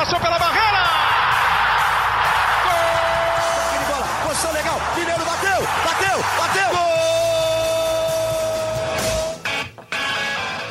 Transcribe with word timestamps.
passou 0.00 0.18
pela 0.18 0.38
barreira! 0.38 0.82
Gol! 2.64 3.84
bola, 3.86 4.06
posição 4.26 4.50
legal, 4.52 4.80
Mineiro 4.96 5.24
bateu, 5.26 5.60
bateu, 5.84 6.24
bateu! 6.38 6.70
Gol! 6.70 6.80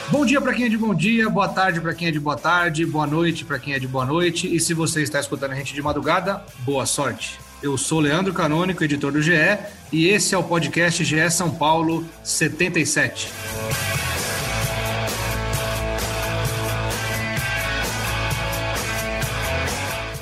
Bom 0.09 0.25
dia 0.25 0.41
para 0.41 0.51
quem 0.51 0.65
é 0.65 0.69
de 0.69 0.77
bom 0.79 0.95
dia, 0.95 1.29
boa 1.29 1.47
tarde 1.47 1.79
para 1.79 1.93
quem 1.93 2.07
é 2.07 2.11
de 2.11 2.19
boa 2.19 2.35
tarde, 2.35 2.83
boa 2.87 3.05
noite 3.05 3.45
para 3.45 3.59
quem 3.59 3.75
é 3.75 3.79
de 3.79 3.87
boa 3.87 4.03
noite. 4.03 4.51
E 4.51 4.59
se 4.59 4.73
você 4.73 5.03
está 5.03 5.19
escutando 5.19 5.51
a 5.51 5.55
gente 5.55 5.75
de 5.75 5.81
madrugada, 5.83 6.43
boa 6.61 6.87
sorte. 6.87 7.39
Eu 7.61 7.77
sou 7.77 7.99
Leandro 7.99 8.33
Canônico, 8.33 8.83
editor 8.83 9.11
do 9.11 9.21
GE, 9.21 9.59
e 9.91 10.07
esse 10.07 10.33
é 10.33 10.37
o 10.39 10.43
podcast 10.43 11.05
GE 11.05 11.29
São 11.29 11.51
Paulo 11.51 12.03
77. 12.23 13.31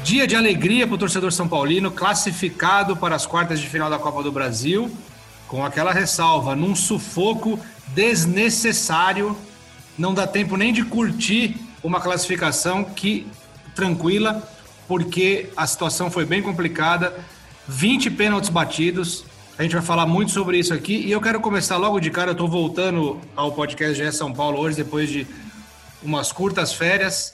Dia 0.08 0.26
de 0.26 0.38
alegria 0.38 0.88
para 0.88 0.96
o 0.96 0.98
torcedor 0.98 1.34
São 1.34 1.50
Paulino, 1.50 1.92
classificado 1.92 2.96
para 2.96 3.14
as 3.14 3.26
quartas 3.26 3.60
de 3.60 3.68
final 3.68 3.90
da 3.90 4.00
Copa 4.00 4.24
do 4.24 4.32
Brasil, 4.32 4.90
com 5.50 5.66
aquela 5.66 5.92
ressalva, 5.92 6.56
num 6.56 6.74
sufoco 6.74 7.60
desnecessário, 7.88 9.36
não 9.98 10.14
dá 10.14 10.26
tempo 10.26 10.56
nem 10.56 10.72
de 10.72 10.86
curtir 10.86 11.58
uma 11.84 12.00
classificação 12.00 12.86
que 12.86 13.28
tranquila, 13.76 14.50
porque 14.88 15.50
a 15.58 15.68
situação 15.68 16.10
foi 16.10 16.24
bem 16.24 16.42
complicada, 16.42 17.14
20 17.68 18.10
pênaltis 18.12 18.50
batidos, 18.50 19.26
a 19.60 19.64
gente 19.64 19.74
vai 19.74 19.82
falar 19.82 20.06
muito 20.06 20.32
sobre 20.32 20.58
isso 20.58 20.74
aqui, 20.74 21.02
e 21.06 21.12
eu 21.12 21.20
quero 21.20 21.42
começar 21.42 21.76
logo 21.76 22.00
de 22.00 22.10
cara, 22.10 22.30
eu 22.30 22.32
estou 22.32 22.48
voltando 22.48 23.20
ao 23.36 23.52
podcast 23.52 24.02
GE 24.02 24.10
São 24.14 24.32
Paulo 24.32 24.58
hoje, 24.58 24.78
depois 24.78 25.10
de 25.10 25.28
umas 26.02 26.32
curtas 26.32 26.72
férias, 26.72 27.34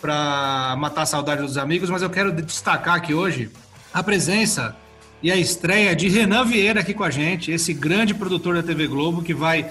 para 0.00 0.76
matar 0.78 1.02
a 1.02 1.06
saudade 1.06 1.42
dos 1.42 1.58
amigos, 1.58 1.90
mas 1.90 2.02
eu 2.02 2.10
quero 2.10 2.32
destacar 2.32 2.94
aqui 2.94 3.14
hoje 3.14 3.50
a 3.92 4.02
presença 4.02 4.76
e 5.22 5.30
a 5.30 5.36
estreia 5.36 5.94
de 5.96 6.08
Renan 6.08 6.44
Vieira 6.44 6.80
aqui 6.80 6.94
com 6.94 7.02
a 7.02 7.10
gente, 7.10 7.50
esse 7.50 7.74
grande 7.74 8.14
produtor 8.14 8.54
da 8.54 8.62
TV 8.62 8.86
Globo 8.86 9.22
que 9.22 9.34
vai 9.34 9.70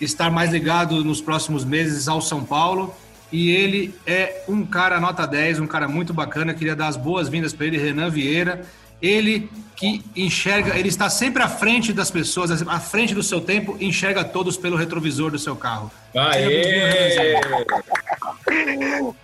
estar 0.00 0.30
mais 0.30 0.52
ligado 0.52 1.04
nos 1.04 1.20
próximos 1.20 1.64
meses 1.64 2.06
ao 2.06 2.20
São 2.20 2.44
Paulo. 2.44 2.94
E 3.30 3.50
ele 3.50 3.94
é 4.06 4.44
um 4.48 4.64
cara 4.64 5.00
nota 5.00 5.26
10, 5.26 5.60
um 5.60 5.66
cara 5.66 5.86
muito 5.86 6.14
bacana. 6.14 6.54
Queria 6.54 6.74
dar 6.74 6.86
as 6.86 6.96
boas-vindas 6.96 7.52
para 7.52 7.66
ele, 7.66 7.76
Renan 7.76 8.08
Vieira. 8.08 8.64
Ele 9.00 9.48
que 9.76 10.04
enxerga, 10.16 10.76
ele 10.76 10.88
está 10.88 11.08
sempre 11.08 11.40
à 11.40 11.48
frente 11.48 11.92
das 11.92 12.10
pessoas, 12.10 12.50
à 12.66 12.80
frente 12.80 13.14
do 13.14 13.22
seu 13.22 13.40
tempo, 13.40 13.76
enxerga 13.80 14.24
todos 14.24 14.56
pelo 14.56 14.76
retrovisor 14.76 15.30
do 15.30 15.38
seu 15.38 15.54
carro. 15.54 15.88
Aê! 16.16 17.40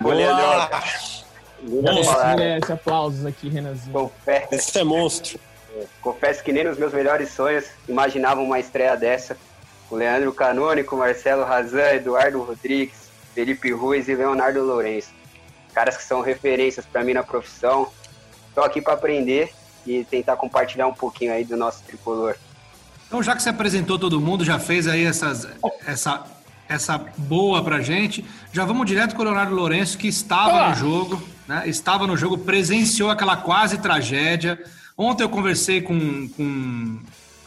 Boa! 0.01 0.71
Merece 2.37 2.73
aplausos 2.73 3.27
aqui, 3.27 3.49
Renanzinho. 3.49 3.93
Confesso, 3.93 4.55
Esse 4.55 4.79
é 4.79 4.85
monstro. 4.85 5.41
confesso 6.01 6.45
que 6.45 6.53
nem 6.53 6.63
nos 6.63 6.79
meus 6.79 6.93
melhores 6.93 7.31
sonhos 7.31 7.65
imaginava 7.89 8.41
uma 8.41 8.61
estreia 8.61 8.97
dessa. 8.97 9.37
O 9.91 9.97
Leandro 9.97 10.33
Canônico, 10.33 10.97
Marcelo 10.97 11.45
Razan, 11.45 11.95
Eduardo 11.95 12.43
Rodrigues, 12.43 13.11
Felipe 13.35 13.73
Ruiz 13.73 14.07
e 14.07 14.15
Leonardo 14.15 14.63
Lourenço. 14.63 15.09
Caras 15.75 15.97
que 15.97 16.05
são 16.05 16.21
referências 16.21 16.87
para 16.87 17.03
mim 17.03 17.13
na 17.13 17.25
profissão. 17.25 17.89
Estou 18.49 18.63
aqui 18.63 18.81
para 18.81 18.93
aprender 18.93 19.53
e 19.87 20.05
tentar 20.05 20.37
compartilhar 20.37 20.87
um 20.87 20.95
pouquinho 20.95 21.33
aí 21.33 21.45
do 21.45 21.57
nosso 21.57 21.83
tricolor. 21.85 22.37
Então, 23.07 23.23
já 23.23 23.37
que 23.37 23.43
você 23.43 23.51
apresentou 23.51 23.99
todo 23.99 24.21
mundo, 24.21 24.45
já 24.45 24.59
fez 24.59 24.89
aí 24.89 25.05
essas, 25.05 25.47
essa, 25.87 26.25
essa 26.69 26.99
boa 27.17 27.63
pra 27.63 27.81
gente, 27.81 28.25
já 28.53 28.65
vamos 28.65 28.87
direto 28.87 29.15
com 29.15 29.23
o 29.23 29.25
Leonardo 29.25 29.55
Lourenço, 29.55 29.99
que 29.99 30.09
estava 30.09 30.53
Olá. 30.53 30.71
no 30.71 30.77
jogo, 30.77 31.23
né? 31.47 31.63
Estava 31.67 32.07
no 32.07 32.17
jogo, 32.17 32.39
presenciou 32.39 33.11
aquela 33.11 33.37
quase 33.37 33.79
tragédia. 33.79 34.63
Ontem 34.97 35.23
eu 35.23 35.29
conversei 35.29 35.83
com, 35.83 36.29
com, 36.29 36.99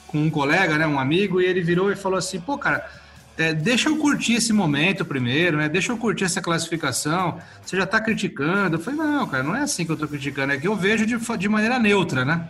com 0.07 0.17
um 0.17 0.29
colega, 0.29 0.77
né, 0.77 0.85
um 0.85 0.99
amigo, 0.99 1.41
e 1.41 1.45
ele 1.45 1.61
virou 1.61 1.91
e 1.91 1.95
falou 1.95 2.17
assim: 2.17 2.39
pô, 2.39 2.57
cara, 2.57 2.89
é, 3.37 3.53
deixa 3.53 3.89
eu 3.89 3.97
curtir 3.97 4.33
esse 4.33 4.51
momento 4.51 5.05
primeiro, 5.05 5.57
né? 5.57 5.69
Deixa 5.69 5.91
eu 5.91 5.97
curtir 5.97 6.23
essa 6.23 6.41
classificação. 6.41 7.37
Você 7.63 7.77
já 7.77 7.85
tá 7.85 8.01
criticando. 8.01 8.77
Eu 8.77 8.79
falei, 8.79 8.99
não, 8.99 9.27
cara, 9.27 9.43
não 9.43 9.55
é 9.55 9.61
assim 9.61 9.85
que 9.85 9.91
eu 9.91 9.97
tô 9.97 10.07
criticando, 10.07 10.53
é 10.53 10.57
que 10.57 10.67
eu 10.67 10.75
vejo 10.75 11.05
de, 11.05 11.17
de 11.37 11.49
maneira 11.49 11.77
neutra, 11.77 12.25
né? 12.25 12.49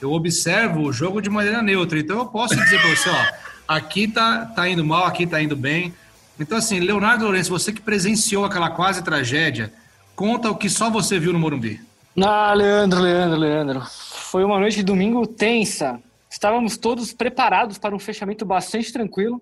Eu 0.00 0.12
observo 0.12 0.82
o 0.82 0.92
jogo 0.92 1.22
de 1.22 1.30
maneira 1.30 1.62
neutra. 1.62 1.98
Então 1.98 2.18
eu 2.18 2.26
posso 2.26 2.56
dizer 2.56 2.80
para 2.80 2.90
você, 2.90 3.08
ó, 3.08 3.26
aqui 3.68 4.08
tá, 4.08 4.44
tá 4.46 4.68
indo 4.68 4.84
mal, 4.84 5.04
aqui 5.04 5.26
tá 5.26 5.40
indo 5.40 5.54
bem. 5.54 5.94
Então, 6.38 6.58
assim, 6.58 6.80
Leonardo 6.80 7.24
Lourenço, 7.24 7.50
você 7.50 7.72
que 7.72 7.80
presenciou 7.80 8.44
aquela 8.44 8.70
quase 8.70 9.04
tragédia, 9.04 9.72
conta 10.16 10.50
o 10.50 10.56
que 10.56 10.68
só 10.68 10.90
você 10.90 11.18
viu 11.18 11.32
no 11.32 11.38
Morumbi. 11.38 11.80
Ah, 12.20 12.52
Leandro, 12.54 13.00
Leandro, 13.00 13.38
Leandro. 13.38 13.82
Foi 13.86 14.44
uma 14.44 14.58
noite 14.58 14.76
de 14.76 14.82
domingo 14.82 15.26
tensa. 15.26 16.00
Estávamos 16.28 16.76
todos 16.76 17.12
preparados 17.12 17.78
para 17.78 17.94
um 17.94 18.00
fechamento 18.00 18.44
bastante 18.44 18.92
tranquilo. 18.92 19.40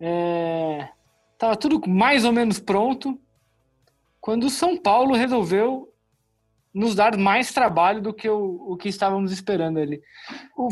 É... 0.00 0.88
Tava 1.38 1.56
tudo 1.56 1.80
mais 1.88 2.24
ou 2.24 2.32
menos 2.32 2.58
pronto. 2.58 3.18
Quando 4.20 4.44
o 4.44 4.50
São 4.50 4.76
Paulo 4.76 5.14
resolveu 5.14 5.92
nos 6.76 6.94
dar 6.94 7.16
mais 7.16 7.54
trabalho 7.54 8.02
do 8.02 8.12
que 8.12 8.28
o, 8.28 8.72
o 8.72 8.76
que 8.76 8.90
estávamos 8.90 9.32
esperando 9.32 9.78
ali. 9.78 9.98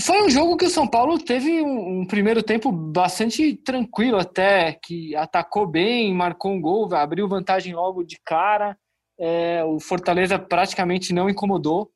Foi 0.00 0.22
um 0.22 0.28
jogo 0.28 0.58
que 0.58 0.66
o 0.66 0.70
São 0.70 0.86
Paulo 0.86 1.18
teve 1.18 1.62
um, 1.62 2.00
um 2.00 2.06
primeiro 2.06 2.42
tempo 2.42 2.70
bastante 2.70 3.54
tranquilo 3.56 4.18
até, 4.18 4.74
que 4.74 5.16
atacou 5.16 5.66
bem, 5.66 6.12
marcou 6.12 6.52
um 6.52 6.60
gol, 6.60 6.94
abriu 6.94 7.26
vantagem 7.26 7.72
logo 7.72 8.04
de 8.04 8.18
cara. 8.22 8.76
É, 9.18 9.64
o 9.64 9.80
Fortaleza 9.80 10.38
praticamente 10.38 11.14
não 11.14 11.30
incomodou. 11.30 11.90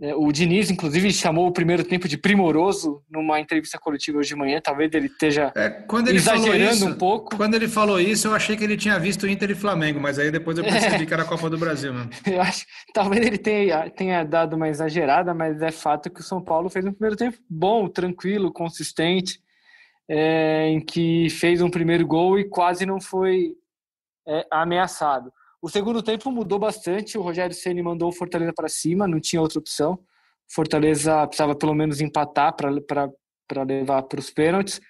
É, 0.00 0.14
o 0.14 0.32
Diniz, 0.32 0.70
inclusive, 0.70 1.12
chamou 1.12 1.46
o 1.46 1.52
primeiro 1.52 1.84
tempo 1.84 2.08
de 2.08 2.16
primoroso 2.16 3.02
numa 3.10 3.38
entrevista 3.38 3.78
coletiva 3.78 4.18
hoje 4.18 4.30
de 4.30 4.36
manhã. 4.36 4.60
Talvez 4.60 4.92
ele 4.94 5.06
esteja 5.06 5.52
É, 5.54 5.68
quando 5.68 6.08
ele 6.08 6.18
falou 6.18 6.46
exagerando 6.46 6.74
isso, 6.74 6.88
um 6.88 6.94
pouco. 6.94 7.36
Quando 7.36 7.54
ele 7.54 7.68
falou 7.68 8.00
isso, 8.00 8.28
eu 8.28 8.34
achei 8.34 8.56
que 8.56 8.64
ele 8.64 8.76
tinha 8.76 8.98
visto 8.98 9.28
Inter 9.28 9.50
e 9.50 9.54
Flamengo, 9.54 10.00
mas 10.00 10.18
aí 10.18 10.30
depois 10.30 10.56
eu 10.56 10.64
percebi 10.64 11.04
que 11.06 11.12
era 11.12 11.22
a 11.22 11.26
Copa 11.26 11.50
do 11.50 11.58
Brasil 11.58 11.92
mesmo. 11.92 12.10
Eu 12.26 12.40
acho 12.40 12.64
talvez 12.94 13.24
ele 13.24 13.38
tenha, 13.38 13.90
tenha 13.90 14.24
dado 14.24 14.56
uma 14.56 14.68
exagerada, 14.68 15.34
mas 15.34 15.60
é 15.60 15.70
fato 15.70 16.10
que 16.10 16.20
o 16.20 16.24
São 16.24 16.42
Paulo 16.42 16.70
fez 16.70 16.84
um 16.84 16.92
primeiro 16.92 17.16
tempo 17.16 17.38
bom, 17.48 17.88
tranquilo, 17.88 18.52
consistente, 18.52 19.40
é, 20.08 20.68
em 20.68 20.80
que 20.80 21.28
fez 21.30 21.60
um 21.60 21.70
primeiro 21.70 22.06
gol 22.06 22.38
e 22.38 22.48
quase 22.48 22.86
não 22.86 23.00
foi 23.00 23.54
é, 24.26 24.46
ameaçado. 24.50 25.32
O 25.62 25.68
segundo 25.68 26.02
tempo 26.02 26.30
mudou 26.32 26.58
bastante. 26.58 27.16
O 27.16 27.22
Rogério 27.22 27.54
Ceni 27.54 27.80
mandou 27.80 28.08
o 28.08 28.12
Fortaleza 28.12 28.52
para 28.52 28.68
cima, 28.68 29.06
não 29.06 29.20
tinha 29.20 29.40
outra 29.40 29.60
opção. 29.60 29.96
Fortaleza 30.52 31.24
precisava 31.28 31.54
pelo 31.54 31.72
menos 31.72 32.00
empatar 32.00 32.54
para 32.56 33.62
levar 33.62 34.02
para 34.02 34.20
os 34.20 34.28
pênaltis. 34.28 34.80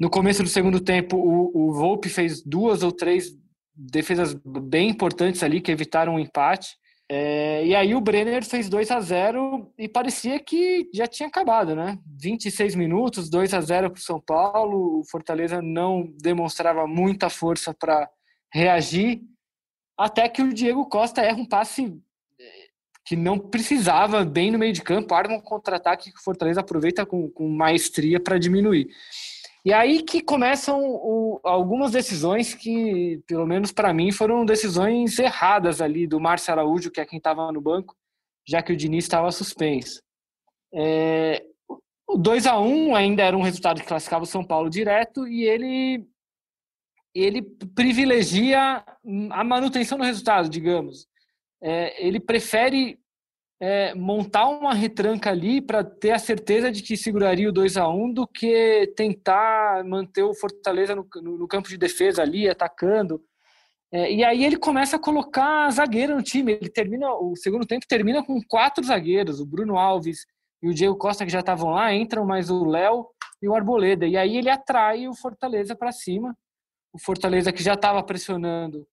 No 0.00 0.08
começo 0.08 0.42
do 0.42 0.48
segundo 0.48 0.80
tempo, 0.80 1.18
o, 1.18 1.68
o 1.68 1.72
Volpe 1.74 2.08
fez 2.08 2.42
duas 2.42 2.82
ou 2.82 2.90
três 2.90 3.36
defesas 3.74 4.34
bem 4.34 4.88
importantes 4.88 5.42
ali 5.42 5.60
que 5.60 5.70
evitaram 5.70 6.14
um 6.14 6.18
empate. 6.18 6.76
É, 7.08 7.64
e 7.64 7.74
aí 7.74 7.94
o 7.94 8.00
Brenner 8.00 8.44
fez 8.44 8.68
2 8.68 8.90
a 8.90 9.00
0 9.00 9.72
e 9.78 9.86
parecia 9.86 10.40
que 10.40 10.88
já 10.92 11.06
tinha 11.06 11.28
acabado, 11.28 11.76
né? 11.76 11.98
26 12.20 12.74
minutos, 12.74 13.30
2 13.30 13.54
a 13.54 13.60
0 13.60 13.90
para 13.90 13.98
o 13.98 14.02
São 14.02 14.20
Paulo. 14.20 15.00
O 15.00 15.04
Fortaleza 15.04 15.62
não 15.62 16.10
demonstrava 16.20 16.86
muita 16.86 17.28
força 17.28 17.72
para 17.72 18.10
reagir, 18.52 19.20
até 19.96 20.28
que 20.28 20.42
o 20.42 20.52
Diego 20.52 20.86
Costa 20.86 21.22
erra 21.22 21.38
um 21.38 21.46
passe 21.46 21.98
eh, 22.38 22.66
que 23.04 23.16
não 23.16 23.38
precisava 23.38 24.24
bem 24.24 24.50
no 24.50 24.58
meio 24.58 24.72
de 24.72 24.82
campo, 24.82 25.14
arma 25.14 25.36
um 25.36 25.40
contra-ataque 25.40 26.12
que 26.12 26.18
o 26.18 26.22
Fortaleza 26.22 26.60
aproveita 26.60 27.06
com, 27.06 27.30
com 27.30 27.48
maestria 27.48 28.20
para 28.20 28.38
diminuir. 28.38 28.88
E 29.64 29.72
aí 29.72 30.02
que 30.02 30.20
começam 30.22 30.80
o- 30.80 31.40
algumas 31.42 31.90
decisões 31.90 32.54
que, 32.54 33.20
pelo 33.26 33.46
menos 33.46 33.72
para 33.72 33.92
mim, 33.92 34.12
foram 34.12 34.44
decisões 34.44 35.18
erradas 35.18 35.80
ali 35.80 36.06
do 36.06 36.20
Márcio 36.20 36.52
Araújo, 36.52 36.90
que 36.90 37.00
é 37.00 37.04
quem 37.06 37.18
estava 37.18 37.50
no 37.50 37.60
banco, 37.60 37.96
já 38.46 38.62
que 38.62 38.72
o 38.72 38.76
Diniz 38.76 39.04
estava 39.04 39.32
suspenso. 39.32 40.00
É, 40.72 41.42
o 42.08 42.16
2 42.16 42.46
a 42.46 42.60
1 42.60 42.94
ainda 42.94 43.22
era 43.24 43.36
um 43.36 43.42
resultado 43.42 43.80
que 43.80 43.86
classificava 43.88 44.22
o 44.22 44.26
São 44.26 44.44
Paulo 44.44 44.70
direto 44.70 45.26
e 45.26 45.42
ele 45.42 46.06
ele 47.20 47.42
privilegia 47.74 48.84
a 49.30 49.44
manutenção 49.44 49.98
do 49.98 50.04
resultado, 50.04 50.48
digamos. 50.48 51.06
É, 51.62 52.06
ele 52.06 52.20
prefere 52.20 52.98
é, 53.60 53.94
montar 53.94 54.46
uma 54.48 54.74
retranca 54.74 55.30
ali 55.30 55.60
para 55.62 55.82
ter 55.82 56.10
a 56.12 56.18
certeza 56.18 56.70
de 56.70 56.82
que 56.82 56.96
seguraria 56.96 57.48
o 57.48 57.52
2 57.52 57.76
a 57.76 57.88
1 57.88 58.12
do 58.12 58.26
que 58.26 58.92
tentar 58.96 59.82
manter 59.84 60.22
o 60.22 60.34
Fortaleza 60.34 60.94
no, 60.94 61.06
no- 61.22 61.38
no 61.38 61.48
campo 61.48 61.68
de 61.68 61.78
defesa 61.78 62.22
ali, 62.22 62.48
atacando. 62.48 63.22
É, 63.92 64.12
e 64.12 64.22
aí 64.24 64.44
ele 64.44 64.56
começa 64.58 64.96
a 64.96 64.98
colocar 64.98 65.70
zagueiro 65.70 66.14
no 66.16 66.22
time. 66.22 66.52
Ele 66.52 66.68
termina 66.68 67.08
o 67.14 67.34
segundo 67.36 67.64
tempo 67.66 67.86
termina 67.88 68.22
com 68.22 68.40
quatro 68.46 68.84
zagueiros, 68.84 69.40
o 69.40 69.46
Bruno 69.46 69.78
Alves 69.78 70.26
e 70.62 70.68
o 70.68 70.74
Diego 70.74 70.96
Costa 70.96 71.24
que 71.24 71.32
já 71.32 71.40
estavam 71.40 71.70
lá, 71.70 71.94
entram 71.94 72.26
mais 72.26 72.50
o 72.50 72.64
Léo 72.64 73.06
e 73.40 73.48
o 73.48 73.54
Arboleda. 73.54 74.06
E 74.06 74.16
aí 74.16 74.36
ele 74.36 74.50
atrai 74.50 75.08
o 75.08 75.14
Fortaleza 75.14 75.74
para 75.74 75.92
cima. 75.92 76.36
O 76.96 76.98
Fortaleza 76.98 77.52
que 77.52 77.62
já 77.62 77.74
estava 77.74 78.02
pressionando 78.02 78.86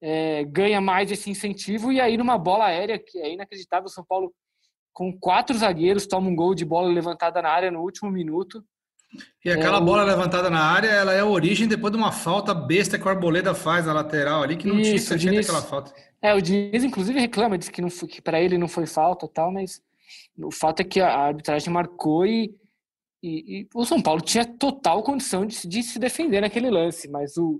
é, 0.00 0.44
ganha 0.44 0.80
mais 0.80 1.10
esse 1.10 1.28
incentivo 1.28 1.90
e 1.90 2.00
aí 2.00 2.16
numa 2.16 2.38
bola 2.38 2.66
aérea 2.66 2.96
que 2.96 3.18
é 3.18 3.32
inacreditável, 3.32 3.86
o 3.86 3.90
São 3.90 4.04
Paulo 4.04 4.32
com 4.92 5.12
quatro 5.18 5.58
zagueiros 5.58 6.06
toma 6.06 6.28
um 6.28 6.36
gol 6.36 6.54
de 6.54 6.64
bola 6.64 6.86
levantada 6.88 7.42
na 7.42 7.50
área 7.50 7.68
no 7.68 7.80
último 7.80 8.08
minuto. 8.08 8.64
E 9.44 9.50
aquela 9.50 9.78
é, 9.78 9.80
bola 9.80 10.04
levantada 10.04 10.48
na 10.48 10.60
área, 10.60 10.86
ela 10.86 11.12
é 11.12 11.18
a 11.18 11.26
origem 11.26 11.66
depois 11.66 11.92
de 11.92 11.98
uma 11.98 12.12
falta 12.12 12.54
besta 12.54 12.96
que 12.96 13.04
o 13.04 13.08
Arboleda 13.08 13.52
faz 13.52 13.86
na 13.86 13.92
lateral 13.92 14.44
ali, 14.44 14.56
que 14.56 14.68
não 14.68 14.78
Isso, 14.78 15.18
tinha, 15.18 15.32
Diniz, 15.32 15.48
aquela 15.48 15.66
falta. 15.66 15.92
É, 16.22 16.32
o 16.32 16.40
Diniz 16.40 16.84
inclusive 16.84 17.18
reclama, 17.18 17.58
diz 17.58 17.68
que, 17.68 17.82
não 17.82 17.88
que 17.88 18.22
para 18.22 18.40
ele 18.40 18.56
não 18.56 18.68
foi 18.68 18.86
falta 18.86 19.26
tal, 19.26 19.52
mas 19.52 19.82
o 20.38 20.52
fato 20.52 20.80
é 20.80 20.84
que 20.84 21.00
a 21.00 21.18
arbitragem 21.18 21.72
marcou 21.72 22.24
e, 22.24 22.54
e, 23.22 23.60
e 23.60 23.68
o 23.74 23.84
São 23.84 24.00
Paulo 24.00 24.20
tinha 24.20 24.44
total 24.44 25.02
condição 25.02 25.44
de, 25.44 25.66
de, 25.68 25.82
se 25.82 25.98
defender 25.98 26.40
naquele 26.40 26.70
lance, 26.70 27.08
mas 27.08 27.36
o, 27.36 27.58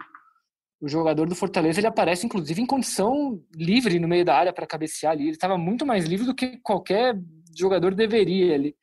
o 0.81 0.89
jogador 0.89 1.29
do 1.29 1.35
Fortaleza 1.35 1.81
ele 1.81 1.87
aparece 1.87 2.25
inclusive 2.25 2.63
em 2.63 2.67
condição 2.67 3.43
livre 3.55 3.99
no 3.99 4.09
meio 4.09 4.25
da 4.25 4.35
área 4.35 4.53
para 4.53 4.67
cabecear 4.67 5.13
ali. 5.13 5.25
Ele 5.25 5.33
estava 5.33 5.59
muito 5.59 5.85
mais 5.85 6.07
livre 6.07 6.25
do 6.25 6.35
que 6.35 6.57
qualquer 6.59 7.21
jogador 7.57 7.95
deveria 7.95 8.55
ali. 8.55 8.75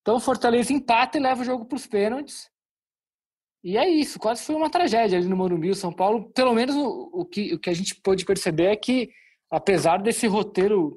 Então 0.00 0.16
o 0.16 0.20
Fortaleza 0.20 0.72
empata 0.72 1.18
e 1.18 1.20
leva 1.20 1.42
o 1.42 1.44
jogo 1.44 1.66
para 1.66 1.76
os 1.76 1.86
pênaltis. 1.86 2.48
E 3.62 3.76
é 3.76 3.88
isso, 3.88 4.18
quase 4.18 4.44
foi 4.44 4.54
uma 4.54 4.70
tragédia 4.70 5.18
ali 5.18 5.26
no 5.26 5.36
Morumbi. 5.36 5.70
O 5.70 5.74
São 5.74 5.92
Paulo, 5.92 6.30
pelo 6.32 6.54
menos 6.54 6.76
o, 6.76 7.10
o, 7.12 7.24
que, 7.24 7.52
o 7.52 7.58
que 7.58 7.68
a 7.68 7.74
gente 7.74 7.96
pôde 7.96 8.24
perceber 8.24 8.66
é 8.66 8.76
que, 8.76 9.10
apesar 9.50 10.00
desse 10.00 10.26
roteiro 10.28 10.96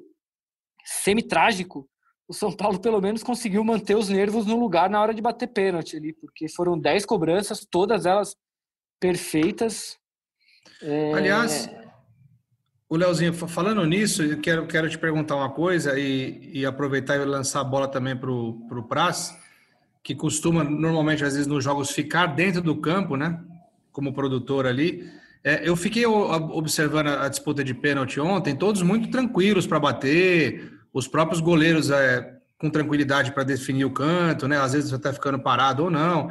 semi-trágico, 0.84 1.90
o 2.30 2.32
São 2.32 2.52
Paulo 2.52 2.78
pelo 2.78 3.00
menos 3.00 3.24
conseguiu 3.24 3.64
manter 3.64 3.96
os 3.96 4.08
nervos 4.08 4.46
no 4.46 4.56
lugar 4.56 4.88
na 4.88 5.02
hora 5.02 5.12
de 5.12 5.20
bater 5.20 5.48
pênalti 5.48 5.96
ali, 5.96 6.12
porque 6.12 6.48
foram 6.48 6.78
10 6.78 7.04
cobranças, 7.04 7.66
todas 7.68 8.06
elas 8.06 8.36
perfeitas. 9.00 9.98
É... 10.80 11.12
Aliás, 11.12 11.68
o 12.88 12.96
Leozinho, 12.96 13.34
falando 13.34 13.84
nisso, 13.84 14.22
eu 14.22 14.40
quero, 14.40 14.64
quero 14.68 14.88
te 14.88 14.96
perguntar 14.96 15.34
uma 15.34 15.50
coisa 15.50 15.98
e, 15.98 16.52
e 16.54 16.64
aproveitar 16.64 17.16
e 17.16 17.24
lançar 17.24 17.62
a 17.62 17.64
bola 17.64 17.88
também 17.88 18.16
para 18.16 18.30
o 18.30 18.86
Praz, 18.88 19.36
que 20.00 20.14
costuma, 20.14 20.62
normalmente, 20.62 21.24
às 21.24 21.32
vezes, 21.32 21.48
nos 21.48 21.64
jogos, 21.64 21.90
ficar 21.90 22.26
dentro 22.26 22.62
do 22.62 22.76
campo, 22.76 23.16
né? 23.16 23.42
Como 23.90 24.12
produtor 24.12 24.68
ali. 24.68 25.10
É, 25.42 25.68
eu 25.68 25.74
fiquei 25.74 26.06
observando 26.06 27.08
a 27.08 27.28
disputa 27.28 27.64
de 27.64 27.74
pênalti 27.74 28.20
ontem, 28.20 28.54
todos 28.54 28.82
muito 28.82 29.10
tranquilos 29.10 29.66
para 29.66 29.80
bater, 29.80 30.79
os 30.92 31.06
próprios 31.06 31.40
goleiros 31.40 31.90
é, 31.90 32.34
com 32.58 32.70
tranquilidade 32.70 33.32
para 33.32 33.44
definir 33.44 33.84
o 33.84 33.90
canto, 33.90 34.46
né? 34.46 34.58
Às 34.58 34.72
vezes 34.72 34.92
até 34.92 35.12
ficando 35.12 35.38
parado 35.38 35.84
ou 35.84 35.90
não. 35.90 36.30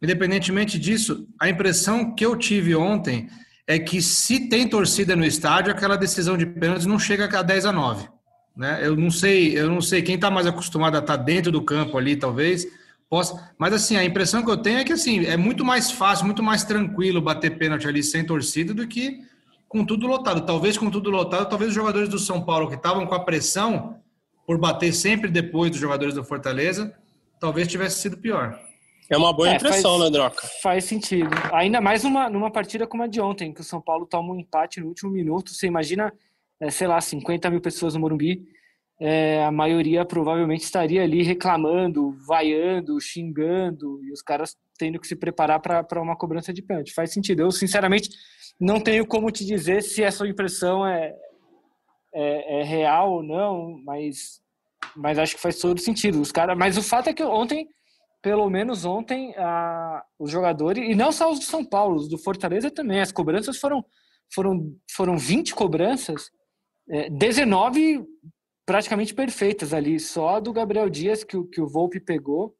Independentemente 0.00 0.78
disso, 0.78 1.26
a 1.40 1.48
impressão 1.48 2.14
que 2.14 2.24
eu 2.24 2.36
tive 2.36 2.74
ontem 2.74 3.28
é 3.66 3.78
que 3.78 4.00
se 4.00 4.48
tem 4.48 4.68
torcida 4.68 5.16
no 5.16 5.24
estádio, 5.24 5.72
aquela 5.72 5.96
decisão 5.96 6.36
de 6.36 6.46
pênaltis 6.46 6.86
não 6.86 6.98
chega 6.98 7.38
a 7.38 7.42
10 7.42 7.66
a 7.66 7.72
9. 7.72 8.08
Né? 8.56 8.80
Eu 8.82 8.96
não 8.96 9.10
sei, 9.10 9.58
eu 9.58 9.68
não 9.68 9.80
sei 9.80 10.02
quem 10.02 10.14
está 10.14 10.30
mais 10.30 10.46
acostumado 10.46 10.94
a 10.94 11.00
estar 11.00 11.18
tá 11.18 11.22
dentro 11.22 11.52
do 11.52 11.62
campo 11.62 11.98
ali, 11.98 12.16
talvez 12.16 12.66
possa. 13.08 13.50
Mas 13.58 13.72
assim, 13.72 13.96
a 13.96 14.04
impressão 14.04 14.42
que 14.42 14.50
eu 14.50 14.56
tenho 14.56 14.78
é 14.78 14.84
que 14.84 14.92
assim 14.92 15.24
é 15.26 15.36
muito 15.36 15.64
mais 15.64 15.90
fácil, 15.90 16.26
muito 16.26 16.42
mais 16.42 16.64
tranquilo 16.64 17.20
bater 17.20 17.58
pênalti 17.58 17.86
ali 17.86 18.02
sem 18.02 18.24
torcida 18.24 18.72
do 18.72 18.86
que 18.86 19.20
com 19.76 19.84
tudo 19.84 20.06
lotado. 20.06 20.46
Talvez 20.46 20.78
com 20.78 20.90
tudo 20.90 21.10
lotado, 21.10 21.48
talvez 21.48 21.68
os 21.68 21.74
jogadores 21.74 22.08
do 22.08 22.18
São 22.18 22.42
Paulo 22.42 22.68
que 22.68 22.76
estavam 22.76 23.06
com 23.06 23.14
a 23.14 23.20
pressão 23.20 24.00
por 24.46 24.58
bater 24.58 24.92
sempre 24.92 25.30
depois 25.30 25.70
dos 25.70 25.80
jogadores 25.80 26.14
do 26.14 26.24
Fortaleza, 26.24 26.96
talvez 27.38 27.68
tivesse 27.68 28.00
sido 28.00 28.16
pior. 28.16 28.58
É 29.10 29.16
uma 29.16 29.32
boa 29.32 29.50
é, 29.50 29.56
impressão, 29.56 29.98
faz, 29.98 30.04
né, 30.04 30.10
Droca? 30.10 30.46
Faz 30.62 30.84
sentido. 30.84 31.30
Ainda 31.52 31.80
mais 31.80 32.04
numa, 32.04 32.30
numa 32.30 32.50
partida 32.50 32.86
como 32.86 33.02
a 33.02 33.06
de 33.06 33.20
ontem, 33.20 33.52
que 33.52 33.60
o 33.60 33.64
São 33.64 33.80
Paulo 33.80 34.06
toma 34.06 34.32
um 34.32 34.40
empate 34.40 34.80
no 34.80 34.86
último 34.86 35.10
minuto. 35.10 35.50
Você 35.50 35.66
imagina, 35.66 36.12
é, 36.58 36.70
sei 36.70 36.86
lá, 36.86 37.00
50 37.00 37.50
mil 37.50 37.60
pessoas 37.60 37.94
no 37.94 38.00
Morumbi. 38.00 38.48
É, 38.98 39.44
a 39.44 39.52
maioria 39.52 40.04
provavelmente 40.06 40.62
estaria 40.62 41.02
ali 41.02 41.22
reclamando, 41.22 42.16
vaiando, 42.26 42.98
xingando, 42.98 44.02
e 44.02 44.10
os 44.10 44.22
caras 44.22 44.56
tendo 44.78 44.98
que 44.98 45.06
se 45.06 45.14
preparar 45.14 45.60
para 45.60 46.00
uma 46.00 46.16
cobrança 46.16 46.52
de 46.52 46.62
pênalti. 46.62 46.94
Faz 46.94 47.12
sentido. 47.12 47.42
Eu, 47.42 47.50
sinceramente, 47.50 48.08
não 48.58 48.80
tenho 48.80 49.06
como 49.06 49.30
te 49.30 49.44
dizer 49.44 49.82
se 49.82 50.02
essa 50.02 50.26
impressão 50.26 50.86
é, 50.86 51.14
é, 52.14 52.60
é 52.60 52.62
real 52.62 53.12
ou 53.12 53.22
não, 53.22 53.78
mas, 53.84 54.40
mas 54.96 55.18
acho 55.18 55.34
que 55.34 55.40
faz 55.40 55.58
todo 55.58 55.80
sentido. 55.80 56.20
Os 56.20 56.32
cara, 56.32 56.54
mas 56.54 56.76
o 56.76 56.82
fato 56.82 57.08
é 57.08 57.14
que 57.14 57.22
ontem, 57.22 57.68
pelo 58.22 58.48
menos 58.48 58.84
ontem, 58.84 59.34
a, 59.36 60.02
os 60.18 60.30
jogadores, 60.30 60.88
e 60.88 60.94
não 60.94 61.12
só 61.12 61.30
os 61.30 61.38
de 61.38 61.44
São 61.44 61.64
Paulo, 61.64 61.96
os 61.96 62.08
do 62.08 62.18
Fortaleza 62.18 62.70
também, 62.70 63.00
as 63.00 63.12
cobranças 63.12 63.58
foram, 63.58 63.84
foram, 64.34 64.74
foram 64.90 65.18
20 65.18 65.54
cobranças, 65.54 66.30
é, 66.88 67.10
19 67.10 68.04
praticamente 68.64 69.14
perfeitas 69.14 69.72
ali, 69.72 70.00
só 70.00 70.40
do 70.40 70.52
Gabriel 70.52 70.88
Dias 70.88 71.22
que, 71.22 71.40
que 71.44 71.60
o 71.60 71.68
Volpe 71.68 72.00
pegou 72.00 72.55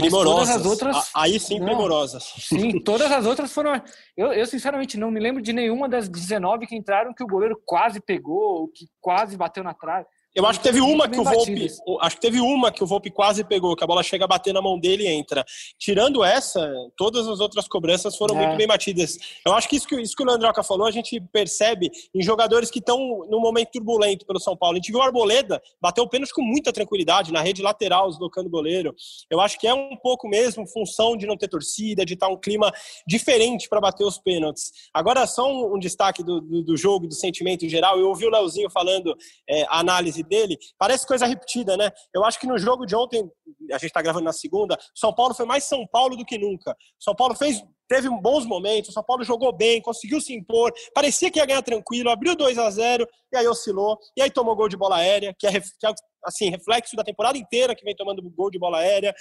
primorosas. 0.00 0.48
Todas 0.48 0.60
as 0.60 0.66
outras, 0.66 1.10
Aí 1.14 1.40
sim, 1.40 1.58
não, 1.58 1.66
primorosas. 1.66 2.24
Sim, 2.38 2.80
todas 2.80 3.10
as 3.10 3.26
outras 3.26 3.52
foram. 3.52 3.82
Eu, 4.16 4.32
eu, 4.32 4.46
sinceramente, 4.46 4.96
não 4.96 5.10
me 5.10 5.20
lembro 5.20 5.42
de 5.42 5.52
nenhuma 5.52 5.88
das 5.88 6.08
19 6.08 6.66
que 6.66 6.76
entraram 6.76 7.14
que 7.14 7.22
o 7.22 7.26
goleiro 7.26 7.60
quase 7.64 8.00
pegou, 8.00 8.68
que 8.68 8.86
quase 9.00 9.36
bateu 9.36 9.62
na 9.62 9.74
trave. 9.74 10.06
Eu 10.38 10.46
acho 10.46 10.60
que 10.60 10.66
teve 10.66 10.80
uma 10.80 11.08
que 11.08 11.18
o 11.18 11.24
Volpe, 11.24 11.66
acho 12.00 12.14
que 12.14 12.22
teve 12.22 12.40
uma 12.40 12.70
que 12.70 12.84
o 12.84 12.86
Volpe 12.86 13.10
quase 13.10 13.42
pegou, 13.42 13.74
que 13.74 13.82
a 13.82 13.86
bola 13.88 14.04
chega 14.04 14.24
a 14.24 14.28
bater 14.28 14.54
na 14.54 14.62
mão 14.62 14.78
dele 14.78 15.02
e 15.02 15.08
entra. 15.08 15.44
Tirando 15.76 16.22
essa, 16.22 16.72
todas 16.96 17.26
as 17.26 17.40
outras 17.40 17.66
cobranças 17.66 18.16
foram 18.16 18.36
é. 18.36 18.46
muito 18.46 18.56
bem 18.56 18.68
batidas. 18.68 19.18
Eu 19.44 19.52
acho 19.52 19.68
que 19.68 19.74
isso 19.74 19.88
que, 19.88 20.00
isso 20.00 20.14
que 20.14 20.22
o 20.22 20.26
Leandroca 20.26 20.62
falou, 20.62 20.86
a 20.86 20.92
gente 20.92 21.20
percebe 21.32 21.90
em 22.14 22.22
jogadores 22.22 22.70
que 22.70 22.78
estão 22.78 23.26
num 23.28 23.40
momento 23.40 23.72
turbulento 23.72 24.24
pelo 24.24 24.38
São 24.38 24.56
Paulo. 24.56 24.76
A 24.76 24.78
gente 24.78 24.92
viu 24.92 25.00
o 25.00 25.02
Arboleda 25.02 25.60
bater 25.80 26.02
o 26.02 26.08
pênalti 26.08 26.32
com 26.32 26.42
muita 26.42 26.72
tranquilidade 26.72 27.32
na 27.32 27.40
rede 27.40 27.60
lateral, 27.60 28.08
deslocando 28.08 28.46
o 28.46 28.52
goleiro. 28.52 28.94
Eu 29.28 29.40
acho 29.40 29.58
que 29.58 29.66
é 29.66 29.74
um 29.74 29.96
pouco 29.96 30.28
mesmo 30.28 30.68
função 30.68 31.16
de 31.16 31.26
não 31.26 31.36
ter 31.36 31.48
torcida, 31.48 32.06
de 32.06 32.14
estar 32.14 32.28
um 32.28 32.38
clima 32.38 32.72
diferente 33.04 33.68
para 33.68 33.80
bater 33.80 34.04
os 34.04 34.18
pênaltis. 34.18 34.70
Agora, 34.94 35.26
só 35.26 35.52
um, 35.52 35.74
um 35.74 35.78
destaque 35.80 36.22
do, 36.22 36.40
do, 36.40 36.62
do, 36.62 36.76
jogo, 36.76 37.08
do 37.08 37.14
sentimento 37.14 37.66
em 37.66 37.68
geral. 37.68 37.98
Eu 37.98 38.06
ouvi 38.06 38.24
o 38.24 38.30
Leozinho 38.30 38.70
falando 38.70 39.16
é, 39.50 39.64
a 39.64 39.80
análise 39.80 40.27
dele, 40.28 40.58
parece 40.78 41.06
coisa 41.06 41.26
repetida, 41.26 41.76
né? 41.76 41.90
Eu 42.14 42.24
acho 42.24 42.38
que 42.38 42.46
no 42.46 42.58
jogo 42.58 42.86
de 42.86 42.94
ontem, 42.94 43.28
a 43.70 43.78
gente 43.78 43.86
está 43.86 44.02
gravando 44.02 44.24
na 44.24 44.32
segunda, 44.32 44.78
São 44.94 45.12
Paulo 45.12 45.34
foi 45.34 45.46
mais 45.46 45.64
São 45.64 45.86
Paulo 45.86 46.16
do 46.16 46.24
que 46.24 46.38
nunca. 46.38 46.76
São 46.98 47.14
Paulo 47.14 47.34
fez 47.34 47.62
teve 47.88 48.08
bons 48.20 48.44
momentos, 48.44 48.92
São 48.92 49.02
Paulo 49.02 49.24
jogou 49.24 49.50
bem, 49.50 49.80
conseguiu 49.80 50.20
se 50.20 50.34
impor, 50.34 50.72
parecia 50.94 51.30
que 51.30 51.38
ia 51.38 51.46
ganhar 51.46 51.62
tranquilo, 51.62 52.10
abriu 52.10 52.36
2 52.36 52.58
a 52.58 52.70
0 52.70 53.08
e 53.32 53.36
aí 53.36 53.48
oscilou, 53.48 53.98
e 54.14 54.20
aí 54.20 54.30
tomou 54.30 54.54
gol 54.54 54.68
de 54.68 54.76
bola 54.76 54.96
aérea, 54.96 55.34
que 55.36 55.46
é, 55.46 55.52
que 55.52 55.86
é 55.86 55.92
assim, 56.24 56.50
reflexo 56.50 56.94
da 56.94 57.02
temporada 57.02 57.38
inteira 57.38 57.74
que 57.74 57.84
vem 57.84 57.96
tomando 57.96 58.22
gol 58.30 58.50
de 58.50 58.58
bola 58.58 58.78
aérea. 58.78 59.14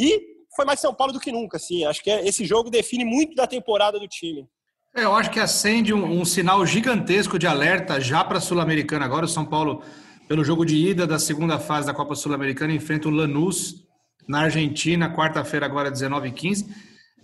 E 0.00 0.20
foi 0.56 0.64
mais 0.64 0.80
São 0.80 0.94
Paulo 0.94 1.12
do 1.12 1.20
que 1.20 1.30
nunca, 1.30 1.58
assim. 1.58 1.84
Acho 1.84 2.02
que 2.02 2.10
é, 2.10 2.26
esse 2.26 2.44
jogo 2.44 2.70
define 2.70 3.04
muito 3.04 3.34
da 3.34 3.46
temporada 3.46 3.98
do 3.98 4.08
time. 4.08 4.48
É, 4.96 5.04
eu 5.04 5.14
acho 5.14 5.30
que 5.30 5.40
acende 5.40 5.92
um, 5.92 6.20
um 6.20 6.24
sinal 6.24 6.64
gigantesco 6.64 7.38
de 7.38 7.46
alerta 7.46 8.00
já 8.00 8.24
para 8.24 8.38
a 8.38 8.40
Sul-Americana 8.40 9.04
agora. 9.04 9.24
O 9.24 9.28
São 9.28 9.44
Paulo 9.44 9.82
pelo 10.28 10.44
jogo 10.44 10.64
de 10.64 10.76
ida 10.76 11.06
da 11.06 11.18
segunda 11.18 11.58
fase 11.58 11.86
da 11.86 11.94
Copa 11.94 12.14
Sul-Americana, 12.14 12.72
enfrenta 12.72 13.08
o 13.08 13.10
Lanús 13.10 13.84
na 14.26 14.40
Argentina, 14.40 15.10
quarta-feira, 15.10 15.66
agora 15.66 15.92
19h15, 15.92 16.66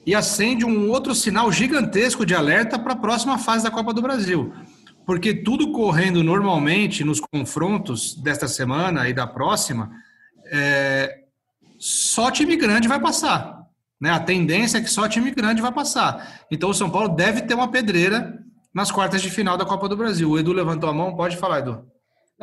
e 0.07 0.15
acende 0.15 0.65
um 0.65 0.91
outro 0.91 1.15
sinal 1.15 1.51
gigantesco 1.51 2.25
de 2.27 2.35
alerta 2.35 2.79
para 2.79 2.93
a 2.93 2.97
próxima 2.97 3.39
fase 3.39 3.65
da 3.65 3.71
Copa 3.71 3.93
do 3.93 4.03
Brasil. 4.03 4.53
Porque 5.07 5.35
tudo 5.35 5.73
correndo 5.73 6.23
normalmente 6.23 7.05
nos 7.05 7.21
confrontos 7.21 8.15
desta 8.15 8.47
semana 8.47 9.09
e 9.09 9.13
da 9.13 9.27
próxima, 9.27 9.91
é, 10.47 11.21
só 11.79 12.31
time 12.31 12.57
grande 12.57 12.87
vai 12.87 13.01
passar. 13.01 13.61
Né? 14.01 14.11
A 14.11 14.21
tendência 14.21 14.79
é 14.79 14.81
que 14.81 14.91
só 14.91 15.09
time 15.09 15.31
grande 15.31 15.63
vai 15.63 15.73
passar. 15.73 16.45
Então 16.51 16.71
o 16.71 16.75
São 16.75 16.91
Paulo 16.91 17.09
deve 17.15 17.43
ter 17.43 17.55
uma 17.55 17.69
pedreira 17.69 18.39
nas 18.73 18.91
quartas 18.91 19.21
de 19.21 19.31
final 19.31 19.57
da 19.57 19.65
Copa 19.65 19.89
do 19.89 19.97
Brasil. 19.97 20.31
O 20.31 20.39
Edu 20.39 20.53
levantou 20.53 20.89
a 20.89 20.95
mão, 20.95 21.17
pode 21.17 21.37
falar, 21.37 21.61
Edu. 21.61 21.85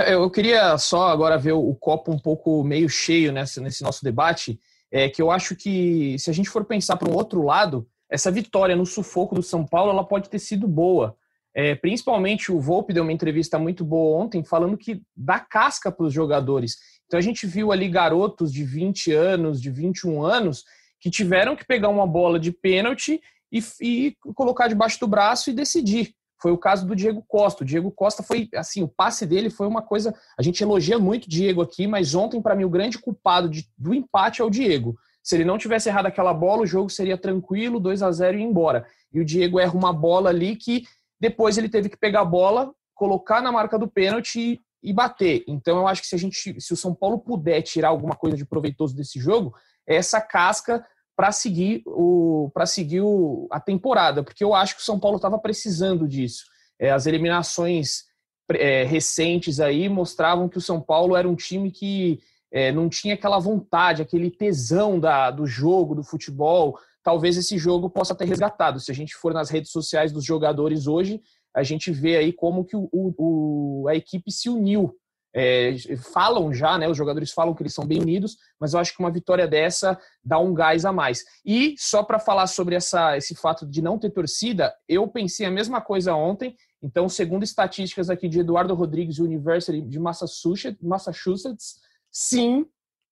Eu 0.05 0.29
queria 0.29 0.77
só 0.77 1.07
agora 1.07 1.37
ver 1.37 1.53
o 1.53 1.73
copo 1.73 2.11
um 2.11 2.19
pouco 2.19 2.63
meio 2.63 2.87
cheio 2.87 3.31
nessa, 3.31 3.59
nesse 3.59 3.81
nosso 3.81 4.03
debate, 4.03 4.59
é 4.91 5.09
que 5.09 5.21
eu 5.21 5.31
acho 5.31 5.55
que 5.55 6.17
se 6.19 6.29
a 6.29 6.33
gente 6.33 6.49
for 6.49 6.63
pensar 6.65 6.97
para 6.97 7.09
um 7.09 7.15
outro 7.15 7.43
lado, 7.43 7.87
essa 8.09 8.31
vitória 8.31 8.75
no 8.75 8.85
sufoco 8.85 9.33
do 9.33 9.41
São 9.41 9.65
Paulo 9.65 9.91
ela 9.91 10.03
pode 10.03 10.29
ter 10.29 10.39
sido 10.39 10.67
boa. 10.67 11.17
É, 11.53 11.73
principalmente 11.73 12.51
o 12.51 12.59
Volpe 12.59 12.93
deu 12.93 13.01
uma 13.01 13.11
entrevista 13.11 13.57
muito 13.57 13.83
boa 13.83 14.23
ontem 14.23 14.43
falando 14.43 14.77
que 14.77 15.01
dá 15.15 15.39
casca 15.39 15.91
para 15.91 16.05
os 16.05 16.13
jogadores. 16.13 16.77
Então 17.07 17.17
a 17.17 17.21
gente 17.21 17.47
viu 17.47 17.71
ali 17.71 17.89
garotos 17.89 18.53
de 18.53 18.63
20 18.63 19.11
anos, 19.11 19.59
de 19.59 19.71
21 19.71 20.23
anos, 20.23 20.63
que 20.99 21.09
tiveram 21.09 21.55
que 21.55 21.65
pegar 21.65 21.89
uma 21.89 22.05
bola 22.05 22.39
de 22.39 22.51
pênalti 22.51 23.19
e, 23.51 23.63
e 23.81 24.15
colocar 24.35 24.67
debaixo 24.67 24.99
do 24.99 25.07
braço 25.07 25.49
e 25.49 25.53
decidir 25.53 26.13
foi 26.39 26.51
o 26.51 26.57
caso 26.57 26.85
do 26.85 26.95
Diego 26.95 27.23
Costa. 27.27 27.63
O 27.63 27.65
Diego 27.65 27.91
Costa 27.91 28.21
foi, 28.21 28.49
assim, 28.55 28.83
o 28.83 28.87
passe 28.87 29.25
dele 29.25 29.49
foi 29.49 29.67
uma 29.67 29.81
coisa. 29.81 30.13
A 30.37 30.41
gente 30.41 30.61
elogia 30.61 30.99
muito 30.99 31.25
o 31.25 31.29
Diego 31.29 31.61
aqui, 31.61 31.87
mas 31.87 32.13
ontem, 32.13 32.41
para 32.41 32.55
mim, 32.55 32.63
o 32.63 32.69
grande 32.69 32.99
culpado 32.99 33.49
de, 33.49 33.67
do 33.77 33.93
empate 33.93 34.41
é 34.41 34.45
o 34.45 34.49
Diego. 34.49 34.95
Se 35.23 35.35
ele 35.35 35.43
não 35.43 35.57
tivesse 35.57 35.89
errado 35.89 36.05
aquela 36.05 36.33
bola, 36.33 36.61
o 36.61 36.67
jogo 36.67 36.89
seria 36.89 37.17
tranquilo, 37.17 37.79
2 37.79 38.01
a 38.01 38.11
0 38.11 38.37
e 38.37 38.41
ir 38.41 38.43
embora. 38.43 38.85
E 39.11 39.19
o 39.19 39.25
Diego 39.25 39.59
erra 39.59 39.73
uma 39.73 39.91
bola 39.91 40.29
ali 40.29 40.55
que 40.55 40.83
depois 41.19 41.57
ele 41.57 41.67
teve 41.67 41.89
que 41.89 41.97
pegar 41.97 42.21
a 42.21 42.25
bola, 42.25 42.71
colocar 42.93 43.41
na 43.41 43.51
marca 43.51 43.77
do 43.77 43.87
pênalti 43.87 44.61
e 44.81 44.93
bater. 44.93 45.43
Então 45.47 45.77
eu 45.77 45.87
acho 45.87 46.01
que 46.01 46.07
se 46.07 46.15
a 46.15 46.19
gente, 46.19 46.61
se 46.61 46.71
o 46.71 46.77
São 46.77 46.93
Paulo 46.93 47.19
puder 47.19 47.61
tirar 47.61 47.89
alguma 47.89 48.15
coisa 48.15 48.37
de 48.37 48.45
proveitoso 48.45 48.95
desse 48.95 49.19
jogo, 49.19 49.53
é 49.87 49.95
essa 49.95 50.21
casca 50.21 50.85
para 51.17 51.31
seguir 51.31 51.81
o 51.87 52.51
seguir 52.67 53.01
o, 53.01 53.47
a 53.51 53.59
temporada, 53.59 54.23
porque 54.23 54.43
eu 54.43 54.53
acho 54.53 54.75
que 54.75 54.81
o 54.81 54.85
São 54.85 54.99
Paulo 54.99 55.15
estava 55.15 55.39
precisando 55.39 56.07
disso. 56.07 56.45
É, 56.79 56.91
as 56.91 57.07
eliminações 57.07 58.03
é, 58.51 58.83
recentes 58.83 59.59
aí 59.59 59.89
mostravam 59.89 60.47
que 60.47 60.59
o 60.59 60.61
São 60.61 60.79
Paulo 60.79 61.15
era 61.15 61.27
um 61.27 61.35
time 61.35 61.71
que 61.71 62.19
é, 62.51 62.71
não 62.71 62.87
tinha 62.87 63.15
aquela 63.15 63.39
vontade, 63.39 64.03
aquele 64.03 64.29
tesão 64.29 64.99
da, 64.99 65.31
do 65.31 65.47
jogo, 65.47 65.95
do 65.95 66.03
futebol. 66.03 66.77
Talvez 67.01 67.35
esse 67.35 67.57
jogo 67.57 67.89
possa 67.89 68.13
ter 68.13 68.25
resgatado. 68.25 68.79
Se 68.79 68.91
a 68.91 68.95
gente 68.95 69.15
for 69.15 69.33
nas 69.33 69.49
redes 69.49 69.71
sociais 69.71 70.11
dos 70.11 70.23
jogadores 70.23 70.85
hoje, 70.85 71.19
a 71.51 71.63
gente 71.63 71.91
vê 71.91 72.17
aí 72.17 72.31
como 72.31 72.63
que 72.63 72.75
o, 72.75 72.87
o 72.91 73.87
a 73.89 73.95
equipe 73.95 74.31
se 74.31 74.49
uniu 74.49 74.95
é, 75.35 75.75
falam 76.13 76.53
já, 76.53 76.77
né? 76.77 76.87
Os 76.87 76.97
jogadores 76.97 77.31
falam 77.31 77.53
que 77.53 77.61
eles 77.61 77.73
são 77.73 77.85
bem 77.85 77.99
unidos, 77.99 78.37
mas 78.59 78.73
eu 78.73 78.79
acho 78.79 78.93
que 78.93 78.99
uma 78.99 79.11
vitória 79.11 79.47
dessa 79.47 79.99
dá 80.23 80.39
um 80.39 80.53
gás 80.53 80.85
a 80.85 80.91
mais. 80.91 81.23
E 81.45 81.75
só 81.77 82.03
para 82.03 82.19
falar 82.19 82.47
sobre 82.47 82.75
essa, 82.75 83.17
esse 83.17 83.35
fato 83.35 83.65
de 83.65 83.81
não 83.81 83.99
ter 83.99 84.09
torcida, 84.09 84.73
eu 84.87 85.07
pensei 85.07 85.45
a 85.45 85.51
mesma 85.51 85.81
coisa 85.81 86.15
ontem. 86.15 86.55
Então, 86.81 87.09
segundo 87.09 87.43
estatísticas 87.43 88.09
aqui 88.09 88.27
de 88.27 88.39
Eduardo 88.39 88.73
Rodrigues, 88.73 89.19
University 89.19 89.81
de 89.81 89.99
Massachusetts, 89.99 90.81
Massachusetts 90.81 91.79
sim, 92.11 92.65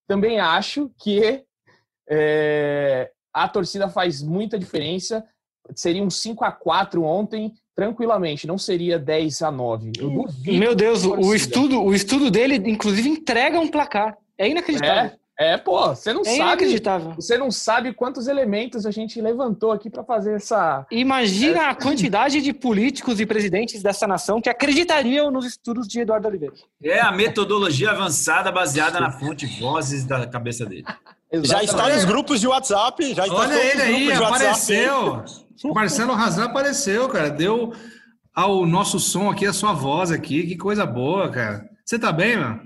também 0.06 0.38
acho 0.38 0.90
que 0.98 1.44
é, 2.08 3.10
a 3.32 3.48
torcida 3.48 3.88
faz 3.88 4.22
muita 4.22 4.58
diferença. 4.58 5.26
Seria 5.74 6.02
um 6.02 6.10
5 6.10 6.44
a 6.44 6.52
4 6.52 7.02
ontem, 7.02 7.52
tranquilamente, 7.74 8.46
não 8.46 8.56
seria 8.56 8.98
10 8.98 9.42
a 9.42 9.50
9. 9.50 9.92
Eu 9.98 10.10
duvido. 10.10 10.58
Meu 10.58 10.74
Deus, 10.74 11.04
o 11.04 11.34
estudo, 11.34 11.82
o 11.82 11.94
estudo 11.94 12.30
dele, 12.30 12.56
inclusive, 12.70 13.08
entrega 13.08 13.60
um 13.60 13.68
placar. 13.68 14.16
É 14.38 14.48
inacreditável. 14.48 15.12
É, 15.38 15.52
é 15.52 15.56
pô, 15.58 15.88
você 15.88 16.12
não 16.12 16.22
é 16.22 16.24
sabe. 16.24 16.40
Inacreditável. 16.40 17.14
Você 17.14 17.36
não 17.36 17.50
sabe 17.50 17.92
quantos 17.92 18.26
elementos 18.26 18.86
a 18.86 18.90
gente 18.90 19.20
levantou 19.20 19.72
aqui 19.72 19.90
para 19.90 20.02
fazer 20.02 20.36
essa. 20.36 20.86
Imagina 20.90 21.58
essa... 21.58 21.70
a 21.70 21.74
quantidade 21.74 22.40
de 22.40 22.52
políticos 22.54 23.20
e 23.20 23.26
presidentes 23.26 23.82
dessa 23.82 24.06
nação 24.06 24.40
que 24.40 24.48
acreditariam 24.48 25.30
nos 25.30 25.44
estudos 25.44 25.86
de 25.86 26.00
Eduardo 26.00 26.28
Oliveira. 26.28 26.54
É 26.82 27.00
a 27.00 27.12
metodologia 27.12 27.90
avançada 27.90 28.50
baseada 28.50 28.98
na 28.98 29.10
fonte 29.10 29.46
vozes 29.60 30.04
da 30.04 30.26
cabeça 30.26 30.64
dele. 30.64 30.84
Já 31.42 31.62
está 31.62 31.88
nos 31.88 32.04
grupos 32.04 32.40
de 32.40 32.46
WhatsApp. 32.46 33.14
Já 33.14 33.24
está 33.24 33.36
Olha 33.36 33.54
ele 33.54 33.82
aí, 33.82 34.12
apareceu. 34.12 35.24
Marcelo 35.74 36.12
Razan 36.12 36.44
apareceu, 36.44 37.08
cara. 37.08 37.30
Deu 37.30 37.72
ao 38.34 38.66
nosso 38.66 39.00
som 39.00 39.30
aqui, 39.30 39.46
a 39.46 39.52
sua 39.52 39.72
voz 39.72 40.10
aqui. 40.10 40.46
Que 40.46 40.56
coisa 40.56 40.84
boa, 40.86 41.28
cara. 41.30 41.68
Você 41.84 41.98
tá 41.98 42.12
bem, 42.12 42.36
mano? 42.36 42.60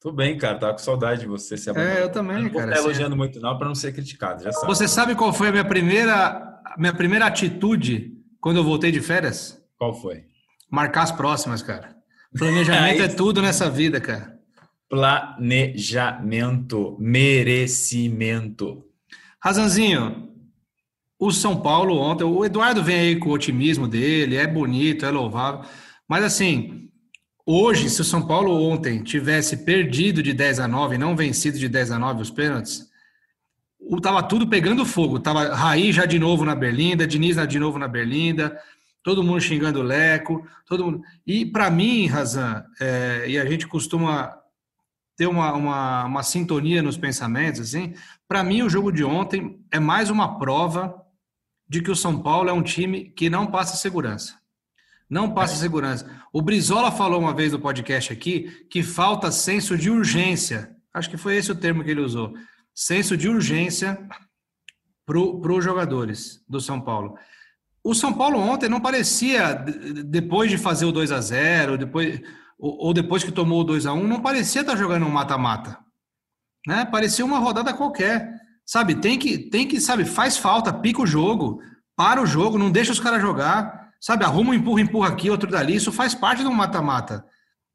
Tô 0.00 0.10
bem, 0.10 0.38
cara. 0.38 0.58
Tava 0.58 0.72
com 0.72 0.78
saudade 0.78 1.20
de 1.20 1.26
você. 1.26 1.56
Se 1.56 1.70
é, 1.70 2.02
eu 2.02 2.10
também, 2.10 2.44
não 2.44 2.50
cara. 2.50 2.66
Não 2.66 2.76
elogiando 2.76 3.16
muito 3.16 3.38
não 3.38 3.58
para 3.58 3.68
não 3.68 3.74
ser 3.74 3.92
criticado, 3.92 4.42
já 4.42 4.52
sabe. 4.52 4.66
Você 4.66 4.88
sabe 4.88 5.14
qual 5.14 5.32
foi 5.32 5.48
a 5.48 5.52
minha 5.52 5.64
primeira, 5.64 6.60
minha 6.78 6.94
primeira 6.94 7.26
atitude 7.26 8.12
quando 8.40 8.56
eu 8.56 8.64
voltei 8.64 8.90
de 8.90 9.00
férias? 9.00 9.60
Qual 9.76 9.92
foi? 9.94 10.24
Marcar 10.70 11.02
as 11.02 11.12
próximas, 11.12 11.60
cara. 11.60 11.96
Planejamento 12.38 13.02
é 13.02 13.08
tudo 13.08 13.42
nessa 13.42 13.68
vida, 13.68 14.00
cara. 14.00 14.39
Planejamento, 14.90 16.96
merecimento. 16.98 18.84
Razanzinho, 19.40 20.28
o 21.16 21.30
São 21.30 21.60
Paulo 21.60 21.96
ontem, 21.96 22.24
o 22.24 22.44
Eduardo 22.44 22.82
vem 22.82 22.98
aí 22.98 23.14
com 23.16 23.28
o 23.28 23.32
otimismo 23.32 23.86
dele, 23.86 24.36
é 24.36 24.48
bonito, 24.48 25.06
é 25.06 25.10
louvável, 25.10 25.60
mas 26.08 26.24
assim, 26.24 26.90
hoje, 27.46 27.88
se 27.88 28.00
o 28.00 28.04
São 28.04 28.26
Paulo 28.26 28.52
ontem 28.52 29.00
tivesse 29.00 29.58
perdido 29.58 30.24
de 30.24 30.32
10 30.32 30.58
a 30.58 30.66
9, 30.66 30.98
não 30.98 31.14
vencido 31.14 31.56
de 31.56 31.68
10 31.68 31.92
a 31.92 31.98
9 31.98 32.22
os 32.22 32.30
pênaltis, 32.30 32.90
tava 34.02 34.24
tudo 34.24 34.48
pegando 34.48 34.84
fogo, 34.84 35.20
tava 35.20 35.54
Raí 35.54 35.92
já 35.92 36.04
de 36.04 36.18
novo 36.18 36.44
na 36.44 36.56
Berlinda, 36.56 37.06
Diniz 37.06 37.36
de 37.46 37.60
novo 37.60 37.78
na 37.78 37.86
Berlinda, 37.86 38.58
todo 39.04 39.22
mundo 39.22 39.40
xingando 39.40 39.78
o 39.78 39.84
Leco, 39.84 40.44
todo 40.66 40.84
mundo. 40.84 41.00
E 41.26 41.46
para 41.46 41.70
mim, 41.70 42.06
Razan, 42.06 42.64
é, 42.80 43.26
e 43.28 43.38
a 43.38 43.44
gente 43.44 43.68
costuma 43.68 44.39
ter 45.20 45.26
uma, 45.26 45.52
uma, 45.52 46.04
uma 46.06 46.22
sintonia 46.22 46.82
nos 46.82 46.96
pensamentos, 46.96 47.60
assim, 47.60 47.92
para 48.26 48.42
mim 48.42 48.62
o 48.62 48.70
jogo 48.70 48.90
de 48.90 49.04
ontem 49.04 49.62
é 49.70 49.78
mais 49.78 50.08
uma 50.08 50.38
prova 50.38 50.98
de 51.68 51.82
que 51.82 51.90
o 51.90 51.94
São 51.94 52.22
Paulo 52.22 52.48
é 52.48 52.52
um 52.54 52.62
time 52.62 53.10
que 53.10 53.28
não 53.28 53.46
passa 53.46 53.76
segurança. 53.76 54.40
Não 55.10 55.34
passa 55.34 55.52
é. 55.52 55.56
segurança. 55.58 56.10
O 56.32 56.40
Brizola 56.40 56.90
falou 56.90 57.20
uma 57.20 57.34
vez 57.34 57.52
no 57.52 57.58
podcast 57.58 58.10
aqui 58.10 58.66
que 58.70 58.82
falta 58.82 59.30
senso 59.30 59.76
de 59.76 59.90
urgência. 59.90 60.74
Acho 60.90 61.10
que 61.10 61.18
foi 61.18 61.36
esse 61.36 61.52
o 61.52 61.54
termo 61.54 61.84
que 61.84 61.90
ele 61.90 62.00
usou. 62.00 62.32
Senso 62.74 63.14
de 63.14 63.28
urgência 63.28 64.02
para 65.04 65.18
os 65.18 65.62
jogadores 65.62 66.42
do 66.48 66.62
São 66.62 66.80
Paulo. 66.80 67.18
O 67.84 67.94
São 67.94 68.14
Paulo 68.14 68.38
ontem 68.38 68.70
não 68.70 68.80
parecia, 68.80 69.52
depois 69.52 70.50
de 70.50 70.56
fazer 70.56 70.86
o 70.86 70.92
2 70.92 71.12
a 71.12 71.20
0 71.20 71.76
depois, 71.76 72.22
ou, 72.60 72.92
depois 72.92 73.24
que 73.24 73.32
tomou 73.32 73.60
o 73.60 73.64
2 73.64 73.86
a 73.86 73.92
1 73.92 74.06
não 74.06 74.20
parecia 74.20 74.60
estar 74.60 74.72
tá 74.72 74.78
jogando 74.78 75.06
um 75.06 75.10
mata-mata. 75.10 75.78
Né? 76.66 76.84
Parecia 76.84 77.24
uma 77.24 77.38
rodada 77.38 77.72
qualquer. 77.72 78.38
Sabe, 78.66 78.94
tem 78.94 79.18
que, 79.18 79.38
tem 79.38 79.66
que, 79.66 79.80
sabe, 79.80 80.04
faz 80.04 80.36
falta, 80.36 80.72
pica 80.72 81.02
o 81.02 81.06
jogo, 81.06 81.60
para 81.96 82.22
o 82.22 82.26
jogo, 82.26 82.56
não 82.56 82.70
deixa 82.70 82.92
os 82.92 83.00
caras 83.00 83.20
jogar, 83.20 83.90
sabe, 84.00 84.24
arruma 84.24 84.50
um 84.50 84.54
empurra, 84.54 84.80
empurra 84.80 85.08
aqui, 85.08 85.28
outro 85.28 85.50
dali, 85.50 85.74
isso 85.74 85.90
faz 85.90 86.14
parte 86.14 86.42
do 86.42 86.52
mata-mata. 86.52 87.24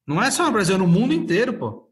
Não 0.08 0.22
é 0.22 0.32
só 0.32 0.46
no 0.46 0.52
Brasil, 0.52 0.76
é 0.76 0.78
no 0.78 0.88
mundo 0.88 1.14
inteiro, 1.14 1.54
pô. 1.54 1.92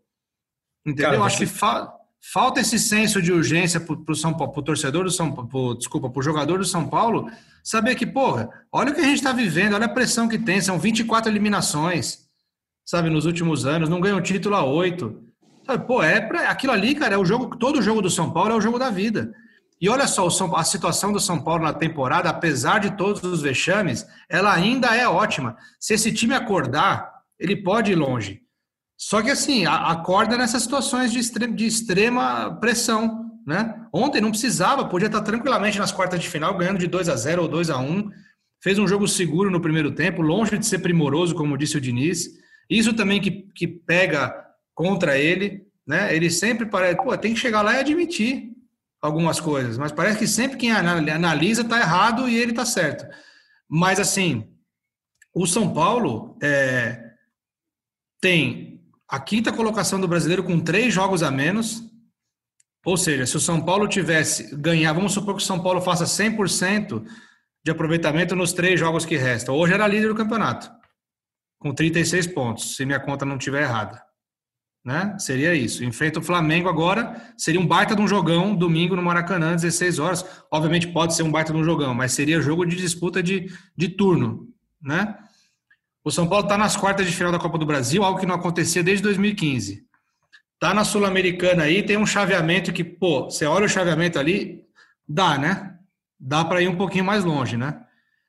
Entendeu? 0.85 1.11
Cara, 1.11 1.23
Acho 1.23 1.39
que 1.39 1.45
fa 1.45 1.93
falta 2.31 2.61
esse 2.61 2.79
senso 2.79 3.21
de 3.21 3.33
urgência 3.33 3.81
pro, 3.81 3.97
pro 3.97 4.15
São 4.15 4.33
Paulo, 4.33 4.53
pro 4.53 4.61
torcedor 4.61 5.03
do 5.03 5.11
São 5.11 5.33
Paulo, 5.33 5.75
desculpa, 5.75 6.09
pro 6.09 6.21
jogador 6.21 6.57
do 6.57 6.63
São 6.63 6.87
Paulo, 6.87 7.29
saber 7.61 7.95
que, 7.95 8.05
porra, 8.05 8.49
olha 8.71 8.91
o 8.91 8.95
que 8.95 9.01
a 9.01 9.03
gente 9.03 9.17
está 9.17 9.33
vivendo, 9.33 9.73
olha 9.73 9.87
a 9.87 9.93
pressão 9.93 10.29
que 10.29 10.37
tem, 10.37 10.61
são 10.61 10.79
24 10.79 11.29
eliminações, 11.29 12.19
sabe, 12.85 13.09
nos 13.09 13.25
últimos 13.25 13.65
anos, 13.65 13.89
não 13.89 14.01
ganham 14.01 14.21
título 14.21 14.55
a 14.55 14.63
oito. 14.63 15.23
Sabe, 15.65 15.87
pô, 15.87 16.03
é 16.03 16.19
pra, 16.19 16.49
aquilo 16.49 16.73
ali, 16.73 16.95
cara, 16.95 17.15
é 17.15 17.17
o 17.17 17.25
jogo, 17.25 17.55
todo 17.57 17.81
jogo 17.81 18.01
do 18.01 18.09
São 18.09 18.31
Paulo 18.31 18.51
é 18.51 18.55
o 18.55 18.61
jogo 18.61 18.77
da 18.77 18.89
vida. 18.89 19.33
E 19.79 19.89
olha 19.89 20.07
só, 20.07 20.29
São, 20.29 20.55
a 20.55 20.63
situação 20.63 21.11
do 21.11 21.19
São 21.19 21.41
Paulo 21.41 21.63
na 21.63 21.73
temporada, 21.73 22.29
apesar 22.29 22.79
de 22.79 22.95
todos 22.95 23.23
os 23.23 23.41
vexames, 23.41 24.05
ela 24.29 24.53
ainda 24.53 24.95
é 24.95 25.07
ótima. 25.07 25.57
Se 25.79 25.93
esse 25.93 26.11
time 26.11 26.33
acordar, 26.33 27.11
ele 27.39 27.63
pode 27.63 27.91
ir 27.91 27.95
longe. 27.95 28.41
Só 28.97 29.21
que 29.21 29.29
assim, 29.29 29.65
acorda 29.65 30.37
nessas 30.37 30.63
situações 30.63 31.11
de, 31.11 31.19
extrema, 31.19 31.53
de 31.53 31.65
extrema 31.65 32.57
pressão. 32.59 33.29
Né? 33.45 33.75
Ontem 33.91 34.21
não 34.21 34.31
precisava, 34.31 34.85
podia 34.85 35.07
estar 35.07 35.21
tranquilamente 35.21 35.77
nas 35.77 35.91
quartas 35.91 36.21
de 36.21 36.29
final, 36.29 36.57
ganhando 36.57 36.79
de 36.79 36.87
2 36.87 37.09
a 37.09 37.15
0 37.15 37.41
ou 37.41 37.47
2 37.47 37.69
a 37.69 37.77
1 37.77 38.09
Fez 38.63 38.79
um 38.79 38.87
jogo 38.87 39.05
seguro 39.09 39.51
no 39.51 39.59
primeiro 39.59 39.91
tempo, 39.91 40.21
longe 40.21 40.57
de 40.57 40.65
ser 40.65 40.79
primoroso, 40.79 41.35
como 41.35 41.57
disse 41.57 41.75
o 41.75 41.81
Diniz. 41.81 42.29
Isso 42.73 42.93
também 42.93 43.21
que, 43.21 43.31
que 43.53 43.67
pega 43.67 44.33
contra 44.73 45.17
ele, 45.17 45.65
né? 45.85 46.15
Ele 46.15 46.29
sempre 46.29 46.65
parece, 46.65 46.97
pô, 46.97 47.15
tem 47.17 47.33
que 47.33 47.39
chegar 47.39 47.61
lá 47.61 47.75
e 47.75 47.79
admitir 47.79 48.51
algumas 48.99 49.39
coisas, 49.39 49.77
mas 49.77 49.91
parece 49.91 50.17
que 50.17 50.27
sempre 50.27 50.57
quem 50.57 50.71
analisa 50.71 51.61
está 51.61 51.79
errado 51.79 52.27
e 52.27 52.35
ele 52.35 52.51
está 52.51 52.65
certo. 52.65 53.05
Mas 53.69 53.99
assim, 53.99 54.49
o 55.35 55.45
São 55.45 55.73
Paulo 55.73 56.37
é, 56.41 57.11
tem 58.19 58.81
a 59.07 59.19
quinta 59.19 59.51
colocação 59.51 59.99
do 59.99 60.07
brasileiro 60.07 60.43
com 60.43 60.59
três 60.59 60.93
jogos 60.93 61.21
a 61.21 61.29
menos. 61.29 61.83
Ou 62.85 62.97
seja, 62.97 63.25
se 63.25 63.37
o 63.37 63.39
São 63.39 63.61
Paulo 63.61 63.87
tivesse 63.87 64.55
ganhar, 64.55 64.93
vamos 64.93 65.13
supor 65.13 65.35
que 65.35 65.43
o 65.43 65.45
São 65.45 65.61
Paulo 65.61 65.81
faça 65.81 66.05
100% 66.05 67.05
de 67.63 67.71
aproveitamento 67.71 68.35
nos 68.35 68.51
três 68.51 68.79
jogos 68.79 69.05
que 69.05 69.15
restam. 69.15 69.55
Hoje 69.55 69.73
era 69.73 69.87
líder 69.87 70.07
do 70.07 70.15
campeonato, 70.15 70.71
com 71.63 71.73
36 71.73 72.27
pontos, 72.27 72.75
se 72.75 72.85
minha 72.85 72.99
conta 72.99 73.25
não 73.25 73.37
estiver 73.37 73.63
errada 73.63 74.03
né? 74.83 75.15
Seria 75.17 75.55
isso. 75.55 75.83
Enfrenta 75.83 76.19
o 76.19 76.23
Flamengo 76.23 76.67
agora, 76.67 77.33
seria 77.37 77.59
um 77.59 77.65
baita 77.65 77.95
de 77.95 78.01
um 78.01 78.07
jogão 78.07 78.53
domingo 78.53 78.95
no 78.95 79.01
Maracanã, 79.01 79.55
16 79.55 79.99
horas. 79.99 80.25
Obviamente 80.51 80.87
pode 80.87 81.15
ser 81.15 81.23
um 81.23 81.31
baita 81.31 81.53
de 81.53 81.59
um 81.59 81.63
jogão, 81.63 81.93
mas 81.93 82.11
seria 82.11 82.41
jogo 82.41 82.65
de 82.65 82.75
disputa 82.75 83.23
de, 83.23 83.51
de 83.75 83.89
turno, 83.89 84.49
né? 84.81 85.17
O 86.03 86.11
São 86.11 86.27
Paulo 86.27 86.43
está 86.43 86.57
nas 86.57 86.75
quartas 86.75 87.07
de 87.07 87.13
final 87.13 87.31
da 87.31 87.39
Copa 87.39 87.57
do 87.57 87.65
Brasil, 87.65 88.03
algo 88.03 88.19
que 88.19 88.25
não 88.25 88.35
acontecia 88.35 88.83
desde 88.83 89.03
2015. 89.03 89.85
Tá 90.59 90.73
na 90.73 90.83
Sul-Americana 90.83 91.63
aí, 91.63 91.81
tem 91.81 91.95
um 91.95 92.05
chaveamento 92.05 92.73
que, 92.73 92.83
pô, 92.83 93.25
você 93.25 93.45
olha 93.45 93.65
o 93.65 93.69
chaveamento 93.69 94.19
ali, 94.19 94.61
dá, 95.07 95.37
né? 95.37 95.77
Dá 96.19 96.43
para 96.43 96.61
ir 96.61 96.67
um 96.67 96.75
pouquinho 96.75 97.05
mais 97.05 97.23
longe, 97.23 97.55
né? 97.55 97.82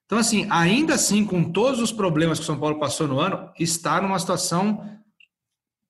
Então, 0.06 0.18
assim, 0.18 0.46
ainda 0.50 0.94
assim, 0.94 1.24
com 1.24 1.50
todos 1.50 1.80
os 1.80 1.90
problemas 1.90 2.38
que 2.38 2.42
o 2.42 2.46
São 2.46 2.58
Paulo 2.58 2.78
passou 2.78 3.08
no 3.08 3.18
ano, 3.18 3.50
está 3.58 4.00
numa 4.00 4.18
situação 4.18 5.00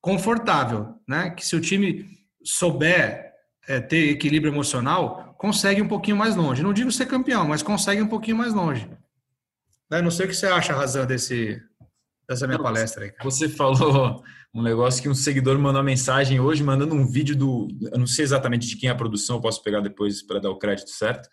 confortável, 0.00 0.94
né? 1.06 1.30
Que 1.30 1.44
se 1.44 1.56
o 1.56 1.60
time 1.60 2.06
souber 2.44 3.32
é, 3.66 3.80
ter 3.80 4.10
equilíbrio 4.10 4.52
emocional, 4.52 5.34
consegue 5.38 5.82
um 5.82 5.88
pouquinho 5.88 6.16
mais 6.16 6.36
longe. 6.36 6.62
Não 6.62 6.72
digo 6.72 6.92
ser 6.92 7.06
campeão, 7.06 7.48
mas 7.48 7.62
consegue 7.62 8.02
um 8.02 8.06
pouquinho 8.06 8.36
mais 8.36 8.54
longe. 8.54 8.88
Eu 9.90 10.02
não 10.02 10.10
sei 10.10 10.26
o 10.26 10.28
que 10.28 10.34
você 10.34 10.46
acha, 10.46 10.74
Razão, 10.74 11.06
desse, 11.06 11.60
dessa 12.28 12.46
minha 12.46 12.58
palestra 12.58 13.04
aí. 13.04 13.12
Você 13.22 13.48
falou 13.48 14.22
um 14.54 14.62
negócio 14.62 15.02
que 15.02 15.08
um 15.08 15.14
seguidor 15.14 15.58
mandou 15.58 15.80
uma 15.80 15.82
mensagem 15.82 16.38
hoje, 16.40 16.62
mandando 16.62 16.94
um 16.94 17.06
vídeo 17.06 17.36
do. 17.36 17.68
Eu 17.92 17.98
não 17.98 18.06
sei 18.06 18.24
exatamente 18.24 18.66
de 18.66 18.76
quem 18.76 18.88
é 18.88 18.92
a 18.92 18.96
produção, 18.96 19.36
eu 19.36 19.42
posso 19.42 19.62
pegar 19.62 19.80
depois 19.80 20.22
para 20.22 20.38
dar 20.38 20.50
o 20.50 20.58
crédito 20.58 20.90
certo. 20.90 21.28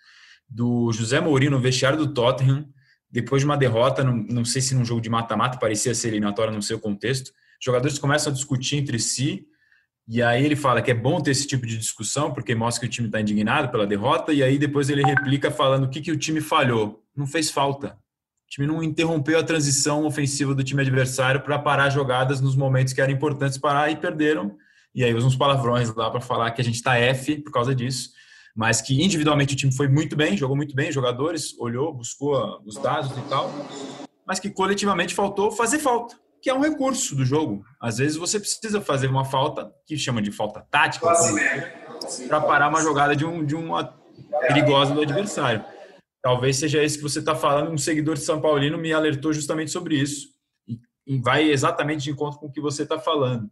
Do 0.51 0.91
José 0.91 1.19
Mourinho 1.21 1.51
no 1.51 1.59
vestiário 1.59 1.97
do 1.97 2.13
Tottenham, 2.13 2.67
depois 3.09 3.41
de 3.41 3.45
uma 3.45 3.57
derrota, 3.57 4.03
não, 4.03 4.17
não 4.17 4.45
sei 4.45 4.61
se 4.61 4.75
num 4.75 4.83
jogo 4.83 5.01
de 5.01 5.09
mata-mata, 5.09 5.57
parecia 5.57 5.95
ser 5.95 6.09
eliminatório 6.09 6.53
no 6.53 6.61
seu 6.61 6.79
contexto. 6.79 7.31
Jogadores 7.63 7.97
começam 7.97 8.31
a 8.31 8.35
discutir 8.35 8.77
entre 8.77 8.99
si, 8.99 9.45
e 10.07 10.21
aí 10.21 10.43
ele 10.43 10.55
fala 10.55 10.81
que 10.81 10.91
é 10.91 10.93
bom 10.93 11.21
ter 11.21 11.31
esse 11.31 11.47
tipo 11.47 11.65
de 11.65 11.77
discussão, 11.77 12.33
porque 12.33 12.53
mostra 12.53 12.81
que 12.81 12.87
o 12.87 12.89
time 12.89 13.07
está 13.07 13.21
indignado 13.21 13.69
pela 13.69 13.87
derrota, 13.87 14.33
e 14.33 14.43
aí 14.43 14.57
depois 14.57 14.89
ele 14.89 15.03
replica 15.03 15.49
falando 15.49 15.85
o 15.85 15.89
que, 15.89 16.01
que 16.01 16.11
o 16.11 16.17
time 16.17 16.41
falhou. 16.41 17.03
Não 17.15 17.25
fez 17.25 17.49
falta 17.49 17.97
time 18.51 18.67
não 18.67 18.83
interrompeu 18.83 19.39
a 19.39 19.43
transição 19.43 20.05
ofensiva 20.05 20.53
do 20.53 20.61
time 20.61 20.81
adversário 20.81 21.39
para 21.39 21.57
parar 21.57 21.89
jogadas 21.89 22.41
nos 22.41 22.53
momentos 22.53 22.91
que 22.91 22.99
eram 22.99 23.13
importantes 23.13 23.57
parar 23.57 23.89
e 23.89 23.95
perderam. 23.95 24.57
E 24.93 25.05
aí 25.05 25.13
usa 25.13 25.25
uns 25.25 25.37
palavrões 25.37 25.93
lá 25.95 26.11
para 26.11 26.19
falar 26.19 26.51
que 26.51 26.59
a 26.59 26.63
gente 26.63 26.75
está 26.75 26.97
F 26.97 27.37
por 27.37 27.51
causa 27.51 27.73
disso. 27.73 28.09
Mas 28.55 28.81
que 28.81 29.01
individualmente 29.01 29.53
o 29.53 29.57
time 29.57 29.73
foi 29.73 29.87
muito 29.87 30.15
bem, 30.15 30.37
jogou 30.37 30.55
muito 30.55 30.75
bem, 30.75 30.91
jogadores, 30.91 31.57
olhou, 31.59 31.93
buscou 31.93 32.61
os 32.65 32.75
dados 32.75 33.11
e 33.17 33.21
tal. 33.29 33.49
Mas 34.25 34.39
que 34.39 34.49
coletivamente 34.49 35.15
faltou 35.15 35.51
fazer 35.51 35.79
falta, 35.79 36.15
que 36.41 36.49
é 36.49 36.53
um 36.53 36.61
recurso 36.61 37.15
do 37.15 37.25
jogo. 37.25 37.63
Às 37.79 37.97
vezes 37.97 38.17
você 38.17 38.39
precisa 38.39 38.81
fazer 38.81 39.07
uma 39.07 39.25
falta, 39.25 39.71
que 39.85 39.97
chama 39.97 40.21
de 40.21 40.31
falta 40.31 40.61
tática, 40.69 41.07
para 42.27 42.41
parar 42.41 42.69
uma 42.69 42.81
jogada 42.81 43.15
de, 43.15 43.25
um, 43.25 43.45
de 43.45 43.55
uma 43.55 43.95
perigosa 44.47 44.93
do 44.93 45.01
adversário. 45.01 45.63
Talvez 46.21 46.57
seja 46.57 46.83
esse 46.83 46.97
que 46.97 47.03
você 47.03 47.19
está 47.19 47.35
falando. 47.35 47.71
Um 47.71 47.77
seguidor 47.77 48.15
de 48.15 48.21
São 48.21 48.39
Paulino 48.39 48.77
me 48.77 48.93
alertou 48.93 49.33
justamente 49.33 49.71
sobre 49.71 49.95
isso. 49.95 50.27
E, 51.07 51.17
vai 51.19 51.49
exatamente 51.49 52.03
de 52.03 52.11
encontro 52.11 52.39
com 52.39 52.45
o 52.45 52.51
que 52.51 52.61
você 52.61 52.83
está 52.83 52.99
falando. 52.99 53.49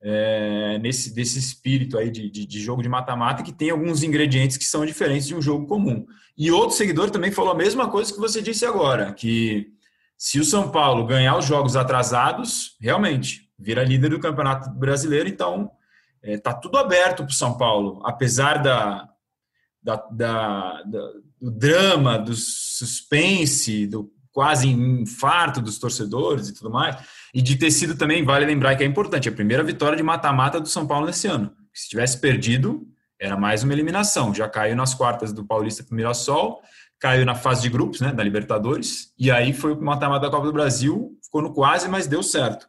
É, 0.00 0.78
nesse 0.78 1.12
desse 1.12 1.40
espírito 1.40 1.98
aí 1.98 2.08
de, 2.08 2.30
de, 2.30 2.46
de 2.46 2.60
jogo 2.60 2.82
de 2.82 2.88
mata-mata 2.88 3.42
que 3.42 3.52
tem 3.52 3.70
alguns 3.70 4.04
ingredientes 4.04 4.56
que 4.56 4.64
são 4.64 4.86
diferentes 4.86 5.26
de 5.26 5.34
um 5.34 5.42
jogo 5.42 5.66
comum. 5.66 6.06
E 6.36 6.52
outro 6.52 6.76
seguidor 6.76 7.10
também 7.10 7.32
falou 7.32 7.50
a 7.50 7.56
mesma 7.56 7.90
coisa 7.90 8.12
que 8.12 8.20
você 8.20 8.40
disse 8.40 8.64
agora, 8.64 9.12
que 9.12 9.72
se 10.16 10.38
o 10.38 10.44
São 10.44 10.70
Paulo 10.70 11.04
ganhar 11.04 11.36
os 11.36 11.46
jogos 11.46 11.74
atrasados, 11.74 12.76
realmente 12.80 13.48
vira 13.58 13.82
líder 13.82 14.10
do 14.10 14.20
Campeonato 14.20 14.70
Brasileiro, 14.70 15.28
então 15.28 15.70
é, 16.22 16.38
tá 16.38 16.54
tudo 16.54 16.78
aberto 16.78 17.24
para 17.24 17.32
o 17.32 17.34
São 17.34 17.56
Paulo, 17.56 18.00
apesar 18.04 18.62
da, 18.62 19.08
da, 19.82 19.96
da, 20.10 20.82
da, 20.82 21.12
do 21.40 21.50
drama, 21.50 22.18
do 22.18 22.34
suspense, 22.34 23.86
do 23.86 24.12
quase 24.32 24.68
infarto 24.68 25.60
dos 25.60 25.78
torcedores 25.78 26.48
e 26.48 26.54
tudo 26.54 26.70
mais, 26.70 26.96
e 27.34 27.42
de 27.42 27.56
ter 27.56 27.70
sido 27.70 27.94
também, 27.96 28.24
vale 28.24 28.46
lembrar 28.46 28.76
que 28.76 28.82
é 28.82 28.86
importante, 28.86 29.28
a 29.28 29.32
primeira 29.32 29.62
vitória 29.62 29.96
de 29.96 30.02
mata-mata 30.02 30.60
do 30.60 30.68
São 30.68 30.86
Paulo 30.86 31.06
nesse 31.06 31.26
ano. 31.26 31.52
Se 31.72 31.88
tivesse 31.88 32.20
perdido, 32.20 32.86
era 33.20 33.36
mais 33.36 33.62
uma 33.62 33.72
eliminação. 33.72 34.34
Já 34.34 34.48
caiu 34.48 34.76
nas 34.76 34.94
quartas 34.94 35.32
do 35.32 35.44
Paulista 35.44 35.82
para 35.82 35.92
o 35.92 35.96
Mirassol, 35.96 36.60
caiu 36.98 37.24
na 37.24 37.34
fase 37.34 37.62
de 37.62 37.68
grupos, 37.68 38.00
né, 38.00 38.12
da 38.12 38.22
Libertadores, 38.22 39.12
e 39.18 39.30
aí 39.30 39.52
foi 39.52 39.72
o 39.72 39.80
mata-mata 39.80 40.26
da 40.26 40.30
Copa 40.30 40.46
do 40.46 40.52
Brasil, 40.52 41.16
ficou 41.22 41.42
no 41.42 41.52
quase, 41.52 41.88
mas 41.88 42.06
deu 42.06 42.22
certo. 42.22 42.68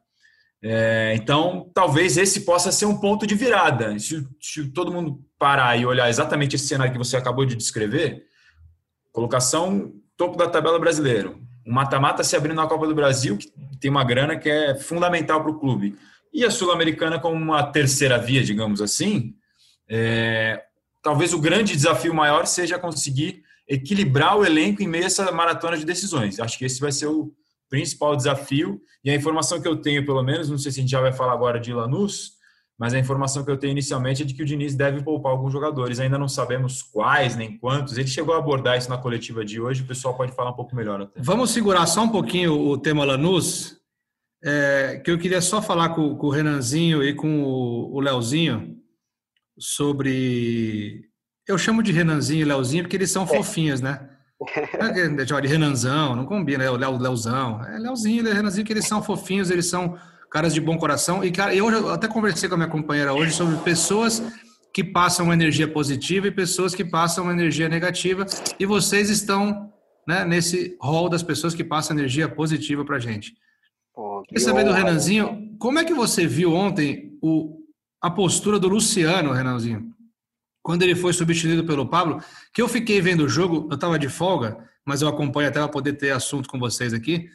É, 0.62 1.14
então, 1.16 1.72
talvez 1.74 2.18
esse 2.18 2.42
possa 2.42 2.72
ser 2.72 2.86
um 2.86 3.00
ponto 3.00 3.26
de 3.26 3.34
virada. 3.34 3.98
Se, 3.98 4.28
se, 4.42 4.68
todo 4.70 4.92
mundo 4.92 5.24
parar 5.38 5.78
e 5.78 5.86
olhar 5.86 6.10
exatamente 6.10 6.56
esse 6.56 6.68
cenário 6.68 6.92
que 6.92 6.98
você 6.98 7.16
acabou 7.16 7.46
de 7.46 7.56
descrever, 7.56 8.24
colocação 9.12 9.94
topo 10.18 10.38
da 10.38 10.50
tabela 10.50 10.78
brasileiro, 10.78 11.42
um 11.70 11.74
mata-mata 11.74 12.24
se 12.24 12.36
abrindo 12.36 12.56
na 12.56 12.68
Copa 12.68 12.88
do 12.88 12.96
Brasil, 12.96 13.38
que 13.38 13.52
tem 13.80 13.92
uma 13.92 14.04
grana 14.04 14.38
que 14.38 14.50
é 14.50 14.76
fundamental 14.76 15.42
para 15.42 15.52
o 15.52 15.60
clube, 15.60 15.96
e 16.34 16.44
a 16.44 16.52
Sul-Americana 16.52 17.20
como 17.20 17.36
uma 17.36 17.64
terceira 17.64 18.18
via, 18.18 18.44
digamos 18.44 18.82
assim, 18.82 19.36
é, 19.88 20.64
talvez 21.02 21.34
o 21.34 21.40
grande 21.40 21.74
desafio 21.76 22.14
maior 22.14 22.46
seja 22.46 22.78
conseguir 22.78 23.44
equilibrar 23.68 24.38
o 24.38 24.46
elenco 24.46 24.82
em 24.82 24.88
meio 24.88 25.04
a 25.04 25.08
essa 25.08 25.32
maratona 25.32 25.78
de 25.78 25.86
decisões. 25.86 26.40
Acho 26.40 26.58
que 26.58 26.66
esse 26.66 26.80
vai 26.80 26.92
ser 26.92 27.08
o, 27.08 27.34
principal 27.70 28.16
desafio. 28.16 28.82
E 29.04 29.10
a 29.10 29.16
informação 29.16 29.62
que 29.62 29.68
eu 29.68 29.78
tenho, 29.78 30.06
pelo 30.06 30.24
menos, 30.24 30.50
não 30.50 30.58
sei 30.58 30.72
se 30.72 30.80
a 30.80 30.82
gente 30.82 30.92
já 30.92 31.00
vai 31.00 31.14
falar 31.14 31.34
agora 31.34 31.60
de 31.60 31.72
Lanús, 31.72 32.34
mas 32.80 32.94
a 32.94 33.00
informação 33.00 33.44
que 33.44 33.52
eu 33.52 33.58
tenho 33.58 33.72
inicialmente 33.72 34.24
é 34.24 34.26
de 34.26 34.34
que 34.34 34.42
o 34.42 34.46
Diniz 34.46 34.74
deve 34.74 35.04
poupar 35.04 35.34
alguns 35.34 35.52
jogadores. 35.52 36.00
Ainda 36.00 36.18
não 36.18 36.30
sabemos 36.30 36.82
quais 36.82 37.36
nem 37.36 37.58
quantos. 37.58 37.98
Ele 37.98 38.08
chegou 38.08 38.34
a 38.34 38.38
abordar 38.38 38.78
isso 38.78 38.90
na 38.90 38.98
coletiva 38.98 39.44
de 39.44 39.60
hoje, 39.60 39.84
o 39.84 39.86
pessoal 39.86 40.16
pode 40.16 40.32
falar 40.32 40.52
um 40.52 40.56
pouco 40.56 40.74
melhor 40.74 41.02
até. 41.02 41.20
Vamos 41.22 41.52
segurar 41.52 41.86
só 41.86 42.04
um 42.04 42.10
pouquinho 42.10 42.54
o 42.58 42.78
tema 42.78 43.04
Lanús, 43.04 43.76
é, 44.42 45.02
que 45.04 45.12
eu 45.12 45.20
queria 45.20 45.42
só 45.42 45.62
falar 45.62 45.90
com, 45.90 46.16
com 46.16 46.28
o 46.28 46.30
Renanzinho 46.30 47.04
e 47.04 47.14
com 47.14 47.44
o, 47.44 47.96
o 47.96 48.00
Leozinho 48.00 48.78
sobre. 49.60 51.02
Eu 51.46 51.58
chamo 51.58 51.84
de 51.84 51.92
Renanzinho 51.92 52.44
e 52.44 52.46
Leozinho 52.46 52.84
porque 52.84 52.96
eles 52.96 53.12
são 53.12 53.24
é. 53.24 53.28
fofinhos, 53.28 53.82
né? 53.82 54.08
É 54.80 55.26
de 55.42 55.48
Renanzão, 55.50 56.16
não 56.16 56.26
combina, 56.26 56.64
é 56.64 56.70
o 56.70 56.78
Leozão. 56.78 57.62
É 57.66 57.78
Leozinho 57.78 58.26
e 58.26 58.34
Renanzinho, 58.34 58.66
que 58.66 58.72
eles 58.72 58.88
são 58.88 59.04
fofinhos, 59.04 59.52
eles 59.52 59.66
são 59.66 59.98
caras 60.30 60.54
de 60.54 60.62
bom 60.62 60.78
coração. 60.78 61.24
E, 61.24 61.32
cara, 61.32 61.54
eu 61.54 61.90
até 61.90 62.08
conversei 62.08 62.48
com 62.48 62.56
a 62.56 62.58
minha 62.58 62.70
companheira 62.70 63.14
hoje 63.14 63.34
sobre 63.34 63.58
pessoas 63.58 64.22
que 64.74 64.84
passam 64.84 65.26
uma 65.26 65.34
energia 65.34 65.68
positiva 65.68 66.28
e 66.28 66.32
pessoas 66.32 66.76
que 66.76 66.86
passam 66.86 67.24
uma 67.24 67.34
energia 67.34 67.68
negativa. 67.68 68.26
E 68.60 68.66
vocês 68.66 69.10
estão 69.10 69.72
né, 70.08 70.24
nesse 70.24 70.78
rol 70.80 71.10
das 71.10 71.24
pessoas 71.24 71.54
que 71.54 71.64
passam 71.64 71.98
energia 71.98 72.30
positiva 72.30 72.86
pra 72.86 73.00
gente. 73.00 73.34
Pô, 73.94 74.24
Queria 74.28 74.44
saber 74.44 74.64
do 74.64 74.72
Renanzinho, 74.72 75.56
como 75.58 75.80
é 75.80 75.84
que 75.84 75.94
você 75.94 76.28
viu 76.28 76.54
ontem 76.54 77.18
o, 77.22 77.58
a 78.02 78.10
postura 78.10 78.60
do 78.60 78.70
Luciano, 78.70 79.32
Renanzinho? 79.32 79.94
quando 80.70 80.84
ele 80.84 80.96
foi 80.96 81.14
substituído 81.14 81.64
pelo 81.64 81.88
Pablo, 81.88 82.22
que 82.54 82.62
eu 82.62 82.68
fiquei 82.68 83.02
vendo 83.02 83.24
o 83.24 83.28
jogo, 83.28 83.68
eu 83.72 83.76
estava 83.76 83.98
de 83.98 84.08
folga, 84.08 84.58
mas 84.86 85.02
eu 85.02 85.08
acompanho 85.08 85.50
até 85.50 85.60
para 85.60 85.68
poder 85.68 85.94
ter 85.94 86.12
assunto 86.12 86.48
com 86.48 86.60
vocês 86.60 86.94
aqui, 86.94 87.28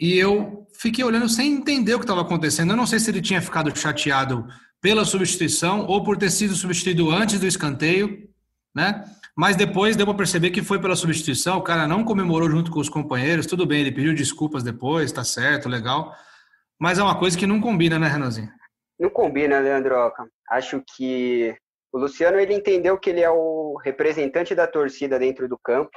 e 0.00 0.18
eu 0.18 0.66
fiquei 0.72 1.04
olhando 1.04 1.28
sem 1.28 1.52
entender 1.52 1.94
o 1.94 1.98
que 1.98 2.04
estava 2.04 2.22
acontecendo. 2.22 2.70
Eu 2.70 2.76
não 2.76 2.86
sei 2.86 2.98
se 2.98 3.10
ele 3.10 3.20
tinha 3.20 3.42
ficado 3.42 3.76
chateado 3.78 4.48
pela 4.80 5.04
substituição 5.04 5.84
ou 5.86 6.02
por 6.02 6.16
ter 6.16 6.30
sido 6.30 6.54
substituído 6.54 7.10
antes 7.10 7.38
do 7.38 7.46
escanteio, 7.46 8.26
né? 8.74 9.04
Mas 9.36 9.56
depois 9.56 9.96
deu 9.96 10.06
para 10.06 10.16
perceber 10.16 10.50
que 10.50 10.62
foi 10.62 10.80
pela 10.80 10.96
substituição, 10.96 11.58
o 11.58 11.62
cara 11.62 11.86
não 11.86 12.02
comemorou 12.02 12.50
junto 12.50 12.70
com 12.70 12.80
os 12.80 12.88
companheiros, 12.88 13.46
tudo 13.46 13.66
bem, 13.66 13.80
ele 13.80 13.92
pediu 13.92 14.14
desculpas 14.14 14.62
depois, 14.62 15.12
tá 15.12 15.22
certo, 15.22 15.68
legal. 15.68 16.14
Mas 16.78 16.98
é 16.98 17.02
uma 17.02 17.18
coisa 17.18 17.38
que 17.38 17.46
não 17.46 17.60
combina, 17.60 17.98
né, 17.98 18.08
Renanzinho? 18.08 18.50
Não 18.98 19.10
combina, 19.10 19.60
Leandroca. 19.60 20.26
Acho 20.48 20.82
que 20.96 21.54
o 21.92 21.98
Luciano 21.98 22.38
ele 22.38 22.54
entendeu 22.54 22.98
que 22.98 23.10
ele 23.10 23.20
é 23.20 23.30
o 23.30 23.76
representante 23.84 24.54
da 24.54 24.66
torcida 24.66 25.18
dentro 25.18 25.46
do 25.46 25.58
campo, 25.58 25.96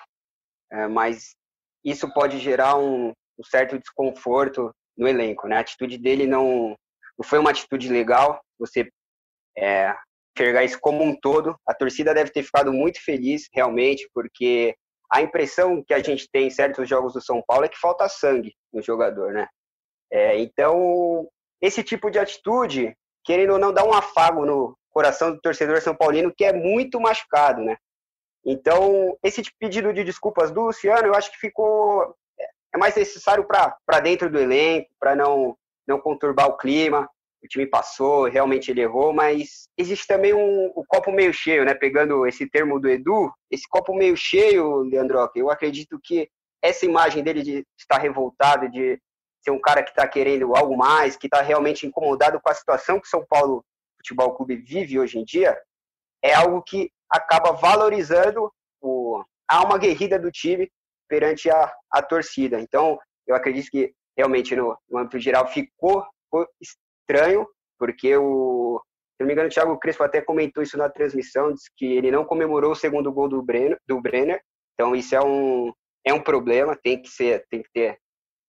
é, 0.72 0.88
mas 0.88 1.36
isso 1.84 2.12
pode 2.14 2.40
gerar 2.40 2.78
um, 2.78 3.14
um, 3.38 3.44
certo 3.44 3.78
desconforto 3.80 4.74
no 4.98 5.08
elenco. 5.08 5.48
Né? 5.48 5.58
A 5.58 5.60
atitude 5.60 5.98
dele 5.98 6.26
não, 6.26 6.76
não 7.18 7.26
foi 7.26 7.40
uma 7.40 7.52
atitude 7.52 7.90
legal. 7.90 8.42
Você 8.60 8.90
é, 9.58 9.96
enxergar 10.36 10.64
isso 10.64 10.80
como 10.80 11.04
um 11.04 11.16
todo. 11.20 11.56
A 11.68 11.74
torcida 11.74 12.14
deve 12.14 12.32
ter 12.32 12.44
ficado 12.44 12.72
muito 12.72 13.04
feliz, 13.04 13.48
realmente, 13.54 14.10
porque 14.14 14.76
a 15.12 15.22
impressão 15.22 15.84
que 15.84 15.94
a 15.94 16.00
gente 16.00 16.28
tem 16.32 16.48
em 16.48 16.52
certos 16.52 16.88
jogos 16.90 17.14
do 17.14 17.22
São 17.22 17.44
Paulo 17.46 17.66
é 17.66 17.70
que 17.70 17.80
falta 17.80 18.10
sangue 18.10 18.54
no 18.72 18.82
jogador, 18.82 19.34
né? 19.34 19.48
É, 20.12 20.38
então, 20.40 21.28
esse 21.62 21.84
tipo 21.84 22.10
de 22.10 22.20
atitude, 22.20 22.96
querendo 23.24 23.54
ou 23.54 23.60
não, 23.60 23.74
dá 23.74 23.84
um 23.84 23.94
afago 23.94 24.46
no, 24.46 24.76
coração 24.94 25.32
do 25.32 25.42
torcedor 25.42 25.82
são 25.82 25.96
paulino 25.96 26.34
que 26.34 26.46
é 26.46 26.54
muito 26.54 27.02
machucado, 27.02 27.62
né? 27.62 27.76
Então, 28.46 29.18
esse 29.24 29.42
pedido 29.60 29.92
de 29.94 30.04
desculpas 30.04 30.52
do 30.52 30.62
Luciano, 30.62 31.08
eu 31.08 31.16
acho 31.16 31.32
que 31.32 31.40
ficou 31.40 32.16
é 32.74 32.78
mais 32.78 32.96
necessário 32.96 33.46
para 33.46 34.00
dentro 34.00 34.30
do 34.30 34.40
elenco, 34.40 34.90
para 35.00 35.16
não 35.16 35.58
não 35.86 36.00
conturbar 36.00 36.48
o 36.48 36.58
clima. 36.58 37.10
O 37.44 37.48
time 37.48 37.68
passou, 37.68 38.24
realmente 38.30 38.72
ele 38.72 38.82
errou, 38.82 39.12
mas 39.12 39.68
existe 39.78 40.08
também 40.08 40.34
um, 40.34 40.72
o 40.74 40.86
copo 40.86 41.12
meio 41.12 41.34
cheio, 41.34 41.66
né? 41.66 41.74
Pegando 41.74 42.26
esse 42.26 42.50
termo 42.50 42.80
do 42.80 42.90
Edu, 42.90 43.30
esse 43.52 43.68
copo 43.68 43.94
meio 43.94 44.16
cheio, 44.16 44.78
Leandro, 44.78 45.30
eu 45.36 45.52
acredito 45.52 46.00
que 46.02 46.30
essa 46.62 46.86
imagem 46.86 47.22
dele 47.22 47.44
de 47.44 47.68
estar 47.78 47.98
revoltado, 47.98 48.70
de 48.70 48.98
ser 49.42 49.52
um 49.52 49.60
cara 49.60 49.84
que 49.84 49.90
está 49.90 50.08
querendo 50.08 50.56
algo 50.56 50.78
mais, 50.78 51.18
que 51.18 51.28
está 51.28 51.42
realmente 51.42 51.86
incomodado 51.86 52.40
com 52.40 52.50
a 52.50 52.54
situação 52.54 52.98
que 52.98 53.10
São 53.10 53.26
Paulo 53.26 53.64
Futebol 53.98 54.36
Clube 54.36 54.56
vive 54.56 54.98
hoje 54.98 55.20
em 55.20 55.26
dia, 55.26 55.58
é 56.24 56.34
algo 56.34 56.62
que 56.62 56.90
acaba 57.10 57.52
valorizando 57.52 58.50
o, 58.82 59.22
a 59.50 59.58
alma 59.58 59.78
guerrida 59.78 60.18
do 60.18 60.32
time 60.32 60.72
perante 61.08 61.50
a, 61.50 61.74
a 61.92 62.02
torcida. 62.02 62.60
Então, 62.60 62.98
eu 63.28 63.36
acredito 63.36 63.70
que 63.70 63.94
realmente 64.18 64.56
no, 64.56 64.78
no 64.90 65.00
âmbito 65.00 65.20
geral 65.20 65.48
ficou, 65.48 66.06
ficou 66.26 66.48
estranho, 66.62 67.48
porque 67.78 68.16
o, 68.16 68.82
se 69.16 69.22
não 69.22 69.28
me 69.28 69.34
engano, 69.34 69.50
o 69.50 69.52
Thiago 69.52 69.80
Crespo 69.80 70.04
até 70.04 70.22
comentou 70.22 70.64
isso 70.64 70.78
na 70.78 70.90
transmissão, 70.90 71.54
disse 71.54 71.70
que 71.76 71.86
ele 71.86 72.12
não 72.12 72.26
comemorou 72.26 72.72
o 72.72 72.76
segundo 72.76 73.12
gol 73.12 73.28
do 73.28 73.42
Brenner, 73.42 73.78
do 73.88 74.02
Brenner 74.02 74.42
então 74.74 74.96
isso 74.96 75.16
é 75.16 75.24
um, 75.24 75.72
é 76.06 76.14
um 76.14 76.22
problema, 76.22 76.78
tem 76.82 77.02
que 77.02 77.10
ser, 77.10 77.46
tem 77.50 77.62
que 77.62 77.70
ter, 77.74 77.98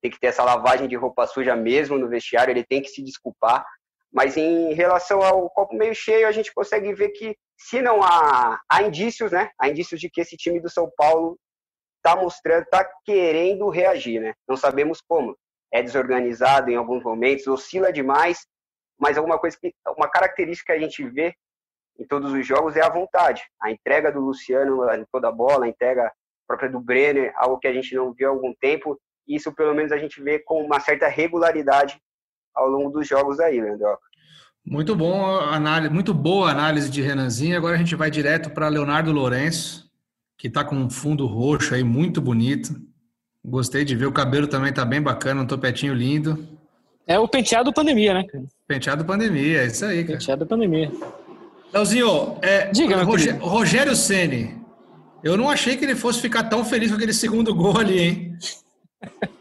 tem 0.03 0.11
que 0.11 0.19
ter 0.19 0.29
essa 0.29 0.43
lavagem 0.43 0.89
de 0.89 0.97
roupa 0.97 1.27
suja 1.27 1.55
mesmo 1.55 1.99
no 1.99 2.09
vestiário, 2.09 2.53
ele 2.53 2.65
tem 2.65 2.83
que 2.83 2.89
se 2.89 3.03
desculpar. 3.03 3.65
Mas 4.13 4.37
em 4.37 4.73
relação 4.75 5.23
ao 5.23 5.51
copo 5.51 5.75
meio 5.75 5.95
cheio, 5.95 6.27
a 6.27 6.33
gente 6.33 6.53
consegue 6.55 6.95
ver 6.95 7.11
que 7.11 7.37
se 7.59 7.83
não 7.83 8.03
há, 8.03 8.61
há 8.71 8.83
indícios, 8.83 9.33
né? 9.33 9.51
Há 9.59 9.69
indícios 9.69 10.01
de 10.01 10.09
que 10.09 10.21
esse 10.21 10.37
time 10.37 10.61
do 10.61 10.71
São 10.71 10.91
Paulo 10.97 11.37
está 12.05 12.15
mostrando, 12.15 12.65
está 12.65 12.87
querendo 13.05 13.69
reagir, 13.71 14.21
né? 14.21 14.35
Não 14.47 14.57
sabemos 14.57 15.01
como. 15.01 15.37
É 15.73 15.83
desorganizado 15.83 16.71
em 16.71 16.77
alguns 16.77 17.03
momentos, 17.03 17.47
oscila 17.47 17.91
demais, 17.91 18.47
mas 19.01 19.17
alguma 19.17 19.39
coisa 19.39 19.57
que, 19.59 19.73
uma 19.97 20.09
característica 20.09 20.73
que 20.73 20.79
a 20.79 20.81
gente 20.81 21.03
vê 21.09 21.35
em 21.99 22.07
todos 22.07 22.33
os 22.33 22.47
jogos 22.47 22.77
é 22.77 22.83
a 22.83 22.91
vontade. 22.91 23.43
A 23.61 23.71
entrega 23.71 24.13
do 24.13 24.21
Luciano 24.21 24.89
em 24.93 25.05
toda 25.11 25.29
a 25.29 25.33
bola, 25.33 25.65
a 25.65 25.69
entrega 25.69 26.13
própria 26.47 26.71
do 26.71 26.79
Brenner, 26.79 27.33
algo 27.37 27.59
que 27.59 27.67
a 27.67 27.73
gente 27.73 27.95
não 27.95 28.13
viu 28.13 28.29
há 28.29 28.33
algum 28.33 28.53
tempo. 28.61 29.01
Isso, 29.27 29.53
pelo 29.55 29.75
menos, 29.75 29.91
a 29.91 29.97
gente 29.97 30.23
vê 30.23 30.39
com 30.39 30.63
uma 30.63 30.79
certa 30.81 31.09
regularidade 31.09 31.99
ao 32.55 32.69
longo 32.69 32.91
dos 32.91 33.09
jogos 33.09 33.41
aí, 33.41 33.61
Leandro. 33.61 33.99
Muito 34.67 34.95
bom 34.95 35.37
análise, 35.37 35.93
muito 35.93 36.15
boa 36.15 36.51
análise 36.51 36.91
de 36.91 37.03
Renanzinho. 37.03 37.57
Agora 37.57 37.75
a 37.75 37.79
gente 37.79 37.97
vai 37.97 38.11
direto 38.11 38.51
para 38.51 38.69
Leonardo 38.69 39.13
Lourenço, 39.13 39.91
que 40.37 40.49
está 40.49 40.65
com 40.65 40.77
um 40.77 40.91
fundo 40.91 41.27
roxo 41.27 41.75
aí 41.75 41.85
muito 41.85 42.21
bonito. 42.21 42.75
Gostei 43.45 43.85
de 43.85 43.95
ver, 43.95 44.07
o 44.07 44.13
cabelo 44.13 44.47
também 44.47 44.71
está 44.71 44.85
bem 44.85 45.03
bacana, 45.03 45.43
um 45.43 45.47
topetinho 45.47 45.95
lindo. 45.95 46.47
É 47.07 47.19
o 47.19 47.29
penteado 47.29 47.73
pandemia, 47.73 48.15
né? 48.15 48.25
Penteado 48.67 49.05
pandemia, 49.05 49.63
é 49.63 49.67
isso 49.67 49.85
aí, 49.85 50.03
cara. 50.03 50.19
Penteado 50.19 50.47
pandemia. 50.47 50.91
Leozinho, 51.73 52.39
é, 52.41 52.71
Diga, 52.71 53.03
Rogério, 53.03 53.45
Rogério 53.45 53.97
Ceni, 53.97 54.57
eu 55.23 55.37
não 55.37 55.51
achei 55.51 55.77
que 55.77 55.85
ele 55.85 55.97
fosse 55.97 56.21
ficar 56.21 56.45
tão 56.45 56.65
feliz 56.65 56.91
com 56.91 56.97
aquele 56.97 57.13
segundo 57.13 57.55
gol 57.55 57.79
ali, 57.79 57.99
hein? 57.99 58.39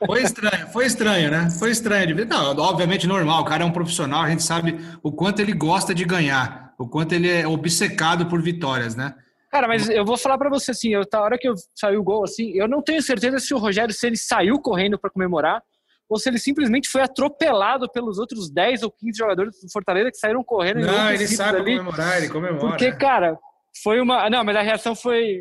Foi 0.06 0.22
estranho, 0.24 0.68
foi 0.68 0.86
estranho, 0.86 1.32
né? 1.32 1.50
Foi 1.52 1.72
estranho 1.72 2.08
de 2.08 2.14
ver. 2.14 2.26
Não, 2.26 2.58
obviamente 2.58 3.08
normal, 3.08 3.42
o 3.42 3.46
cara 3.46 3.64
é 3.64 3.66
um 3.66 3.72
profissional, 3.72 4.24
a 4.24 4.30
gente 4.30 4.44
sabe 4.44 4.80
o 5.02 5.12
quanto 5.12 5.42
ele 5.42 5.54
gosta 5.54 5.94
de 5.94 6.04
ganhar, 6.04 6.74
o 6.78 6.88
quanto 6.88 7.14
ele 7.14 7.30
é 7.30 7.48
obcecado 7.48 8.26
por 8.26 8.42
vitórias, 8.42 8.96
né? 8.96 9.14
Cara, 9.54 9.68
mas 9.68 9.88
eu 9.88 10.04
vou 10.04 10.18
falar 10.18 10.36
para 10.36 10.50
você 10.50 10.72
assim, 10.72 10.96
eu, 10.96 11.04
a 11.14 11.22
hora 11.22 11.38
que 11.38 11.48
eu 11.48 11.54
saiu 11.76 12.00
o 12.00 12.04
gol 12.04 12.24
assim, 12.24 12.54
eu 12.56 12.68
não 12.68 12.82
tenho 12.82 13.00
certeza 13.04 13.38
se 13.38 13.54
o 13.54 13.60
Rogério 13.60 13.94
se 13.94 14.08
ele 14.08 14.18
saiu 14.18 14.60
correndo 14.60 14.98
para 14.98 15.12
comemorar 15.12 15.62
ou 16.10 16.18
se 16.18 16.28
ele 16.28 16.40
simplesmente 16.40 16.90
foi 16.90 17.02
atropelado 17.02 17.88
pelos 17.88 18.18
outros 18.18 18.50
10 18.52 18.82
ou 18.82 18.92
15 18.92 19.16
jogadores 19.16 19.62
do 19.62 19.72
Fortaleza 19.72 20.10
que 20.10 20.18
saíram 20.18 20.44
correndo. 20.44 20.82
Não, 20.82 21.12
ele 21.12 21.28
sabe 21.28 21.60
ali, 21.60 21.78
comemorar, 21.78 22.18
ele 22.18 22.30
comemora. 22.30 22.68
Porque, 22.68 22.92
cara, 22.94 23.38
foi 23.84 24.02
uma. 24.02 24.28
Não, 24.28 24.44
mas 24.44 24.56
a 24.56 24.62
reação 24.64 24.96
foi, 24.96 25.40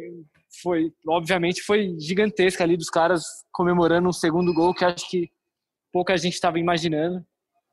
foi, 0.62 0.92
obviamente, 1.08 1.62
foi 1.62 1.96
gigantesca 1.98 2.62
ali 2.62 2.76
dos 2.76 2.90
caras 2.90 3.22
comemorando 3.50 4.10
um 4.10 4.12
segundo 4.12 4.52
gol 4.52 4.74
que 4.74 4.84
acho 4.84 5.08
que 5.08 5.30
pouca 5.90 6.18
gente 6.18 6.34
estava 6.34 6.58
imaginando. 6.58 7.24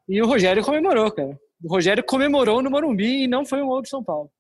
E 0.08 0.22
o 0.22 0.26
Rogério 0.26 0.64
comemorou, 0.64 1.12
cara. 1.12 1.38
O 1.62 1.70
Rogério 1.70 2.02
comemorou 2.02 2.62
no 2.62 2.72
Morumbi 2.72 3.26
e 3.26 3.28
não 3.28 3.46
foi 3.46 3.62
um 3.62 3.68
gol 3.68 3.82
de 3.82 3.90
São 3.90 4.02
Paulo. 4.02 4.32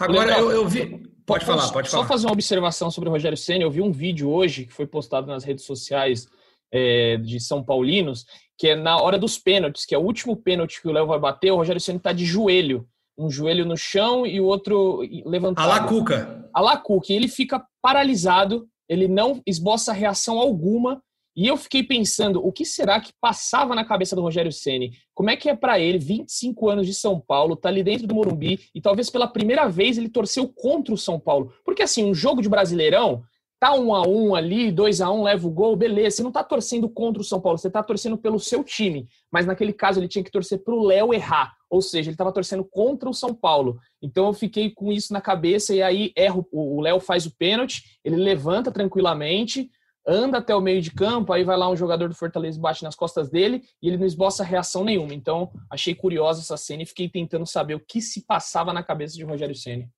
Agora 0.00 0.38
eu, 0.38 0.50
eu 0.50 0.68
vi. 0.68 1.02
Pode 1.26 1.44
falar, 1.44 1.70
pode 1.72 1.88
falar. 1.88 2.02
Só 2.02 2.08
fazer 2.08 2.26
uma 2.26 2.32
observação 2.32 2.90
sobre 2.90 3.08
o 3.08 3.12
Rogério 3.12 3.36
Senna. 3.36 3.64
Eu 3.64 3.70
vi 3.70 3.80
um 3.80 3.92
vídeo 3.92 4.28
hoje 4.30 4.66
que 4.66 4.72
foi 4.72 4.86
postado 4.86 5.26
nas 5.26 5.44
redes 5.44 5.64
sociais 5.64 6.26
é, 6.72 7.16
de 7.16 7.40
São 7.40 7.62
Paulinos, 7.62 8.26
que 8.58 8.68
é 8.68 8.76
na 8.76 8.98
hora 9.00 9.18
dos 9.18 9.38
pênaltis, 9.38 9.86
que 9.86 9.94
é 9.94 9.98
o 9.98 10.02
último 10.02 10.36
pênalti 10.36 10.82
que 10.82 10.88
o 10.88 10.92
Léo 10.92 11.06
vai 11.06 11.18
bater, 11.18 11.50
o 11.50 11.56
Rogério 11.56 11.80
Senna 11.80 11.98
está 11.98 12.12
de 12.12 12.26
joelho. 12.26 12.86
Um 13.16 13.30
joelho 13.30 13.64
no 13.64 13.76
chão 13.76 14.26
e 14.26 14.40
o 14.40 14.44
outro 14.44 15.00
levantado. 15.24 15.70
A 15.70 15.80
Lacuca. 15.80 16.50
A 16.52 16.60
Lacuca. 16.60 17.12
E 17.12 17.16
ele 17.16 17.28
fica 17.28 17.64
paralisado, 17.80 18.66
ele 18.88 19.06
não 19.06 19.40
esboça 19.46 19.92
reação 19.92 20.38
alguma. 20.38 21.00
E 21.36 21.48
eu 21.48 21.56
fiquei 21.56 21.82
pensando, 21.82 22.44
o 22.44 22.52
que 22.52 22.64
será 22.64 23.00
que 23.00 23.12
passava 23.20 23.74
na 23.74 23.84
cabeça 23.84 24.14
do 24.14 24.22
Rogério 24.22 24.52
Ceni? 24.52 24.92
Como 25.12 25.30
é 25.30 25.36
que 25.36 25.48
é 25.48 25.56
para 25.56 25.80
ele, 25.80 25.98
25 25.98 26.68
anos 26.68 26.86
de 26.86 26.94
São 26.94 27.18
Paulo, 27.18 27.56
tá 27.56 27.68
ali 27.68 27.82
dentro 27.82 28.06
do 28.06 28.14
Morumbi 28.14 28.60
e 28.74 28.80
talvez 28.80 29.10
pela 29.10 29.26
primeira 29.26 29.68
vez 29.68 29.98
ele 29.98 30.08
torceu 30.08 30.48
contra 30.48 30.94
o 30.94 30.98
São 30.98 31.18
Paulo? 31.18 31.52
Porque 31.64 31.82
assim, 31.82 32.04
um 32.04 32.14
jogo 32.14 32.40
de 32.40 32.48
Brasileirão, 32.48 33.24
tá 33.64 33.72
um 33.74 33.94
a 33.94 34.06
um 34.06 34.34
ali, 34.34 34.70
dois 34.70 35.00
a 35.00 35.10
um, 35.10 35.22
leva 35.22 35.46
o 35.46 35.50
gol, 35.50 35.74
beleza. 35.74 36.16
Você 36.16 36.22
não 36.22 36.30
tá 36.30 36.44
torcendo 36.44 36.86
contra 36.86 37.22
o 37.22 37.24
São 37.24 37.40
Paulo, 37.40 37.56
você 37.56 37.70
tá 37.70 37.82
torcendo 37.82 38.18
pelo 38.18 38.38
seu 38.38 38.62
time. 38.62 39.08
Mas 39.32 39.46
naquele 39.46 39.72
caso 39.72 39.98
ele 39.98 40.06
tinha 40.06 40.22
que 40.22 40.30
torcer 40.30 40.62
pro 40.62 40.82
Léo 40.82 41.14
errar. 41.14 41.54
Ou 41.70 41.80
seja, 41.80 42.10
ele 42.10 42.14
estava 42.14 42.30
torcendo 42.30 42.62
contra 42.62 43.08
o 43.08 43.14
São 43.14 43.34
Paulo. 43.34 43.78
Então 44.02 44.26
eu 44.26 44.34
fiquei 44.34 44.70
com 44.70 44.92
isso 44.92 45.14
na 45.14 45.20
cabeça 45.20 45.74
e 45.74 45.82
aí 45.82 46.12
erro, 46.14 46.46
o 46.52 46.80
Léo 46.82 47.00
faz 47.00 47.24
o 47.24 47.34
pênalti, 47.34 47.98
ele 48.04 48.16
levanta 48.16 48.70
tranquilamente, 48.70 49.70
anda 50.06 50.38
até 50.38 50.54
o 50.54 50.60
meio 50.60 50.80
de 50.80 50.90
campo, 50.90 51.32
aí 51.32 51.44
vai 51.44 51.56
lá 51.56 51.68
um 51.70 51.76
jogador 51.76 52.08
do 52.08 52.14
Fortaleza 52.14 52.60
bate 52.60 52.82
nas 52.82 52.94
costas 52.94 53.30
dele 53.30 53.62
e 53.82 53.88
ele 53.88 53.96
não 53.96 54.06
esboça 54.06 54.44
reação 54.44 54.84
nenhuma. 54.84 55.14
Então 55.14 55.50
achei 55.70 55.94
curiosa 55.94 56.40
essa 56.40 56.56
cena 56.56 56.82
e 56.82 56.86
fiquei 56.86 57.08
tentando 57.08 57.46
saber 57.46 57.74
o 57.74 57.80
que 57.80 58.00
se 58.00 58.24
passava 58.26 58.72
na 58.72 58.82
cabeça 58.82 59.16
de 59.16 59.24
Rogério 59.24 59.54
Ceni. 59.54 59.88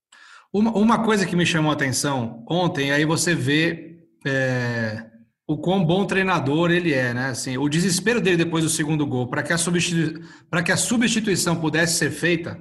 Uma, 0.53 0.71
uma 0.73 1.05
coisa 1.05 1.27
que 1.27 1.37
me 1.37 1.45
chamou 1.45 1.71
a 1.71 1.75
atenção 1.75 2.45
ontem, 2.49 2.93
aí 2.93 3.05
você 3.05 3.35
vê 3.35 3.99
é, 4.27 5.05
o 5.47 5.57
quão 5.57 5.85
bom 5.85 6.05
treinador 6.05 6.71
ele 6.71 6.93
é, 6.93 7.13
né? 7.13 7.27
Assim, 7.29 7.59
o 7.59 7.69
desespero 7.69 8.21
dele 8.21 8.37
depois 8.37 8.65
do 8.65 8.71
segundo 8.71 9.07
gol, 9.07 9.29
para 9.29 9.43
que, 9.43 9.53
a 9.53 9.59
substitu... 9.59 10.21
que 10.65 10.73
a 10.73 10.77
substituição 10.77 11.57
pudesse 11.57 11.99
ser 11.99 12.11
feita, 12.11 12.59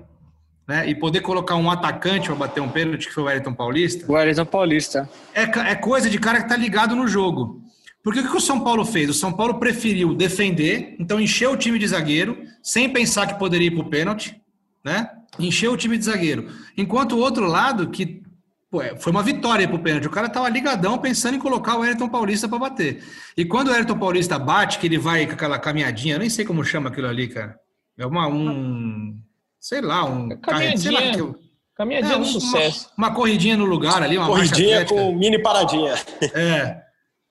né? 0.67 0.89
E 0.89 0.95
poder 0.95 1.21
colocar 1.21 1.55
um 1.55 1.69
atacante 1.69 2.27
para 2.27 2.35
bater 2.35 2.61
um 2.61 2.69
pênalti, 2.69 3.07
que 3.07 3.13
foi 3.13 3.23
o 3.23 3.25
Wellington 3.27 3.53
Paulista. 3.53 4.05
O 4.11 4.15
Wellington 4.15 4.45
Paulista. 4.45 5.09
É, 5.33 5.43
é 5.43 5.75
coisa 5.75 6.09
de 6.09 6.19
cara 6.19 6.41
que 6.41 6.49
tá 6.49 6.57
ligado 6.57 6.95
no 6.95 7.07
jogo. 7.07 7.61
Porque 8.03 8.19
o 8.19 8.29
que 8.29 8.37
o 8.37 8.41
São 8.41 8.59
Paulo 8.59 8.85
fez? 8.85 9.09
O 9.09 9.13
São 9.13 9.33
Paulo 9.33 9.55
preferiu 9.55 10.13
defender, 10.13 10.95
então 10.99 11.19
encheu 11.19 11.51
o 11.53 11.57
time 11.57 11.79
de 11.79 11.87
zagueiro, 11.87 12.37
sem 12.61 12.87
pensar 12.87 13.25
que 13.27 13.39
poderia 13.39 13.67
ir 13.67 13.71
para 13.71 13.81
o 13.81 13.89
pênalti, 13.89 14.39
né? 14.83 15.09
encheu 15.39 15.73
o 15.73 15.77
time 15.77 15.97
de 15.97 16.05
zagueiro. 16.05 16.49
Enquanto 16.77 17.13
o 17.13 17.19
outro 17.19 17.45
lado, 17.45 17.89
que 17.89 18.21
pô, 18.69 18.81
é, 18.81 18.95
foi 18.95 19.11
uma 19.11 19.23
vitória 19.23 19.67
para 19.67 19.75
o 19.75 19.81
pênalti, 19.81 20.07
o 20.07 20.11
cara 20.11 20.27
estava 20.27 20.49
ligadão 20.49 20.97
pensando 20.97 21.35
em 21.35 21.39
colocar 21.39 21.77
o 21.77 21.81
Ayrton 21.81 22.09
Paulista 22.09 22.47
para 22.47 22.59
bater. 22.59 23.03
E 23.35 23.45
quando 23.45 23.69
o 23.69 23.73
Ayrton 23.73 23.97
Paulista 23.97 24.37
bate, 24.39 24.79
que 24.79 24.87
ele 24.87 24.97
vai 24.97 25.25
com 25.25 25.33
aquela 25.33 25.59
caminhadinha, 25.59 26.15
eu 26.15 26.19
nem 26.19 26.29
sei 26.29 26.45
como 26.45 26.63
chama 26.63 26.89
aquilo 26.89 27.07
ali, 27.07 27.27
cara. 27.27 27.57
É 27.97 28.05
uma, 28.05 28.27
um, 28.27 29.17
sei 29.65 29.81
lá, 29.81 30.05
um... 30.05 30.29
Caminhadinha, 30.41 30.77
sei 30.77 30.91
lá, 30.91 31.35
caminhadinha 31.75 32.13
é, 32.13 32.19
do 32.19 32.25
sucesso. 32.25 32.91
Uma, 32.95 33.07
uma, 33.07 33.15
corridinha 33.15 33.57
no 33.57 33.65
lugar 33.65 34.03
ali, 34.03 34.15
uma 34.15 34.27
Corridinha 34.27 34.85
com 34.85 35.11
mini 35.15 35.41
paradinha. 35.41 35.95
É. 36.35 36.85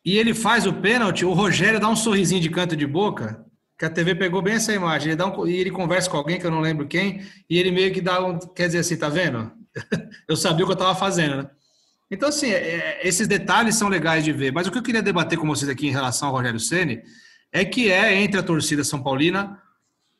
E 0.05 0.19
ele 0.19 0.35
faz 0.35 0.67
o 0.67 0.73
pênalti, 0.73 1.25
o 1.25 1.33
Rogério 1.33 1.79
dá 1.79 1.89
um 1.89 1.95
sorrisinho 1.95 2.41
de 2.41 2.51
canto 2.51 2.77
de 2.77 2.87
boca, 2.89 3.47
que 3.79 3.85
a 3.85 3.91
TV 3.91 4.17
pegou 4.17 4.43
bem 4.43 4.55
essa 4.55 4.75
imagem. 4.75 5.11
Ele 5.11 5.17
dá 5.17 5.27
um, 5.29 5.47
e 5.47 5.57
ele 5.57 5.71
conversa 5.71 6.11
com 6.11 6.17
alguém 6.17 6.41
que 6.41 6.45
eu 6.45 6.51
não 6.51 6.61
lembro 6.61 6.89
quem, 6.89 7.25
e 7.49 7.57
ele 7.57 7.71
meio 7.71 7.93
que 7.95 8.01
dá 8.01 8.21
um. 8.21 8.37
Quer 8.37 8.67
dizer 8.67 8.81
assim, 8.81 8.97
tá 8.97 9.09
vendo? 9.09 9.53
eu 10.29 10.37
sabia 10.37 10.65
o 10.65 10.67
que 10.67 10.73
eu 10.73 10.79
estava 10.79 10.95
fazendo, 10.95 11.37
né? 11.37 11.51
Então, 12.11 12.29
assim, 12.29 12.51
é, 12.51 12.57
é, 12.57 13.01
esses 13.05 13.29
detalhes 13.29 13.77
são 13.77 13.89
legais 13.89 14.25
de 14.25 14.33
ver. 14.33 14.53
Mas 14.53 14.67
o 14.67 14.73
que 14.73 14.79
eu 14.79 14.83
queria 14.83 15.01
debater 15.01 15.39
com 15.39 15.47
vocês 15.47 15.71
aqui 15.71 15.87
em 15.87 15.93
relação 15.93 16.29
ao 16.29 16.35
Rogério 16.35 16.59
Ceni 16.59 17.01
é 17.53 17.65
que 17.65 17.91
é, 17.91 18.21
entre 18.21 18.41
a 18.41 18.43
torcida 18.43 18.83
São 18.83 19.03
Paulina, 19.03 19.59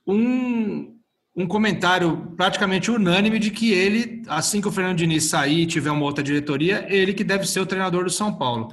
um, 0.07 0.94
um 1.37 1.47
comentário 1.47 2.33
praticamente 2.37 2.91
unânime 2.91 3.39
de 3.39 3.51
que 3.51 3.73
ele, 3.73 4.23
assim 4.29 4.61
que 4.61 4.69
o 4.69 4.73
Fernando 4.73 4.99
Diniz 4.99 5.25
sair 5.25 5.63
e 5.63 5.67
tiver 5.67 5.91
uma 5.91 6.05
outra 6.05 6.23
diretoria, 6.23 6.87
ele 6.89 7.13
que 7.13 7.25
deve 7.25 7.47
ser 7.47 7.61
o 7.61 7.67
treinador 7.67 8.05
do 8.05 8.11
São 8.11 8.33
Paulo. 8.33 8.73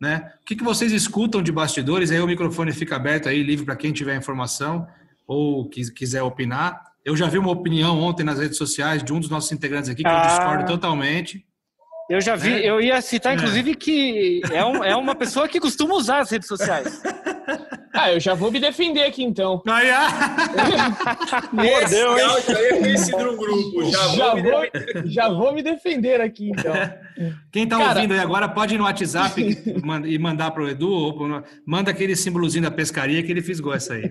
Né? 0.00 0.32
O 0.40 0.44
que, 0.44 0.56
que 0.56 0.64
vocês 0.64 0.90
escutam 0.90 1.42
de 1.42 1.52
bastidores? 1.52 2.10
Aí 2.10 2.20
o 2.20 2.26
microfone 2.26 2.72
fica 2.72 2.96
aberto 2.96 3.28
aí, 3.28 3.42
livre 3.42 3.66
para 3.66 3.76
quem 3.76 3.92
tiver 3.92 4.16
informação 4.16 4.86
ou 5.26 5.68
quiser 5.68 6.22
opinar. 6.22 6.82
Eu 7.04 7.16
já 7.16 7.28
vi 7.28 7.38
uma 7.38 7.50
opinião 7.50 8.00
ontem 8.00 8.24
nas 8.24 8.38
redes 8.38 8.56
sociais 8.56 9.02
de 9.02 9.12
um 9.12 9.20
dos 9.20 9.28
nossos 9.28 9.52
integrantes 9.52 9.90
aqui 9.90 10.02
que 10.02 10.08
ah, 10.08 10.22
eu 10.22 10.28
discordo 10.28 10.66
totalmente. 10.66 11.44
Eu 12.10 12.20
já 12.20 12.36
vi, 12.36 12.52
é. 12.52 12.68
eu 12.68 12.80
ia 12.80 13.00
citar, 13.00 13.34
inclusive, 13.34 13.70
é. 13.70 13.74
que 13.74 14.40
é, 14.52 14.64
um, 14.64 14.84
é 14.84 14.96
uma 14.96 15.14
pessoa 15.14 15.48
que 15.48 15.60
costuma 15.60 15.94
usar 15.94 16.20
as 16.20 16.30
redes 16.30 16.48
sociais. 16.48 17.00
Ah, 17.94 18.10
eu 18.10 18.18
já 18.18 18.32
vou 18.32 18.50
me 18.50 18.58
defender 18.58 19.04
aqui 19.04 19.22
então. 19.22 19.62
Ah. 19.66 21.46
Mordeu, 21.52 22.18
hein? 22.18 22.24
Já 22.48 22.58
é 22.58 22.78
conhecido 22.78 23.18
no 23.18 23.36
grupo. 23.36 23.90
Já, 23.90 24.08
já, 24.08 24.34
vou, 24.34 24.42
vou 24.42 24.62
já 25.04 25.28
vou 25.28 25.52
me 25.52 25.62
defender 25.62 26.18
aqui 26.20 26.50
então. 26.50 26.72
Quem 27.52 27.68
tá 27.68 27.76
Cara, 27.76 27.96
ouvindo 27.96 28.12
aí 28.12 28.20
agora 28.20 28.48
pode 28.48 28.74
ir 28.74 28.78
no 28.78 28.84
WhatsApp 28.84 29.40
e 30.06 30.18
mandar 30.18 30.50
pro 30.52 30.68
Edu, 30.68 30.90
ou 30.90 31.42
manda 31.66 31.90
aquele 31.90 32.16
símbolozinho 32.16 32.64
da 32.64 32.70
pescaria 32.70 33.22
que 33.22 33.30
ele 33.30 33.42
fisgou 33.42 33.74
essa 33.74 33.92
aí. 33.92 34.10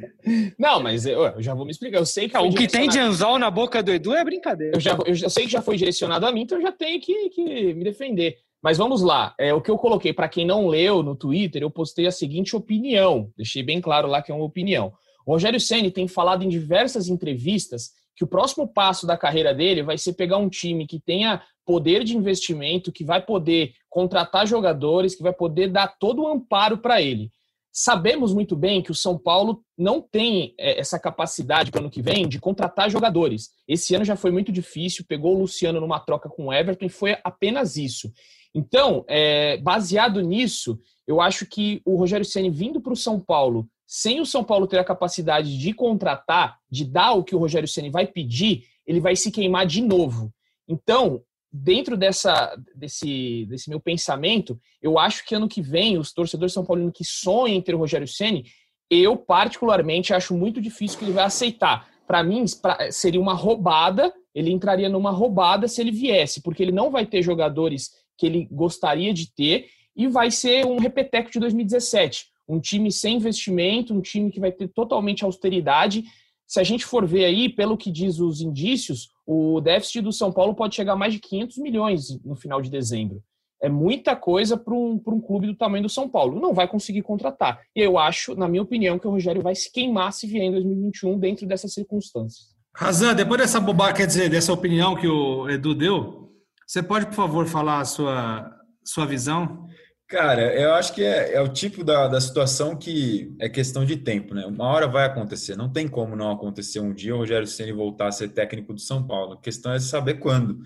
Não, 0.60 0.82
mas 0.82 1.08
eu, 1.08 1.24
eu 1.24 1.42
já 1.42 1.56
vou 1.56 1.66
me 1.66 1.72
explicar. 1.72 1.98
Eu 1.98 2.06
sei 2.06 2.30
que. 2.30 2.38
O 2.38 2.54
que 2.54 2.68
tem 2.68 2.88
de 2.88 3.00
anzol 3.00 3.40
na 3.40 3.50
boca 3.50 3.82
do 3.82 3.92
Edu 3.92 4.14
é 4.14 4.24
brincadeira. 4.24 4.78
Eu, 4.78 4.80
já, 4.80 4.98
eu, 5.06 5.16
já, 5.16 5.30
sei 5.30 5.46
que 5.46 5.52
já 5.52 5.62
foi 5.62 5.76
direcionado 5.76 6.26
a 6.28 6.32
mim, 6.32 6.42
então 6.42 6.60
eu 6.60 6.62
já 6.62 6.72
tenho 6.72 7.02
que, 7.02 7.30
que 7.30 7.74
me 7.82 7.86
defender. 7.86 8.38
Mas 8.62 8.78
vamos 8.78 9.02
lá. 9.02 9.34
É, 9.40 9.54
o 9.54 9.62
que 9.62 9.72
eu 9.72 9.78
coloquei, 9.78 10.14
para 10.14 10.30
quem 10.30 10.46
não 10.46 10.68
leu 10.68 11.02
no 11.02 11.16
Twitter, 11.16 11.64
eu 11.64 11.72
postei 11.72 12.06
a 12.06 12.12
seguinte 12.12 12.56
opinião. 12.56 13.32
Deixei 13.36 13.64
bem 13.64 13.82
claro 13.82 14.08
lá 14.08 14.22
que 14.22 14.32
é 14.32 14.36
uma 14.36 14.46
opinião. 14.46 14.94
O 15.26 15.34
Rogério 15.34 15.60
Senni 15.60 15.90
tem 15.90 16.08
falado 16.08 16.44
em 16.44 16.50
diversas 16.50 17.08
entrevistas 17.08 17.90
que 18.16 18.24
o 18.24 18.28
próximo 18.28 18.68
passo 18.68 19.08
da 19.08 19.18
carreira 19.18 19.54
dele 19.54 19.82
vai 19.82 19.98
ser 19.98 20.14
pegar 20.14 20.38
um 20.38 20.50
time 20.50 20.86
que 20.86 21.00
tenha 21.00 21.42
poder 21.66 22.04
de 22.04 22.16
investimento, 22.16 22.92
que 22.92 23.04
vai 23.04 23.22
poder 23.22 23.72
contratar 23.90 24.46
jogadores, 24.46 25.16
que 25.16 25.24
vai 25.24 25.34
poder 25.34 25.70
dar 25.70 25.88
todo 26.00 26.24
o 26.24 26.28
amparo 26.28 26.78
para 26.78 27.02
ele. 27.02 27.32
Sabemos 27.72 28.34
muito 28.34 28.56
bem 28.56 28.82
que 28.82 28.92
o 28.92 28.96
São 28.96 29.18
Paulo 29.18 29.64
não 29.78 30.02
tem 30.02 30.54
é, 30.58 30.80
essa 30.80 31.00
capacidade 31.00 31.72
para 31.72 31.80
o 31.80 31.82
ano 31.84 31.92
que 31.92 32.02
vem 32.02 32.28
de 32.28 32.40
contratar 32.40 32.90
jogadores. 32.90 33.52
Esse 33.66 33.96
ano 33.96 34.04
já 34.04 34.16
foi 34.16 34.30
muito 34.30 34.52
difícil, 34.52 35.06
pegou 35.08 35.36
o 35.36 35.40
Luciano 35.40 35.80
numa 35.80 36.00
troca 36.00 36.28
com 36.28 36.48
o 36.48 36.54
Everton 36.54 36.86
e 36.86 36.90
foi 36.90 37.16
apenas 37.24 37.78
isso. 37.78 38.12
Então, 38.54 39.06
é, 39.08 39.58
baseado 39.58 40.22
nisso, 40.22 40.78
eu 41.08 41.22
acho 41.22 41.46
que 41.46 41.82
o 41.86 41.96
Rogério 41.96 42.26
Ceni 42.26 42.50
vindo 42.50 42.82
para 42.82 42.92
o 42.92 42.98
São 42.98 43.20
Paulo, 43.20 43.70
sem 43.88 44.20
o 44.20 44.26
São 44.26 44.44
Paulo 44.44 44.68
ter 44.68 44.80
a 44.80 44.84
capacidade 44.84 45.58
de 45.58 45.74
contratar, 45.74 46.58
de 46.70 46.84
dar 46.84 47.14
o 47.14 47.24
que 47.24 47.36
o 47.36 47.40
Rogério 47.40 47.68
Ceni 47.68 47.90
vai 47.90 48.06
pedir, 48.06 48.66
ele 48.86 49.00
vai 49.00 49.16
se 49.16 49.32
queimar 49.32 49.66
de 49.66 49.82
novo. 49.82 50.34
Então, 50.68 51.22
dentro 51.52 51.98
dessa, 51.98 52.56
desse, 52.74 53.46
desse 53.48 53.70
meu 53.70 53.80
pensamento, 53.80 54.60
eu 54.82 54.98
acho 54.98 55.26
que 55.26 55.36
ano 55.36 55.50
que 55.50 55.62
vem, 55.62 55.98
os 55.98 56.14
torcedores 56.14 56.54
São 56.54 56.66
Paulinos 56.66 56.94
que 56.96 57.04
sonham 57.04 57.58
em 57.58 57.62
ter 57.62 57.76
o 57.76 57.80
Rogério 57.80 58.08
Ceni, 58.08 58.46
eu 58.90 59.18
particularmente 59.18 60.14
acho 60.14 60.36
muito 60.36 60.62
difícil 60.62 60.98
que 60.98 61.06
ele 61.06 61.14
vai 61.14 61.26
aceitar. 61.26 61.90
Para 62.08 62.24
mim, 62.24 62.46
seria 62.90 63.22
uma 63.22 63.34
roubada, 63.34 64.14
ele 64.34 64.52
entraria 64.52 64.90
numa 64.90 65.12
roubada 65.12 65.68
se 65.68 65.82
ele 65.82 65.92
viesse, 65.92 66.42
porque 66.42 66.62
ele 66.64 66.72
não 66.72 66.90
vai 66.90 67.06
ter 67.06 67.22
jogadores 67.22 67.92
que 68.18 68.26
ele 68.26 68.48
gostaria 68.52 69.14
de 69.14 69.32
ter 69.34 69.68
e 69.96 70.08
vai 70.08 70.30
ser 70.32 70.66
um 70.66 70.78
repeteco 70.78 71.32
de 71.32 71.40
2017. 71.40 72.28
Um 72.48 72.60
time 72.60 72.92
sem 72.92 73.16
investimento, 73.16 73.94
um 73.94 74.02
time 74.02 74.32
que 74.32 74.40
vai 74.40 74.52
ter 74.52 74.68
totalmente 74.68 75.24
austeridade. 75.24 76.04
Se 76.46 76.60
a 76.60 76.64
gente 76.64 76.86
for 76.86 77.06
ver 77.06 77.26
aí, 77.26 77.48
pelo 77.48 77.78
que 77.78 77.92
diz 77.92 78.20
os 78.20 78.42
indícios, 78.42 79.10
o 79.34 79.62
déficit 79.62 80.02
do 80.02 80.12
São 80.12 80.30
Paulo 80.30 80.54
pode 80.54 80.76
chegar 80.76 80.92
a 80.92 80.96
mais 80.98 81.14
de 81.14 81.20
500 81.20 81.58
milhões 81.60 82.22
no 82.26 82.36
final 82.36 82.62
de 82.62 82.70
dezembro. 82.70 83.24
É 83.64 83.70
muita 83.70 84.14
coisa 84.14 84.58
para 84.58 84.74
um, 84.74 85.02
um 85.08 85.22
clube 85.22 85.48
do 85.48 85.56
tamanho 85.56 85.84
do 85.84 85.90
São 85.90 86.10
Paulo. 86.10 86.42
Não 86.42 86.54
vai 86.54 86.68
conseguir 86.68 87.02
contratar. 87.02 87.62
E 87.74 87.80
eu 87.80 87.98
acho, 87.98 88.36
na 88.36 88.48
minha 88.48 88.62
opinião, 88.62 89.00
que 89.00 89.08
o 89.08 89.12
Rogério 89.12 89.42
vai 89.42 89.56
se 89.56 89.72
queimar 89.72 90.12
se 90.12 90.28
vier 90.28 90.44
em 90.44 90.52
2021 90.52 91.18
dentro 91.18 91.48
dessas 91.48 91.74
circunstâncias. 91.74 92.48
Razan, 92.76 93.14
depois 93.14 93.40
dessa 93.40 93.60
bobagem, 93.60 93.96
quer 93.96 94.08
dizer, 94.08 94.30
dessa 94.30 94.52
opinião 94.52 94.96
que 94.96 95.08
o 95.08 95.50
Edu 95.50 95.74
deu, 95.76 96.34
você 96.68 96.84
pode, 96.84 97.06
por 97.06 97.16
favor, 97.16 97.48
falar 97.48 97.80
a 97.80 97.86
sua, 97.86 98.52
sua 98.84 99.06
visão? 99.06 99.66
Cara, 100.12 100.54
eu 100.54 100.74
acho 100.74 100.94
que 100.94 101.02
é, 101.02 101.36
é 101.36 101.42
o 101.42 101.48
tipo 101.48 101.86
da, 101.86 102.06
da 102.10 102.20
situação 102.20 102.76
que 102.76 103.34
é 103.40 103.48
questão 103.48 103.86
de 103.86 103.96
tempo, 103.96 104.34
né? 104.34 104.46
Uma 104.46 104.66
hora 104.66 104.86
vai 104.86 105.06
acontecer, 105.06 105.56
não 105.56 105.72
tem 105.72 105.88
como 105.88 106.18
não 106.18 106.30
acontecer 106.30 106.82
um 106.82 106.94
dia 106.94 107.16
o 107.16 107.20
Rogério 107.20 107.48
Ceni 107.48 107.72
voltar 107.72 108.08
a 108.08 108.12
ser 108.12 108.28
técnico 108.28 108.74
do 108.74 108.82
São 108.82 109.08
Paulo. 109.08 109.36
A 109.36 109.42
questão 109.42 109.72
é 109.72 109.80
saber 109.80 110.16
quando. 110.16 110.60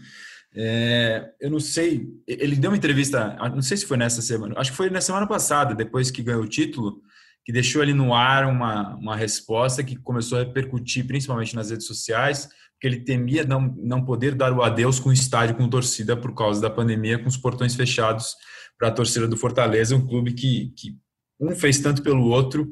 É, 0.56 1.30
eu 1.40 1.52
não 1.52 1.60
sei, 1.60 2.08
ele 2.28 2.56
deu 2.56 2.72
uma 2.72 2.78
entrevista, 2.78 3.38
não 3.54 3.62
sei 3.62 3.78
se 3.78 3.86
foi 3.86 3.98
nessa 3.98 4.20
semana, 4.20 4.56
acho 4.58 4.72
que 4.72 4.78
foi 4.78 4.90
na 4.90 5.02
semana 5.02 5.28
passada, 5.28 5.76
depois 5.76 6.10
que 6.10 6.24
ganhou 6.24 6.42
o 6.42 6.48
título, 6.48 7.02
que 7.44 7.52
deixou 7.52 7.84
ali 7.84 7.94
no 7.94 8.16
ar 8.16 8.48
uma, 8.48 8.96
uma 8.96 9.16
resposta 9.16 9.84
que 9.84 9.96
começou 9.96 10.40
a 10.40 10.44
repercutir 10.44 11.06
principalmente 11.06 11.54
nas 11.54 11.70
redes 11.70 11.86
sociais, 11.86 12.50
porque 12.72 12.88
ele 12.88 13.02
temia 13.02 13.44
não, 13.44 13.76
não 13.78 14.04
poder 14.04 14.34
dar 14.34 14.52
o 14.52 14.64
adeus 14.64 15.00
com 15.00 15.10
o 15.10 15.14
estádio 15.14 15.56
com 15.56 15.70
torcida 15.70 16.18
por 16.18 16.34
causa 16.34 16.60
da 16.60 16.70
pandemia, 16.70 17.20
com 17.20 17.28
os 17.28 17.38
portões 17.38 17.76
fechados 17.76 18.36
para 18.78 18.90
a 18.90 18.92
torcida 18.92 19.28
do 19.28 19.38
Fortaleza, 19.38 19.96
um 19.96 20.06
clube 20.06 20.34
que, 20.34 20.74
que 20.76 20.98
um 21.40 21.56
fez 21.56 21.80
tanto 21.80 22.02
pelo 22.02 22.28
outro. 22.28 22.70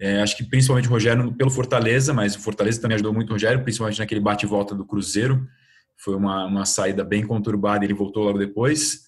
É, 0.00 0.20
acho 0.20 0.36
que 0.36 0.44
principalmente 0.44 0.88
o 0.88 0.90
Rogério 0.90 1.32
pelo 1.34 1.50
Fortaleza, 1.50 2.12
mas 2.12 2.34
o 2.34 2.40
Fortaleza 2.40 2.80
também 2.80 2.96
ajudou 2.96 3.12
muito 3.12 3.30
o 3.30 3.32
Rogério, 3.32 3.62
principalmente 3.62 3.98
naquele 3.98 4.20
bate-volta 4.20 4.74
do 4.74 4.84
Cruzeiro. 4.84 5.46
Foi 5.96 6.16
uma, 6.16 6.46
uma 6.46 6.64
saída 6.64 7.04
bem 7.04 7.24
conturbada 7.26 7.84
ele 7.84 7.94
voltou 7.94 8.24
logo 8.24 8.38
depois. 8.38 9.04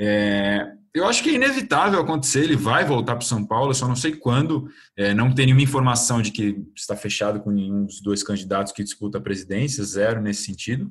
É, 0.00 0.72
eu 0.94 1.06
acho 1.06 1.22
que 1.22 1.30
é 1.30 1.34
inevitável 1.34 2.00
acontecer, 2.00 2.40
ele 2.40 2.56
vai 2.56 2.84
voltar 2.84 3.16
para 3.16 3.24
o 3.24 3.26
São 3.26 3.46
Paulo, 3.46 3.70
eu 3.70 3.74
só 3.74 3.86
não 3.86 3.96
sei 3.96 4.12
quando. 4.16 4.68
É, 4.96 5.14
não 5.14 5.34
tem 5.34 5.46
nenhuma 5.46 5.62
informação 5.62 6.20
de 6.20 6.30
que 6.30 6.62
está 6.76 6.96
fechado 6.96 7.40
com 7.40 7.50
nenhum 7.50 7.84
dos 7.84 8.00
dois 8.00 8.22
candidatos 8.22 8.72
que 8.72 8.82
disputa 8.82 9.18
a 9.18 9.20
presidência, 9.20 9.84
zero 9.84 10.20
nesse 10.20 10.44
sentido. 10.44 10.90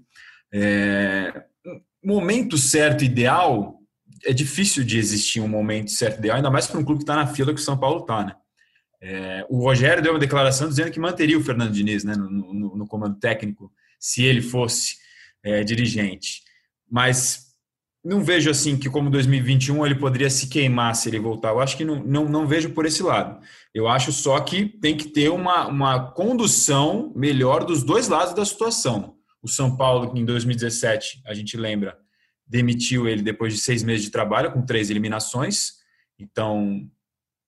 É, 0.54 1.44
momento 2.04 2.58
certo, 2.58 3.04
ideal, 3.04 3.81
é 4.26 4.34
difícil 4.34 4.84
de 4.84 4.98
existir 4.98 5.40
um 5.40 5.48
momento 5.48 5.92
certo 5.92 6.20
ideal, 6.20 6.38
ainda 6.38 6.50
mais 6.50 6.68
para 6.68 6.80
um 6.80 6.84
clube 6.84 7.00
que 7.00 7.04
está 7.04 7.16
na 7.16 7.28
fila 7.28 7.54
que 7.54 7.60
o 7.60 7.64
São 7.64 7.78
Paulo 7.78 8.02
está, 8.02 8.24
né? 8.26 8.36
É, 9.04 9.46
o 9.50 9.58
Rogério 9.64 10.04
deu 10.04 10.14
uma 10.14 10.20
declaração 10.20 10.70
dizendo 10.70 10.92
que 10.92 11.00
manteria 11.00 11.38
o 11.38 11.44
Fernando 11.44 11.72
Diniz 11.72 12.04
né, 12.04 12.16
no, 12.16 12.30
no, 12.30 12.76
no 12.76 12.88
comando 12.88 13.18
técnico 13.18 13.72
se 14.00 14.24
ele 14.24 14.42
fosse 14.42 14.98
é, 15.44 15.64
dirigente. 15.64 16.44
Mas 16.90 17.52
não 18.04 18.24
vejo 18.24 18.50
assim 18.50 18.78
que 18.78 18.90
como 18.90 19.10
2021 19.10 19.86
ele 19.86 19.96
poderia 19.96 20.30
se 20.30 20.48
queimar 20.48 20.96
se 20.96 21.10
ele 21.10 21.20
voltar. 21.20 21.50
Eu 21.50 21.60
acho 21.60 21.78
que 21.78 21.86
não, 21.86 22.04
não, 22.04 22.26
não 22.26 22.48
vejo 22.48 22.72
por 22.72 22.86
esse 22.86 23.02
lado. 23.02 23.40
Eu 23.74 23.88
acho 23.88 24.12
só 24.12 24.40
que 24.40 24.66
tem 24.66 24.96
que 24.98 25.08
ter 25.08 25.30
uma, 25.30 25.68
uma 25.68 26.12
condução 26.12 27.12
melhor 27.16 27.64
dos 27.64 27.84
dois 27.84 28.08
lados 28.08 28.34
da 28.34 28.46
situação. 28.46 29.16
O 29.42 29.48
São 29.48 29.76
Paulo, 29.76 30.16
em 30.16 30.26
2017, 30.26 31.22
a 31.26 31.34
gente 31.34 31.58
lembra, 31.58 31.98
demitiu 32.52 33.08
ele 33.08 33.22
depois 33.22 33.54
de 33.54 33.60
seis 33.60 33.82
meses 33.82 34.04
de 34.04 34.12
trabalho, 34.12 34.52
com 34.52 34.62
três 34.62 34.90
eliminações. 34.90 35.76
Então, 36.20 36.86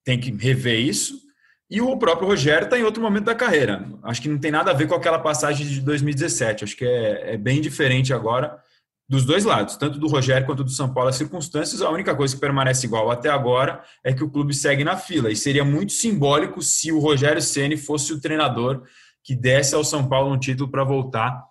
tem 0.05 0.17
que 0.17 0.31
rever 0.31 0.79
isso. 0.79 1.21
E 1.69 1.81
o 1.81 1.97
próprio 1.97 2.27
Rogério 2.27 2.65
está 2.65 2.79
em 2.79 2.83
outro 2.83 3.03
momento 3.03 3.25
da 3.25 3.35
carreira. 3.35 3.85
Acho 4.03 4.21
que 4.21 4.29
não 4.29 4.37
tem 4.37 4.49
nada 4.49 4.71
a 4.71 4.73
ver 4.73 4.87
com 4.87 4.95
aquela 4.95 5.19
passagem 5.19 5.67
de 5.67 5.81
2017. 5.81 6.63
Acho 6.63 6.77
que 6.77 6.85
é, 6.85 7.33
é 7.33 7.37
bem 7.37 7.59
diferente 7.59 8.13
agora 8.13 8.57
dos 9.09 9.25
dois 9.25 9.43
lados, 9.43 9.75
tanto 9.75 9.99
do 9.99 10.07
Rogério 10.07 10.45
quanto 10.45 10.63
do 10.63 10.69
São 10.69 10.93
Paulo. 10.93 11.09
As 11.09 11.17
circunstâncias, 11.17 11.81
a 11.81 11.89
única 11.89 12.15
coisa 12.15 12.33
que 12.33 12.39
permanece 12.39 12.85
igual 12.85 13.11
até 13.11 13.29
agora 13.29 13.83
é 14.03 14.13
que 14.13 14.23
o 14.23 14.29
clube 14.29 14.53
segue 14.53 14.85
na 14.85 14.95
fila. 14.95 15.29
E 15.29 15.35
seria 15.35 15.65
muito 15.65 15.91
simbólico 15.91 16.61
se 16.61 16.93
o 16.93 16.99
Rogério 16.99 17.41
Ceni 17.41 17.75
fosse 17.75 18.13
o 18.13 18.21
treinador 18.21 18.83
que 19.21 19.35
desse 19.35 19.75
ao 19.75 19.83
São 19.83 20.07
Paulo 20.07 20.33
um 20.33 20.39
título 20.39 20.69
para 20.71 20.83
voltar 20.83 21.43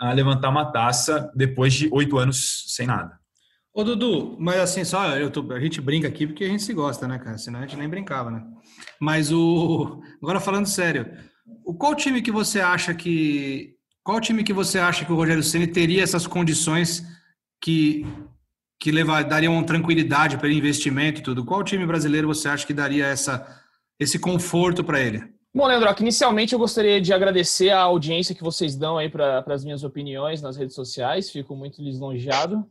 a 0.00 0.12
levantar 0.12 0.48
uma 0.48 0.70
taça 0.70 1.30
depois 1.34 1.72
de 1.72 1.88
oito 1.92 2.18
anos 2.18 2.64
sem 2.68 2.86
nada. 2.86 3.18
Ô 3.76 3.84
Dudu, 3.84 4.36
mas 4.40 4.58
assim, 4.58 4.84
só 4.84 5.16
eu 5.18 5.30
tô, 5.30 5.52
a 5.52 5.60
gente 5.60 5.82
brinca 5.82 6.08
aqui 6.08 6.26
porque 6.26 6.44
a 6.44 6.48
gente 6.48 6.62
se 6.62 6.72
gosta, 6.72 7.06
né, 7.06 7.18
cara? 7.18 7.36
Senão 7.36 7.58
a 7.58 7.62
gente 7.62 7.76
nem 7.76 7.88
brincava, 7.88 8.30
né? 8.30 8.42
Mas 8.98 9.30
o. 9.30 10.00
Agora 10.22 10.40
falando 10.40 10.66
sério, 10.66 11.14
o 11.62 11.74
qual 11.74 11.94
time 11.94 12.22
que 12.22 12.30
você 12.30 12.58
acha 12.58 12.94
que. 12.94 13.74
Qual 14.02 14.18
time 14.18 14.42
que 14.42 14.52
você 14.52 14.78
acha 14.78 15.04
que 15.04 15.12
o 15.12 15.16
Rogério 15.16 15.42
Ceni 15.42 15.66
teria 15.66 16.02
essas 16.02 16.26
condições 16.26 17.04
que, 17.60 18.06
que 18.80 18.90
levar, 18.90 19.24
dariam 19.24 19.62
tranquilidade 19.62 20.38
para 20.38 20.50
investimento 20.50 21.20
e 21.20 21.22
tudo? 21.22 21.44
Qual 21.44 21.62
time 21.62 21.84
brasileiro 21.84 22.28
você 22.28 22.48
acha 22.48 22.66
que 22.66 22.72
daria 22.72 23.04
essa, 23.04 23.46
esse 24.00 24.18
conforto 24.18 24.82
para 24.82 25.00
ele? 25.00 25.35
Bom, 25.56 25.66
Leandro, 25.66 25.88
inicialmente 26.00 26.52
eu 26.52 26.58
gostaria 26.58 27.00
de 27.00 27.14
agradecer 27.14 27.70
a 27.70 27.80
audiência 27.80 28.34
que 28.34 28.42
vocês 28.42 28.76
dão 28.76 28.98
aí 28.98 29.08
para 29.08 29.42
as 29.46 29.64
minhas 29.64 29.84
opiniões 29.84 30.42
nas 30.42 30.54
redes 30.54 30.74
sociais. 30.74 31.30
Fico 31.30 31.56
muito 31.56 31.80
lisonjeado. 31.80 32.62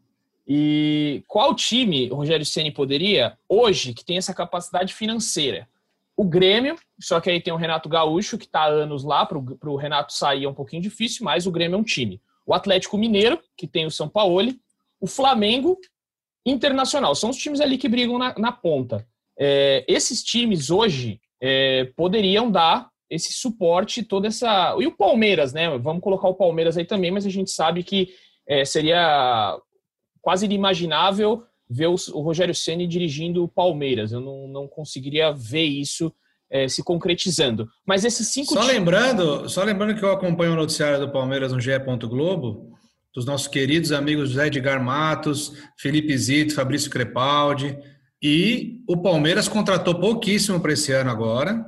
E 0.47 1.23
qual 1.27 1.55
time 1.55 2.11
o 2.11 2.15
Rogério 2.17 2.45
Ceni 2.45 2.69
poderia 2.69 3.39
hoje 3.49 3.91
que 3.91 4.05
tem 4.05 4.17
essa 4.17 4.35
capacidade 4.35 4.93
financeira? 4.93 5.67
O 6.15 6.23
Grêmio, 6.23 6.75
só 6.99 7.19
que 7.19 7.27
aí 7.27 7.41
tem 7.41 7.51
o 7.51 7.57
Renato 7.57 7.89
Gaúcho, 7.89 8.37
que 8.37 8.45
está 8.45 8.65
há 8.65 8.67
anos 8.67 9.03
lá, 9.03 9.25
para 9.25 9.39
o 9.39 9.75
Renato 9.75 10.13
sair 10.13 10.43
é 10.43 10.47
um 10.47 10.53
pouquinho 10.53 10.83
difícil, 10.83 11.25
mas 11.25 11.47
o 11.47 11.51
Grêmio 11.51 11.77
é 11.77 11.79
um 11.79 11.83
time. 11.83 12.21
O 12.45 12.53
Atlético 12.53 12.99
Mineiro, 12.99 13.39
que 13.57 13.65
tem 13.65 13.87
o 13.87 13.91
São 13.91 14.07
Paulo, 14.07 14.53
o 15.01 15.07
Flamengo, 15.07 15.75
Internacional. 16.45 17.15
São 17.15 17.31
os 17.31 17.37
times 17.37 17.59
ali 17.61 17.79
que 17.79 17.89
brigam 17.89 18.19
na, 18.19 18.35
na 18.37 18.51
ponta. 18.51 19.07
É, 19.35 19.83
esses 19.87 20.23
times 20.23 20.69
hoje 20.69 21.19
é, 21.47 21.91
poderiam 21.95 22.49
dar 22.49 22.89
esse 23.07 23.31
suporte, 23.31 24.01
toda 24.01 24.27
essa. 24.27 24.75
E 24.79 24.87
o 24.87 24.97
Palmeiras, 24.97 25.53
né? 25.53 25.77
Vamos 25.77 26.01
colocar 26.01 26.27
o 26.27 26.33
Palmeiras 26.33 26.75
aí 26.75 26.85
também, 26.85 27.11
mas 27.11 27.23
a 27.23 27.29
gente 27.29 27.51
sabe 27.51 27.83
que 27.83 28.09
é, 28.47 28.65
seria 28.65 29.55
quase 30.21 30.45
inimaginável 30.45 31.43
ver 31.69 31.85
o, 31.85 31.95
o 32.13 32.21
Rogério 32.21 32.55
Ceni 32.55 32.87
dirigindo 32.87 33.43
o 33.43 33.47
Palmeiras. 33.47 34.11
Eu 34.11 34.21
não, 34.21 34.47
não 34.47 34.67
conseguiria 34.67 35.31
ver 35.31 35.65
isso 35.65 36.11
é, 36.49 36.67
se 36.67 36.83
concretizando. 36.83 37.67
Mas 37.85 38.03
esses 38.03 38.29
cinco. 38.29 38.53
Só 38.53 38.61
times... 38.61 38.75
lembrando, 38.75 39.47
só 39.47 39.63
lembrando 39.63 39.95
que 39.95 40.03
eu 40.03 40.11
acompanho 40.11 40.53
o 40.53 40.55
noticiário 40.55 40.99
do 40.99 41.11
Palmeiras 41.11 41.53
no 41.53 41.61
GE. 41.61 41.77
Globo, 42.07 42.75
dos 43.13 43.23
nossos 43.23 43.47
queridos 43.47 43.91
amigos 43.91 44.29
José 44.29 44.47
Edgar 44.47 44.83
Matos, 44.83 45.53
Felipe 45.77 46.17
Zito, 46.17 46.55
Fabrício 46.55 46.89
Crepaldi. 46.89 47.77
E 48.21 48.81
o 48.87 48.97
Palmeiras 48.97 49.47
contratou 49.47 49.99
pouquíssimo 49.99 50.59
para 50.59 50.73
esse 50.73 50.91
ano 50.91 51.11
agora 51.11 51.65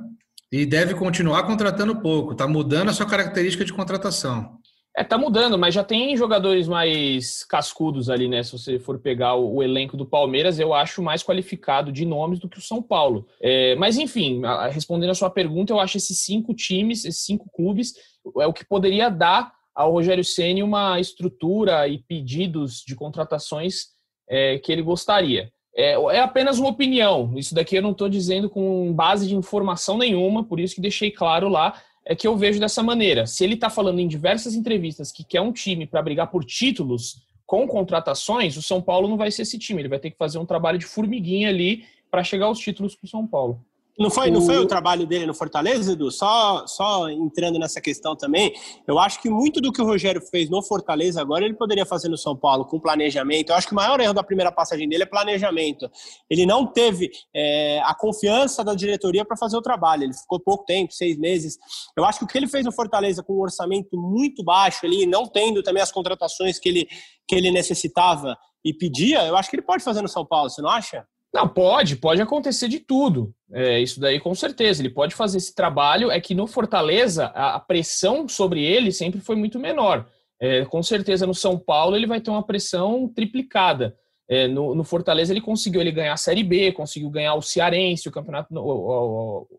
e 0.50 0.64
deve 0.64 0.94
continuar 0.94 1.44
contratando 1.44 2.00
pouco. 2.00 2.32
Está 2.32 2.48
mudando 2.48 2.88
a 2.88 2.92
sua 2.92 3.06
característica 3.06 3.64
de 3.64 3.72
contratação. 3.72 4.58
É, 4.96 5.04
tá 5.04 5.16
mudando, 5.16 5.56
mas 5.56 5.74
já 5.74 5.84
tem 5.84 6.16
jogadores 6.16 6.66
mais 6.66 7.44
cascudos 7.44 8.10
ali, 8.10 8.26
né? 8.26 8.42
Se 8.42 8.50
você 8.50 8.80
for 8.80 8.98
pegar 8.98 9.36
o, 9.36 9.54
o 9.54 9.62
elenco 9.62 9.96
do 9.96 10.04
Palmeiras, 10.04 10.58
eu 10.58 10.74
acho 10.74 11.00
mais 11.00 11.22
qualificado 11.22 11.92
de 11.92 12.04
nomes 12.04 12.40
do 12.40 12.48
que 12.48 12.58
o 12.58 12.62
São 12.62 12.82
Paulo. 12.82 13.24
É, 13.40 13.76
mas, 13.76 13.96
enfim, 13.96 14.42
respondendo 14.72 15.10
a 15.10 15.14
sua 15.14 15.30
pergunta, 15.30 15.72
eu 15.72 15.78
acho 15.78 15.98
esses 15.98 16.18
cinco 16.18 16.52
times, 16.52 17.04
esses 17.04 17.24
cinco 17.24 17.48
clubes, 17.54 17.94
é 18.40 18.46
o 18.48 18.52
que 18.52 18.66
poderia 18.66 19.08
dar 19.08 19.52
ao 19.72 19.92
Rogério 19.92 20.24
Ceni 20.24 20.64
uma 20.64 20.98
estrutura 20.98 21.86
e 21.86 21.98
pedidos 21.98 22.82
de 22.84 22.96
contratações 22.96 23.90
é, 24.28 24.58
que 24.58 24.72
ele 24.72 24.82
gostaria. 24.82 25.52
É, 25.80 25.92
é, 25.92 26.20
apenas 26.20 26.58
uma 26.58 26.70
opinião. 26.70 27.32
Isso 27.36 27.54
daqui 27.54 27.76
eu 27.76 27.82
não 27.82 27.92
estou 27.92 28.08
dizendo 28.08 28.50
com 28.50 28.92
base 28.92 29.28
de 29.28 29.36
informação 29.36 29.96
nenhuma, 29.96 30.42
por 30.42 30.58
isso 30.58 30.74
que 30.74 30.80
deixei 30.80 31.08
claro 31.08 31.48
lá 31.48 31.80
é 32.04 32.16
que 32.16 32.26
eu 32.26 32.36
vejo 32.36 32.58
dessa 32.58 32.82
maneira. 32.82 33.26
Se 33.26 33.44
ele 33.44 33.54
está 33.54 33.70
falando 33.70 34.00
em 34.00 34.08
diversas 34.08 34.54
entrevistas 34.54 35.12
que 35.12 35.22
quer 35.22 35.40
um 35.40 35.52
time 35.52 35.86
para 35.86 36.02
brigar 36.02 36.32
por 36.32 36.44
títulos 36.44 37.22
com 37.46 37.64
contratações, 37.68 38.56
o 38.56 38.62
São 38.62 38.82
Paulo 38.82 39.06
não 39.06 39.16
vai 39.16 39.30
ser 39.30 39.42
esse 39.42 39.56
time. 39.56 39.80
Ele 39.80 39.88
vai 39.88 40.00
ter 40.00 40.10
que 40.10 40.16
fazer 40.16 40.38
um 40.38 40.46
trabalho 40.46 40.78
de 40.78 40.86
formiguinha 40.86 41.48
ali 41.48 41.84
para 42.10 42.24
chegar 42.24 42.46
aos 42.46 42.58
títulos 42.58 42.96
para 42.96 43.06
o 43.06 43.08
São 43.08 43.24
Paulo. 43.24 43.64
Não 43.98 44.10
foi, 44.10 44.30
não 44.30 44.40
foi 44.40 44.56
o 44.58 44.66
trabalho 44.66 45.04
dele 45.04 45.26
no 45.26 45.34
Fortaleza, 45.34 45.92
Edu? 45.92 46.08
Só, 46.12 46.64
só 46.68 47.10
entrando 47.10 47.58
nessa 47.58 47.80
questão 47.80 48.14
também, 48.14 48.54
eu 48.86 48.96
acho 48.96 49.20
que 49.20 49.28
muito 49.28 49.60
do 49.60 49.72
que 49.72 49.82
o 49.82 49.84
Rogério 49.84 50.20
fez 50.20 50.48
no 50.48 50.62
Fortaleza 50.62 51.20
agora 51.20 51.44
ele 51.44 51.54
poderia 51.54 51.84
fazer 51.84 52.08
no 52.08 52.16
São 52.16 52.36
Paulo 52.36 52.64
com 52.64 52.78
planejamento. 52.78 53.50
Eu 53.50 53.56
acho 53.56 53.66
que 53.66 53.72
o 53.72 53.76
maior 53.76 53.98
erro 53.98 54.14
da 54.14 54.22
primeira 54.22 54.52
passagem 54.52 54.88
dele 54.88 55.02
é 55.02 55.06
planejamento. 55.06 55.90
Ele 56.30 56.46
não 56.46 56.64
teve 56.64 57.10
é, 57.34 57.80
a 57.80 57.92
confiança 57.92 58.62
da 58.62 58.72
diretoria 58.72 59.24
para 59.24 59.36
fazer 59.36 59.56
o 59.56 59.62
trabalho. 59.62 60.04
Ele 60.04 60.14
ficou 60.14 60.38
pouco 60.38 60.64
tempo, 60.64 60.92
seis 60.92 61.18
meses. 61.18 61.58
Eu 61.96 62.04
acho 62.04 62.20
que 62.20 62.24
o 62.24 62.28
que 62.28 62.38
ele 62.38 62.46
fez 62.46 62.64
no 62.64 62.70
Fortaleza 62.70 63.24
com 63.24 63.32
um 63.32 63.40
orçamento 63.40 63.98
muito 63.98 64.44
baixo 64.44 64.86
ali, 64.86 65.06
não 65.06 65.26
tendo 65.26 65.60
também 65.60 65.82
as 65.82 65.90
contratações 65.90 66.60
que 66.60 66.68
ele, 66.68 66.88
que 67.26 67.34
ele 67.34 67.50
necessitava 67.50 68.36
e 68.64 68.72
pedia, 68.72 69.26
eu 69.26 69.36
acho 69.36 69.50
que 69.50 69.56
ele 69.56 69.62
pode 69.62 69.82
fazer 69.82 70.02
no 70.02 70.08
São 70.08 70.24
Paulo, 70.24 70.50
você 70.50 70.62
não 70.62 70.70
acha? 70.70 71.04
Não, 71.38 71.46
pode, 71.46 71.94
pode 71.94 72.20
acontecer 72.20 72.66
de 72.66 72.80
tudo. 72.80 73.32
É, 73.52 73.78
isso 73.78 74.00
daí 74.00 74.18
com 74.18 74.34
certeza. 74.34 74.82
Ele 74.82 74.90
pode 74.90 75.14
fazer 75.14 75.38
esse 75.38 75.54
trabalho. 75.54 76.10
É 76.10 76.20
que 76.20 76.34
no 76.34 76.48
Fortaleza 76.48 77.26
a, 77.26 77.54
a 77.54 77.60
pressão 77.60 78.28
sobre 78.28 78.64
ele 78.64 78.90
sempre 78.90 79.20
foi 79.20 79.36
muito 79.36 79.56
menor. 79.56 80.04
É, 80.40 80.64
com 80.64 80.82
certeza 80.82 81.26
no 81.28 81.34
São 81.34 81.56
Paulo 81.56 81.94
ele 81.94 82.08
vai 82.08 82.20
ter 82.20 82.30
uma 82.30 82.44
pressão 82.44 83.08
triplicada. 83.14 83.96
É, 84.28 84.48
no, 84.48 84.74
no, 84.74 84.82
Fortaleza 84.82 85.32
ele 85.32 85.40
conseguiu 85.40 85.80
ele 85.80 85.92
ganhar 85.92 86.12
a 86.12 86.16
Série 86.16 86.42
B, 86.42 86.72
conseguiu 86.72 87.08
ganhar 87.08 87.34
o 87.34 87.40
Cearense, 87.40 88.08
o 88.08 88.12
campeonato, 88.12 88.52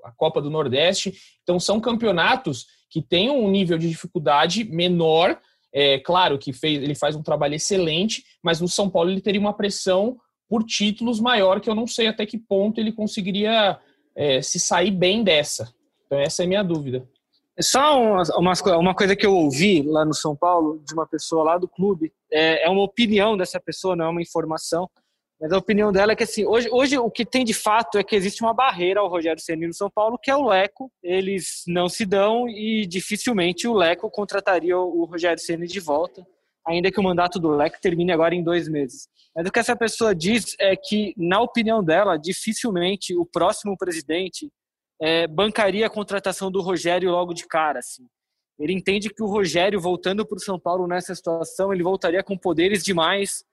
a 0.04 0.12
Copa 0.12 0.42
do 0.42 0.50
Nordeste. 0.50 1.14
Então 1.44 1.60
são 1.62 1.80
campeonatos 1.80 2.66
que 2.90 3.02
têm 3.02 3.30
um 3.30 3.50
nível 3.50 3.78
de 3.78 3.88
dificuldade 3.88 4.66
menor. 4.66 5.40
É 5.74 5.98
claro 6.00 6.38
que 6.38 6.52
fez, 6.52 6.84
ele 6.84 6.94
faz 6.94 7.16
um 7.16 7.24
trabalho 7.24 7.56
excelente, 7.56 8.24
mas 8.44 8.60
no 8.60 8.68
São 8.68 8.90
Paulo 8.90 9.10
ele 9.10 9.22
teria 9.22 9.40
uma 9.40 9.56
pressão 9.56 10.18
por 10.50 10.64
títulos 10.64 11.20
maior, 11.20 11.62
que 11.62 11.70
eu 11.70 11.76
não 11.76 11.86
sei 11.86 12.08
até 12.08 12.26
que 12.26 12.38
ponto 12.38 12.82
ele 12.82 12.92
conseguiria 12.92 13.80
é, 14.16 14.42
se 14.42 14.60
sair 14.60 14.92
bem 14.92 15.24
dessa. 15.24 15.72
Então, 16.06 16.20
essa 16.20 16.42
é 16.42 16.46
a 16.46 16.48
minha 16.48 16.64
dúvida. 16.64 17.08
É 17.56 17.62
só 17.62 18.02
uma, 18.02 18.54
uma, 18.78 18.96
coisa 18.96 19.16
que 19.16 19.26
eu 19.26 19.36
ouvi 19.36 19.84
lá 19.84 20.04
no 20.04 20.14
São 20.14 20.36
Paulo, 20.36 20.82
de 20.88 20.94
uma 20.94 21.06
pessoa 21.06 21.44
lá 21.44 21.58
do 21.58 21.68
clube, 21.68 22.12
é, 22.32 22.66
é 22.66 22.70
uma 22.70 22.82
opinião 22.82 23.38
dessa 23.38 23.60
pessoa, 23.60 23.96
não 23.96 24.06
é 24.06 24.10
uma 24.10 24.22
informação, 24.22 24.90
mas 25.40 25.52
a 25.52 25.58
opinião 25.58 25.92
dela 25.92 26.14
é 26.14 26.16
que 26.16 26.24
assim, 26.24 26.46
hoje, 26.46 26.70
hoje 26.72 26.98
o 26.98 27.12
que 27.12 27.26
tem 27.26 27.46
de 27.46 27.54
fato 27.54 27.98
é 27.98 28.04
que 28.04 28.16
existe 28.16 28.42
uma 28.42 28.54
barreira 28.54 29.00
ao 29.00 29.08
Rogério 29.08 29.42
Ceni 29.42 29.68
no 29.68 29.74
São 29.74 29.90
Paulo, 29.90 30.18
que 30.18 30.32
é 30.32 30.36
o 30.36 30.48
Leco. 30.48 30.92
Eles 31.02 31.64
não 31.68 31.88
se 31.88 32.06
dão 32.06 32.50
e 32.50 32.86
dificilmente 32.86 33.68
o 33.68 33.74
Leco 33.74 34.10
contrataria 34.10 34.78
o 34.78 35.06
Rogério 35.06 35.40
Ceni 35.42 35.68
de 35.68 35.80
volta 35.80 36.26
ainda 36.70 36.92
que 36.92 37.00
o 37.00 37.04
mandato 37.04 37.40
do 37.40 37.50
Leque 37.50 37.82
termine 37.82 38.12
agora 38.12 38.36
em 38.36 38.44
dois 38.44 38.70
meses. 38.70 39.08
Mas 39.36 39.48
o 39.48 39.52
que 39.52 39.60
essa 39.60 39.76
pessoa 39.76 40.14
diz 40.14 40.56
é 40.60 40.76
que, 40.76 41.14
na 41.18 41.42
opinião 41.42 41.84
dela, 41.84 42.18
dificilmente 42.18 43.16
o 43.16 43.26
próximo 43.26 43.76
presidente 43.76 44.52
é, 45.02 45.28
bancaria 45.28 45.88
a 45.88 45.90
contratação 45.90 46.52
do 46.52 46.62
Rogério 46.62 47.10
logo 47.10 47.34
de 47.34 47.48
cara. 47.48 47.80
Assim. 47.80 48.06
Ele 48.60 48.74
entende 48.74 49.10
que 49.10 49.24
o 49.24 49.28
Rogério, 49.28 49.82
voltando 49.82 50.26
para 50.26 50.36
o 50.36 50.42
São 50.42 50.60
Paulo 50.60 50.88
nessa 50.88 51.16
situação, 51.16 51.74
ele 51.74 51.84
voltaria 51.84 52.22
com 52.22 52.38
poderes 52.38 52.84
demais 52.84 53.44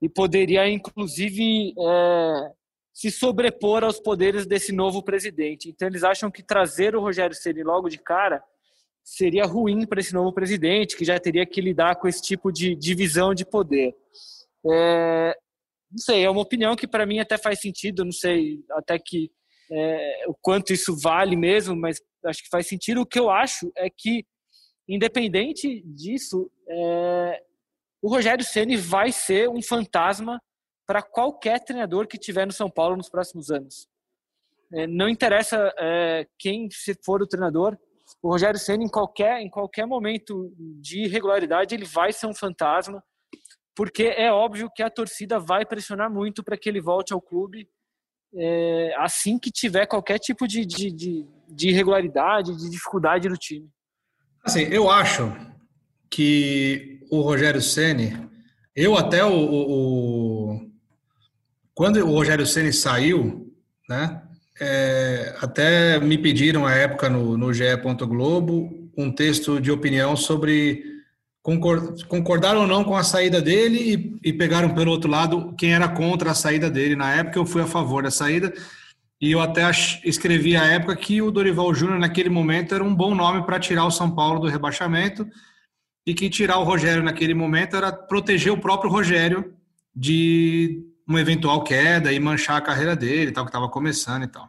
e 0.00 0.08
poderia, 0.08 0.68
inclusive, 0.68 1.74
é, 1.78 2.50
se 2.94 3.10
sobrepor 3.10 3.84
aos 3.84 4.00
poderes 4.00 4.46
desse 4.46 4.72
novo 4.72 5.02
presidente. 5.02 5.68
Então, 5.68 5.86
eles 5.86 6.02
acham 6.02 6.30
que 6.30 6.42
trazer 6.42 6.96
o 6.96 7.00
Rogério 7.00 7.36
Ceni 7.36 7.62
logo 7.62 7.88
de 7.88 7.98
cara 7.98 8.42
seria 9.04 9.44
ruim 9.44 9.86
para 9.86 10.00
esse 10.00 10.14
novo 10.14 10.32
presidente, 10.32 10.96
que 10.96 11.04
já 11.04 11.20
teria 11.20 11.44
que 11.44 11.60
lidar 11.60 11.96
com 11.96 12.08
esse 12.08 12.22
tipo 12.22 12.50
de 12.50 12.74
divisão 12.74 13.34
de 13.34 13.44
poder. 13.44 13.94
É, 14.66 15.36
não 15.90 15.98
sei, 15.98 16.24
é 16.24 16.30
uma 16.30 16.40
opinião 16.40 16.74
que 16.74 16.88
para 16.88 17.04
mim 17.04 17.18
até 17.18 17.36
faz 17.36 17.60
sentido, 17.60 18.04
não 18.04 18.12
sei 18.12 18.64
até 18.70 18.98
que 18.98 19.30
é, 19.70 20.24
o 20.26 20.34
quanto 20.34 20.72
isso 20.72 20.96
vale 20.98 21.36
mesmo, 21.36 21.76
mas 21.76 22.00
acho 22.24 22.42
que 22.42 22.48
faz 22.48 22.66
sentido. 22.66 23.02
O 23.02 23.06
que 23.06 23.18
eu 23.18 23.30
acho 23.30 23.70
é 23.76 23.90
que, 23.90 24.24
independente 24.88 25.82
disso, 25.84 26.50
é, 26.66 27.42
o 28.02 28.08
Rogério 28.08 28.44
Ceni 28.44 28.76
vai 28.76 29.12
ser 29.12 29.48
um 29.50 29.62
fantasma 29.62 30.40
para 30.86 31.02
qualquer 31.02 31.60
treinador 31.60 32.06
que 32.06 32.18
tiver 32.18 32.46
no 32.46 32.52
São 32.52 32.70
Paulo 32.70 32.96
nos 32.96 33.08
próximos 33.08 33.50
anos. 33.50 33.86
É, 34.72 34.86
não 34.86 35.08
interessa 35.08 35.72
é, 35.78 36.26
quem 36.38 36.68
for 37.04 37.22
o 37.22 37.26
treinador, 37.26 37.78
o 38.24 38.30
Rogério 38.30 38.58
Senna 38.58 38.82
em 38.82 38.88
qualquer 38.88 39.42
em 39.42 39.50
qualquer 39.50 39.86
momento 39.86 40.50
de 40.80 41.04
irregularidade 41.04 41.74
ele 41.74 41.84
vai 41.84 42.10
ser 42.10 42.26
um 42.26 42.34
fantasma 42.34 43.04
porque 43.76 44.04
é 44.04 44.32
óbvio 44.32 44.70
que 44.74 44.82
a 44.82 44.88
torcida 44.88 45.38
vai 45.38 45.66
pressionar 45.66 46.10
muito 46.10 46.42
para 46.42 46.56
que 46.56 46.66
ele 46.66 46.80
volte 46.80 47.12
ao 47.12 47.20
clube 47.20 47.68
é, 48.34 48.94
assim 48.96 49.38
que 49.38 49.50
tiver 49.50 49.86
qualquer 49.86 50.18
tipo 50.18 50.48
de, 50.48 50.64
de, 50.64 50.90
de, 50.90 51.26
de 51.48 51.68
irregularidade, 51.68 52.56
de 52.56 52.68
dificuldade 52.68 53.28
no 53.28 53.36
time. 53.36 53.68
Assim, 54.42 54.62
eu 54.62 54.90
acho 54.90 55.32
que 56.10 57.00
o 57.10 57.20
Rogério 57.20 57.60
Ceni, 57.60 58.28
eu 58.74 58.96
até 58.96 59.24
o, 59.24 59.32
o, 59.32 60.54
o, 60.54 60.70
quando 61.74 61.98
o 61.98 62.10
Rogério 62.10 62.46
Ceni 62.46 62.72
saiu, 62.72 63.54
né? 63.88 64.23
É, 64.60 65.34
até 65.40 65.98
me 65.98 66.16
pediram 66.16 66.64
à 66.64 66.72
época 66.72 67.08
no, 67.08 67.36
no 67.36 67.52
GE. 67.52 67.64
Globo 68.06 68.84
um 68.96 69.10
texto 69.10 69.60
de 69.60 69.72
opinião 69.72 70.16
sobre 70.16 70.84
concordar 72.08 72.56
ou 72.56 72.66
não 72.66 72.84
com 72.84 72.96
a 72.96 73.02
saída 73.02 73.42
dele 73.42 74.18
e, 74.22 74.30
e, 74.30 74.32
pegaram 74.32 74.72
pelo 74.72 74.90
outro 74.90 75.10
lado 75.10 75.54
quem 75.58 75.74
era 75.74 75.86
contra 75.88 76.30
a 76.30 76.34
saída 76.34 76.70
dele. 76.70 76.96
Na 76.96 77.12
época 77.12 77.38
eu 77.38 77.44
fui 77.44 77.60
a 77.60 77.66
favor 77.66 78.02
da 78.02 78.10
saída 78.10 78.52
e 79.20 79.32
eu 79.32 79.40
até 79.40 79.70
escrevi 80.04 80.56
à 80.56 80.64
época 80.64 80.96
que 80.96 81.20
o 81.20 81.30
Dorival 81.30 81.74
Júnior 81.74 81.98
naquele 81.98 82.30
momento 82.30 82.74
era 82.74 82.82
um 82.82 82.94
bom 82.94 83.14
nome 83.14 83.44
para 83.44 83.60
tirar 83.60 83.84
o 83.84 83.90
São 83.90 84.10
Paulo 84.10 84.40
do 84.40 84.48
rebaixamento 84.48 85.26
e 86.06 86.14
que 86.14 86.30
tirar 86.30 86.58
o 86.58 86.64
Rogério 86.64 87.02
naquele 87.02 87.34
momento 87.34 87.76
era 87.76 87.92
proteger 87.92 88.52
o 88.52 88.60
próprio 88.60 88.90
Rogério 88.90 89.54
de 89.94 90.82
uma 91.06 91.20
eventual 91.20 91.62
queda 91.62 92.12
e 92.12 92.18
manchar 92.18 92.56
a 92.56 92.62
carreira 92.62 92.96
dele, 92.96 93.32
tal, 93.32 93.44
que 93.44 93.50
estava 93.50 93.68
começando 93.68 94.24
e 94.24 94.28
tal. 94.28 94.48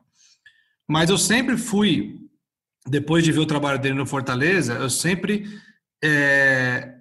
Mas 0.88 1.10
eu 1.10 1.18
sempre 1.18 1.58
fui, 1.58 2.20
depois 2.88 3.24
de 3.24 3.32
ver 3.32 3.40
o 3.40 3.46
trabalho 3.46 3.80
dele 3.80 3.96
no 3.96 4.06
Fortaleza, 4.06 4.74
eu 4.74 4.90
sempre 4.90 5.46
é, 6.04 6.96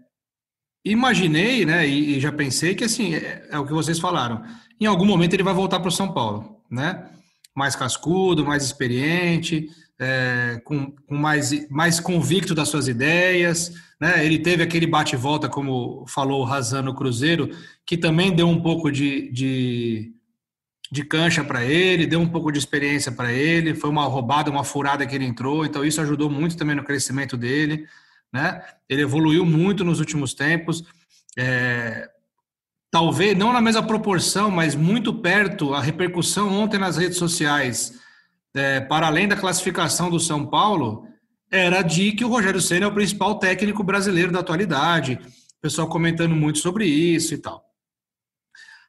imaginei, 0.85 1.64
né, 1.64 1.87
e, 1.87 2.17
e, 2.17 2.21
já 2.21 2.33
pensei 2.33 2.75
que 2.75 2.85
assim 2.85 3.14
é, 3.14 3.47
é, 3.51 3.59
o 3.59 3.67
que 3.67 3.73
vocês 3.73 3.99
falaram. 3.99 4.43
Em 4.81 4.87
algum 4.87 5.05
momento 5.05 5.35
ele 5.35 5.43
vai 5.43 5.55
voltar 5.55 5.81
para 5.81 5.88
o 5.88 5.93
São 5.93 6.12
Paulo, 6.12 6.62
né? 6.71 7.11
Mais 7.55 7.77
cascudo, 7.77 8.45
mais 8.45 8.64
experiente, 8.64 9.69
é, 9.98 10.61
com, 10.64 10.90
com, 10.90 11.16
mais, 11.16 11.68
mais 11.70 12.00
convicto 12.00 12.54
das 12.54 12.68
suas 12.68 12.88
ideias. 12.88 13.72
Né? 14.00 14.24
Ele 14.24 14.38
teve 14.38 14.62
aquele 14.62 14.87
bate-volta, 14.87 15.48
como 15.48 16.04
falou 16.07 16.40
o 16.40 16.44
Razan 16.44 16.83
no 16.83 16.94
Cruzeiro, 16.94 17.50
que 17.87 17.96
também 17.96 18.35
deu 18.35 18.48
um 18.48 18.61
pouco 18.61 18.90
de, 18.90 19.30
de, 19.30 20.12
de 20.90 21.04
cancha 21.04 21.44
para 21.44 21.64
ele, 21.64 22.07
deu 22.07 22.20
um 22.20 22.28
pouco 22.28 22.50
de 22.50 22.59
experiência 22.59 23.12
para 23.12 23.33
ele. 23.33 23.74
Foi 23.74 23.90
uma 23.90 24.04
roubada, 24.04 24.50
uma 24.50 24.64
furada 24.64 25.07
que 25.07 25.14
ele 25.14 25.27
entrou, 25.27 25.64
então 25.64 25.85
isso 25.85 26.00
ajudou 26.00 26.29
muito 26.29 26.56
também 26.56 26.77
no 26.77 26.85
crescimento 26.85 27.37
dele. 27.37 27.87
Né? 28.33 28.60
Ele 28.88 29.02
evoluiu 29.02 29.44
muito 29.44 29.85
nos 29.85 30.00
últimos 30.00 30.35
tempos. 30.35 30.85
É, 31.37 32.10
talvez 32.90 33.37
não 33.37 33.52
na 33.52 33.60
mesma 33.60 33.83
proporção, 33.83 34.50
mas 34.50 34.75
muito 34.75 35.14
perto, 35.14 35.73
a 35.75 35.81
repercussão 35.81 36.52
ontem 36.52 36.79
nas 36.79 36.96
redes 36.96 37.19
sociais 37.19 38.04
é, 38.55 38.81
para 38.81 39.07
além 39.07 39.27
da 39.27 39.37
classificação 39.37 40.09
do 40.09 40.21
São 40.21 40.46
Paulo, 40.46 41.07
era 41.50 41.83
de 41.83 42.13
que 42.13 42.25
o 42.25 42.29
Rogério 42.29 42.61
Senna 42.61 42.87
é 42.87 42.88
o 42.88 42.94
principal 42.94 43.38
técnico 43.38 43.83
brasileiro 43.83 44.33
da 44.33 44.40
atualidade. 44.40 45.19
O 45.23 45.61
pessoal 45.61 45.88
comentando 45.88 46.35
muito 46.35 46.59
sobre 46.59 46.87
isso 46.87 47.35
e 47.35 47.38
tal. 47.38 47.65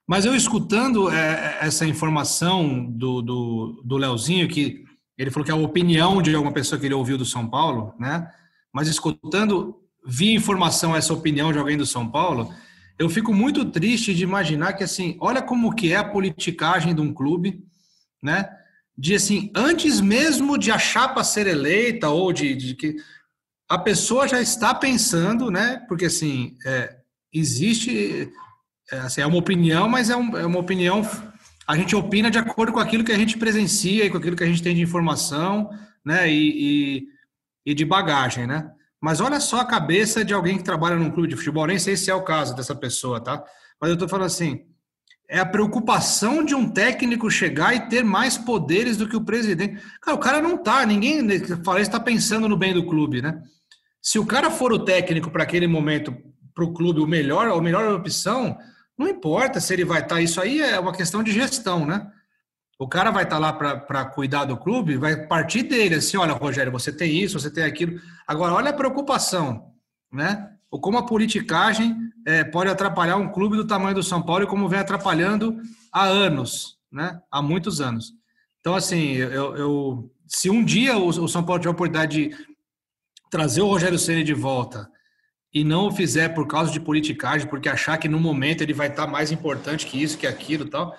Mas 0.07 0.25
eu 0.25 0.35
escutando 0.35 1.09
é, 1.09 1.57
essa 1.61 1.85
informação 1.85 2.85
do, 2.85 3.21
do, 3.21 3.81
do 3.83 3.97
Leozinho, 3.97 4.47
que 4.47 4.83
ele 5.17 5.31
falou 5.31 5.45
que 5.45 5.51
é 5.51 5.53
a 5.53 5.57
opinião 5.57 6.21
de 6.21 6.35
alguma 6.35 6.53
pessoa 6.53 6.79
que 6.79 6.85
ele 6.85 6.93
ouviu 6.93 7.17
do 7.17 7.25
São 7.25 7.47
Paulo, 7.49 7.93
né? 7.99 8.29
Mas 8.71 8.87
escutando, 8.87 9.79
vi 10.05 10.33
informação, 10.33 10.95
essa 10.95 11.13
opinião 11.13 11.51
de 11.51 11.57
alguém 11.57 11.77
do 11.77 11.85
São 11.85 12.07
Paulo, 12.09 12.53
eu 12.99 13.09
fico 13.09 13.33
muito 13.33 13.65
triste 13.65 14.13
de 14.13 14.23
imaginar 14.23 14.73
que, 14.73 14.83
assim, 14.83 15.17
olha 15.19 15.41
como 15.41 15.73
que 15.73 15.91
é 15.91 15.97
a 15.97 16.03
politicagem 16.03 16.93
de 16.93 17.01
um 17.01 17.13
clube, 17.13 17.63
né? 18.21 18.47
De 18.97 19.15
assim, 19.15 19.51
antes 19.55 19.99
mesmo 19.99 20.57
de 20.57 20.71
a 20.71 20.77
chapa 20.77 21.23
ser 21.23 21.47
eleita 21.47 22.09
ou 22.09 22.31
de, 22.31 22.55
de 22.55 22.75
que 22.75 22.95
a 23.67 23.77
pessoa 23.77 24.27
já 24.27 24.41
está 24.41 24.73
pensando, 24.73 25.51
né? 25.51 25.83
Porque 25.87 26.05
assim, 26.05 26.55
é, 26.65 26.95
existe, 27.33 28.31
é, 28.91 28.97
assim, 28.99 29.21
é 29.21 29.25
uma 29.25 29.37
opinião, 29.37 29.89
mas 29.89 30.09
é, 30.09 30.15
um, 30.15 30.37
é, 30.37 30.45
uma 30.45 30.59
opinião. 30.59 31.01
A 31.67 31.75
gente 31.75 31.95
opina 31.95 32.29
de 32.29 32.37
acordo 32.37 32.71
com 32.71 32.79
aquilo 32.79 33.03
que 33.03 33.11
a 33.11 33.17
gente 33.17 33.37
presencia 33.37 34.05
e 34.05 34.09
com 34.09 34.17
aquilo 34.17 34.35
que 34.35 34.43
a 34.43 34.47
gente 34.47 34.61
tem 34.61 34.75
de 34.75 34.81
informação, 34.81 35.69
né? 36.05 36.29
E, 36.31 37.07
e, 37.65 37.71
e 37.71 37.73
de 37.73 37.83
bagagem, 37.83 38.47
né? 38.47 38.71
Mas 39.01 39.19
olha 39.19 39.39
só 39.39 39.59
a 39.59 39.65
cabeça 39.65 40.23
de 40.23 40.33
alguém 40.33 40.57
que 40.57 40.63
trabalha 40.63 40.95
num 40.95 41.11
clube 41.11 41.27
de 41.27 41.35
futebol. 41.35 41.67
Nem 41.67 41.79
sei 41.79 41.97
se 41.97 42.09
é 42.09 42.15
o 42.15 42.23
caso 42.23 42.55
dessa 42.55 42.73
pessoa, 42.73 43.19
tá? 43.19 43.43
Mas 43.79 43.89
eu 43.89 43.95
estou 43.95 44.07
falando 44.07 44.27
assim, 44.27 44.65
é 45.27 45.39
a 45.39 45.45
preocupação 45.45 46.43
de 46.43 46.53
um 46.53 46.69
técnico 46.69 47.29
chegar 47.29 47.75
e 47.75 47.87
ter 47.89 48.03
mais 48.03 48.37
poderes 48.37 48.97
do 48.97 49.07
que 49.07 49.15
o 49.15 49.23
presidente. 49.23 49.81
Cara, 50.01 50.15
o 50.15 50.19
cara 50.19 50.41
não 50.41 50.57
tá, 50.57 50.85
ninguém 50.85 51.27
fala 51.63 51.81
está 51.81 51.99
pensando 51.99 52.47
no 52.47 52.57
bem 52.57 52.73
do 52.73 52.85
clube, 52.85 53.21
né? 53.21 53.41
Se 54.01 54.19
o 54.19 54.25
cara 54.25 54.51
for 54.51 54.71
o 54.71 54.79
técnico 54.79 55.31
para 55.31 55.43
aquele 55.43 55.67
momento 55.67 56.15
para 56.53 56.63
o 56.63 56.73
clube 56.73 57.01
o 57.01 57.07
melhor, 57.07 57.47
a 57.47 57.61
melhor 57.61 57.91
opção, 57.93 58.57
não 58.97 59.07
importa 59.07 59.59
se 59.59 59.73
ele 59.73 59.83
vai 59.83 60.01
estar. 60.01 60.15
Tá, 60.15 60.21
isso 60.21 60.39
aí 60.39 60.61
é 60.61 60.79
uma 60.79 60.93
questão 60.93 61.21
de 61.21 61.31
gestão, 61.31 61.85
né? 61.85 62.09
O 62.79 62.87
cara 62.87 63.11
vai 63.11 63.23
estar 63.23 63.37
tá 63.37 63.41
lá 63.41 63.53
para 63.53 64.05
cuidar 64.05 64.45
do 64.45 64.57
clube, 64.57 64.97
vai 64.97 65.27
partir 65.27 65.63
dele, 65.63 65.95
assim, 65.95 66.17
olha, 66.17 66.33
Rogério, 66.33 66.71
você 66.71 66.91
tem 66.91 67.21
isso, 67.21 67.39
você 67.39 67.49
tem 67.49 67.63
aquilo. 67.63 67.99
Agora, 68.27 68.53
olha 68.53 68.69
a 68.69 68.73
preocupação, 68.73 69.71
né? 70.11 70.54
Ou 70.75 70.81
como 70.81 70.97
a 70.97 71.05
politicagem 71.05 71.95
é, 72.27 72.43
pode 72.43 72.69
atrapalhar 72.69 73.15
um 73.15 73.31
clube 73.31 73.55
do 73.55 73.65
tamanho 73.65 73.95
do 73.95 74.03
São 74.03 74.21
Paulo 74.21 74.43
e 74.43 74.47
como 74.47 74.67
vem 74.67 74.77
atrapalhando 74.77 75.55
há 75.89 76.03
anos, 76.03 76.77
né? 76.91 77.17
Há 77.31 77.41
muitos 77.41 77.79
anos. 77.79 78.11
Então, 78.59 78.75
assim, 78.75 79.13
eu, 79.13 79.55
eu 79.55 80.11
se 80.27 80.49
um 80.49 80.61
dia 80.65 80.97
o, 80.97 81.07
o 81.07 81.29
São 81.29 81.45
Paulo 81.45 81.61
tiver 81.61 81.69
a 81.69 81.71
oportunidade 81.71 82.27
de 82.27 82.35
trazer 83.31 83.61
o 83.61 83.67
Rogério 83.67 83.97
Ceni 83.97 84.21
de 84.21 84.33
volta 84.33 84.91
e 85.53 85.63
não 85.63 85.87
o 85.87 85.91
fizer 85.93 86.33
por 86.33 86.45
causa 86.45 86.73
de 86.73 86.81
politicagem, 86.81 87.47
porque 87.47 87.69
achar 87.69 87.97
que 87.97 88.09
no 88.09 88.19
momento 88.19 88.59
ele 88.59 88.73
vai 88.73 88.89
estar 88.89 89.07
mais 89.07 89.31
importante 89.31 89.85
que 89.85 90.03
isso, 90.03 90.17
que 90.17 90.27
aquilo, 90.27 90.65
tal. 90.65 90.93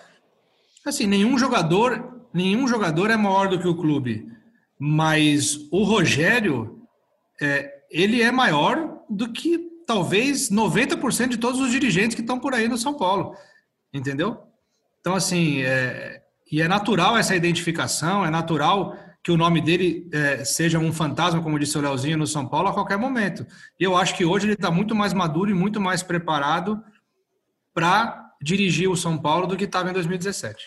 Assim, 0.86 1.06
nenhum 1.06 1.36
jogador, 1.36 2.22
nenhum 2.32 2.66
jogador 2.66 3.10
é 3.10 3.16
maior 3.18 3.46
do 3.46 3.58
que 3.58 3.68
o 3.68 3.76
clube, 3.76 4.26
mas 4.78 5.68
o 5.70 5.82
Rogério, 5.82 6.80
é, 7.38 7.70
ele 7.90 8.22
é 8.22 8.32
maior 8.32 8.95
do 9.08 9.32
que 9.32 9.58
talvez 9.86 10.50
90% 10.50 11.28
de 11.28 11.38
todos 11.38 11.60
os 11.60 11.70
dirigentes 11.70 12.14
que 12.14 12.20
estão 12.20 12.38
por 12.38 12.54
aí 12.54 12.68
no 12.68 12.76
São 12.76 12.94
Paulo, 12.94 13.36
entendeu? 13.92 14.38
Então, 15.00 15.14
assim, 15.14 15.62
é, 15.62 16.22
e 16.50 16.60
é 16.60 16.68
natural 16.68 17.16
essa 17.16 17.34
identificação, 17.36 18.24
é 18.24 18.30
natural 18.30 18.96
que 19.22 19.32
o 19.32 19.36
nome 19.36 19.60
dele 19.60 20.08
é, 20.12 20.44
seja 20.44 20.78
um 20.78 20.92
fantasma, 20.92 21.42
como 21.42 21.58
disse 21.58 21.76
o 21.76 21.80
Leozinho, 21.80 22.18
no 22.18 22.26
São 22.26 22.46
Paulo 22.46 22.68
a 22.68 22.72
qualquer 22.72 22.96
momento. 22.96 23.44
E 23.78 23.82
eu 23.82 23.96
acho 23.96 24.16
que 24.16 24.24
hoje 24.24 24.46
ele 24.46 24.52
está 24.54 24.70
muito 24.70 24.94
mais 24.94 25.12
maduro 25.12 25.50
e 25.50 25.54
muito 25.54 25.80
mais 25.80 26.02
preparado 26.02 26.80
para 27.74 28.24
dirigir 28.40 28.88
o 28.88 28.96
São 28.96 29.18
Paulo 29.18 29.46
do 29.46 29.56
que 29.56 29.64
estava 29.64 29.90
em 29.90 29.92
2017. 29.92 30.64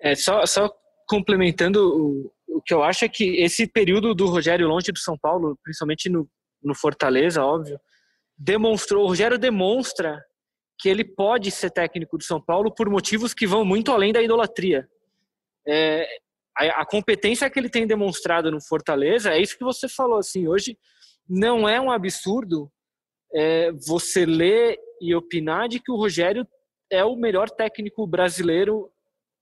É, 0.00 0.14
só, 0.14 0.46
só 0.46 0.72
complementando, 1.08 1.80
o, 1.80 2.32
o 2.48 2.62
que 2.62 2.72
eu 2.72 2.82
acho 2.82 3.04
é 3.04 3.08
que 3.08 3.42
esse 3.42 3.66
período 3.66 4.14
do 4.14 4.26
Rogério 4.26 4.68
longe 4.68 4.92
do 4.92 4.98
São 4.98 5.18
Paulo, 5.18 5.58
principalmente 5.62 6.08
no, 6.08 6.28
no 6.62 6.74
Fortaleza, 6.74 7.44
óbvio, 7.44 7.80
demonstrou, 8.36 9.04
o 9.04 9.08
Rogério 9.08 9.38
demonstra 9.38 10.22
que 10.78 10.88
ele 10.88 11.04
pode 11.04 11.50
ser 11.50 11.70
técnico 11.70 12.16
do 12.16 12.24
São 12.24 12.40
Paulo 12.40 12.74
por 12.74 12.88
motivos 12.88 13.34
que 13.34 13.46
vão 13.46 13.64
muito 13.64 13.92
além 13.92 14.12
da 14.12 14.22
idolatria. 14.22 14.88
É, 15.68 16.06
a, 16.56 16.82
a, 16.82 16.86
competência 16.86 17.48
que 17.50 17.58
ele 17.58 17.68
tem 17.68 17.86
demonstrado 17.86 18.50
no 18.50 18.62
Fortaleza 18.62 19.32
é 19.32 19.40
isso 19.40 19.58
que 19.58 19.64
você 19.64 19.88
falou. 19.88 20.18
Assim, 20.18 20.48
hoje 20.48 20.78
não 21.28 21.68
é 21.68 21.78
um 21.78 21.90
absurdo 21.90 22.72
é, 23.34 23.70
você 23.86 24.24
ler 24.24 24.78
e 25.00 25.14
opinar 25.14 25.68
de 25.68 25.80
que 25.80 25.92
o 25.92 25.96
Rogério 25.96 26.46
é 26.90 27.04
o 27.04 27.14
melhor 27.14 27.50
técnico 27.50 28.06
brasileiro 28.06 28.90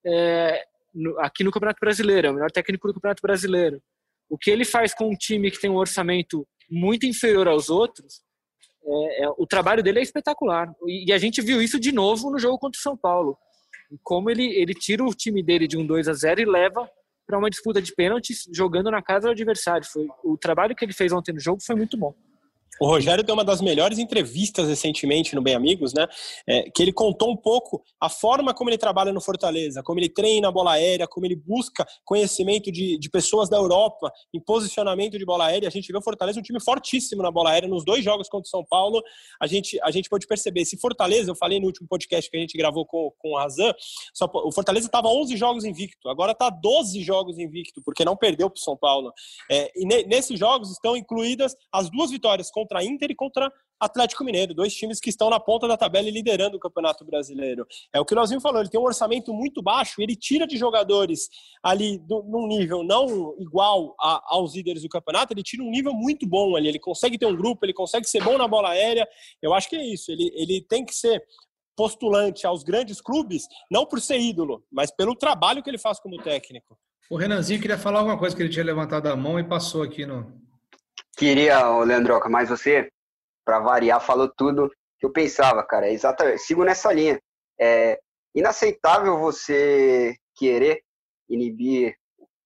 é, 0.05 0.65
no, 0.95 1.19
aqui 1.21 1.45
no 1.45 1.51
Campeonato 1.51 1.81
Brasileiro, 1.81 2.27
é 2.27 2.31
o 2.31 2.35
melhor 2.35 2.51
técnico 2.51 2.89
do 2.89 2.95
Campeonato 2.95 3.23
Brasileiro. 3.23 3.81
O 4.29 4.37
que 4.37 4.51
ele 4.51 4.65
faz 4.65 4.93
com 4.93 5.09
um 5.09 5.17
time 5.17 5.51
que 5.51 5.61
tem 5.61 5.71
um 5.71 5.77
orçamento 5.77 6.47
muito 6.71 7.07
inferior 7.07 7.49
aos 7.49 7.71
outros, 7.71 8.23
é, 8.85 9.25
é, 9.25 9.29
o 9.37 9.47
trabalho 9.47 9.83
dele 9.83 9.99
é 9.99 10.03
espetacular. 10.03 10.73
E, 10.87 11.11
e 11.11 11.13
a 11.13 11.19
gente 11.19 11.41
viu 11.43 11.61
isso 11.61 11.79
de 11.79 11.93
novo 11.93 12.31
no 12.31 12.39
jogo 12.39 12.59
contra 12.59 12.79
o 12.79 12.83
São 12.83 12.97
Paulo. 12.97 13.37
Como 14.03 14.31
ele, 14.31 14.45
ele 14.45 14.75
tira 14.75 15.05
o 15.05 15.15
time 15.15 15.43
dele 15.43 15.67
de 15.67 15.77
um 15.77 15.87
2 15.87 16.09
a 16.09 16.13
0 16.13 16.41
e 16.41 16.45
leva 16.45 16.91
para 17.27 17.39
uma 17.39 17.51
disputa 17.51 17.81
de 17.81 17.95
pênaltis 17.95 18.49
jogando 18.53 18.91
na 18.91 19.03
casa 19.03 19.29
do 19.29 19.33
adversário. 19.33 19.87
Foi, 19.87 20.07
o 20.25 20.37
trabalho 20.37 20.75
que 20.75 20.85
ele 20.85 20.93
fez 20.93 21.13
ontem 21.13 21.33
no 21.33 21.41
jogo 21.41 21.63
foi 21.63 21.77
muito 21.77 21.97
bom. 21.97 22.15
O 22.81 22.87
Rogério 22.87 23.25
deu 23.25 23.35
uma 23.35 23.45
das 23.45 23.61
melhores 23.61 23.99
entrevistas 23.99 24.69
recentemente 24.69 25.35
no 25.35 25.43
Bem 25.43 25.55
Amigos, 25.55 25.93
né? 25.93 26.07
É, 26.47 26.71
que 26.71 26.83
ele 26.83 26.93
contou 26.93 27.31
um 27.31 27.37
pouco 27.37 27.83
a 28.01 28.09
forma 28.09 28.55
como 28.55 28.71
ele 28.71 28.79
trabalha 28.79 29.13
no 29.13 29.21
Fortaleza, 29.21 29.83
como 29.83 29.99
ele 29.99 30.09
treina 30.09 30.49
a 30.49 30.53
bola 30.53 30.73
aérea, 30.73 31.07
como 31.09 31.27
ele 31.27 31.37
busca 31.37 31.87
conhecimento 32.05 32.71
de, 32.71 32.99
de 32.99 33.11
pessoas 33.11 33.49
da 33.49 33.57
Europa 33.57 34.13
em 34.33 34.41
posicionamento 34.41 35.19
de 35.19 35.25
bola 35.25 35.47
aérea. 35.47 35.69
A 35.69 35.71
gente 35.71 35.91
vê 35.91 35.99
o 35.99 36.03
Fortaleza 36.03 36.39
um 36.39 36.43
time 36.43 36.61
fortíssimo 36.61 37.23
na 37.23 37.31
bola 37.31 37.51
aérea. 37.51 37.69
Nos 37.69 37.85
dois 37.85 38.05
jogos 38.05 38.29
contra 38.29 38.47
o 38.47 38.51
São 38.51 38.65
Paulo, 38.65 39.03
a 39.41 39.47
gente, 39.47 39.79
a 39.83 39.91
gente 39.91 40.09
pode 40.09 40.27
perceber. 40.27 40.65
Se 40.65 40.77
Fortaleza, 40.77 41.31
eu 41.31 41.37
falei 41.37 41.59
no 41.59 41.67
último 41.67 41.89
podcast 41.89 42.31
que 42.31 42.37
a 42.37 42.41
gente 42.41 42.57
gravou 42.57 42.87
com, 42.87 43.13
com 43.19 43.33
o 43.33 43.37
Razan, 43.37 43.73
só, 44.15 44.31
o 44.33 44.53
Fortaleza 44.53 44.87
estava 44.87 45.09
11 45.09 45.37
jogos 45.37 45.65
invicto, 45.65 46.09
agora 46.09 46.33
está 46.33 46.51
12 46.51 47.03
jogos 47.03 47.39
invicto, 47.39 47.83
porque 47.85 48.05
não 48.05 48.17
perdeu 48.17 48.49
para 48.49 48.59
o 48.59 48.63
São 48.63 48.77
Paulo. 48.77 49.13
É, 49.51 49.73
e 49.75 49.85
ne, 49.85 50.05
nesses 50.05 50.39
jogos 50.39 50.71
estão 50.71 50.97
incluídas 50.97 51.57
as 51.73 51.91
duas 51.91 52.11
vitórias 52.11 52.51
com 52.51 52.68
contra 52.69 52.85
Inter 52.85 53.11
e 53.11 53.15
contra 53.15 53.51
Atlético 53.81 54.25
Mineiro, 54.25 54.53
dois 54.53 54.75
times 54.75 55.01
que 55.01 55.09
estão 55.09 55.31
na 55.31 55.41
ponta 55.41 55.67
da 55.67 55.77
tabela 55.77 56.09
e 56.09 56.11
liderando 56.11 56.57
o 56.57 56.61
Campeonato 56.61 57.05
Brasileiro. 57.05 57.67
É 57.93 58.01
o 58.01 58.05
que 58.05 58.13
o 58.13 58.17
Leozinho 58.17 58.41
falou, 58.41 58.61
ele 58.61 58.69
tem 58.69 58.79
um 58.79 58.85
orçamento 58.85 59.33
muito 59.33 59.63
baixo, 59.63 60.03
ele 60.03 60.15
tira 60.15 60.47
de 60.47 60.57
jogadores 60.57 61.29
ali 61.63 61.99
do, 61.99 62.23
num 62.25 62.47
nível 62.47 62.83
não 62.83 63.35
igual 63.39 63.95
a, 64.01 64.35
aos 64.35 64.55
líderes 64.55 64.83
do 64.83 64.89
campeonato, 64.89 65.33
ele 65.33 65.43
tira 65.43 65.63
um 65.63 65.71
nível 65.71 65.95
muito 65.95 66.27
bom 66.27 66.57
ali, 66.57 66.69
ele 66.69 66.79
consegue 66.79 67.17
ter 67.17 67.27
um 67.27 67.37
grupo, 67.37 67.65
ele 67.65 67.73
consegue 67.73 68.07
ser 68.07 68.23
bom 68.23 68.37
na 68.37 68.47
bola 68.47 68.71
aérea, 68.71 69.09
eu 69.41 69.55
acho 69.55 69.69
que 69.69 69.77
é 69.77 69.85
isso, 69.85 70.13
ele, 70.13 70.31
ele 70.35 70.61
tem 70.61 70.85
que 70.85 70.95
ser 70.95 71.23
postulante 71.77 72.45
aos 72.45 72.65
grandes 72.65 73.01
clubes, 73.01 73.47
não 73.71 73.87
por 73.87 74.01
ser 74.01 74.19
ídolo, 74.19 74.65
mas 74.71 74.91
pelo 74.91 75.15
trabalho 75.15 75.63
que 75.63 75.71
ele 75.71 75.79
faz 75.79 76.01
como 76.01 76.21
técnico. 76.21 76.77
O 77.09 77.17
Renanzinho 77.17 77.61
queria 77.61 77.79
falar 77.79 78.01
alguma 78.01 78.19
coisa 78.19 78.37
que 78.37 78.43
ele 78.43 78.51
tinha 78.51 78.65
levantado 78.65 79.07
a 79.07 79.17
mão 79.17 79.39
e 79.39 79.45
passou 79.45 79.83
aqui 79.83 80.05
no, 80.05 80.31
Queria, 81.19 81.69
Leandroca, 81.81 82.29
mas 82.29 82.49
você, 82.49 82.89
para 83.45 83.59
variar, 83.59 84.01
falou 84.01 84.29
tudo 84.29 84.71
que 85.01 85.05
eu 85.05 85.11
pensava, 85.11 85.65
cara. 85.65 85.89
É 85.89 85.93
exatamente, 85.93 86.43
sigo 86.43 86.63
nessa 86.63 86.93
linha. 86.93 87.21
É 87.61 87.99
inaceitável 88.33 89.19
você 89.19 90.15
querer 90.37 90.81
inibir 91.29 91.97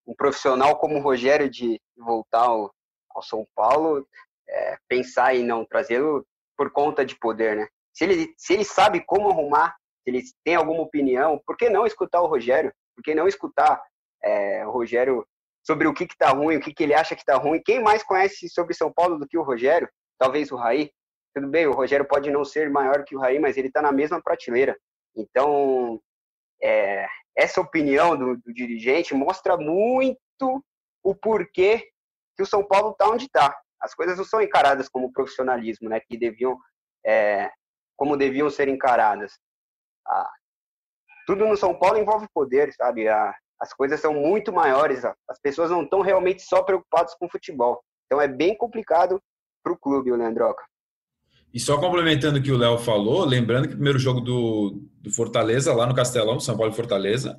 um 0.06 0.14
profissional 0.14 0.78
como 0.78 0.96
o 0.96 1.02
Rogério 1.02 1.50
de 1.50 1.78
voltar 1.94 2.46
ao, 2.46 2.72
ao 3.10 3.22
São 3.22 3.46
Paulo, 3.54 4.08
é, 4.48 4.78
pensar 4.88 5.36
em 5.36 5.44
não 5.44 5.66
trazê-lo 5.66 6.26
por 6.56 6.70
conta 6.70 7.04
de 7.04 7.14
poder, 7.18 7.54
né? 7.54 7.68
Se 7.92 8.04
ele, 8.04 8.32
se 8.38 8.54
ele 8.54 8.64
sabe 8.64 9.04
como 9.04 9.28
arrumar, 9.28 9.76
se 10.02 10.08
ele 10.08 10.22
tem 10.42 10.54
alguma 10.54 10.80
opinião, 10.80 11.38
por 11.46 11.58
que 11.58 11.68
não 11.68 11.86
escutar 11.86 12.22
o 12.22 12.26
Rogério? 12.26 12.72
Por 12.96 13.04
que 13.04 13.14
não 13.14 13.28
escutar 13.28 13.82
é, 14.22 14.66
o 14.66 14.70
Rogério 14.70 15.26
sobre 15.62 15.86
o 15.86 15.94
que 15.94 16.04
está 16.04 16.30
ruim, 16.30 16.56
o 16.56 16.60
que, 16.60 16.74
que 16.74 16.82
ele 16.82 16.94
acha 16.94 17.14
que 17.14 17.22
está 17.22 17.36
ruim. 17.36 17.62
Quem 17.64 17.80
mais 17.80 18.02
conhece 18.02 18.48
sobre 18.48 18.74
São 18.74 18.92
Paulo 18.92 19.18
do 19.18 19.26
que 19.26 19.38
o 19.38 19.42
Rogério? 19.42 19.88
Talvez 20.18 20.50
o 20.50 20.56
Raí. 20.56 20.90
Tudo 21.34 21.48
bem, 21.48 21.66
o 21.66 21.72
Rogério 21.72 22.06
pode 22.06 22.30
não 22.30 22.44
ser 22.44 22.68
maior 22.68 23.04
que 23.04 23.16
o 23.16 23.18
Raí, 23.18 23.38
mas 23.38 23.56
ele 23.56 23.68
está 23.68 23.80
na 23.80 23.92
mesma 23.92 24.20
prateleira. 24.20 24.76
Então, 25.16 26.00
é, 26.62 27.06
essa 27.36 27.60
opinião 27.60 28.16
do, 28.16 28.36
do, 28.36 28.52
dirigente 28.52 29.14
mostra 29.14 29.56
muito 29.56 30.64
o 31.02 31.14
porquê 31.14 31.88
que 32.36 32.42
o 32.42 32.46
São 32.46 32.66
Paulo 32.66 32.90
está 32.90 33.08
onde 33.08 33.26
está. 33.26 33.56
As 33.80 33.94
coisas 33.94 34.18
não 34.18 34.24
são 34.24 34.40
encaradas 34.40 34.88
como 34.88 35.12
profissionalismo, 35.12 35.88
né? 35.88 36.00
Que 36.00 36.16
deviam, 36.16 36.58
é, 37.04 37.50
como 37.96 38.16
deviam 38.16 38.50
ser 38.50 38.68
encaradas. 38.68 39.38
Ah, 40.06 40.30
tudo 41.26 41.46
no 41.46 41.56
São 41.56 41.76
Paulo 41.78 41.98
envolve 41.98 42.26
poder, 42.34 42.72
sabe? 42.74 43.08
A, 43.08 43.34
as 43.62 43.72
coisas 43.72 44.00
são 44.00 44.12
muito 44.12 44.52
maiores. 44.52 45.04
As 45.04 45.38
pessoas 45.40 45.70
não 45.70 45.84
estão 45.84 46.00
realmente 46.00 46.42
só 46.42 46.64
preocupadas 46.64 47.14
com 47.14 47.28
futebol. 47.28 47.80
Então 48.06 48.20
é 48.20 48.26
bem 48.26 48.56
complicado 48.56 49.22
para 49.62 49.72
o 49.72 49.78
clube, 49.78 50.10
o 50.10 50.16
Leandroca. 50.16 50.64
E 51.54 51.60
só 51.60 51.78
complementando 51.78 52.40
o 52.40 52.42
que 52.42 52.50
o 52.50 52.56
Léo 52.56 52.76
falou, 52.78 53.24
lembrando 53.24 53.68
que 53.68 53.74
o 53.74 53.76
primeiro 53.76 54.00
jogo 54.00 54.20
do, 54.20 54.82
do 55.00 55.12
Fortaleza, 55.12 55.72
lá 55.72 55.86
no 55.86 55.94
Castelão, 55.94 56.40
São 56.40 56.56
Paulo 56.56 56.72
e 56.72 56.76
Fortaleza, 56.76 57.38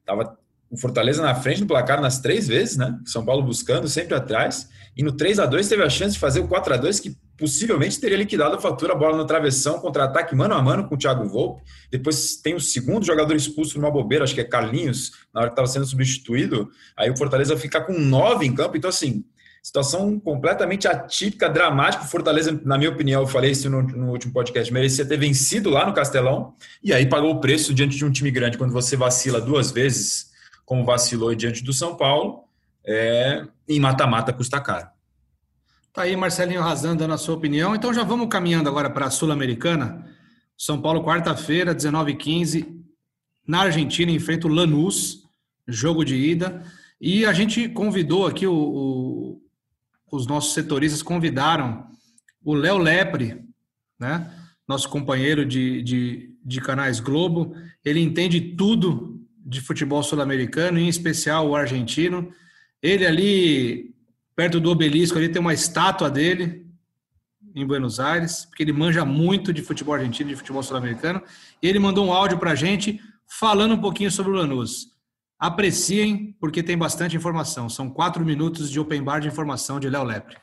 estava 0.00 0.36
o 0.68 0.76
Fortaleza 0.76 1.22
na 1.22 1.34
frente 1.34 1.60
do 1.60 1.66
placar 1.66 2.02
nas 2.02 2.20
três 2.20 2.48
vezes, 2.48 2.76
né? 2.76 2.98
São 3.06 3.24
Paulo 3.24 3.42
buscando, 3.42 3.88
sempre 3.88 4.14
atrás. 4.14 4.68
E 4.94 5.02
no 5.02 5.16
3 5.16 5.38
a 5.38 5.46
2 5.46 5.68
teve 5.68 5.82
a 5.82 5.88
chance 5.88 6.14
de 6.14 6.20
fazer 6.20 6.40
o 6.40 6.48
4 6.48 6.74
a 6.74 6.76
2 6.76 7.00
que 7.00 7.16
possivelmente 7.36 8.00
teria 8.00 8.16
liquidado 8.16 8.54
a 8.54 8.60
fatura, 8.60 8.92
a 8.92 8.96
bola 8.96 9.16
no 9.16 9.24
travessão, 9.24 9.78
contra-ataque 9.78 10.34
mano 10.34 10.54
a 10.54 10.62
mano 10.62 10.88
com 10.88 10.94
o 10.94 10.98
Thiago 10.98 11.28
Volpe. 11.28 11.62
Depois 11.90 12.36
tem 12.36 12.54
o 12.54 12.60
segundo 12.60 13.04
jogador 13.04 13.34
expulso 13.34 13.78
numa 13.78 13.90
bobeira, 13.90 14.24
acho 14.24 14.34
que 14.34 14.40
é 14.40 14.44
Carlinhos, 14.44 15.12
na 15.32 15.40
hora 15.40 15.50
que 15.50 15.54
estava 15.54 15.68
sendo 15.68 15.86
substituído. 15.86 16.70
Aí 16.96 17.10
o 17.10 17.16
Fortaleza 17.16 17.56
fica 17.56 17.80
com 17.80 17.98
nove 17.98 18.46
em 18.46 18.54
campo. 18.54 18.76
Então, 18.76 18.90
assim, 18.90 19.24
Situação 19.62 20.18
completamente 20.18 20.88
atípica, 20.88 21.48
dramática. 21.48 22.04
Fortaleza, 22.04 22.60
na 22.64 22.76
minha 22.76 22.90
opinião, 22.90 23.20
eu 23.22 23.28
falei 23.28 23.52
isso 23.52 23.70
no, 23.70 23.80
no, 23.80 24.10
último 24.10 24.32
podcast, 24.32 24.72
merecia 24.72 25.06
ter 25.06 25.16
vencido 25.16 25.70
lá 25.70 25.86
no 25.86 25.94
Castelão 25.94 26.56
e 26.82 26.92
aí 26.92 27.08
pagou 27.08 27.30
o 27.30 27.40
preço 27.40 27.72
diante 27.72 27.96
de 27.96 28.04
um 28.04 28.10
time 28.10 28.32
grande. 28.32 28.58
Quando 28.58 28.72
você 28.72 28.96
vacila 28.96 29.40
duas 29.40 29.70
vezes, 29.70 30.32
como 30.64 30.84
vacilou 30.84 31.32
diante 31.32 31.62
do 31.62 31.72
São 31.72 31.94
Paulo, 31.94 32.42
é, 32.84 33.44
em 33.68 33.78
mata-mata 33.78 34.32
custa 34.32 34.60
caro. 34.60 34.88
Tá 35.92 36.02
aí, 36.02 36.16
Marcelinho 36.16 36.62
Razan, 36.62 36.96
dando 36.96 37.14
a 37.14 37.18
sua 37.18 37.34
opinião. 37.34 37.74
Então 37.74 37.92
já 37.92 38.02
vamos 38.02 38.28
caminhando 38.28 38.68
agora 38.68 38.88
para 38.88 39.06
a 39.06 39.10
Sul-Americana. 39.10 40.06
São 40.56 40.80
Paulo, 40.80 41.04
quarta-feira, 41.04 41.74
19h15, 41.74 42.80
na 43.46 43.62
Argentina, 43.62 44.10
enfrenta 44.10 44.46
o 44.46 44.50
Lanús, 44.50 45.24
jogo 45.68 46.04
de 46.04 46.14
ida. 46.16 46.64
E 47.00 47.26
a 47.26 47.32
gente 47.32 47.68
convidou 47.68 48.26
aqui 48.26 48.46
o, 48.46 48.54
o 48.54 49.42
os 50.12 50.26
nossos 50.26 50.52
setoristas 50.52 51.02
convidaram 51.02 51.86
o 52.44 52.52
Léo 52.52 52.76
Lepre, 52.76 53.42
né? 53.98 54.30
nosso 54.68 54.88
companheiro 54.90 55.44
de, 55.44 55.82
de, 55.82 56.34
de 56.44 56.60
canais 56.60 57.00
Globo. 57.00 57.56
Ele 57.82 58.00
entende 58.00 58.38
tudo 58.40 59.26
de 59.38 59.60
futebol 59.62 60.02
sul-americano, 60.02 60.78
em 60.78 60.86
especial 60.86 61.48
o 61.48 61.56
argentino. 61.56 62.30
Ele 62.82 63.06
ali, 63.06 63.94
perto 64.34 64.60
do 64.60 64.70
obelisco, 64.70 65.18
ali 65.18 65.28
tem 65.28 65.40
uma 65.40 65.54
estátua 65.54 66.10
dele 66.10 66.66
em 67.54 67.66
Buenos 67.66 68.00
Aires, 68.00 68.46
porque 68.46 68.62
ele 68.62 68.72
manja 68.72 69.04
muito 69.04 69.52
de 69.52 69.62
futebol 69.62 69.94
argentino, 69.94 70.30
de 70.30 70.36
futebol 70.36 70.62
sul-americano. 70.62 71.22
E 71.62 71.68
ele 71.68 71.78
mandou 71.78 72.06
um 72.06 72.12
áudio 72.12 72.38
para 72.38 72.52
a 72.52 72.54
gente 72.54 73.00
falando 73.26 73.74
um 73.74 73.80
pouquinho 73.80 74.10
sobre 74.10 74.32
o 74.32 74.34
Lanús. 74.34 74.88
Apreciem, 75.38 76.36
porque 76.40 76.62
tem 76.62 76.78
bastante 76.78 77.16
informação. 77.16 77.68
São 77.68 77.90
quatro 77.90 78.24
minutos 78.24 78.70
de 78.70 78.78
open 78.78 79.02
bar 79.02 79.20
de 79.20 79.28
informação 79.28 79.80
de 79.80 79.90
Léo 79.90 80.04
Lepre. 80.04 80.36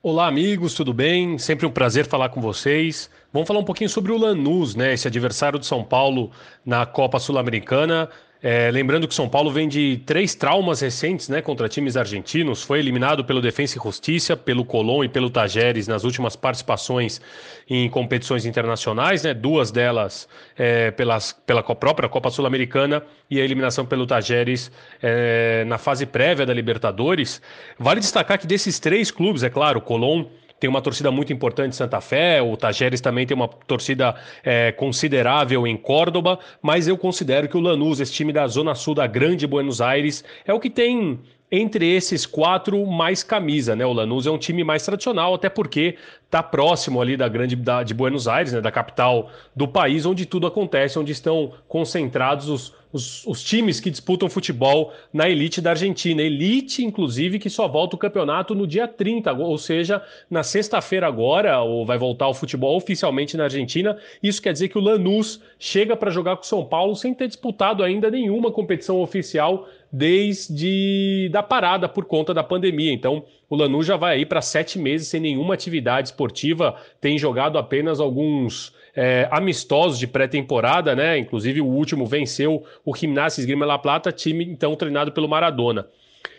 Olá, 0.00 0.26
amigos, 0.26 0.74
tudo 0.74 0.92
bem? 0.92 1.38
Sempre 1.38 1.66
um 1.66 1.70
prazer 1.70 2.06
falar 2.06 2.28
com 2.28 2.40
vocês. 2.40 3.10
Vamos 3.32 3.48
falar 3.48 3.60
um 3.60 3.64
pouquinho 3.64 3.88
sobre 3.88 4.12
o 4.12 4.18
Lanús, 4.18 4.74
né? 4.74 4.92
Esse 4.92 5.08
adversário 5.08 5.58
de 5.58 5.66
São 5.66 5.82
Paulo 5.82 6.30
na 6.64 6.84
Copa 6.84 7.18
Sul-Americana. 7.18 8.10
É, 8.46 8.70
lembrando 8.70 9.08
que 9.08 9.14
São 9.14 9.26
Paulo 9.26 9.50
vem 9.50 9.66
de 9.66 10.02
três 10.04 10.34
traumas 10.34 10.82
recentes 10.82 11.30
né, 11.30 11.40
contra 11.40 11.66
times 11.66 11.96
argentinos. 11.96 12.62
Foi 12.62 12.78
eliminado 12.78 13.24
pelo 13.24 13.40
Defensa 13.40 13.78
e 13.78 13.82
Justiça, 13.82 14.36
pelo 14.36 14.66
Colón 14.66 15.02
e 15.02 15.08
pelo 15.08 15.30
Tajeres 15.30 15.88
nas 15.88 16.04
últimas 16.04 16.36
participações 16.36 17.22
em 17.66 17.88
competições 17.88 18.44
internacionais, 18.44 19.22
né, 19.22 19.32
duas 19.32 19.70
delas 19.70 20.28
é, 20.58 20.90
pelas, 20.90 21.32
pela 21.32 21.62
própria 21.62 22.06
Copa 22.06 22.28
Sul-Americana 22.28 23.02
e 23.30 23.40
a 23.40 23.44
eliminação 23.44 23.86
pelo 23.86 24.06
Tajeres 24.06 24.70
é, 25.02 25.64
na 25.66 25.78
fase 25.78 26.04
prévia 26.04 26.44
da 26.44 26.52
Libertadores. 26.52 27.40
Vale 27.78 27.98
destacar 27.98 28.38
que 28.38 28.46
desses 28.46 28.78
três 28.78 29.10
clubes, 29.10 29.42
é 29.42 29.48
claro, 29.48 29.80
Colón 29.80 30.26
tem 30.58 30.70
uma 30.70 30.80
torcida 30.80 31.10
muito 31.10 31.32
importante 31.32 31.70
em 31.70 31.76
Santa 31.76 32.00
Fé, 32.00 32.40
o 32.40 32.56
Tajeres 32.56 33.00
também 33.00 33.26
tem 33.26 33.36
uma 33.36 33.48
torcida 33.48 34.14
é, 34.42 34.72
considerável 34.72 35.66
em 35.66 35.76
Córdoba, 35.76 36.38
mas 36.62 36.88
eu 36.88 36.96
considero 36.96 37.48
que 37.48 37.56
o 37.56 37.60
Lanús, 37.60 38.00
esse 38.00 38.12
time 38.12 38.32
da 38.32 38.46
Zona 38.46 38.74
Sul 38.74 38.94
da 38.94 39.06
Grande 39.06 39.46
Buenos 39.46 39.80
Aires, 39.80 40.24
é 40.46 40.54
o 40.54 40.60
que 40.60 40.70
tem 40.70 41.20
entre 41.50 41.94
esses 41.94 42.26
quatro 42.26 42.84
mais 42.86 43.22
camisa, 43.22 43.76
né? 43.76 43.86
O 43.86 43.92
Lanús 43.92 44.26
é 44.26 44.30
um 44.30 44.38
time 44.38 44.64
mais 44.64 44.84
tradicional, 44.84 45.34
até 45.34 45.48
porque 45.48 45.96
está 46.24 46.42
próximo 46.42 47.00
ali 47.00 47.16
da 47.16 47.28
grande 47.28 47.54
da, 47.54 47.82
de 47.82 47.94
Buenos 47.94 48.26
Aires, 48.26 48.52
né? 48.52 48.60
Da 48.60 48.72
capital 48.72 49.30
do 49.54 49.68
país, 49.68 50.04
onde 50.04 50.26
tudo 50.26 50.46
acontece, 50.46 50.98
onde 50.98 51.12
estão 51.12 51.52
concentrados 51.68 52.48
os, 52.48 52.74
os, 52.94 53.26
os, 53.26 53.42
times 53.42 53.80
que 53.80 53.90
disputam 53.90 54.30
futebol 54.30 54.92
na 55.12 55.28
elite 55.28 55.60
da 55.60 55.70
Argentina. 55.70 56.22
Elite, 56.22 56.84
inclusive, 56.84 57.40
que 57.40 57.50
só 57.50 57.66
volta 57.66 57.96
o 57.96 57.98
campeonato 57.98 58.54
no 58.54 58.68
dia 58.68 58.86
30, 58.86 59.32
ou 59.32 59.58
seja, 59.58 60.00
na 60.30 60.44
sexta-feira 60.44 61.08
agora, 61.08 61.60
ou 61.60 61.84
vai 61.84 61.98
voltar 61.98 62.28
o 62.28 62.34
futebol 62.34 62.76
oficialmente 62.76 63.36
na 63.36 63.44
Argentina. 63.44 63.98
Isso 64.22 64.40
quer 64.40 64.52
dizer 64.52 64.68
que 64.68 64.78
o 64.78 64.80
Lanús 64.80 65.42
chega 65.58 65.96
para 65.96 66.12
jogar 66.12 66.36
com 66.36 66.44
o 66.44 66.46
São 66.46 66.64
Paulo 66.64 66.94
sem 66.94 67.12
ter 67.12 67.26
disputado 67.26 67.82
ainda 67.82 68.08
nenhuma 68.08 68.52
competição 68.52 69.00
oficial 69.00 69.68
desde 69.90 71.28
da 71.32 71.42
parada 71.42 71.88
por 71.88 72.04
conta 72.04 72.32
da 72.32 72.44
pandemia. 72.44 72.92
Então, 72.92 73.24
o 73.50 73.56
Lanús 73.56 73.86
já 73.86 73.96
vai 73.96 74.16
aí 74.16 74.26
para 74.26 74.40
sete 74.40 74.78
meses 74.78 75.08
sem 75.08 75.20
nenhuma 75.20 75.54
atividade 75.54 76.08
esportiva, 76.08 76.76
tem 77.00 77.18
jogado 77.18 77.58
apenas 77.58 77.98
alguns 77.98 78.72
é, 78.94 79.28
amistosos 79.30 79.98
de 79.98 80.06
pré-temporada, 80.06 80.94
né? 80.94 81.18
Inclusive 81.18 81.60
o 81.60 81.66
último 81.66 82.06
venceu 82.06 82.64
o 82.84 82.94
Gimnasia 82.94 83.40
Esgrima 83.40 83.66
La 83.66 83.78
Plata, 83.78 84.12
time 84.12 84.44
então 84.44 84.76
treinado 84.76 85.12
pelo 85.12 85.28
Maradona. 85.28 85.86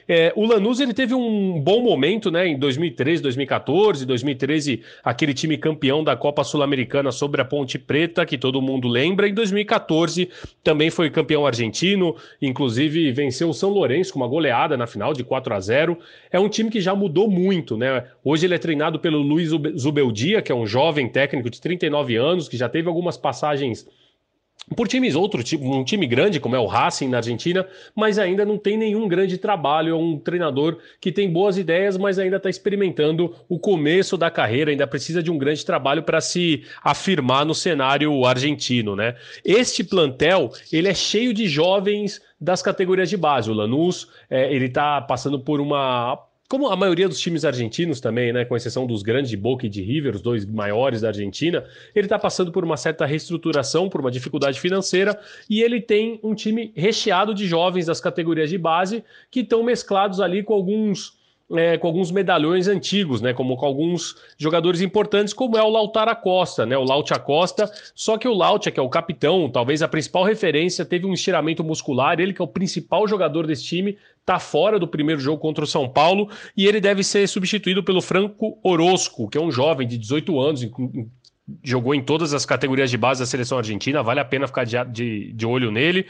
É, 0.08 0.32
o 0.36 0.46
Lanús 0.46 0.80
ele 0.80 0.94
teve 0.94 1.16
um 1.16 1.60
bom 1.60 1.82
momento 1.82 2.30
né, 2.30 2.48
em 2.48 2.58
2013, 2.58 3.24
2014, 3.24 4.06
2013, 4.06 4.82
aquele 5.04 5.34
time 5.34 5.58
campeão 5.58 6.04
da 6.04 6.16
Copa 6.16 6.44
Sul-Americana 6.44 7.12
sobre 7.12 7.42
a 7.42 7.46
Ponte 7.46 7.80
Preta, 7.80 8.26
que 8.26 8.38
todo 8.38 8.62
mundo 8.62 8.88
lembra. 8.88 9.28
Em 9.28 9.34
2014 9.34 10.30
também 10.64 10.92
foi 10.92 11.10
campeão 11.10 11.46
argentino, 11.46 12.16
inclusive 12.42 13.12
venceu 13.12 13.50
o 13.50 13.54
São 13.54 13.72
Lourenço 13.72 14.14
com 14.14 14.20
uma 14.20 14.28
goleada 14.28 14.78
na 14.78 14.86
final 14.86 15.14
de 15.14 15.24
4 15.24 15.54
a 15.54 15.60
0. 15.60 15.98
É 16.32 16.40
um 16.40 16.50
time 16.50 16.70
que 16.70 16.80
já 16.80 16.94
mudou 16.94 17.30
muito, 17.30 17.76
né? 17.76 18.06
Hoje 18.24 18.46
ele 18.46 18.54
é 18.54 18.60
treinado 18.60 19.00
pelo 19.00 19.20
Luiz 19.20 19.50
Zubeldia, 19.78 20.42
que 20.42 20.52
é 20.52 20.56
um 20.56 20.68
jovem 20.68 21.10
técnico 21.10 21.50
de 21.50 21.60
39 21.60 22.16
anos, 22.16 22.48
que 22.48 22.58
já 22.58 22.70
teve 22.70 22.88
algumas 22.88 23.18
passagens 23.18 23.88
por 24.76 24.88
times 24.88 25.16
outro 25.16 25.44
tipo, 25.44 25.64
um 25.64 25.84
time 25.84 26.08
grande 26.08 26.40
como 26.40 26.56
é 26.56 26.60
o 26.60 26.66
Racing 26.66 27.10
na 27.10 27.18
Argentina, 27.18 27.68
mas 27.96 28.18
ainda 28.18 28.44
não 28.44 28.58
tem 28.58 28.78
nenhum 28.78 29.08
grande 29.08 29.38
trabalho, 29.38 29.94
é 29.94 29.96
um 29.96 30.18
treinador 30.18 30.80
que 31.00 31.12
tem 31.12 31.32
boas 31.32 31.58
ideias, 31.58 31.98
mas 31.98 32.18
ainda 32.18 32.38
está 32.38 32.50
experimentando 32.50 33.36
o 33.48 33.60
começo 33.60 34.18
da 34.18 34.32
carreira, 34.32 34.72
ainda 34.72 34.88
precisa 34.88 35.22
de 35.22 35.30
um 35.30 35.38
grande 35.38 35.64
trabalho 35.66 36.02
para 36.04 36.20
se 36.20 36.64
afirmar 36.84 37.46
no 37.46 37.54
cenário 37.54 38.26
argentino, 38.26 38.96
né? 38.96 39.16
Este 39.44 39.84
plantel, 39.84 40.52
ele 40.72 40.88
é 40.88 40.94
cheio 40.94 41.34
de 41.34 41.48
jovens 41.48 42.22
das 42.40 42.62
categorias 42.62 43.10
de 43.10 43.18
base. 43.18 43.50
O 43.50 43.54
Lanús, 43.54 44.08
é, 44.30 44.54
ele 44.54 44.66
está 44.66 45.02
passando 45.02 45.40
por 45.40 45.60
uma 45.60 46.20
como 46.48 46.68
a 46.68 46.76
maioria 46.76 47.08
dos 47.08 47.20
times 47.20 47.44
argentinos 47.44 48.00
também, 48.00 48.32
né, 48.32 48.46
com 48.46 48.56
exceção 48.56 48.86
dos 48.86 49.02
grandes 49.02 49.30
de 49.30 49.38
Boca 49.38 49.66
e 49.66 49.70
de 49.70 49.82
River, 49.82 50.16
os 50.16 50.22
dois 50.22 50.46
maiores 50.46 51.02
da 51.02 51.08
Argentina, 51.08 51.66
ele 51.96 52.06
está 52.06 52.20
passando 52.20 52.52
por 52.52 52.64
uma 52.64 52.78
certa 52.78 53.06
reestruturação, 53.06 53.90
por 53.90 54.00
uma 54.00 54.12
dificuldade 54.12 54.60
financeira, 54.60 55.20
e 55.50 55.62
ele 55.62 55.82
tem 55.82 56.20
um 56.24 56.36
time 56.36 56.72
recheado 56.76 57.34
de 57.34 57.48
jovens 57.48 57.88
das 57.88 58.00
categorias 58.00 58.50
de 58.50 58.58
base 58.58 59.04
que 59.32 59.40
estão 59.40 59.64
mesclados 59.64 60.22
ali 60.22 60.44
com 60.44 60.54
alguns 60.54 61.16
é, 61.52 61.78
com 61.78 61.88
alguns 61.88 62.10
medalhões 62.12 62.68
antigos, 62.68 63.22
né? 63.22 63.34
Como 63.34 63.56
com 63.56 63.66
alguns 63.66 64.16
jogadores 64.38 64.82
importantes, 64.82 65.34
como 65.34 65.58
é 65.58 65.62
o 65.62 65.70
Lautaro 65.70 66.10
Acosta, 66.10 66.66
né? 66.66 66.76
O 66.78 66.84
Laut 66.84 67.14
Acosta. 67.14 67.72
Só 67.94 68.18
que 68.18 68.28
o 68.28 68.34
Laut, 68.34 68.72
que 68.72 68.80
é 68.80 68.84
o 68.84 68.90
capitão, 68.90 69.50
talvez 69.50 69.82
a 69.84 69.88
principal 69.88 70.24
referência, 70.24 70.84
teve 70.84 71.06
um 71.06 71.14
estiramento 71.14 71.64
muscular. 71.64 72.20
Ele, 72.20 72.34
que 72.34 72.42
é 72.42 72.46
o 72.46 72.48
principal 72.48 73.08
jogador 73.08 73.46
desse 73.46 73.64
time, 73.64 73.98
tá 74.26 74.40
fora 74.40 74.80
do 74.80 74.88
primeiro 74.88 75.22
jogo 75.22 75.40
contra 75.40 75.64
o 75.64 75.68
São 75.68 75.88
Paulo 75.88 76.30
e 76.58 76.66
ele 76.66 76.82
deve 76.82 77.04
ser 77.04 77.28
substituído 77.28 77.84
pelo 77.84 78.02
Franco 78.02 78.58
Orozco, 78.64 79.30
que 79.30 79.38
é 79.38 79.42
um 79.42 79.52
jovem 79.52 79.88
de 79.88 79.98
18 79.98 80.40
anos, 80.40 80.68
jogou 81.64 81.94
em 81.94 82.02
todas 82.02 82.34
as 82.34 82.46
categorias 82.46 82.90
de 82.90 82.98
base 82.98 83.20
da 83.20 83.26
seleção 83.26 83.60
argentina. 83.60 84.02
Vale 84.02 84.20
a 84.20 84.26
pena 84.26 84.48
ficar 84.48 84.64
de, 84.64 84.84
de, 84.86 85.32
de 85.32 85.46
olho 85.46 85.72
nele. 85.72 86.08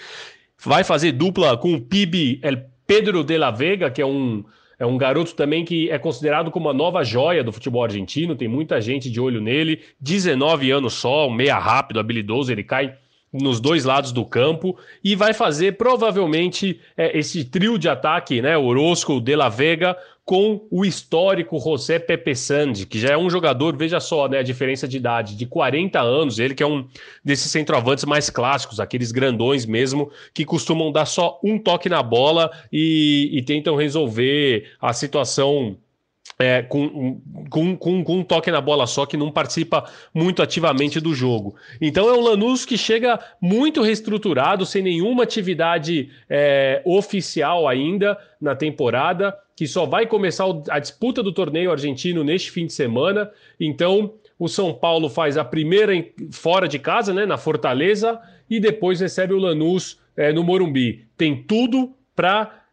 Vai 0.63 0.84
fazer 0.84 1.11
dupla 1.11 1.57
com 1.57 1.74
o 1.74 1.82
PIB 1.82 2.39
El 2.41 2.63
Pedro 2.88 3.24
de 3.24 3.38
la 3.38 3.51
Vega, 3.51 3.91
que 3.91 4.01
é 4.01 4.05
um 4.05 4.43
é 4.78 4.86
um 4.86 4.97
garoto 4.97 5.34
também 5.36 5.63
que 5.63 5.89
é 5.89 5.97
considerado 5.97 6.51
como 6.51 6.68
uma 6.68 6.74
nova 6.74 7.01
joia 7.01 7.41
do 7.41 7.51
futebol 7.51 7.84
argentino, 7.84 8.36
tem 8.36 8.47
muita 8.47 8.82
gente 8.82 9.09
de 9.09 9.22
olho 9.22 9.39
nele. 9.39 9.82
19 10.01 10.70
anos 10.70 10.93
só, 10.95 11.30
um 11.30 11.34
meia 11.34 11.57
rápido, 11.57 11.97
habilidoso, 11.97 12.51
ele 12.51 12.61
cai 12.61 12.93
nos 13.41 13.59
dois 13.59 13.86
lados 13.86 14.11
do 14.11 14.25
campo 14.25 14.77
e 15.03 15.15
vai 15.15 15.33
fazer 15.33 15.77
provavelmente 15.77 16.79
é, 16.95 17.17
esse 17.17 17.43
trio 17.43 17.77
de 17.77 17.89
ataque, 17.89 18.41
né? 18.41 18.57
Orozco, 18.57 19.19
De 19.19 19.36
La 19.36 19.49
Vega, 19.49 19.97
com 20.25 20.65
o 20.71 20.83
histórico 20.83 21.59
José 21.59 21.99
Pepe 21.99 22.36
Sandi, 22.36 22.88
que 22.88 22.99
já 22.99 23.09
é 23.09 23.17
um 23.17 23.29
jogador, 23.29 23.77
veja 23.77 23.99
só, 23.99 24.27
né, 24.27 24.39
a 24.39 24.43
diferença 24.43 24.88
de 24.88 24.97
idade, 24.97 25.36
de 25.36 25.45
40 25.45 26.01
anos, 26.01 26.39
ele 26.39 26.55
que 26.55 26.63
é 26.63 26.67
um 26.67 26.88
desses 27.23 27.51
centroavantes 27.51 28.05
mais 28.05 28.27
clássicos, 28.27 28.79
aqueles 28.79 29.11
grandões 29.11 29.67
mesmo, 29.67 30.09
que 30.33 30.43
costumam 30.43 30.91
dar 30.91 31.05
só 31.05 31.39
um 31.43 31.59
toque 31.59 31.88
na 31.88 32.01
bola 32.01 32.51
e, 32.73 33.29
e 33.33 33.41
tentam 33.43 33.75
resolver 33.75 34.71
a 34.81 34.93
situação 34.93 35.77
é, 36.38 36.61
com, 36.61 37.21
com, 37.49 37.75
com, 37.77 38.17
um 38.17 38.23
toque 38.23 38.51
na 38.51 38.59
bola 38.59 38.86
só, 38.86 39.05
que 39.05 39.15
não 39.15 39.31
participa 39.31 39.89
muito 40.13 40.41
ativamente 40.41 40.99
do 40.99 41.13
jogo. 41.13 41.55
Então 41.79 42.09
é 42.09 42.13
um 42.13 42.21
Lanús 42.21 42.65
que 42.65 42.77
chega 42.77 43.19
muito 43.39 43.81
reestruturado, 43.81 44.65
sem 44.65 44.83
nenhuma 44.83 45.23
atividade 45.23 46.09
é, 46.29 46.81
oficial 46.86 47.67
ainda 47.67 48.17
na 48.39 48.55
temporada, 48.55 49.36
que 49.55 49.65
só 49.65 49.86
vai 49.86 50.05
começar 50.05 50.45
a 50.69 50.79
disputa 50.79 51.23
do 51.23 51.31
torneio 51.31 51.71
argentino 51.71 52.23
neste 52.23 52.51
fim 52.51 52.65
de 52.65 52.73
semana. 52.73 53.31
Então 53.59 54.13
o 54.38 54.49
São 54.49 54.73
Paulo 54.73 55.09
faz 55.09 55.38
a 55.38 55.45
primeira 55.45 55.93
fora 56.31 56.67
de 56.67 56.77
casa, 56.77 57.13
né, 57.13 57.25
na 57.25 57.38
Fortaleza, 57.38 58.19
e 58.49 58.59
depois 58.59 58.99
recebe 58.99 59.33
o 59.33 59.39
Lanús 59.39 59.97
é, 60.17 60.33
no 60.33 60.43
Morumbi. 60.43 61.05
Tem 61.17 61.41
tudo 61.43 61.93
para 62.13 62.64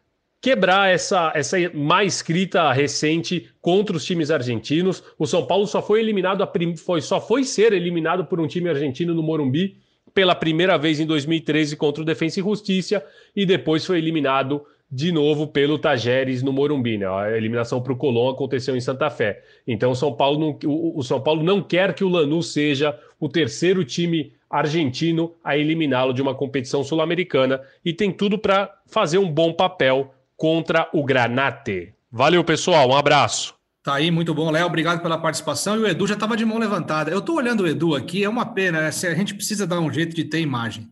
quebrar 0.43 0.93
essa, 0.93 1.31
essa 1.33 1.55
má 1.73 2.03
escrita 2.03 2.69
recente 2.73 3.49
contra 3.61 3.95
os 3.95 4.03
times 4.03 4.29
argentinos. 4.29 5.01
O 5.17 5.25
São 5.25 5.47
Paulo 5.47 5.65
só 5.65 5.81
foi 5.81 6.01
eliminado, 6.01 6.45
foi, 6.75 6.99
só 6.99 7.21
foi 7.21 7.45
ser 7.45 7.71
eliminado 7.71 8.25
por 8.25 8.41
um 8.41 8.45
time 8.45 8.69
argentino 8.69 9.13
no 9.13 9.23
Morumbi 9.23 9.77
pela 10.13 10.35
primeira 10.35 10.77
vez 10.77 10.99
em 10.99 11.05
2013 11.05 11.77
contra 11.77 12.03
o 12.03 12.05
Defensa 12.05 12.41
e 12.41 12.43
Justiça 12.43 13.01
e 13.33 13.45
depois 13.45 13.85
foi 13.85 13.97
eliminado 13.99 14.65
de 14.91 15.13
novo 15.13 15.47
pelo 15.47 15.79
Tajeres 15.79 16.43
no 16.43 16.51
Morumbi. 16.51 16.97
Né? 16.97 17.07
A 17.07 17.37
eliminação 17.37 17.81
para 17.81 17.93
o 17.93 17.97
Colón 17.97 18.29
aconteceu 18.29 18.75
em 18.75 18.81
Santa 18.81 19.09
Fé. 19.09 19.41
Então 19.65 19.95
São 19.95 20.11
Paulo 20.11 20.37
não, 20.37 20.69
o, 20.69 20.99
o 20.99 21.03
São 21.03 21.21
Paulo 21.21 21.41
não 21.41 21.63
quer 21.63 21.93
que 21.93 22.03
o 22.03 22.09
Lanús 22.09 22.51
seja 22.51 22.99
o 23.17 23.29
terceiro 23.29 23.85
time 23.85 24.33
argentino 24.49 25.33
a 25.41 25.57
eliminá-lo 25.57 26.13
de 26.13 26.21
uma 26.21 26.35
competição 26.35 26.83
sul-americana 26.83 27.61
e 27.83 27.93
tem 27.93 28.11
tudo 28.11 28.37
para 28.37 28.69
fazer 28.85 29.19
um 29.19 29.31
bom 29.31 29.53
papel 29.53 30.13
contra 30.43 30.89
o 30.91 31.05
Granate. 31.05 31.93
Valeu, 32.11 32.43
pessoal. 32.43 32.89
Um 32.89 32.97
abraço. 32.97 33.55
Tá 33.81 33.93
aí, 33.93 34.11
muito 34.11 34.33
bom, 34.33 34.51
Léo. 34.51 34.65
Obrigado 34.65 35.01
pela 35.01 35.17
participação. 35.17 35.77
E 35.77 35.79
o 35.79 35.87
Edu 35.87 36.05
já 36.05 36.15
estava 36.15 36.35
de 36.35 36.43
mão 36.43 36.57
levantada. 36.57 37.09
Eu 37.09 37.19
estou 37.19 37.37
olhando 37.37 37.63
o 37.63 37.67
Edu 37.67 37.95
aqui, 37.95 38.25
é 38.25 38.27
uma 38.27 38.45
pena, 38.47 38.81
né? 38.81 38.87
a 38.87 39.15
gente 39.15 39.33
precisa 39.33 39.65
dar 39.65 39.79
um 39.79 39.89
jeito 39.89 40.13
de 40.13 40.25
ter 40.25 40.41
imagem. 40.41 40.89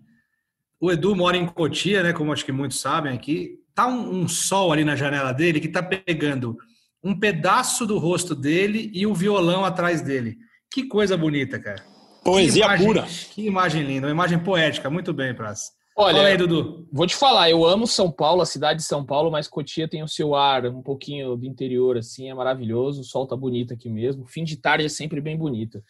O 0.80 0.90
Edu 0.90 1.14
mora 1.18 1.36
em 1.36 1.46
Cotia, 1.46 2.02
né? 2.02 2.14
Como 2.14 2.32
acho 2.32 2.46
que 2.46 2.52
muitos 2.54 2.80
sabem 2.80 3.12
aqui. 3.12 3.60
Tá 3.76 3.88
um, 3.88 4.22
um 4.22 4.26
sol 4.26 4.72
ali 4.72 4.86
na 4.86 4.96
janela 4.96 5.34
dele 5.34 5.60
que 5.60 5.68
tá 5.68 5.84
pegando 5.84 6.58
um 7.04 7.14
pedaço 7.14 7.86
do 7.86 7.98
rosto 7.98 8.34
dele 8.34 8.90
e 8.94 9.06
o 9.06 9.14
violão 9.14 9.66
atrás 9.66 10.02
dele. 10.02 10.38
Que 10.74 10.84
coisa 10.84 11.18
bonita, 11.18 11.60
cara. 11.60 11.84
Poesia 12.24 12.64
imagem, 12.64 12.88
pura. 12.88 13.06
Que 13.36 13.48
imagem 13.48 13.84
linda, 13.84 14.08
uma 14.08 14.14
imagem 14.14 14.40
poética. 14.40 14.90
Muito 14.90 15.12
bem, 15.12 15.34
Praça. 15.34 15.74
Olha, 15.96 16.16
Fala 16.16 16.28
aí, 16.30 16.38
Dudu. 16.38 16.88
Vou 16.92 17.06
te 17.06 17.16
falar, 17.16 17.50
eu 17.50 17.66
amo 17.66 17.86
São 17.86 18.10
Paulo, 18.10 18.42
a 18.42 18.46
cidade 18.46 18.80
de 18.80 18.86
São 18.86 19.06
Paulo, 19.06 19.30
mas 19.30 19.48
Cotia 19.48 19.88
tem 19.88 20.02
o 20.02 20.08
seu 20.08 20.34
ar 20.34 20.66
um 20.66 20.82
pouquinho 20.82 21.36
do 21.36 21.46
interior, 21.46 21.98
assim, 21.98 22.30
é 22.30 22.34
maravilhoso. 22.34 23.02
O 23.02 23.04
sol 23.04 23.28
tá 23.28 23.36
bonito 23.36 23.74
aqui 23.74 23.90
mesmo. 23.90 24.26
Fim 24.26 24.44
de 24.44 24.58
tarde 24.58 24.86
é 24.86 24.90
sempre 24.90 25.20
bem 25.20 25.38
bonito. 25.38 25.84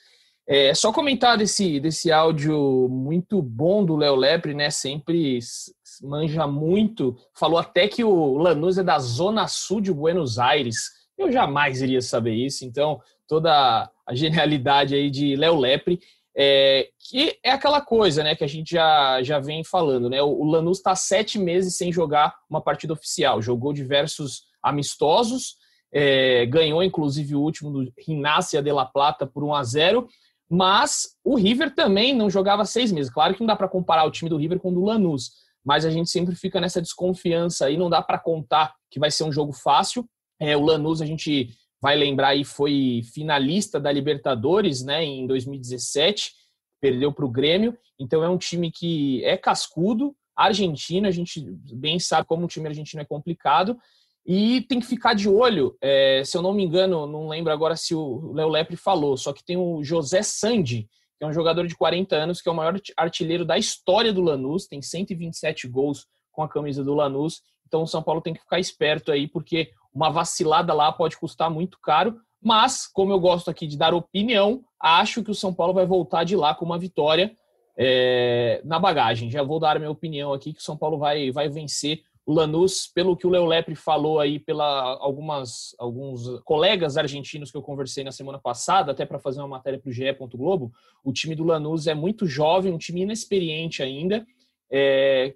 É 0.48 0.74
só 0.74 0.92
comentar 0.92 1.38
desse, 1.38 1.80
desse 1.80 2.12
áudio 2.12 2.88
muito 2.90 3.42
bom 3.42 3.86
do 3.86 3.96
Léo 3.96 4.16
Lepre, 4.16 4.54
né? 4.54 4.70
Sempre 4.70 5.40
manja 6.02 6.48
muito. 6.48 7.16
Falou 7.34 7.60
até 7.60 7.88
que 7.88 8.04
o 8.04 8.38
Lanús 8.38 8.78
é 8.78 8.84
da 8.84 8.98
zona 9.00 9.48
sul 9.48 9.80
de 9.80 9.94
Buenos 9.94 10.40
Aires. 10.40 10.90
Eu 11.18 11.32
jamais 11.32 11.82
iria 11.82 12.02
saber 12.02 12.34
isso. 12.34 12.66
Então, 12.66 13.00
toda 13.28 13.90
a 14.06 14.16
genialidade 14.16 14.96
aí 14.96 15.10
de 15.10 15.36
Léo 15.36 15.58
Lepre. 15.58 16.00
É, 16.36 16.90
que 17.12 17.38
é 17.44 17.52
aquela 17.52 17.82
coisa 17.82 18.24
né, 18.24 18.36
que 18.36 18.44
a 18.46 18.48
gente 18.48 18.72
já, 18.72 19.22
já 19.22 19.38
vem 19.38 19.66
falando. 19.66 20.10
Né? 20.10 20.22
O, 20.22 20.46
Lanús 20.46 20.78
está 20.78 20.96
sete 20.96 21.38
meses 21.38 21.76
sem 21.76 21.92
jogar 21.92 22.34
uma 22.50 22.62
partida 22.62 22.94
oficial. 22.94 23.42
Jogou 23.42 23.74
diversos 23.74 24.44
amistosos, 24.64 25.58
é, 25.94 26.46
ganhou 26.46 26.82
inclusive 26.82 27.36
o 27.36 27.42
último 27.42 27.70
do 27.70 27.92
Rinácia 28.00 28.62
de 28.62 28.72
La 28.72 28.86
Plata 28.86 29.28
por 29.28 29.44
1 29.44 29.54
a 29.54 29.64
0 29.64 30.08
mas 30.50 31.10
o 31.22 31.36
River 31.36 31.76
também 31.76 32.16
não 32.16 32.30
jogava 32.30 32.64
seis 32.64 32.94
meses. 32.94 33.12
Claro 33.12 33.34
que 33.34 33.42
não 33.42 33.48
dá 33.48 33.58
para 33.58 33.68
comparar 33.68 34.06
o 34.06 34.12
time 34.12 34.30
do 34.30 34.38
River 34.38 34.60
com 34.60 34.70
o 34.70 34.74
do 34.74 34.84
Lanús, 34.84 35.32
mas 35.66 35.86
a 35.86 35.90
gente 35.90 36.10
sempre 36.10 36.36
fica 36.36 36.62
nessa 36.62 36.82
desconfiança 36.82 37.66
aí, 37.66 37.78
não 37.78 37.90
dá 37.90 38.02
para 38.02 38.20
contar 38.20 38.74
que 38.90 39.00
vai 39.00 39.12
ser 39.12 39.26
um 39.26 39.32
jogo 39.32 39.54
fácil. 39.54 40.06
É, 40.40 40.56
o 40.56 40.62
Lanús, 40.62 41.02
a 41.02 41.06
gente 41.06 41.50
vai 41.82 41.98
lembrar 41.98 42.30
aí, 42.30 42.44
foi 42.44 43.02
finalista 43.14 43.80
da 43.80 43.92
Libertadores 43.92 44.84
né, 44.84 45.04
em 45.04 45.26
2017, 45.26 46.32
perdeu 46.82 47.14
para 47.14 47.26
o 47.26 47.32
Grêmio, 47.32 47.78
então 48.00 48.24
é 48.24 48.30
um 48.30 48.38
time 48.38 48.72
que 48.72 49.24
é 49.24 49.38
cascudo, 49.38 50.16
argentino, 50.36 51.08
a 51.08 51.12
gente 51.12 51.40
bem 51.74 52.00
sabe 52.00 52.28
como 52.28 52.46
o 52.46 52.48
time 52.48 52.68
argentino 52.68 53.02
é 53.02 53.06
complicado, 53.06 53.78
e 54.26 54.62
tem 54.62 54.80
que 54.80 54.86
ficar 54.86 55.14
de 55.14 55.30
olho, 55.30 55.78
é, 55.82 56.24
se 56.26 56.36
eu 56.36 56.42
não 56.42 56.54
me 56.54 56.64
engano, 56.64 57.08
não 57.08 57.28
lembro 57.28 57.52
agora 57.52 57.76
se 57.76 57.96
o 57.96 58.34
Léo 58.34 58.50
Lepre 58.50 58.76
falou, 58.76 59.16
só 59.16 59.32
que 59.32 59.44
tem 59.44 59.58
o 59.58 59.84
José 59.84 60.22
Sandi, 60.22 60.88
que 61.18 61.24
é 61.24 61.28
um 61.28 61.34
jogador 61.34 61.68
de 61.68 61.76
40 61.76 62.16
anos, 62.16 62.42
que 62.42 62.50
é 62.50 62.52
o 62.52 62.56
maior 62.56 62.80
artilheiro 62.98 63.46
da 63.46 63.58
história 63.58 64.12
do 64.12 64.22
Lanús, 64.22 64.66
tem 64.66 64.82
127 64.82 65.68
gols 65.68 66.08
com 66.32 66.42
a 66.44 66.50
camisa 66.50 66.84
do 66.84 66.94
Lanús, 66.94 67.42
então 67.68 67.84
o 67.84 67.88
São 67.88 68.02
Paulo 68.02 68.22
tem 68.22 68.34
que 68.34 68.42
ficar 68.42 68.60
esperto 68.60 69.12
aí, 69.12 69.28
porque 69.28 69.72
uma 69.94 70.10
vacilada 70.10 70.74
lá 70.74 70.92
pode 70.92 71.18
custar 71.18 71.50
muito 71.50 71.78
caro, 71.82 72.20
mas, 72.42 72.88
como 72.88 73.12
eu 73.12 73.20
gosto 73.20 73.50
aqui 73.50 73.68
de 73.68 73.78
dar 73.78 73.94
opinião, 73.94 74.64
acho 74.80 75.24
que 75.24 75.32
o 75.32 75.36
São 75.36 75.54
Paulo 75.54 75.74
vai 75.74 75.86
voltar 75.86 76.24
de 76.24 76.36
lá 76.36 76.56
com 76.56 76.66
uma 76.66 76.80
vitória 76.80 77.36
é, 77.78 78.62
na 78.66 78.80
bagagem. 78.80 79.30
Já 79.30 79.44
vou 79.44 79.60
dar 79.60 79.76
a 79.76 79.80
minha 79.80 79.92
opinião 79.92 80.34
aqui 80.34 80.54
que 80.54 80.60
o 80.60 80.64
São 80.64 80.78
Paulo 80.78 80.98
vai, 80.98 81.32
vai 81.32 81.50
vencer 81.50 82.04
o 82.26 82.34
Lanús, 82.34 82.88
pelo 82.88 83.18
que 83.18 83.26
o 83.26 83.30
Leo 83.30 83.46
Lepre 83.46 83.76
falou 83.76 84.20
aí, 84.20 84.40
pela 84.40 84.98
algumas 85.00 85.76
alguns 85.80 86.40
colegas 86.44 86.96
argentinos 86.96 87.52
que 87.52 87.58
eu 87.58 87.62
conversei 87.62 88.04
na 88.04 88.12
semana 88.12 88.40
passada, 88.40 88.92
até 88.92 89.06
para 89.06 89.20
fazer 89.20 89.40
uma 89.42 89.48
matéria 89.48 89.80
para 89.80 89.90
o 89.90 89.92
GE. 89.92 90.16
Globo, 90.36 90.72
o 91.04 91.12
time 91.12 91.36
do 91.36 91.44
Lanús 91.44 91.88
é 91.88 91.96
muito 91.96 92.28
jovem, 92.28 92.72
um 92.72 92.78
time 92.78 93.02
inexperiente 93.02 93.82
ainda, 93.82 94.26
é, 94.72 95.34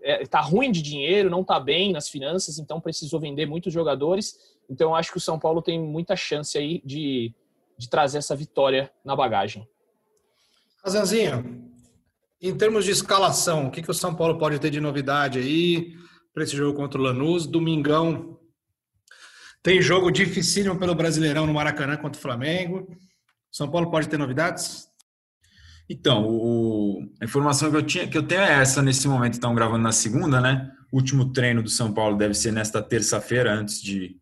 tá 0.00 0.06
é, 0.06 0.26
tá 0.26 0.40
ruim 0.40 0.70
de 0.70 0.82
dinheiro, 0.82 1.30
não 1.30 1.44
tá 1.44 1.58
bem 1.58 1.92
nas 1.92 2.08
finanças, 2.08 2.58
então 2.58 2.80
precisou 2.80 3.20
vender 3.20 3.46
muitos 3.46 3.72
jogadores. 3.72 4.36
Então 4.68 4.90
eu 4.90 4.94
acho 4.94 5.10
que 5.10 5.18
o 5.18 5.20
São 5.20 5.38
Paulo 5.38 5.62
tem 5.62 5.80
muita 5.80 6.14
chance 6.16 6.56
aí 6.56 6.82
de, 6.84 7.34
de 7.76 7.88
trazer 7.88 8.18
essa 8.18 8.36
vitória 8.36 8.90
na 9.04 9.14
bagagem. 9.16 9.68
Razanzinho, 10.84 11.70
em 12.40 12.56
termos 12.56 12.84
de 12.84 12.90
escalação, 12.90 13.66
o 13.66 13.70
que, 13.70 13.82
que 13.82 13.90
o 13.90 13.94
São 13.94 14.14
Paulo 14.14 14.38
pode 14.38 14.58
ter 14.58 14.70
de 14.70 14.80
novidade 14.80 15.38
aí 15.38 15.94
para 16.32 16.44
esse 16.44 16.56
jogo 16.56 16.76
contra 16.76 17.00
o 17.00 17.02
Lanús? 17.02 17.46
Domingão 17.46 18.38
tem 19.62 19.82
jogo 19.82 20.10
dificílimo 20.10 20.78
pelo 20.78 20.94
Brasileirão 20.94 21.46
no 21.46 21.52
Maracanã 21.52 21.96
contra 21.96 22.18
o 22.18 22.22
Flamengo. 22.22 22.88
São 23.50 23.70
Paulo 23.70 23.90
pode 23.90 24.08
ter 24.08 24.16
novidades? 24.16 24.87
Então, 25.90 26.26
o, 26.28 27.02
a 27.20 27.24
informação 27.24 27.70
que 27.70 27.76
eu, 27.76 27.82
tinha, 27.82 28.06
que 28.06 28.18
eu 28.18 28.22
tenho 28.22 28.42
é 28.42 28.60
essa 28.60 28.82
nesse 28.82 29.08
momento, 29.08 29.34
estão 29.34 29.54
gravando 29.54 29.82
na 29.82 29.92
segunda, 29.92 30.40
né? 30.40 30.70
O 30.92 30.96
último 30.96 31.32
treino 31.32 31.62
do 31.62 31.70
São 31.70 31.92
Paulo 31.92 32.16
deve 32.16 32.34
ser 32.34 32.52
nesta 32.52 32.82
terça-feira, 32.82 33.54
antes 33.54 33.80
de, 33.80 34.16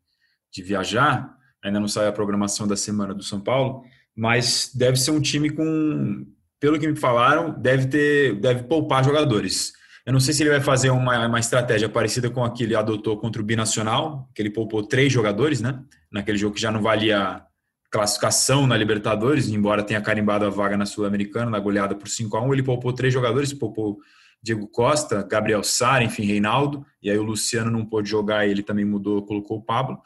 de 0.53 0.63
viajar. 0.63 1.35
Ainda 1.65 1.81
não 1.81 1.89
sai 1.89 2.07
a 2.07 2.13
programação 2.13 2.69
da 2.69 2.77
semana 2.77 3.13
do 3.13 3.23
São 3.25 3.41
Paulo, 3.41 3.83
mas 4.17 4.71
deve 4.75 4.97
ser 4.97 5.11
um 5.11 5.21
time 5.21 5.51
com, 5.51 6.25
pelo 6.61 6.79
que 6.79 6.87
me 6.87 6.97
falaram, 6.97 7.51
deve 7.61 7.87
ter, 7.87 8.41
deve 8.41 8.63
poupar 8.65 9.05
jogadores. 9.05 9.73
Eu 10.05 10.13
não 10.13 10.21
sei 10.21 10.33
se 10.33 10.45
ele 10.45 10.51
vai 10.51 10.61
fazer 10.61 10.91
uma, 10.91 11.27
uma 11.27 11.41
estratégia 11.41 11.89
parecida 11.89 12.31
com 12.31 12.45
a 12.45 12.53
que 12.53 12.63
ele 12.63 12.77
adotou 12.77 13.19
contra 13.19 13.43
o 13.43 13.45
Binacional, 13.45 14.31
que 14.33 14.41
ele 14.41 14.51
poupou 14.51 14.87
três 14.87 15.13
jogadores, 15.13 15.61
né? 15.61 15.83
Naquele 16.13 16.39
jogo 16.39 16.55
que 16.55 16.61
já 16.61 16.71
não 16.71 16.81
valia 16.81 17.43
classificação 17.91 18.67
na 18.67 18.77
Libertadores, 18.77 19.49
embora 19.49 19.83
tenha 19.83 20.01
carimbado 20.01 20.45
a 20.45 20.51
vaga 20.51 20.77
na 20.77 20.87
Sul-Americana, 20.87 21.51
na 21.51 21.59
goleada 21.59 21.95
por 21.95 22.09
5 22.09 22.37
a 22.37 22.43
1 22.43 22.53
ele 22.53 22.63
poupou 22.63 22.93
três 22.93 23.13
jogadores, 23.13 23.53
poupou 23.53 23.99
Diego 24.43 24.67
Costa, 24.69 25.23
Gabriel 25.23 25.63
Sara, 25.63 26.05
enfim, 26.05 26.25
Reinaldo, 26.25 26.85
e 27.03 27.11
aí 27.11 27.19
o 27.19 27.23
Luciano 27.23 27.71
não 27.71 27.85
pôde 27.85 28.09
jogar, 28.09 28.47
ele 28.47 28.63
também 28.63 28.85
mudou, 28.85 29.25
colocou 29.25 29.59
o 29.59 29.63
Pablo. 29.63 30.01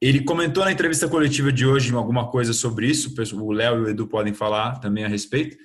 Ele 0.00 0.22
comentou 0.22 0.64
na 0.64 0.72
entrevista 0.72 1.08
coletiva 1.08 1.52
de 1.52 1.66
hoje 1.66 1.94
alguma 1.94 2.28
coisa 2.30 2.52
sobre 2.52 2.86
isso, 2.86 3.14
o 3.34 3.52
Léo 3.52 3.78
e 3.78 3.80
o 3.82 3.88
Edu 3.88 4.06
podem 4.06 4.34
falar 4.34 4.80
também 4.80 5.04
a 5.04 5.08
respeito, 5.08 5.56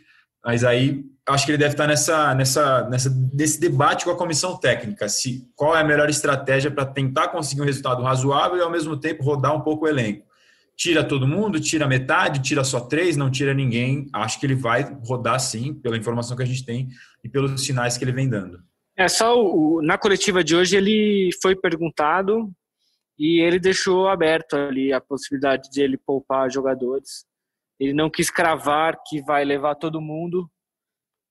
mas 0.43 0.63
aí 0.63 1.03
acho 1.27 1.45
que 1.45 1.51
ele 1.51 1.57
deve 1.57 1.73
estar 1.73 1.85
nessa, 1.85 2.33
nessa, 2.33 2.89
nessa 2.89 3.09
desse 3.09 3.59
debate 3.59 4.05
com 4.05 4.11
a 4.11 4.17
comissão 4.17 4.57
técnica, 4.57 5.09
se 5.09 5.47
qual 5.55 5.75
é 5.75 5.81
a 5.81 5.83
melhor 5.83 6.09
estratégia 6.09 6.71
para 6.71 6.85
tentar 6.85 7.27
conseguir 7.27 7.61
um 7.61 7.65
resultado 7.65 8.01
razoável 8.01 8.57
e 8.57 8.61
ao 8.61 8.71
mesmo 8.71 8.97
tempo 8.97 9.23
rodar 9.23 9.55
um 9.55 9.61
pouco 9.61 9.85
o 9.85 9.87
elenco 9.87 10.28
tira 10.79 11.05
todo 11.05 11.27
mundo, 11.27 11.59
tira 11.59 11.85
metade, 11.85 12.41
tira 12.41 12.63
só 12.63 12.79
três, 12.79 13.17
não 13.17 13.29
tira 13.29 13.53
ninguém. 13.53 14.07
Acho 14.13 14.39
que 14.39 14.45
ele 14.45 14.55
vai 14.55 14.83
rodar 15.05 15.37
sim, 15.37 15.73
pela 15.73 15.97
informação 15.97 16.37
que 16.37 16.43
a 16.43 16.45
gente 16.45 16.65
tem 16.65 16.87
e 17.21 17.27
pelos 17.27 17.65
sinais 17.65 17.97
que 17.97 18.05
ele 18.05 18.13
vem 18.13 18.29
dando. 18.29 18.63
É 18.97 19.09
só 19.09 19.37
o, 19.37 19.81
na 19.81 19.97
coletiva 19.97 20.41
de 20.41 20.55
hoje 20.55 20.77
ele 20.77 21.31
foi 21.41 21.53
perguntado 21.53 22.49
e 23.17 23.41
ele 23.41 23.59
deixou 23.59 24.07
aberto 24.07 24.55
ali 24.55 24.93
a 24.93 25.01
possibilidade 25.01 25.69
de 25.69 25.81
ele 25.81 25.97
poupar 25.97 26.49
jogadores. 26.49 27.25
Ele 27.77 27.93
não 27.93 28.09
quis 28.09 28.31
cravar 28.31 28.97
que 29.05 29.21
vai 29.21 29.43
levar 29.43 29.75
todo 29.75 29.99
mundo. 29.99 30.49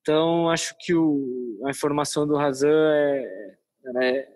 Então 0.03 0.51
acho 0.51 0.75
que 0.79 0.95
o, 0.95 1.63
a 1.65 1.71
informação 1.71 2.27
do 2.27 2.37
Razan 2.37 2.69
é, 2.69 3.57
é, 3.97 4.29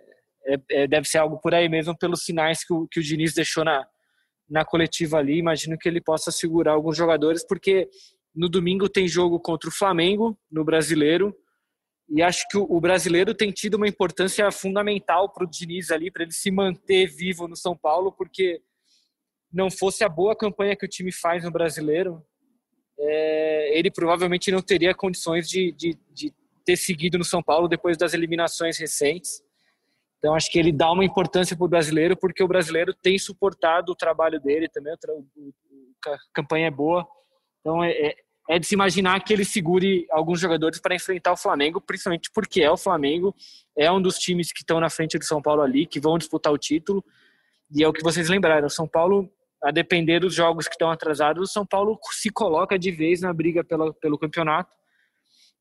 é, 0.46 0.60
é, 0.70 0.86
deve 0.86 1.06
ser 1.06 1.18
algo 1.18 1.38
por 1.38 1.54
aí 1.54 1.68
mesmo 1.68 1.96
pelos 1.96 2.24
sinais 2.24 2.64
que 2.64 2.72
o, 2.72 2.88
que 2.88 2.98
o 2.98 3.02
Diniz 3.02 3.34
deixou 3.34 3.62
na, 3.62 3.86
na 4.52 4.66
coletiva 4.66 5.16
ali. 5.16 5.38
Imagino 5.38 5.78
que 5.78 5.88
ele 5.88 6.00
possa 6.00 6.30
segurar 6.30 6.72
alguns 6.72 6.94
jogadores, 6.94 7.44
porque 7.44 7.88
no 8.34 8.50
domingo 8.50 8.86
tem 8.86 9.08
jogo 9.08 9.40
contra 9.40 9.70
o 9.70 9.72
Flamengo, 9.72 10.38
no 10.50 10.62
brasileiro. 10.62 11.34
E 12.06 12.20
acho 12.20 12.46
que 12.50 12.58
o 12.58 12.78
brasileiro 12.78 13.34
tem 13.34 13.50
tido 13.50 13.76
uma 13.76 13.88
importância 13.88 14.50
fundamental 14.52 15.32
para 15.32 15.44
o 15.44 15.48
Diniz 15.48 15.90
ali, 15.90 16.10
para 16.10 16.24
ele 16.24 16.32
se 16.32 16.50
manter 16.50 17.06
vivo 17.06 17.48
no 17.48 17.56
São 17.56 17.74
Paulo, 17.74 18.12
porque 18.12 18.60
não 19.50 19.70
fosse 19.70 20.04
a 20.04 20.08
boa 20.08 20.36
campanha 20.36 20.76
que 20.76 20.84
o 20.84 20.88
time 20.88 21.10
faz 21.10 21.44
no 21.44 21.50
brasileiro, 21.50 22.22
é, 22.98 23.78
ele 23.78 23.90
provavelmente 23.90 24.50
não 24.50 24.60
teria 24.60 24.94
condições 24.94 25.48
de, 25.48 25.72
de, 25.72 25.98
de 26.12 26.32
ter 26.64 26.76
seguido 26.76 27.16
no 27.16 27.24
São 27.24 27.42
Paulo 27.42 27.68
depois 27.68 27.96
das 27.96 28.12
eliminações 28.12 28.76
recentes. 28.78 29.42
Então 30.22 30.36
acho 30.36 30.48
que 30.52 30.58
ele 30.58 30.70
dá 30.70 30.92
uma 30.92 31.04
importância 31.04 31.56
para 31.56 31.64
o 31.64 31.68
brasileiro 31.68 32.16
porque 32.16 32.44
o 32.44 32.46
brasileiro 32.46 32.94
tem 32.94 33.18
suportado 33.18 33.90
o 33.90 33.96
trabalho 33.96 34.40
dele 34.40 34.68
também, 34.68 34.94
a 34.94 36.16
campanha 36.32 36.68
é 36.68 36.70
boa. 36.70 37.04
Então 37.58 37.82
é, 37.82 37.90
é, 37.90 38.14
é 38.50 38.58
de 38.60 38.64
se 38.64 38.76
imaginar 38.76 39.24
que 39.24 39.32
ele 39.32 39.44
segure 39.44 40.06
alguns 40.12 40.38
jogadores 40.38 40.80
para 40.80 40.94
enfrentar 40.94 41.32
o 41.32 41.36
Flamengo, 41.36 41.80
principalmente 41.80 42.30
porque 42.32 42.62
é 42.62 42.70
o 42.70 42.76
Flamengo, 42.76 43.34
é 43.76 43.90
um 43.90 44.00
dos 44.00 44.16
times 44.16 44.52
que 44.52 44.60
estão 44.60 44.78
na 44.78 44.88
frente 44.88 45.18
do 45.18 45.24
São 45.24 45.42
Paulo 45.42 45.60
ali, 45.60 45.86
que 45.86 45.98
vão 45.98 46.16
disputar 46.16 46.52
o 46.52 46.58
título. 46.58 47.04
E 47.74 47.82
é 47.82 47.88
o 47.88 47.92
que 47.92 48.02
vocês 48.02 48.28
lembraram, 48.28 48.68
São 48.68 48.86
Paulo, 48.86 49.28
a 49.60 49.72
depender 49.72 50.20
dos 50.20 50.34
jogos 50.34 50.68
que 50.68 50.74
estão 50.74 50.88
atrasados, 50.88 51.50
o 51.50 51.52
São 51.52 51.66
Paulo 51.66 51.98
se 52.12 52.30
coloca 52.30 52.78
de 52.78 52.92
vez 52.92 53.20
na 53.20 53.32
briga 53.32 53.64
pelo, 53.64 53.92
pelo 53.94 54.16
campeonato. 54.16 54.76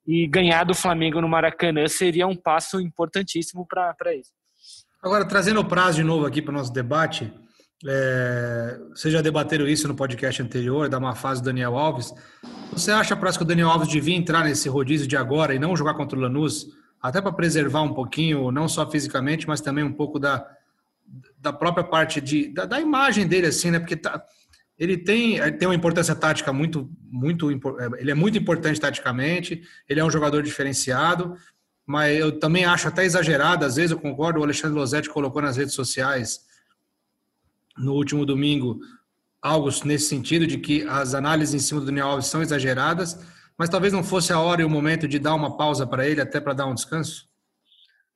E 0.05 0.27
ganhar 0.27 0.65
do 0.65 0.75
Flamengo 0.75 1.19
no 1.19 1.27
Maracanã 1.27 1.87
seria 1.87 2.27
um 2.27 2.35
passo 2.35 2.79
importantíssimo 2.79 3.65
para 3.67 4.13
isso. 4.13 4.40
Agora, 5.01 5.25
trazendo 5.25 5.59
o 5.59 5.65
prazo 5.65 5.97
de 5.97 6.03
novo 6.03 6.27
aqui 6.27 6.43
para 6.43 6.51
o 6.51 6.53
nosso 6.55 6.71
debate, 6.71 7.33
é, 7.87 8.79
vocês 8.93 9.11
já 9.11 9.19
debateram 9.19 9.67
isso 9.67 9.87
no 9.87 9.95
podcast 9.95 10.43
anterior, 10.43 10.87
da 10.87 10.99
má 10.99 11.15
fase 11.15 11.41
do 11.41 11.45
Daniel 11.45 11.75
Alves. 11.75 12.13
Você 12.71 12.91
acha, 12.91 13.15
Prazo, 13.15 13.39
que 13.39 13.43
o 13.43 13.47
Daniel 13.47 13.69
Alves 13.69 13.87
devia 13.87 14.15
entrar 14.15 14.43
nesse 14.43 14.69
rodízio 14.69 15.07
de 15.07 15.17
agora 15.17 15.55
e 15.55 15.59
não 15.59 15.75
jogar 15.75 15.95
contra 15.95 16.15
o 16.15 16.21
Lanús, 16.21 16.67
até 17.01 17.19
para 17.19 17.31
preservar 17.31 17.81
um 17.81 17.95
pouquinho, 17.95 18.51
não 18.51 18.67
só 18.67 18.87
fisicamente, 18.87 19.47
mas 19.47 19.59
também 19.59 19.83
um 19.83 19.91
pouco 19.91 20.19
da, 20.19 20.47
da 21.39 21.51
própria 21.51 21.83
parte 21.83 22.21
de, 22.21 22.49
da, 22.49 22.65
da 22.65 22.79
imagem 22.79 23.27
dele, 23.27 23.47
assim, 23.47 23.71
né? 23.71 23.79
Porque 23.79 23.95
tá, 23.95 24.23
ele 24.77 24.99
tem, 24.99 25.39
tem 25.57 25.67
uma 25.67 25.73
importância 25.73 26.13
tática 26.13 26.53
muito, 26.53 26.87
muito, 27.01 27.49
ele 27.97 28.11
é 28.11 28.15
muito 28.15 28.37
importante 28.37 28.79
taticamente, 28.79 29.63
ele 29.89 29.99
é 29.99 30.05
um 30.05 30.11
jogador 30.11 30.43
diferenciado, 30.43 31.35
mas 31.91 32.17
eu 32.17 32.39
também 32.39 32.63
acho 32.63 32.87
até 32.87 33.03
exagerado, 33.03 33.65
às 33.65 33.75
vezes 33.75 33.91
eu 33.91 33.99
concordo, 33.99 34.39
o 34.39 34.43
Alexandre 34.43 34.79
Losetti 34.79 35.09
colocou 35.09 35.41
nas 35.41 35.57
redes 35.57 35.73
sociais 35.73 36.39
no 37.77 37.93
último 37.93 38.25
domingo 38.25 38.79
algo 39.41 39.69
nesse 39.83 40.05
sentido, 40.05 40.47
de 40.47 40.57
que 40.57 40.83
as 40.87 41.13
análises 41.13 41.53
em 41.53 41.59
cima 41.59 41.81
do 41.81 41.87
Daniel 41.87 42.07
Alves 42.07 42.27
são 42.27 42.41
exageradas, 42.41 43.19
mas 43.57 43.67
talvez 43.67 43.91
não 43.91 44.05
fosse 44.05 44.31
a 44.31 44.39
hora 44.39 44.61
e 44.61 44.65
o 44.65 44.69
momento 44.69 45.05
de 45.05 45.19
dar 45.19 45.35
uma 45.35 45.57
pausa 45.57 45.85
para 45.85 46.07
ele, 46.07 46.21
até 46.21 46.39
para 46.39 46.53
dar 46.53 46.65
um 46.65 46.73
descanso? 46.73 47.27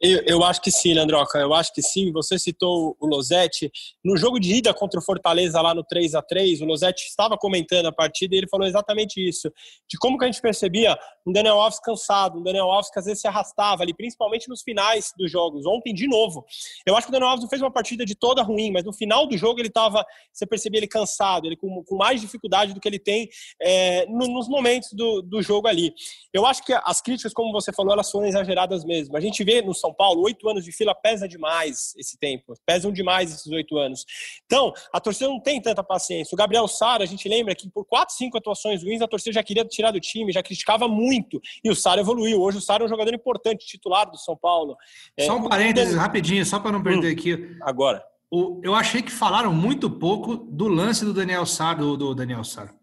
Eu, 0.08 0.22
eu, 0.28 0.43
acho 0.43 0.62
que 0.62 0.70
sim, 0.70 0.93
Leandroca. 0.93 1.39
Eu 1.39 1.51
acho 1.51 1.74
que 1.74 1.82
sim. 1.82 2.12
Você 2.12 2.38
citou 2.38 2.95
o 2.99 3.08
Losetti. 3.08 3.72
No 4.03 4.16
jogo 4.16 4.39
de 4.39 4.53
ida 4.53 4.72
contra 4.72 4.99
o 4.99 5.03
Fortaleza, 5.03 5.60
lá 5.60 5.74
no 5.74 5.84
3 5.84 6.14
a 6.14 6.22
3 6.22 6.62
o 6.62 6.66
Losetti 6.66 7.06
estava 7.06 7.36
comentando 7.36 7.88
a 7.88 7.91
partida 7.91 8.36
e 8.36 8.38
ele 8.38 8.47
falou 8.47 8.68
exatamente 8.68 9.18
isso. 9.18 9.51
De 9.89 9.97
como 9.97 10.20
que 10.20 10.26
a 10.26 10.28
gente 10.28 10.39
percebia 10.39 10.95
um 11.26 11.32
Daniel 11.32 11.60
Alves 11.60 11.80
cansado, 11.80 12.38
um 12.38 12.43
Daniel 12.43 12.70
Alves 12.70 12.91
que 12.91 12.99
às 12.99 13.06
vezes 13.06 13.22
se 13.22 13.28
arrastava 13.28 13.82
ali, 13.82 13.95
principalmente 13.95 14.47
nos 14.47 14.62
finais 14.62 15.12
dos 15.18 15.32
jogos. 15.32 15.66
Ontem, 15.66 15.91
de 15.91 16.08
novo. 16.08 16.45
Eu 16.86 16.95
acho 16.95 17.08
que 17.08 17.10
o 17.10 17.12
Daniel 17.12 17.30
Alves 17.30 17.43
não 17.43 17.49
fez 17.49 17.64
uma 17.64 17.72
partida 17.72 18.06
de 18.06 18.14
toda 18.14 18.43
ruim, 18.43 18.72
mas 18.72 18.84
no 18.84 18.93
final 18.93 19.26
do 19.26 19.36
jogo 19.36 19.60
ele 19.60 19.70
estava, 19.70 20.06
você 20.32 20.45
percebia 20.45 20.80
ele 20.80 20.88
cansado, 20.88 21.47
ele 21.47 21.58
com, 21.58 21.84
com 21.84 21.95
mais 21.95 22.22
dificuldade 22.22 22.76
do 22.76 22.80
que 22.80 22.88
ele 22.88 22.99
tem 22.99 23.28
é, 23.60 24.06
no, 24.06 24.28
nos 24.28 24.47
momentos 24.47 24.93
do, 24.93 25.24
do 25.24 25.41
jogo 25.41 25.68
ali. 25.68 25.91
Eu 26.32 26.45
acho 26.45 26.64
que 26.64 26.74
as 26.74 27.01
críticas, 27.01 27.34
como 27.34 27.51
você 27.51 27.74
falou, 27.74 27.91
elas 27.91 28.12
foram 28.12 28.28
exageradas 28.28 28.86
mesmo. 28.86 29.18
A 29.18 29.20
gente 29.20 29.43
vê 29.43 29.64
no 29.64 29.74
São 29.74 29.94
Paulo, 29.95 30.21
oito 30.23 30.47
anos 30.49 30.63
de 30.63 30.71
fila 30.71 30.93
pesa 30.93 31.27
demais 31.27 31.93
esse 31.97 32.17
tempo, 32.17 32.53
pesam 32.65 32.91
demais 32.91 33.33
esses 33.33 33.51
oito 33.51 33.77
anos. 33.77 34.05
Então, 34.45 34.73
a 34.93 34.99
torcida 34.99 35.29
não 35.29 35.39
tem 35.39 35.61
tanta 35.61 35.83
paciência. 35.83 36.35
O 36.35 36.37
Gabriel 36.37 36.67
Sara, 36.67 37.03
a 37.03 37.07
gente 37.07 37.27
lembra 37.27 37.55
que 37.55 37.69
por 37.69 37.85
quatro, 37.85 38.15
cinco 38.15 38.37
atuações 38.37 38.83
ruins, 38.83 39.01
a 39.01 39.07
torcida 39.07 39.33
já 39.33 39.43
queria 39.43 39.65
tirar 39.65 39.91
do 39.91 39.99
time, 39.99 40.31
já 40.31 40.43
criticava 40.43 40.87
muito. 40.87 41.39
E 41.63 41.69
o 41.69 41.75
Sara 41.75 42.01
evoluiu. 42.01 42.41
Hoje 42.41 42.57
o 42.57 42.61
Sara 42.61 42.83
é 42.83 42.85
um 42.85 42.89
jogador 42.89 43.13
importante, 43.13 43.65
titular 43.65 44.09
do 44.09 44.17
São 44.17 44.35
Paulo. 44.35 44.75
É, 45.17 45.25
só 45.25 45.37
um 45.37 45.47
parênteses 45.47 45.95
rapidinho, 45.95 46.45
só 46.45 46.59
para 46.59 46.71
não 46.71 46.83
perder 46.83 47.09
hum, 47.09 47.13
aqui. 47.13 47.57
Agora. 47.61 48.03
O, 48.29 48.59
eu 48.63 48.73
achei 48.73 49.01
que 49.01 49.11
falaram 49.11 49.53
muito 49.53 49.89
pouco 49.89 50.35
do 50.35 50.67
lance 50.67 51.05
do 51.05 51.13
Daniel 51.13 51.45
Sara, 51.45 51.79
do, 51.79 51.95
do 51.95 52.15
Daniel 52.15 52.43
Sara. 52.43 52.73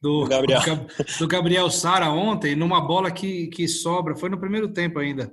Do, 0.00 0.22
do, 0.22 0.28
Gabriel. 0.28 0.60
do 1.18 1.28
Gabriel 1.28 1.70
Sara 1.70 2.10
ontem, 2.10 2.54
numa 2.54 2.80
bola 2.80 3.10
que, 3.10 3.48
que 3.48 3.66
sobra, 3.68 4.16
foi 4.16 4.28
no 4.28 4.38
primeiro 4.38 4.68
tempo 4.68 4.98
ainda. 4.98 5.32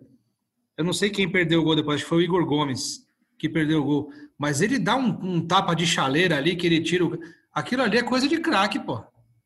Eu 0.77 0.83
não 0.83 0.93
sei 0.93 1.09
quem 1.09 1.31
perdeu 1.31 1.61
o 1.61 1.63
gol 1.63 1.75
depois, 1.75 1.95
acho 1.95 2.05
que 2.05 2.09
foi 2.09 2.19
o 2.19 2.21
Igor 2.21 2.45
Gomes 2.45 3.03
que 3.37 3.49
perdeu 3.49 3.81
o 3.81 3.83
gol. 3.83 4.09
Mas 4.37 4.61
ele 4.61 4.79
dá 4.79 4.95
um, 4.95 5.19
um 5.21 5.47
tapa 5.47 5.75
de 5.75 5.85
chaleira 5.85 6.37
ali, 6.37 6.55
que 6.55 6.65
ele 6.65 6.81
tira. 6.81 7.05
O... 7.05 7.19
Aquilo 7.53 7.83
ali 7.83 7.97
é 7.97 8.03
coisa 8.03 8.27
de 8.27 8.39
craque, 8.39 8.79
pô 8.79 9.03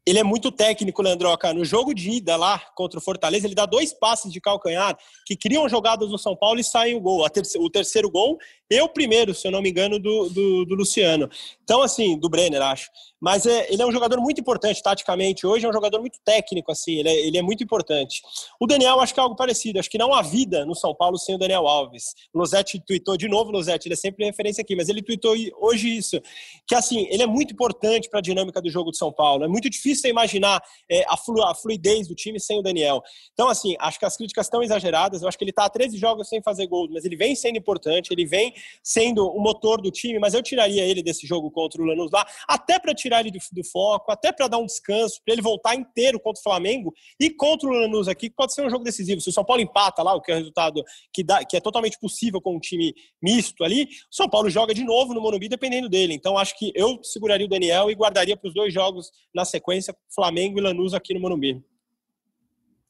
ele 0.08 0.20
é 0.20 0.24
muito 0.24 0.50
técnico, 0.54 1.02
Leandroca. 1.02 1.54
No 1.54 1.66
jogo 1.66 1.94
de 1.94 2.10
ida 2.12 2.38
lá 2.38 2.58
contra 2.74 2.98
o 2.98 3.02
Fortaleza, 3.02 3.46
ele 3.46 3.54
dá 3.54 3.66
dois 3.66 3.92
passes 3.92 4.32
de 4.32 4.40
calcanhar 4.40 4.98
que 5.26 5.36
criam 5.36 5.68
jogadas 5.68 6.10
no 6.10 6.18
São 6.18 6.34
Paulo 6.34 6.62
e 6.62 6.64
saem 6.64 6.96
o 6.96 7.02
gol. 7.02 7.28
o 7.58 7.70
terceiro 7.70 8.10
gol 8.10 8.38
e 8.70 8.82
o 8.82 8.90
primeiro, 8.90 9.34
se 9.34 9.48
eu 9.48 9.52
não 9.52 9.62
me 9.62 9.70
engano, 9.70 9.98
do, 9.98 10.30
do, 10.30 10.66
do 10.66 10.76
Luciano. 10.76 11.30
Então, 11.64 11.82
assim, 11.82 12.18
do 12.20 12.30
Brenner, 12.30 12.62
acho. 12.62 12.90
Mas 13.20 13.46
é, 13.46 13.72
ele 13.72 13.82
é 13.82 13.86
um 13.86 13.92
jogador 13.92 14.20
muito 14.20 14.40
importante 14.42 14.82
taticamente. 14.84 15.48
Hoje 15.48 15.66
é 15.66 15.70
um 15.70 15.74
jogador 15.74 16.00
muito 16.00 16.20
técnico, 16.24 16.72
assim, 16.72 17.00
ele 17.00 17.10
é, 17.10 17.28
ele 17.28 17.38
é 17.38 17.42
muito 17.42 17.64
importante. 17.64 18.22
O 18.60 18.68
Daniel, 18.68 19.00
acho 19.00 19.14
que 19.14 19.20
é 19.20 19.24
algo 19.24 19.36
parecido. 19.36 19.80
Acho 19.80 19.90
que 19.90 19.98
não 19.98 20.14
há 20.14 20.22
vida 20.22 20.66
no 20.66 20.76
São 20.76 20.94
Paulo 20.94 21.18
sem 21.18 21.36
o 21.36 21.38
Daniel 21.38 21.66
Alves. 21.68 22.14
O 22.34 22.40
Losetti 22.40 22.80
tweetou 22.86 23.18
de 23.18 23.28
novo, 23.28 23.52
Losetti, 23.52 23.88
ele 23.88 23.94
é 23.94 23.98
sempre 23.98 24.26
referência 24.26 24.62
aqui, 24.62 24.76
mas 24.76 24.90
ele 24.90 25.02
tweetou 25.02 25.34
hoje 25.60 25.98
isso. 25.98 26.22
Que, 26.68 26.76
assim, 26.76 27.08
ele 27.10 27.24
é 27.24 27.28
muito 27.28 27.54
importante 27.54 28.10
para 28.10 28.20
a 28.20 28.22
dinâmica 28.22 28.62
do 28.62 28.70
jogo 28.70 28.92
de 28.92 28.98
São 28.98 29.12
Paulo. 29.12 29.46
É 29.46 29.48
muito 29.48 29.70
difícil 29.70 30.10
imaginar 30.10 30.62
é, 30.90 31.06
a, 31.08 31.18
flu, 31.18 31.42
a 31.44 31.56
fluidez 31.56 32.08
do 32.08 32.16
time 32.16 32.40
sem 32.40 32.60
o 32.60 32.62
Daniel. 32.62 33.02
Então, 33.34 33.48
assim, 33.48 33.76
acho 33.80 33.98
que 33.98 34.06
as 34.06 34.16
críticas 34.16 34.46
estão 34.46 34.62
exageradas. 34.62 35.22
Eu 35.22 35.28
acho 35.28 35.38
que 35.38 35.44
ele 35.44 35.52
está 35.52 35.66
há 35.66 35.70
13 35.70 35.98
jogos 35.98 36.30
sem 36.30 36.42
fazer 36.42 36.68
gol, 36.68 36.88
mas 36.92 37.04
ele 37.06 37.16
vem 37.16 37.36
sendo 37.36 37.58
importante, 37.58 38.12
ele 38.12 38.26
vem 38.26 38.54
sendo 38.84 39.28
o 39.28 39.40
motor 39.40 39.82
do 39.82 39.92
time, 39.92 40.20
mas 40.20 40.34
eu 40.34 40.42
tiraria 40.42 40.86
ele 40.86 41.04
desse 41.04 41.26
jogo 41.28 41.50
contra 41.52 41.82
o 41.82 41.86
Lanús 41.86 42.12
lá, 42.12 42.26
até 42.48 42.80
para 42.80 42.94
tirar 42.94 43.22
ele 43.22 43.32
do, 43.32 43.40
do, 43.52 43.64
foco, 43.64 44.12
até 44.12 44.32
para 44.32 44.48
dar 44.48 44.58
um 44.58 44.66
descanso, 44.66 45.22
para 45.24 45.34
ele 45.34 45.42
voltar 45.42 45.76
inteiro 45.76 46.20
contra 46.20 46.40
o 46.40 46.44
Flamengo 46.44 46.94
e 47.20 47.30
contra 47.30 47.68
o 47.70 47.72
Lanús 47.72 48.08
aqui, 48.08 48.30
que 48.30 48.36
pode 48.36 48.54
ser 48.54 48.66
um 48.66 48.70
jogo 48.70 48.84
decisivo. 48.84 49.22
Se 49.22 49.30
o 49.30 49.34
São 49.34 49.46
Paulo 49.46 49.62
empata 49.62 50.02
lá, 50.04 50.14
o 50.14 50.22
que 50.22 50.32
é 50.32 50.36
o 50.36 50.38
resultado 50.38 50.84
que, 51.14 51.24
dá, 51.24 51.44
que 51.44 51.58
é 51.58 51.60
totalmente 51.60 52.00
possível 52.00 52.42
com 52.42 52.56
um 52.56 52.60
time 52.60 52.94
misto 53.22 53.64
ali, 53.64 53.84
o 53.84 54.16
São 54.16 54.30
Paulo 54.30 54.50
joga 54.50 54.74
de 54.74 54.84
novo 54.84 55.14
no 55.14 55.22
Morumbi 55.22 55.50
dependendo 55.50 55.90
dele. 55.90 56.14
Então 56.14 56.38
acho 56.38 56.58
que 56.58 56.72
eu 56.76 57.00
seguraria 57.04 57.46
o 57.46 57.50
Daniel 57.50 57.90
e 57.90 57.96
guardaria 57.96 58.38
para 58.38 58.48
os 58.48 58.54
dois 58.54 58.74
jogos 58.74 59.12
na 59.34 59.46
sequência, 59.46 59.96
Flamengo 60.14 60.60
e 60.60 60.62
Lanús 60.62 60.94
aqui 60.94 61.14
no 61.14 61.20
Morumbi. 61.20 61.64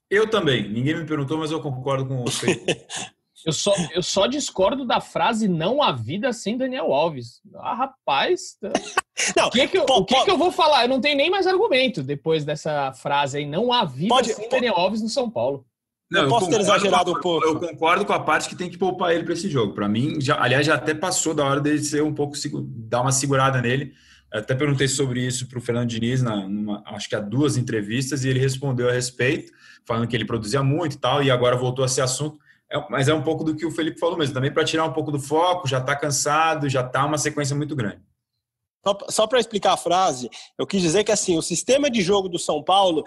Eu 0.10 0.30
também. 0.30 0.70
Ninguém 0.70 0.96
me 0.96 1.06
perguntou, 1.06 1.38
mas 1.38 1.52
eu 1.52 1.62
concordo 1.62 2.08
com 2.08 2.24
você. 2.24 2.64
Eu 3.48 3.54
só, 3.54 3.74
eu 3.94 4.04
só 4.04 4.28
discordo 4.28 4.86
da 4.86 5.00
frase 5.00 5.48
não 5.48 5.82
há 5.82 5.94
vida 5.94 6.34
sem 6.34 6.58
Daniel 6.58 6.94
Alves. 6.94 7.40
Ah, 7.56 7.76
rapaz. 7.76 8.58
Não, 9.38 9.48
o 9.48 9.50
que, 9.50 9.66
que, 9.70 9.78
eu, 9.78 9.86
pode, 9.86 10.02
o 10.02 10.06
que, 10.06 10.26
que, 10.26 10.32
eu 10.32 10.38
vou 10.38 10.52
falar? 10.52 10.84
Eu 10.84 10.90
não 10.90 11.00
tenho 11.00 11.16
nem 11.16 11.30
mais 11.30 11.48
argumento 11.48 12.04
depois 12.04 12.44
dessa 12.44 12.92
frase 12.92 13.38
aí. 13.38 13.46
Não 13.46 13.72
há 13.72 13.86
vida 13.86 14.14
pode, 14.14 14.34
sem 14.34 14.50
pode. 14.50 14.50
Daniel 14.50 14.76
Alves 14.76 15.02
no 15.02 15.08
São 15.08 15.30
Paulo. 15.30 15.66
Não, 16.12 16.24
eu, 16.24 16.30
posso 16.30 16.50
ter 16.50 16.60
exagerado 16.60 17.12
um 17.12 17.22
pouco. 17.22 17.48
Eu 17.48 17.58
concordo 17.58 18.06
com 18.06 18.12
a 18.12 18.20
parte 18.20 18.50
que 18.50 18.56
tem 18.56 18.70
que 18.70 18.78
poupar 18.78 19.14
ele 19.14 19.24
para 19.24 19.32
esse 19.32 19.50
jogo. 19.50 19.74
Para 19.74 19.88
mim, 19.88 20.20
já, 20.20 20.42
aliás, 20.42 20.66
já 20.66 20.76
até 20.76 20.94
passou 20.94 21.34
da 21.34 21.46
hora 21.46 21.62
dele 21.62 21.80
ser 21.80 22.04
um 22.04 22.14
pouco 22.14 22.36
dar 22.62 23.00
uma 23.00 23.14
segurada 23.14 23.62
nele. 23.62 23.94
Eu 24.34 24.42
até 24.42 24.56
perguntei 24.56 24.90
sobre 24.90 25.26
isso 25.26 25.48
para 25.48 25.58
o 25.58 25.62
Fernando 25.62 25.88
Diniz, 25.88 26.22
na, 26.22 26.36
numa, 26.36 26.84
acho 26.88 27.08
que 27.08 27.16
há 27.16 27.22
duas 27.22 27.56
entrevistas, 27.56 28.26
e 28.26 28.30
ele 28.30 28.42
respondeu 28.42 28.90
a 28.90 28.92
respeito, 28.92 29.54
falando 29.86 30.06
que 30.06 30.18
ele 30.18 30.26
produzia 30.26 30.62
muito 30.62 30.96
e 30.96 30.98
tal, 30.98 31.24
e 31.24 31.32
agora 31.32 31.56
voltou 31.56 31.86
a 31.86 31.88
ser 31.88 32.02
assunto. 32.02 32.38
É, 32.72 32.78
mas 32.90 33.08
é 33.08 33.14
um 33.14 33.24
pouco 33.24 33.44
do 33.44 33.56
que 33.56 33.66
o 33.66 33.72
Felipe 33.72 34.00
falou 34.00 34.18
mesmo, 34.18 34.34
também 34.34 34.54
para 34.54 34.66
tirar 34.66 34.86
um 34.86 34.94
pouco 34.94 35.12
do 35.12 35.20
foco, 35.20 35.68
já 35.68 35.80
está 35.80 35.96
cansado, 35.96 36.68
já 36.68 36.82
está 36.82 37.06
uma 37.06 37.18
sequência 37.18 37.56
muito 37.56 37.76
grande. 37.76 38.02
Só, 38.86 38.98
só 39.10 39.28
para 39.28 39.40
explicar 39.40 39.74
a 39.74 39.78
frase, 39.78 40.30
eu 40.58 40.68
quis 40.68 40.82
dizer 40.82 41.04
que 41.04 41.12
assim, 41.12 41.38
o 41.38 41.42
sistema 41.42 41.90
de 41.90 42.02
jogo 42.02 42.30
do 42.30 42.40
São 42.40 42.64
Paulo 42.64 43.04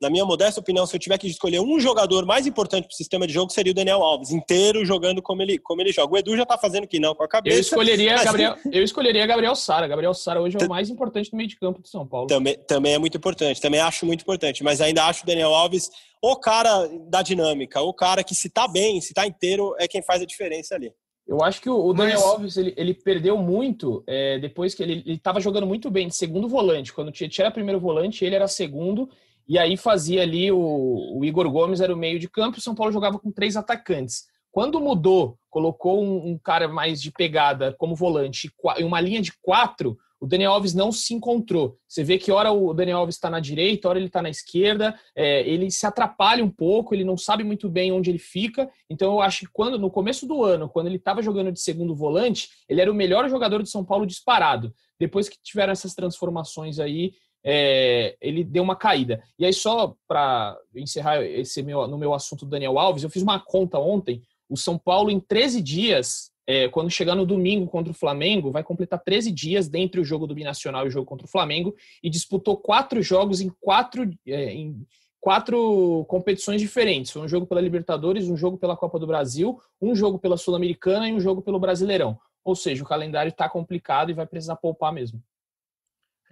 na 0.00 0.10
minha 0.10 0.24
modesta 0.24 0.60
opinião, 0.60 0.86
se 0.86 0.94
eu 0.94 1.00
tiver 1.00 1.16
que 1.18 1.26
escolher 1.26 1.60
um 1.60 1.78
jogador 1.78 2.26
mais 2.26 2.46
importante 2.46 2.86
para 2.86 2.92
o 2.92 2.96
sistema 2.96 3.26
de 3.26 3.32
jogo, 3.32 3.52
seria 3.52 3.72
o 3.72 3.74
Daniel 3.74 4.02
Alves, 4.02 4.30
inteiro 4.30 4.84
jogando 4.84 5.22
como 5.22 5.42
ele, 5.42 5.58
como 5.58 5.80
ele 5.80 5.92
joga. 5.92 6.14
O 6.14 6.18
Edu 6.18 6.36
já 6.36 6.42
está 6.42 6.58
fazendo 6.58 6.86
que 6.86 6.98
não 6.98 7.14
com 7.14 7.24
a 7.24 7.28
cabeça. 7.28 7.56
Eu 7.56 7.60
escolheria, 7.60 8.14
mas... 8.14 8.24
Gabriel, 8.24 8.56
eu 8.70 8.82
escolheria 8.82 9.26
Gabriel 9.26 9.54
Sara. 9.54 9.86
Gabriel 9.86 10.14
Sara 10.14 10.40
hoje 10.40 10.56
é 10.60 10.64
o 10.64 10.68
mais 10.68 10.90
importante 10.90 11.32
no 11.32 11.36
meio 11.36 11.48
de 11.48 11.56
campo 11.56 11.80
do 11.80 11.88
São 11.88 12.06
Paulo. 12.06 12.26
Também, 12.26 12.56
também 12.66 12.94
é 12.94 12.98
muito 12.98 13.16
importante, 13.16 13.60
também 13.60 13.80
acho 13.80 14.04
muito 14.04 14.22
importante, 14.22 14.62
mas 14.62 14.80
ainda 14.80 15.04
acho 15.04 15.22
o 15.22 15.26
Daniel 15.26 15.54
Alves 15.54 15.90
o 16.26 16.36
cara 16.36 16.88
da 17.06 17.20
dinâmica, 17.20 17.82
o 17.82 17.92
cara 17.92 18.24
que 18.24 18.34
se 18.34 18.48
está 18.48 18.66
bem, 18.66 18.98
se 18.98 19.08
está 19.08 19.26
inteiro, 19.26 19.74
é 19.78 19.86
quem 19.86 20.02
faz 20.02 20.22
a 20.22 20.24
diferença 20.24 20.74
ali. 20.74 20.90
Eu 21.26 21.42
acho 21.42 21.60
que 21.60 21.68
o 21.68 21.92
Daniel 21.92 22.18
Mas... 22.18 22.26
Alves 22.26 22.56
ele, 22.56 22.74
ele, 22.76 22.94
perdeu 22.94 23.36
muito 23.36 24.02
é, 24.06 24.38
depois 24.38 24.74
que 24.74 24.82
ele 24.82 25.02
estava 25.06 25.40
jogando 25.40 25.66
muito 25.66 25.90
bem 25.90 26.08
de 26.08 26.14
segundo 26.14 26.48
volante. 26.48 26.92
Quando 26.92 27.12
tinha, 27.12 27.28
tinha 27.28 27.50
primeiro 27.50 27.80
volante, 27.80 28.24
ele 28.24 28.34
era 28.34 28.48
segundo 28.48 29.08
e 29.46 29.58
aí 29.58 29.76
fazia 29.76 30.22
ali 30.22 30.50
o, 30.50 31.18
o 31.18 31.24
Igor 31.24 31.50
Gomes 31.50 31.80
era 31.80 31.94
o 31.94 31.98
meio 31.98 32.18
de 32.18 32.28
campo 32.28 32.58
o 32.58 32.62
São 32.62 32.74
Paulo 32.74 32.92
jogava 32.92 33.18
com 33.18 33.30
três 33.30 33.56
atacantes. 33.56 34.24
Quando 34.50 34.80
mudou, 34.80 35.36
colocou 35.50 36.02
um, 36.02 36.30
um 36.30 36.38
cara 36.38 36.68
mais 36.68 37.02
de 37.02 37.10
pegada 37.10 37.74
como 37.76 37.96
volante 37.96 38.50
e 38.78 38.84
uma 38.84 39.00
linha 39.00 39.20
de 39.20 39.32
quatro, 39.42 39.98
o 40.20 40.26
Daniel 40.26 40.52
Alves 40.52 40.72
não 40.72 40.90
se 40.90 41.12
encontrou. 41.12 41.76
Você 41.86 42.02
vê 42.02 42.16
que 42.16 42.32
hora 42.32 42.50
o 42.50 42.72
Daniel 42.72 42.98
Alves 42.98 43.16
está 43.16 43.28
na 43.28 43.40
direita, 43.40 43.88
hora 43.88 43.98
ele 43.98 44.06
está 44.06 44.22
na 44.22 44.30
esquerda, 44.30 44.98
é, 45.14 45.46
ele 45.46 45.70
se 45.70 45.84
atrapalha 45.86 46.42
um 46.42 46.48
pouco, 46.48 46.94
ele 46.94 47.04
não 47.04 47.16
sabe 47.16 47.44
muito 47.44 47.68
bem 47.68 47.92
onde 47.92 48.10
ele 48.10 48.18
fica. 48.18 48.70
Então 48.88 49.12
eu 49.12 49.20
acho 49.20 49.40
que 49.40 49.52
quando 49.52 49.78
no 49.78 49.90
começo 49.90 50.26
do 50.26 50.42
ano, 50.42 50.68
quando 50.68 50.86
ele 50.86 50.96
estava 50.96 51.20
jogando 51.20 51.52
de 51.52 51.60
segundo 51.60 51.94
volante, 51.94 52.48
ele 52.68 52.80
era 52.80 52.90
o 52.90 52.94
melhor 52.94 53.28
jogador 53.28 53.62
de 53.62 53.68
São 53.68 53.84
Paulo 53.84 54.06
disparado. 54.06 54.72
Depois 54.98 55.28
que 55.28 55.36
tiveram 55.42 55.72
essas 55.72 55.94
transformações 55.94 56.78
aí, 56.78 57.12
é, 57.44 58.16
ele 58.20 58.42
deu 58.42 58.62
uma 58.62 58.74
caída. 58.74 59.22
E 59.38 59.44
aí, 59.44 59.52
só 59.52 59.94
para 60.08 60.56
encerrar 60.74 61.22
esse 61.22 61.62
meu, 61.62 61.86
no 61.86 61.98
meu 61.98 62.14
assunto 62.14 62.44
do 62.46 62.50
Daniel 62.50 62.78
Alves, 62.78 63.04
eu 63.04 63.10
fiz 63.10 63.22
uma 63.22 63.38
conta 63.38 63.78
ontem. 63.78 64.22
O 64.48 64.56
São 64.56 64.78
Paulo, 64.78 65.10
em 65.10 65.20
13 65.20 65.60
dias, 65.60 66.30
é, 66.46 66.68
quando 66.68 66.90
chegar 66.90 67.14
no 67.14 67.26
domingo 67.26 67.66
contra 67.66 67.90
o 67.90 67.94
Flamengo, 67.94 68.50
vai 68.50 68.62
completar 68.62 69.02
13 69.02 69.30
dias 69.30 69.68
dentre 69.68 70.00
o 70.00 70.04
jogo 70.04 70.26
do 70.26 70.34
Binacional 70.34 70.84
e 70.84 70.88
o 70.88 70.90
jogo 70.90 71.06
contra 71.06 71.26
o 71.26 71.30
Flamengo 71.30 71.74
e 72.02 72.08
disputou 72.08 72.56
quatro 72.56 73.02
jogos 73.02 73.40
em 73.40 73.50
quatro, 73.60 74.10
é, 74.26 74.52
em 74.52 74.86
quatro 75.20 76.04
competições 76.08 76.60
diferentes. 76.60 77.14
Um 77.16 77.28
jogo 77.28 77.46
pela 77.46 77.60
Libertadores, 77.60 78.28
um 78.28 78.36
jogo 78.36 78.56
pela 78.56 78.76
Copa 78.76 78.98
do 78.98 79.06
Brasil, 79.06 79.58
um 79.80 79.94
jogo 79.94 80.18
pela 80.18 80.36
Sul-Americana 80.36 81.08
e 81.08 81.12
um 81.12 81.20
jogo 81.20 81.42
pelo 81.42 81.58
Brasileirão. 81.58 82.18
Ou 82.44 82.54
seja, 82.54 82.82
o 82.82 82.86
calendário 82.86 83.30
está 83.30 83.48
complicado 83.48 84.10
e 84.10 84.14
vai 84.14 84.26
precisar 84.26 84.56
poupar 84.56 84.92
mesmo. 84.92 85.22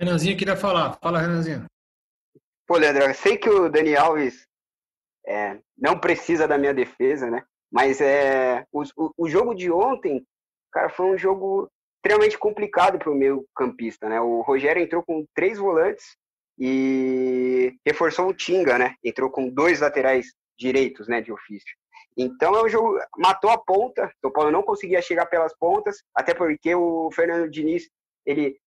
Renanzinho 0.03 0.37
queria 0.37 0.57
falar. 0.57 0.99
Fala, 1.01 1.21
Renanzinho. 1.21 1.65
Pô, 2.67 2.77
Leandro, 2.77 3.05
eu 3.05 3.15
sei 3.15 3.39
que 3.39 3.49
o 3.49 3.69
Dani 3.69 3.95
Alves 3.95 4.45
é, 5.25 5.61
não 5.79 5.97
precisa 5.97 6.49
da 6.49 6.59
minha 6.59 6.75
defesa, 6.75 7.31
né? 7.31 7.45
Mas 7.71 8.01
é, 8.01 8.67
o, 8.73 8.83
o, 9.17 9.29
jogo 9.29 9.55
de 9.55 9.71
ontem, 9.71 10.27
cara, 10.73 10.91
foi 10.91 11.07
um 11.07 11.17
jogo 11.17 11.71
extremamente 11.97 12.37
complicado 12.37 12.99
para 12.99 13.13
o 13.13 13.15
meio 13.15 13.47
campista, 13.55 14.09
né? 14.09 14.21
O 14.21 14.41
Rogério 14.41 14.83
entrou 14.83 15.05
com 15.05 15.25
três 15.37 15.57
volantes 15.57 16.17
e 16.59 17.79
reforçou 17.87 18.29
o 18.29 18.35
Tinga, 18.35 18.77
né? 18.77 18.97
Entrou 19.05 19.31
com 19.31 19.49
dois 19.49 19.81
laterais 19.81 20.35
direitos, 20.59 21.07
né, 21.07 21.21
de 21.21 21.33
ofício. 21.33 21.77
Então 22.17 22.57
é 22.57 22.65
um 22.65 22.69
jogo 22.69 22.99
matou 23.17 23.51
a 23.51 23.59
ponta. 23.59 24.13
O 24.25 24.33
Paulo 24.33 24.51
não 24.51 24.65
conseguia 24.65 25.01
chegar 25.01 25.27
pelas 25.27 25.57
pontas, 25.57 26.03
até 26.13 26.35
porque 26.35 26.75
o 26.75 27.09
Fernando 27.13 27.49
Diniz 27.49 27.89
ele 28.27 28.61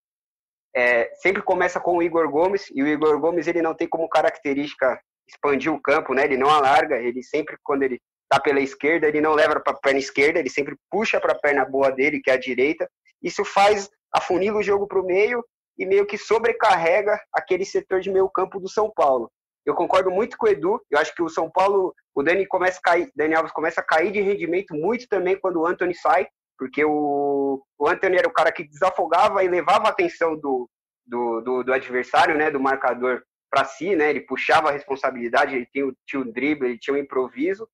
é, 0.75 1.09
sempre 1.15 1.41
começa 1.41 1.79
com 1.79 1.97
o 1.97 2.03
Igor 2.03 2.29
Gomes, 2.29 2.67
e 2.73 2.83
o 2.83 2.87
Igor 2.87 3.19
Gomes 3.19 3.47
ele 3.47 3.61
não 3.61 3.73
tem 3.73 3.87
como 3.87 4.09
característica 4.09 4.99
expandir 5.27 5.73
o 5.73 5.81
campo, 5.81 6.13
né? 6.13 6.25
Ele 6.25 6.37
não 6.37 6.49
alarga, 6.49 6.97
ele 6.97 7.23
sempre, 7.23 7.57
quando 7.63 7.83
ele 7.83 7.99
tá 8.29 8.39
pela 8.39 8.59
esquerda, 8.59 9.07
ele 9.07 9.21
não 9.21 9.33
leva 9.33 9.59
para 9.59 9.73
a 9.73 9.79
perna 9.79 9.99
esquerda, 9.99 10.39
ele 10.39 10.49
sempre 10.49 10.75
puxa 10.91 11.19
para 11.19 11.31
a 11.31 11.39
perna 11.39 11.63
boa 11.63 11.91
dele, 11.91 12.19
que 12.21 12.29
é 12.29 12.33
a 12.33 12.39
direita. 12.39 12.89
Isso 13.23 13.45
faz 13.45 13.89
afunila 14.13 14.59
o 14.59 14.63
jogo 14.63 14.87
para 14.87 14.99
o 14.99 15.05
meio 15.05 15.43
e 15.77 15.85
meio 15.85 16.05
que 16.05 16.17
sobrecarrega 16.17 17.19
aquele 17.33 17.65
setor 17.65 18.01
de 18.01 18.11
meio 18.11 18.29
campo 18.29 18.59
do 18.59 18.69
São 18.69 18.91
Paulo. 18.93 19.31
Eu 19.65 19.73
concordo 19.73 20.11
muito 20.11 20.37
com 20.37 20.45
o 20.45 20.49
Edu, 20.49 20.79
eu 20.91 20.99
acho 20.99 21.13
que 21.15 21.23
o 21.23 21.29
São 21.29 21.49
Paulo, 21.49 21.93
o 22.13 22.21
Dani 22.21 22.45
começa 22.45 22.77
a 22.79 22.81
cair, 22.81 23.09
Dani 23.15 23.33
Alves 23.33 23.51
começa 23.51 23.81
a 23.81 23.83
cair 23.83 24.11
de 24.11 24.21
rendimento 24.21 24.75
muito 24.75 25.07
também 25.07 25.39
quando 25.39 25.59
o 25.59 25.65
Anthony 25.65 25.95
sai, 25.95 26.27
porque 26.57 26.83
o, 26.85 27.63
o 27.77 27.87
Anthony 27.87 28.17
era 28.17 28.27
o 28.27 28.33
cara 28.33 28.51
que 28.51 28.67
desafogava 28.67 29.43
e 29.43 29.47
levava 29.47 29.87
a 29.87 29.89
atenção 29.89 30.35
do, 30.35 30.69
do, 31.05 31.41
do, 31.41 31.63
do 31.63 31.73
adversário, 31.73 32.37
né, 32.37 32.49
do 32.49 32.59
marcador 32.59 33.21
para 33.49 33.65
si, 33.65 33.95
né, 33.95 34.09
ele 34.09 34.21
puxava 34.21 34.69
a 34.69 34.71
responsabilidade, 34.71 35.55
ele 35.55 35.67
tinha, 35.67 35.93
tinha 36.05 36.21
o 36.21 36.31
drible, 36.31 36.67
ele 36.67 36.79
tinha 36.79 36.93
o 36.93 36.97
improviso, 36.97 37.67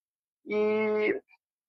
e, 0.46 1.20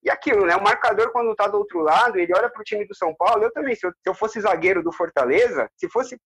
e 0.03 0.11
aquilo, 0.11 0.45
né, 0.45 0.57
o 0.57 0.63
marcador 0.63 1.13
quando 1.13 1.31
está 1.33 1.47
do 1.47 1.59
outro 1.59 1.81
lado, 1.81 2.19
ele 2.19 2.35
olha 2.35 2.51
para 2.51 2.61
o 2.61 2.65
time 2.65 2.87
do 2.87 2.95
São 2.95 3.15
Paulo, 3.15 3.45
eu 3.45 3.53
também, 3.53 3.75
se 3.75 3.87
eu, 3.87 3.91
se 3.91 4.09
eu 4.09 4.15
fosse 4.15 4.41
zagueiro 4.41 4.83
do 4.83 4.93
Fortaleza, 4.93 5.71
se 5.77 5.89
fosse 5.89 6.19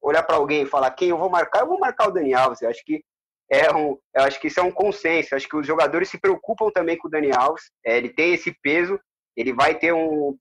olhar 0.00 0.22
para 0.22 0.36
alguém 0.36 0.62
e 0.62 0.66
falar 0.66 0.90
quem 0.90 1.08
eu 1.08 1.18
vou 1.18 1.30
marcar, 1.30 1.60
eu 1.60 1.68
vou 1.68 1.78
marcar 1.78 2.08
o 2.08 2.12
Dani 2.12 2.34
Alves, 2.34 2.60
eu 2.60 2.68
acho 2.68 2.84
que 2.84 3.02
é 3.50 3.74
um, 3.74 3.98
eu 4.14 4.22
acho 4.22 4.40
que 4.40 4.48
isso 4.48 4.60
é 4.60 4.62
um 4.62 4.70
consenso, 4.70 5.34
acho 5.34 5.48
que 5.48 5.56
os 5.56 5.66
jogadores 5.66 6.08
se 6.08 6.18
preocupam 6.18 6.70
também 6.70 6.96
com 6.96 7.08
o 7.08 7.10
Dani 7.10 7.30
Alves, 7.34 7.70
é, 7.84 7.96
ele 7.96 8.10
tem 8.10 8.34
esse 8.34 8.52
peso, 8.62 8.98
ele 9.36 9.52
vai 9.52 9.74
ter 9.74 9.92
um, 9.92 10.36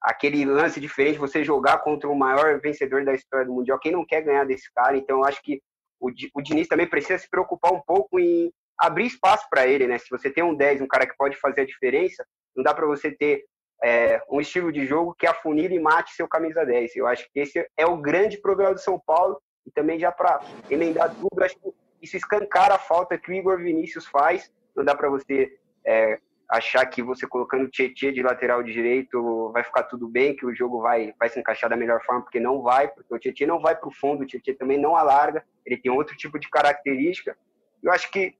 aquele 0.00 0.44
lance 0.44 0.80
diferente, 0.80 1.18
você 1.18 1.44
jogar 1.44 1.78
contra 1.78 2.08
o 2.08 2.16
maior 2.16 2.60
vencedor 2.60 3.04
da 3.04 3.14
história 3.14 3.46
do 3.46 3.52
Mundial. 3.52 3.78
Quem 3.78 3.92
não 3.92 4.04
quer 4.04 4.22
ganhar 4.22 4.44
desse 4.44 4.72
cara? 4.72 4.96
Então, 4.96 5.18
eu 5.18 5.24
acho 5.24 5.42
que 5.42 5.60
o, 6.00 6.10
o 6.34 6.42
Diniz 6.42 6.68
também 6.68 6.88
precisa 6.88 7.18
se 7.18 7.28
preocupar 7.28 7.72
um 7.72 7.80
pouco 7.80 8.18
em 8.18 8.52
abrir 8.78 9.06
espaço 9.06 9.46
para 9.50 9.66
ele, 9.66 9.86
né? 9.86 9.98
Se 9.98 10.08
você 10.08 10.30
tem 10.30 10.44
um 10.44 10.54
10, 10.54 10.80
um 10.80 10.86
cara 10.86 11.06
que 11.06 11.16
pode 11.16 11.36
fazer 11.36 11.62
a 11.62 11.66
diferença, 11.66 12.24
não 12.54 12.62
dá 12.62 12.72
para 12.72 12.86
você 12.86 13.10
ter 13.10 13.44
é, 13.82 14.22
um 14.30 14.40
estilo 14.40 14.72
de 14.72 14.86
jogo 14.86 15.14
que 15.14 15.26
afunile 15.26 15.74
e 15.74 15.80
mate 15.80 16.14
seu 16.14 16.28
camisa 16.28 16.64
10. 16.64 16.96
Eu 16.96 17.06
acho 17.06 17.28
que 17.32 17.40
esse 17.40 17.66
é 17.76 17.86
o 17.86 17.96
grande 17.96 18.40
problema 18.40 18.72
do 18.72 18.80
São 18.80 19.00
Paulo 19.04 19.40
e 19.66 19.70
também 19.70 19.98
já 19.98 20.12
para 20.12 20.40
emendar 20.70 21.14
tudo, 21.14 21.42
acho 21.42 21.56
que 21.58 21.72
isso 22.00 22.16
escancara 22.16 22.74
a 22.74 22.78
falta 22.78 23.18
que 23.18 23.30
o 23.30 23.34
Igor 23.34 23.58
Vinícius 23.58 24.06
faz. 24.06 24.50
Não 24.74 24.84
dá 24.84 24.94
para 24.94 25.10
você 25.10 25.58
é, 25.84 26.20
achar 26.48 26.86
que 26.86 27.02
você 27.02 27.26
colocando 27.26 27.64
o 27.64 27.70
Tietchan 27.70 28.12
de 28.12 28.22
lateral 28.22 28.62
direito 28.62 29.50
vai 29.52 29.62
ficar 29.62 29.82
tudo 29.82 30.08
bem, 30.08 30.34
que 30.34 30.46
o 30.46 30.54
jogo 30.54 30.80
vai, 30.80 31.12
vai 31.18 31.28
se 31.28 31.38
encaixar 31.38 31.68
da 31.68 31.76
melhor 31.76 32.02
forma, 32.04 32.22
porque 32.22 32.40
não 32.40 32.62
vai, 32.62 32.88
porque 32.88 33.14
o 33.14 33.18
Tietchan 33.18 33.46
não 33.46 33.60
vai 33.60 33.76
para 33.76 33.88
o 33.88 33.92
fundo, 33.92 34.22
o 34.22 34.26
Tietchan 34.26 34.54
também 34.54 34.78
não 34.78 34.96
alarga, 34.96 35.44
ele 35.66 35.76
tem 35.76 35.92
outro 35.92 36.16
tipo 36.16 36.38
de 36.38 36.48
característica. 36.48 37.36
Eu 37.82 37.92
acho 37.92 38.10
que, 38.10 38.34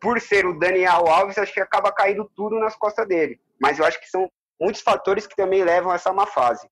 por 0.00 0.18
ser 0.20 0.46
o 0.46 0.58
Daniel 0.58 1.06
Alves, 1.06 1.36
acho 1.36 1.52
que 1.52 1.60
acaba 1.60 1.92
caindo 1.92 2.30
tudo 2.34 2.58
nas 2.58 2.74
costas 2.74 3.06
dele. 3.06 3.38
Mas 3.60 3.78
eu 3.78 3.84
acho 3.84 4.00
que 4.00 4.08
são 4.08 4.30
muitos 4.58 4.80
fatores 4.80 5.26
que 5.26 5.36
também 5.36 5.62
levam 5.62 5.92
a 5.92 5.96
essa 5.96 6.12
má 6.12 6.26
fase. 6.26 6.66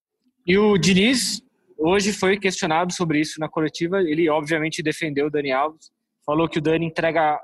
E 0.47 0.57
o 0.57 0.79
Diniz 0.79 1.43
hoje 1.77 2.13
foi 2.13 2.39
questionado 2.39 2.93
sobre 2.95 3.21
isso 3.21 3.39
na 3.39 3.49
coletiva. 3.49 4.01
Ele, 4.01 4.31
obviamente, 4.31 4.83
defendeu 4.83 5.27
o 5.27 5.31
Dani 5.31 5.53
Alves, 5.53 5.91
falou 6.25 6.49
que 6.49 6.59
o 6.59 6.63
Dani 6.63 6.87
entrega 6.87 7.39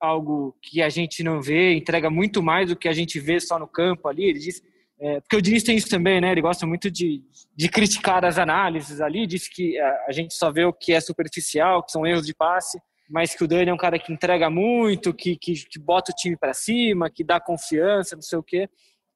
algo 0.00 0.56
que 0.62 0.82
a 0.82 0.88
gente 0.88 1.22
não 1.22 1.40
vê, 1.40 1.74
entrega 1.74 2.10
muito 2.10 2.42
mais 2.42 2.68
do 2.68 2.76
que 2.76 2.88
a 2.88 2.92
gente 2.92 3.18
vê 3.18 3.40
só 3.40 3.58
no 3.58 3.66
campo 3.66 4.08
ali. 4.08 4.24
Ele 4.24 4.38
diz, 4.38 4.62
é, 5.00 5.20
porque 5.20 5.36
o 5.36 5.42
Diniz 5.42 5.62
tem 5.62 5.76
isso 5.76 5.88
também, 5.88 6.20
né? 6.20 6.32
Ele 6.32 6.40
gosta 6.40 6.66
muito 6.66 6.90
de, 6.90 7.22
de 7.54 7.68
criticar 7.68 8.24
as 8.24 8.38
análises 8.38 9.00
ali, 9.00 9.26
diz 9.26 9.48
que 9.48 9.78
a, 9.78 10.06
a, 10.08 10.12
gente 10.12 10.34
só 10.34 10.50
vê 10.50 10.64
o 10.64 10.72
que 10.72 10.92
é 10.92 11.00
superficial, 11.00 11.84
que 11.84 11.92
são 11.92 12.06
erros 12.06 12.26
de 12.26 12.34
passe, 12.34 12.80
mas 13.08 13.34
que 13.34 13.44
o 13.44 13.48
Dani 13.48 13.70
é 13.70 13.74
um 13.74 13.78
cara 13.78 13.98
que 13.98 14.12
entrega 14.12 14.50
muito, 14.50 15.14
que, 15.14 15.36
que, 15.36 15.54
que 15.54 15.78
bota 15.78 16.10
o 16.10 16.14
time 16.14 16.36
para 16.36 16.52
cima, 16.52 17.08
que 17.08 17.22
dá 17.22 17.40
confiança, 17.40 18.16
não 18.16 18.22
sei 18.22 18.38
o 18.38 18.42
quê. 18.42 18.68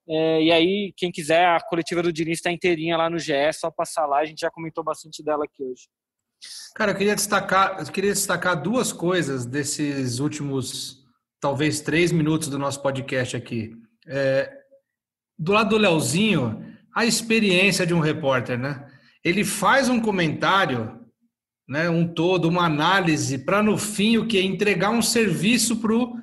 É, 0.09 0.43
e 0.43 0.53
aí, 0.53 0.93
quem 0.97 1.11
quiser, 1.11 1.47
a 1.47 1.61
coletiva 1.61 2.03
do 2.03 2.13
Diniz 2.13 2.39
está 2.39 2.51
inteirinha 2.51 2.97
lá 2.97 3.11
no 3.11 3.19
GE, 3.19 3.33
é 3.33 3.53
só 3.53 3.71
passar 3.71 4.07
lá, 4.07 4.19
a 4.19 4.25
gente 4.25 4.41
já 4.41 4.51
comentou 4.51 4.83
bastante 4.83 5.23
dela 5.23 5.45
aqui 5.45 5.63
hoje. 5.63 5.89
Cara, 6.75 6.93
eu 6.93 6.97
queria 6.97 7.15
destacar, 7.15 7.77
eu 7.79 7.87
queria 7.87 8.13
destacar 8.13 8.61
duas 8.61 8.93
coisas 8.93 9.45
desses 9.45 10.19
últimos, 10.19 11.05
talvez, 11.41 11.81
três 11.81 12.11
minutos 12.11 12.49
do 12.49 12.59
nosso 12.59 12.81
podcast 12.81 13.37
aqui. 13.37 13.73
É, 14.07 14.51
do 15.39 15.53
lado 15.53 15.71
do 15.71 15.77
Leozinho, 15.77 16.65
a 16.95 17.05
experiência 17.05 17.87
de 17.87 17.95
um 17.95 18.01
repórter, 18.01 18.59
né? 18.59 18.87
Ele 19.25 19.45
faz 19.45 19.89
um 19.89 20.01
comentário, 20.01 21.01
né, 21.69 21.89
um 21.89 22.07
todo, 22.07 22.49
uma 22.49 22.65
análise, 22.65 23.39
para 23.39 23.63
no 23.63 23.79
fim 23.79 24.17
o 24.17 24.27
que 24.27 24.41
entregar 24.41 24.91
um 24.91 25.03
serviço 25.03 25.77
para 25.77 25.93
o 25.93 26.21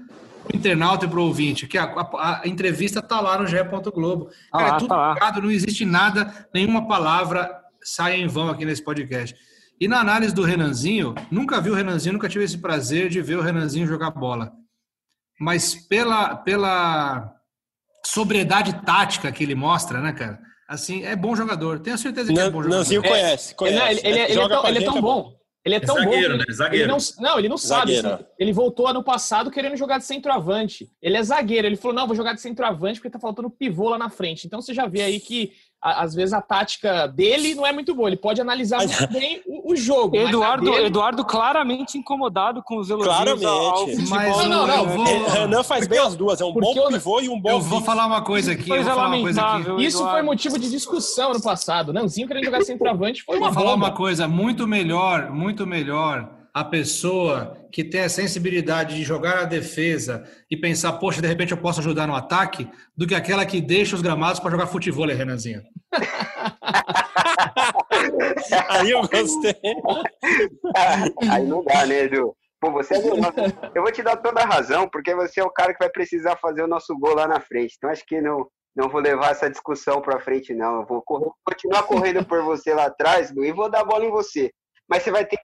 internauta 0.53 1.05
e 1.05 1.07
para 1.07 1.19
o 1.19 1.23
ouvinte, 1.23 1.67
que 1.67 1.77
a, 1.77 1.83
a, 1.83 2.41
a 2.43 2.47
entrevista 2.47 2.99
está 2.99 3.19
lá 3.21 3.37
no 3.37 3.47
GE. 3.47 3.57
Globo. 3.93 4.29
Ah, 4.51 4.63
é 4.63 4.77
tudo 4.77 4.87
tá 4.89 5.39
não 5.41 5.51
existe 5.51 5.85
nada, 5.85 6.47
nenhuma 6.53 6.87
palavra 6.87 7.49
sai 7.83 8.19
em 8.19 8.27
vão 8.27 8.49
aqui 8.49 8.65
nesse 8.65 8.83
podcast. 8.83 9.35
E 9.79 9.87
na 9.87 9.99
análise 10.01 10.33
do 10.33 10.43
Renanzinho, 10.43 11.15
nunca 11.31 11.61
vi 11.61 11.69
o 11.69 11.73
Renanzinho, 11.73 12.13
nunca 12.13 12.27
tive 12.27 12.43
esse 12.43 12.57
prazer 12.57 13.09
de 13.09 13.21
ver 13.21 13.37
o 13.37 13.41
Renanzinho 13.41 13.87
jogar 13.87 14.11
bola. 14.11 14.51
Mas 15.39 15.73
pela, 15.73 16.35
pela 16.35 17.33
sobriedade 18.05 18.73
tática 18.83 19.31
que 19.31 19.43
ele 19.43 19.55
mostra, 19.55 20.01
né, 20.01 20.11
cara? 20.11 20.39
Assim, 20.67 21.03
é 21.05 21.15
bom 21.15 21.35
jogador. 21.35 21.79
Tenho 21.79 21.97
certeza 21.97 22.31
que 22.31 22.39
é 22.39 22.49
bom 22.49 22.61
jogador. 22.61 22.69
Renanzinho 22.69 23.01
conhece, 23.01 23.55
conhece. 23.55 23.99
Ele, 24.05 24.19
ele, 24.19 24.19
ele, 24.19 24.31
ele, 24.33 24.41
é 24.41 24.47
tão, 24.49 24.67
ele 24.67 24.77
é 24.77 24.85
tão 24.85 25.01
bom. 25.01 25.39
Ele 25.65 25.75
é 25.75 25.79
tão 25.79 25.97
é 25.97 26.03
zagueiro, 26.03 26.31
bom. 26.31 26.37
Né? 26.37 26.45
Zagueiro. 26.53 26.85
Ele 26.85 26.91
não, 26.91 26.97
não, 27.19 27.39
ele 27.39 27.49
não 27.49 27.57
sabe. 27.57 27.97
Assim, 27.97 28.25
ele 28.37 28.53
voltou 28.53 28.87
ano 28.87 29.03
passado 29.03 29.51
querendo 29.51 29.75
jogar 29.75 29.97
de 29.97 30.05
centroavante. 30.05 30.89
Ele 31.01 31.17
é 31.17 31.23
zagueiro. 31.23 31.67
Ele 31.67 31.75
falou: 31.75 31.95
não, 31.95 32.07
vou 32.07 32.15
jogar 32.15 32.33
de 32.33 32.41
centroavante 32.41 32.99
porque 32.99 33.09
tá 33.09 33.19
faltando 33.19 33.49
pivô 33.49 33.89
lá 33.89 33.97
na 33.97 34.09
frente. 34.09 34.47
Então 34.47 34.61
você 34.61 34.73
já 34.73 34.87
vê 34.87 35.01
aí 35.01 35.19
que 35.19 35.51
às 35.81 36.13
vezes 36.13 36.33
a 36.33 36.41
tática 36.41 37.07
dele 37.07 37.55
não 37.55 37.65
é 37.65 37.71
muito 37.71 37.95
boa. 37.95 38.09
Ele 38.09 38.17
pode 38.17 38.41
analisar 38.41 38.79
muito 38.79 39.07
bem 39.07 39.41
o, 39.45 39.71
o 39.71 39.75
jogo. 39.75 40.15
Eduardo, 40.15 40.65
dele... 40.69 40.87
Eduardo 40.87 41.23
claramente 41.23 41.97
incomodado 41.97 42.61
com 42.61 42.77
os 42.77 42.89
elogios 42.89 43.15
claramente. 43.15 43.45
ao 43.45 43.87
futebol. 43.87 44.09
Mas 44.09 44.37
não, 44.37 44.67
não, 44.67 44.67
não, 44.67 44.85
vou... 44.85 45.29
Renan 45.29 45.63
faz 45.63 45.87
bem 45.87 45.99
as 45.99 46.15
duas. 46.15 46.41
É 46.41 46.45
um 46.45 46.53
bom 46.53 46.73
pivô 46.89 47.21
e 47.21 47.29
um 47.29 47.39
bom. 47.39 47.51
Eu 47.51 47.61
vou 47.61 47.81
falar 47.81 48.05
uma 48.05 48.21
coisa 48.21 48.51
aqui. 48.51 48.69
Eu 48.69 48.83
vou 48.83 48.93
falar 48.93 49.07
uma 49.07 49.21
coisa 49.21 49.41
aqui. 49.41 49.85
Isso 49.85 50.05
foi 50.09 50.21
motivo 50.21 50.59
de 50.59 50.69
discussão 50.69 51.33
no 51.33 51.41
passado. 51.41 51.93
Nanzinho 51.93 52.27
querendo 52.27 52.45
jogar 52.45 52.61
centroavante 52.63 53.23
foi 53.23 53.37
uma 53.37 53.51
Vou 53.51 53.53
falar 53.53 53.73
uma 53.73 53.91
coisa 53.91 54.27
muito 54.27 54.67
melhor, 54.67 55.31
muito 55.31 55.65
melhor 55.65 56.29
a 56.53 56.63
pessoa 56.63 57.58
que 57.71 57.83
tem 57.83 58.01
a 58.01 58.09
sensibilidade 58.09 58.95
de 58.95 59.03
jogar 59.03 59.39
a 59.39 59.45
defesa 59.45 60.27
e 60.49 60.57
pensar, 60.57 60.93
poxa, 60.93 61.21
de 61.21 61.27
repente 61.27 61.51
eu 61.51 61.57
posso 61.57 61.79
ajudar 61.79 62.07
no 62.07 62.15
ataque, 62.15 62.69
do 62.95 63.07
que 63.07 63.15
aquela 63.15 63.45
que 63.45 63.61
deixa 63.61 63.95
os 63.95 64.01
gramados 64.01 64.39
para 64.39 64.51
jogar 64.51 64.67
futebol, 64.67 65.07
Renanzinho. 65.07 65.61
Aí 68.69 68.91
eu 68.91 69.01
gostei. 69.01 69.55
Aí 71.29 71.45
não 71.45 71.63
dá, 71.63 71.85
né, 71.85 72.03
Edu? 72.03 72.35
Pô, 72.59 72.71
você 72.71 72.95
é 72.95 72.97
Eu 73.73 73.83
vou 73.83 73.91
te 73.91 74.03
dar 74.03 74.17
toda 74.17 74.41
a 74.41 74.45
razão, 74.45 74.87
porque 74.89 75.15
você 75.15 75.39
é 75.39 75.43
o 75.43 75.51
cara 75.51 75.73
que 75.73 75.79
vai 75.79 75.89
precisar 75.89 76.37
fazer 76.37 76.63
o 76.63 76.67
nosso 76.67 76.97
gol 76.97 77.15
lá 77.15 77.27
na 77.27 77.39
frente. 77.39 77.75
Então 77.77 77.89
acho 77.89 78.05
que 78.05 78.19
não, 78.19 78.47
não 78.75 78.89
vou 78.89 79.01
levar 79.01 79.31
essa 79.31 79.49
discussão 79.49 80.01
para 80.01 80.19
frente, 80.19 80.53
não. 80.53 80.81
Eu 80.81 80.85
vou 80.85 81.01
correr, 81.01 81.29
continuar 81.43 81.83
correndo 81.83 82.25
por 82.25 82.43
você 82.43 82.73
lá 82.73 82.85
atrás, 82.85 83.31
e 83.31 83.51
vou 83.51 83.69
dar 83.69 83.81
a 83.81 83.85
bola 83.85 84.05
em 84.05 84.11
você. 84.11 84.51
Mas 84.89 85.03
você 85.03 85.11
vai 85.11 85.25
ter 85.25 85.37
que. 85.37 85.43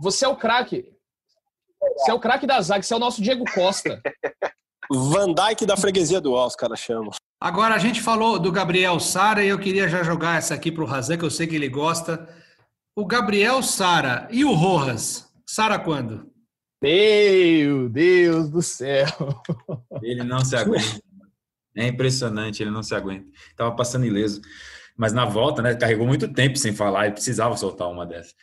Você 0.00 0.24
é 0.24 0.28
o 0.28 0.36
craque. 0.36 0.84
Você 1.80 2.10
é 2.10 2.14
o 2.14 2.20
craque 2.20 2.46
da 2.46 2.60
zaga, 2.60 2.82
você 2.82 2.92
é 2.92 2.96
o 2.96 3.00
nosso 3.00 3.22
Diego 3.22 3.44
Costa. 3.52 4.00
Van 4.90 5.32
Dyke 5.32 5.66
da 5.66 5.76
freguesia 5.76 6.20
do 6.20 6.36
Al, 6.36 6.46
os 6.46 6.56
caras 6.56 6.78
chamam. 6.78 7.10
Agora, 7.40 7.74
a 7.74 7.78
gente 7.78 8.00
falou 8.00 8.38
do 8.38 8.52
Gabriel 8.52 8.98
Sara 9.00 9.44
e 9.44 9.48
eu 9.48 9.58
queria 9.58 9.88
já 9.88 10.02
jogar 10.02 10.38
essa 10.38 10.54
aqui 10.54 10.70
para 10.70 10.84
o 10.84 10.86
Razan, 10.86 11.18
que 11.18 11.24
eu 11.24 11.30
sei 11.30 11.46
que 11.46 11.56
ele 11.56 11.68
gosta. 11.68 12.28
O 12.96 13.04
Gabriel 13.04 13.62
Sara 13.62 14.28
e 14.30 14.44
o 14.44 14.52
Rojas? 14.52 15.30
Sara 15.44 15.78
quando? 15.78 16.30
Meu 16.82 17.88
Deus 17.88 18.48
do 18.48 18.62
céu! 18.62 19.06
Ele 20.02 20.22
não 20.22 20.44
se 20.44 20.56
aguenta. 20.56 21.00
É 21.76 21.88
impressionante, 21.88 22.62
ele 22.62 22.70
não 22.70 22.82
se 22.82 22.94
aguenta. 22.94 23.26
Tava 23.54 23.74
passando 23.74 24.06
ileso. 24.06 24.40
Mas 24.96 25.12
na 25.12 25.26
volta, 25.26 25.60
né? 25.60 25.74
Carregou 25.74 26.06
muito 26.06 26.32
tempo 26.32 26.56
sem 26.56 26.74
falar 26.74 27.08
e 27.08 27.12
precisava 27.12 27.56
soltar 27.56 27.88
uma 27.90 28.06
dessas. 28.06 28.34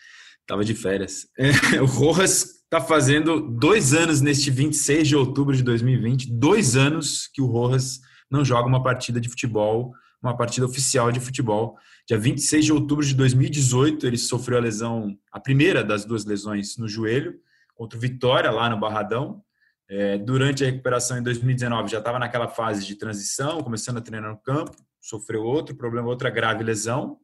Tava 0.46 0.64
de 0.64 0.76
férias. 0.76 1.28
o 1.82 1.86
Rojas 1.86 2.53
está 2.74 2.82
fazendo 2.82 3.40
dois 3.40 3.94
anos 3.94 4.20
neste 4.20 4.50
26 4.50 5.08
de 5.08 5.16
outubro 5.16 5.56
de 5.56 5.62
2020, 5.62 6.32
dois 6.32 6.76
anos 6.76 7.28
que 7.28 7.40
o 7.40 7.46
Rojas 7.46 8.02
não 8.32 8.44
joga 8.44 8.68
uma 8.68 8.82
partida 8.82 9.22
de 9.22 9.30
futebol, 9.30 9.94
uma 10.20 10.36
partida 10.36 10.66
oficial 10.66 11.12
de 11.12 11.20
futebol. 11.20 11.78
Dia 12.08 12.18
26 12.18 12.66
de 12.66 12.74
outubro 12.74 13.06
de 13.06 13.14
2018, 13.14 14.08
ele 14.08 14.18
sofreu 14.18 14.58
a 14.58 14.62
lesão, 14.62 15.16
a 15.32 15.40
primeira 15.40 15.84
das 15.84 16.04
duas 16.04 16.26
lesões 16.26 16.76
no 16.76 16.88
joelho, 16.88 17.36
contra 17.76 17.96
o 17.96 18.02
Vitória, 18.02 18.50
lá 18.50 18.68
no 18.68 18.80
Barradão. 18.80 19.44
É, 19.88 20.18
durante 20.18 20.64
a 20.64 20.66
recuperação 20.66 21.20
em 21.20 21.22
2019, 21.22 21.92
já 21.92 22.00
estava 22.00 22.18
naquela 22.18 22.48
fase 22.48 22.88
de 22.88 22.96
transição, 22.96 23.62
começando 23.62 23.98
a 23.98 24.02
treinar 24.02 24.32
no 24.32 24.40
campo, 24.40 24.76
sofreu 25.00 25.44
outro 25.44 25.76
problema, 25.76 26.08
outra 26.08 26.32
grave 26.32 26.64
lesão. 26.64 27.20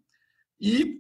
E 0.62 1.00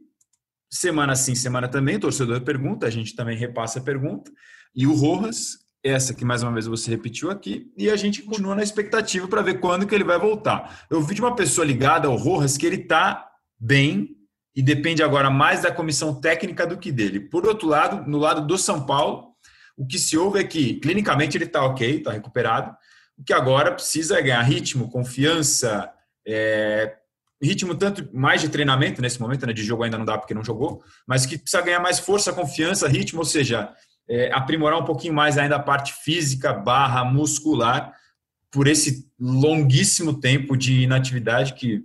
semana 0.69 1.15
sim, 1.15 1.33
semana 1.33 1.67
também, 1.67 1.95
o 1.95 1.99
torcedor 1.99 2.41
pergunta, 2.41 2.85
a 2.85 2.89
gente 2.89 3.15
também 3.15 3.37
repassa 3.37 3.79
a 3.79 3.81
pergunta. 3.81 4.31
E 4.75 4.85
o 4.85 4.93
Rojas, 4.93 5.57
essa 5.83 6.13
que 6.13 6.23
mais 6.23 6.43
uma 6.43 6.51
vez 6.51 6.67
você 6.67 6.91
repetiu 6.91 7.31
aqui, 7.31 7.71
e 7.75 7.89
a 7.89 7.95
gente 7.95 8.21
continua 8.21 8.55
na 8.55 8.63
expectativa 8.63 9.27
para 9.27 9.41
ver 9.41 9.59
quando 9.59 9.87
que 9.87 9.95
ele 9.95 10.03
vai 10.03 10.19
voltar. 10.19 10.85
Eu 10.89 11.01
vi 11.01 11.15
de 11.15 11.21
uma 11.21 11.35
pessoa 11.35 11.65
ligada 11.65 12.07
ao 12.07 12.15
Rojas 12.15 12.57
que 12.57 12.65
ele 12.65 12.75
está 12.75 13.27
bem 13.59 14.15
e 14.55 14.61
depende 14.61 15.01
agora 15.01 15.29
mais 15.29 15.61
da 15.61 15.71
comissão 15.71 16.19
técnica 16.19 16.67
do 16.67 16.77
que 16.77 16.91
dele. 16.91 17.19
Por 17.19 17.47
outro 17.47 17.67
lado, 17.67 18.09
no 18.09 18.17
lado 18.17 18.45
do 18.45 18.57
São 18.57 18.85
Paulo, 18.85 19.29
o 19.77 19.85
que 19.85 19.97
se 19.97 20.17
ouve 20.17 20.39
é 20.39 20.43
que 20.43 20.75
clinicamente 20.75 21.37
ele 21.37 21.45
está 21.45 21.63
ok, 21.63 21.97
está 21.97 22.11
recuperado. 22.11 22.75
O 23.17 23.23
que 23.23 23.33
agora 23.33 23.71
precisa 23.71 24.17
é 24.17 24.21
ganhar 24.21 24.41
ritmo, 24.41 24.89
confiança, 24.89 25.89
é, 26.27 26.97
ritmo 27.41 27.75
tanto 27.75 28.09
mais 28.13 28.41
de 28.41 28.49
treinamento 28.49 29.01
nesse 29.01 29.19
momento, 29.19 29.45
né, 29.45 29.53
de 29.53 29.63
jogo 29.63 29.83
ainda 29.83 29.97
não 29.97 30.05
dá 30.05 30.17
porque 30.17 30.33
não 30.33 30.43
jogou, 30.43 30.83
mas 31.07 31.25
que 31.25 31.37
precisa 31.37 31.63
ganhar 31.63 31.79
mais 31.79 31.99
força, 31.99 32.33
confiança, 32.33 32.87
ritmo, 32.87 33.19
ou 33.19 33.25
seja, 33.25 33.69
é, 34.07 34.31
aprimorar 34.33 34.79
um 34.79 34.85
pouquinho 34.85 35.13
mais 35.13 35.37
ainda 35.37 35.55
a 35.55 35.59
parte 35.59 35.93
física 36.03 36.51
barra 36.51 37.05
muscular 37.05 37.93
por 38.51 38.67
esse 38.67 39.07
longuíssimo 39.19 40.19
tempo 40.19 40.57
de 40.57 40.81
inatividade 40.81 41.53
que 41.53 41.83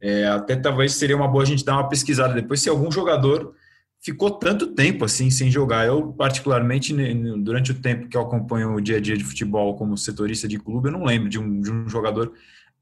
é, 0.00 0.26
até 0.26 0.56
talvez 0.56 0.94
seria 0.94 1.16
uma 1.16 1.28
boa 1.28 1.42
a 1.42 1.46
gente 1.46 1.64
dar 1.64 1.74
uma 1.74 1.88
pesquisada 1.88 2.32
depois 2.32 2.60
se 2.60 2.68
algum 2.68 2.90
jogador 2.90 3.54
ficou 4.00 4.30
tanto 4.30 4.68
tempo 4.68 5.04
assim 5.04 5.30
sem 5.30 5.50
jogar. 5.50 5.86
Eu, 5.86 6.12
particularmente, 6.12 6.94
durante 7.38 7.72
o 7.72 7.74
tempo 7.74 8.08
que 8.08 8.16
eu 8.16 8.22
acompanho 8.22 8.74
o 8.74 8.80
dia 8.80 8.96
a 8.96 9.00
dia 9.00 9.16
de 9.16 9.24
futebol 9.24 9.76
como 9.76 9.96
setorista 9.96 10.46
de 10.46 10.58
clube, 10.58 10.88
eu 10.88 10.92
não 10.92 11.04
lembro 11.04 11.28
de 11.28 11.38
um, 11.38 11.60
de 11.60 11.70
um 11.70 11.88
jogador 11.88 12.32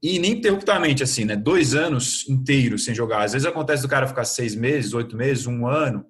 ininterruptamente, 0.01 1.03
assim, 1.03 1.25
né? 1.25 1.35
Dois 1.35 1.73
anos 1.73 2.27
inteiros 2.29 2.85
sem 2.85 2.93
jogar. 2.93 3.23
Às 3.23 3.33
vezes 3.33 3.47
acontece 3.47 3.81
do 3.81 3.89
cara 3.89 4.07
ficar 4.07 4.25
seis 4.25 4.55
meses, 4.55 4.93
oito 4.93 5.15
meses, 5.15 5.47
um 5.47 5.67
ano, 5.67 6.05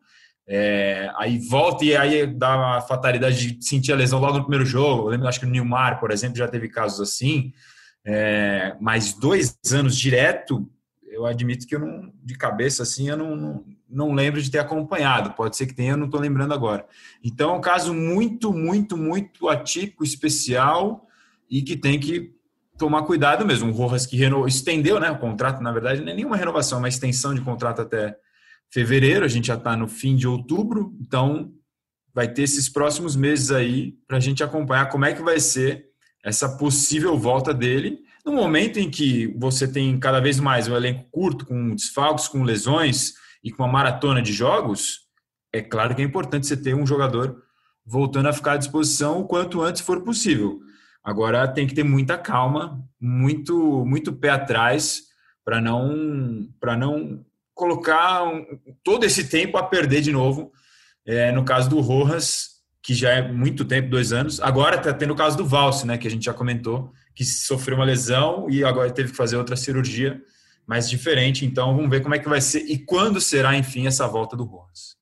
é, 0.48 1.12
aí 1.18 1.40
volta 1.40 1.84
e 1.84 1.96
aí 1.96 2.26
dá 2.26 2.78
a 2.78 2.82
fatalidade 2.82 3.54
de 3.54 3.66
sentir 3.66 3.92
a 3.92 3.96
lesão 3.96 4.20
logo 4.20 4.38
no 4.38 4.44
primeiro 4.44 4.66
jogo. 4.66 5.04
Eu 5.04 5.12
lembro, 5.12 5.28
acho 5.28 5.40
que 5.40 5.46
o 5.46 5.50
Nilmar, 5.50 6.00
por 6.00 6.12
exemplo, 6.12 6.38
já 6.38 6.48
teve 6.48 6.70
casos 6.70 7.02
assim. 7.02 7.54
É, 8.06 8.76
mas 8.80 9.14
dois 9.14 9.58
anos 9.74 9.98
direto, 9.98 10.70
eu 11.04 11.26
admito 11.26 11.68
que 11.68 11.76
eu 11.76 11.80
não, 11.80 12.14
de 12.24 12.36
cabeça 12.36 12.84
assim, 12.84 13.10
eu 13.10 13.18
não, 13.18 13.36
não, 13.36 13.66
não 13.90 14.14
lembro 14.14 14.42
de 14.42 14.50
ter 14.50 14.60
acompanhado. 14.60 15.32
Pode 15.32 15.58
ser 15.58 15.66
que 15.66 15.74
tenha, 15.74 15.92
eu 15.92 15.98
não 15.98 16.06
estou 16.06 16.22
lembrando 16.22 16.54
agora. 16.54 16.86
Então 17.22 17.52
é 17.54 17.58
um 17.58 17.62
caso 17.62 17.94
muito, 17.94 18.54
muito, 18.54 18.96
muito 18.96 19.50
atípico, 19.50 20.06
especial 20.06 21.06
e 21.50 21.62
que 21.62 21.76
tem 21.76 22.00
que 22.00 22.37
tomar 22.78 23.04
cuidado 23.04 23.46
mesmo. 23.46 23.70
O 23.70 23.74
Rojas 23.74 24.06
que 24.06 24.16
reno... 24.16 24.48
estendeu 24.48 25.00
né, 25.00 25.10
o 25.10 25.18
contrato, 25.18 25.62
na 25.62 25.72
verdade, 25.72 26.02
não 26.02 26.12
é 26.12 26.16
nenhuma 26.16 26.38
renovação, 26.38 26.78
é 26.78 26.82
uma 26.82 26.88
extensão 26.88 27.34
de 27.34 27.42
contrato 27.42 27.82
até 27.82 28.16
fevereiro, 28.72 29.26
a 29.26 29.30
gente 29.30 29.48
já 29.48 29.56
está 29.56 29.76
no 29.76 29.88
fim 29.88 30.16
de 30.16 30.28
outubro, 30.28 30.94
então 31.00 31.52
vai 32.14 32.28
ter 32.28 32.44
esses 32.44 32.68
próximos 32.68 33.16
meses 33.16 33.52
aí 33.52 33.94
para 34.08 34.18
a 34.18 34.20
gente 34.20 34.44
acompanhar 34.44 34.90
como 34.90 35.06
é 35.06 35.14
que 35.14 35.22
vai 35.22 35.40
ser 35.40 35.86
essa 36.24 36.58
possível 36.58 37.18
volta 37.18 37.54
dele, 37.54 38.00
no 38.26 38.34
momento 38.34 38.78
em 38.78 38.90
que 38.90 39.28
você 39.38 39.66
tem 39.68 39.98
cada 39.98 40.20
vez 40.20 40.40
mais 40.40 40.68
um 40.68 40.76
elenco 40.76 41.06
curto, 41.10 41.46
com 41.46 41.74
desfalques, 41.74 42.28
com 42.28 42.44
lesões 42.44 43.14
e 43.42 43.52
com 43.52 43.64
uma 43.64 43.72
maratona 43.72 44.22
de 44.22 44.34
jogos, 44.34 45.08
é 45.54 45.62
claro 45.62 45.96
que 45.96 46.02
é 46.02 46.06
importante 46.06 46.46
você 46.46 46.58
ter 46.58 46.76
um 46.76 46.86
jogador 46.86 47.42
voltando 47.86 48.28
a 48.28 48.34
ficar 48.34 48.54
à 48.54 48.58
disposição 48.58 49.22
o 49.22 49.26
quanto 49.26 49.62
antes 49.62 49.82
for 49.82 50.02
possível. 50.02 50.60
Agora 51.04 51.48
tem 51.48 51.66
que 51.66 51.74
ter 51.74 51.84
muita 51.84 52.18
calma, 52.18 52.84
muito 53.00 53.86
muito 53.86 54.14
pé 54.14 54.30
atrás 54.30 55.04
para 55.44 55.62
não 55.62 56.50
para 56.60 56.76
não 56.76 57.26
colocar 57.54 58.24
um, 58.24 58.46
todo 58.84 59.04
esse 59.04 59.30
tempo 59.30 59.58
a 59.58 59.64
perder 59.64 60.02
de 60.02 60.12
novo. 60.12 60.52
É, 61.06 61.32
no 61.32 61.46
caso 61.46 61.70
do 61.70 61.80
Rojas, 61.80 62.58
que 62.84 62.94
já 62.94 63.12
é 63.12 63.32
muito 63.32 63.66
tempo, 63.66 63.90
dois 63.90 64.14
anos. 64.14 64.40
Agora 64.40 64.76
está 64.76 64.94
tendo 64.94 65.12
o 65.12 65.16
caso 65.16 65.38
do 65.38 65.46
Valse, 65.46 65.86
né, 65.88 65.98
que 65.98 66.08
a 66.08 66.12
gente 66.12 66.26
já 66.26 66.34
comentou, 66.34 66.92
que 67.16 67.26
sofreu 67.26 67.78
uma 67.78 67.86
lesão 67.86 68.48
e 68.50 68.64
agora 68.64 68.92
teve 68.92 69.12
que 69.12 69.18
fazer 69.18 69.38
outra 69.38 69.56
cirurgia 69.56 70.22
mais 70.66 70.90
diferente. 70.90 71.46
Então 71.46 71.76
vamos 71.76 71.90
ver 71.90 72.02
como 72.02 72.16
é 72.16 72.20
que 72.20 72.30
vai 72.30 72.42
ser 72.42 72.60
e 72.60 72.78
quando 72.78 73.20
será, 73.20 73.56
enfim, 73.56 73.88
essa 73.88 74.08
volta 74.08 74.36
do 74.36 74.44
Rojas. 74.44 74.96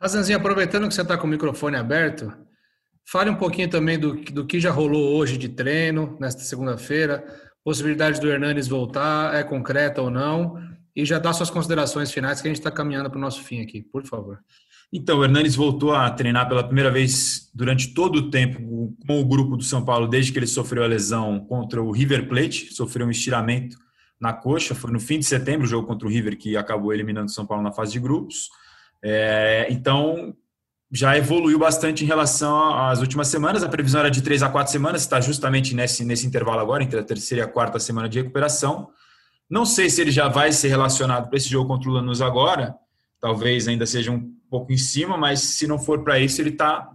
Razanzinho, 0.00 0.38
aproveitando 0.38 0.88
que 0.88 0.94
você 0.94 1.02
está 1.02 1.16
com 1.16 1.26
o 1.26 1.30
microfone 1.30 1.76
aberto, 1.76 2.32
Fale 3.04 3.30
um 3.30 3.34
pouquinho 3.34 3.68
também 3.68 3.98
do, 3.98 4.14
do 4.14 4.46
que 4.46 4.60
já 4.60 4.70
rolou 4.70 5.16
hoje 5.16 5.36
de 5.36 5.48
treino, 5.48 6.16
nesta 6.20 6.42
segunda-feira, 6.42 7.24
possibilidade 7.64 8.20
do 8.20 8.30
Hernanes 8.30 8.68
voltar, 8.68 9.34
é 9.34 9.42
concreta 9.42 10.00
ou 10.00 10.10
não, 10.10 10.56
e 10.94 11.04
já 11.04 11.18
dá 11.18 11.32
suas 11.32 11.50
considerações 11.50 12.12
finais 12.12 12.40
que 12.40 12.48
a 12.48 12.50
gente 12.50 12.58
está 12.58 12.70
caminhando 12.70 13.10
para 13.10 13.18
o 13.18 13.20
nosso 13.20 13.42
fim 13.42 13.60
aqui, 13.60 13.82
por 13.82 14.06
favor. 14.06 14.38
Então, 14.92 15.18
o 15.18 15.24
Hernanes 15.24 15.56
voltou 15.56 15.94
a 15.94 16.10
treinar 16.10 16.46
pela 16.46 16.62
primeira 16.62 16.90
vez 16.90 17.50
durante 17.54 17.94
todo 17.94 18.16
o 18.16 18.30
tempo 18.30 18.94
com 19.06 19.20
o 19.20 19.24
grupo 19.24 19.56
do 19.56 19.64
São 19.64 19.82
Paulo, 19.82 20.06
desde 20.06 20.32
que 20.32 20.38
ele 20.38 20.46
sofreu 20.46 20.84
a 20.84 20.86
lesão 20.86 21.40
contra 21.40 21.82
o 21.82 21.90
River 21.90 22.28
Plate, 22.28 22.74
sofreu 22.74 23.06
um 23.06 23.10
estiramento 23.10 23.78
na 24.20 24.34
coxa, 24.34 24.74
foi 24.74 24.92
no 24.92 25.00
fim 25.00 25.18
de 25.18 25.24
setembro 25.24 25.64
o 25.64 25.68
jogo 25.68 25.86
contra 25.86 26.06
o 26.06 26.10
River 26.10 26.36
que 26.36 26.56
acabou 26.58 26.92
eliminando 26.92 27.26
o 27.26 27.34
São 27.34 27.46
Paulo 27.46 27.62
na 27.62 27.72
fase 27.72 27.92
de 27.92 28.00
grupos. 28.00 28.50
É, 29.02 29.66
então, 29.70 30.34
já 30.92 31.16
evoluiu 31.16 31.58
bastante 31.58 32.04
em 32.04 32.06
relação 32.06 32.74
às 32.74 33.00
últimas 33.00 33.28
semanas. 33.28 33.62
A 33.62 33.68
previsão 33.68 34.00
era 34.00 34.10
de 34.10 34.20
três 34.20 34.42
a 34.42 34.50
quatro 34.50 34.70
semanas, 34.70 35.00
está 35.00 35.18
justamente 35.22 35.74
nesse, 35.74 36.04
nesse 36.04 36.26
intervalo 36.26 36.60
agora, 36.60 36.84
entre 36.84 37.00
a 37.00 37.02
terceira 37.02 37.42
e 37.42 37.46
a 37.46 37.48
quarta 37.48 37.78
semana 37.78 38.10
de 38.10 38.18
recuperação. 38.18 38.90
Não 39.48 39.64
sei 39.64 39.88
se 39.88 40.02
ele 40.02 40.10
já 40.10 40.28
vai 40.28 40.52
ser 40.52 40.68
relacionado 40.68 41.30
para 41.30 41.38
esse 41.38 41.48
jogo 41.48 41.68
contra 41.68 41.88
o 41.88 41.92
Lanús 41.94 42.20
agora, 42.20 42.74
talvez 43.18 43.66
ainda 43.68 43.86
seja 43.86 44.10
um 44.10 44.34
pouco 44.50 44.70
em 44.70 44.76
cima, 44.76 45.16
mas 45.16 45.40
se 45.40 45.66
não 45.66 45.78
for 45.78 46.04
para 46.04 46.18
isso, 46.18 46.42
ele 46.42 46.50
está 46.50 46.90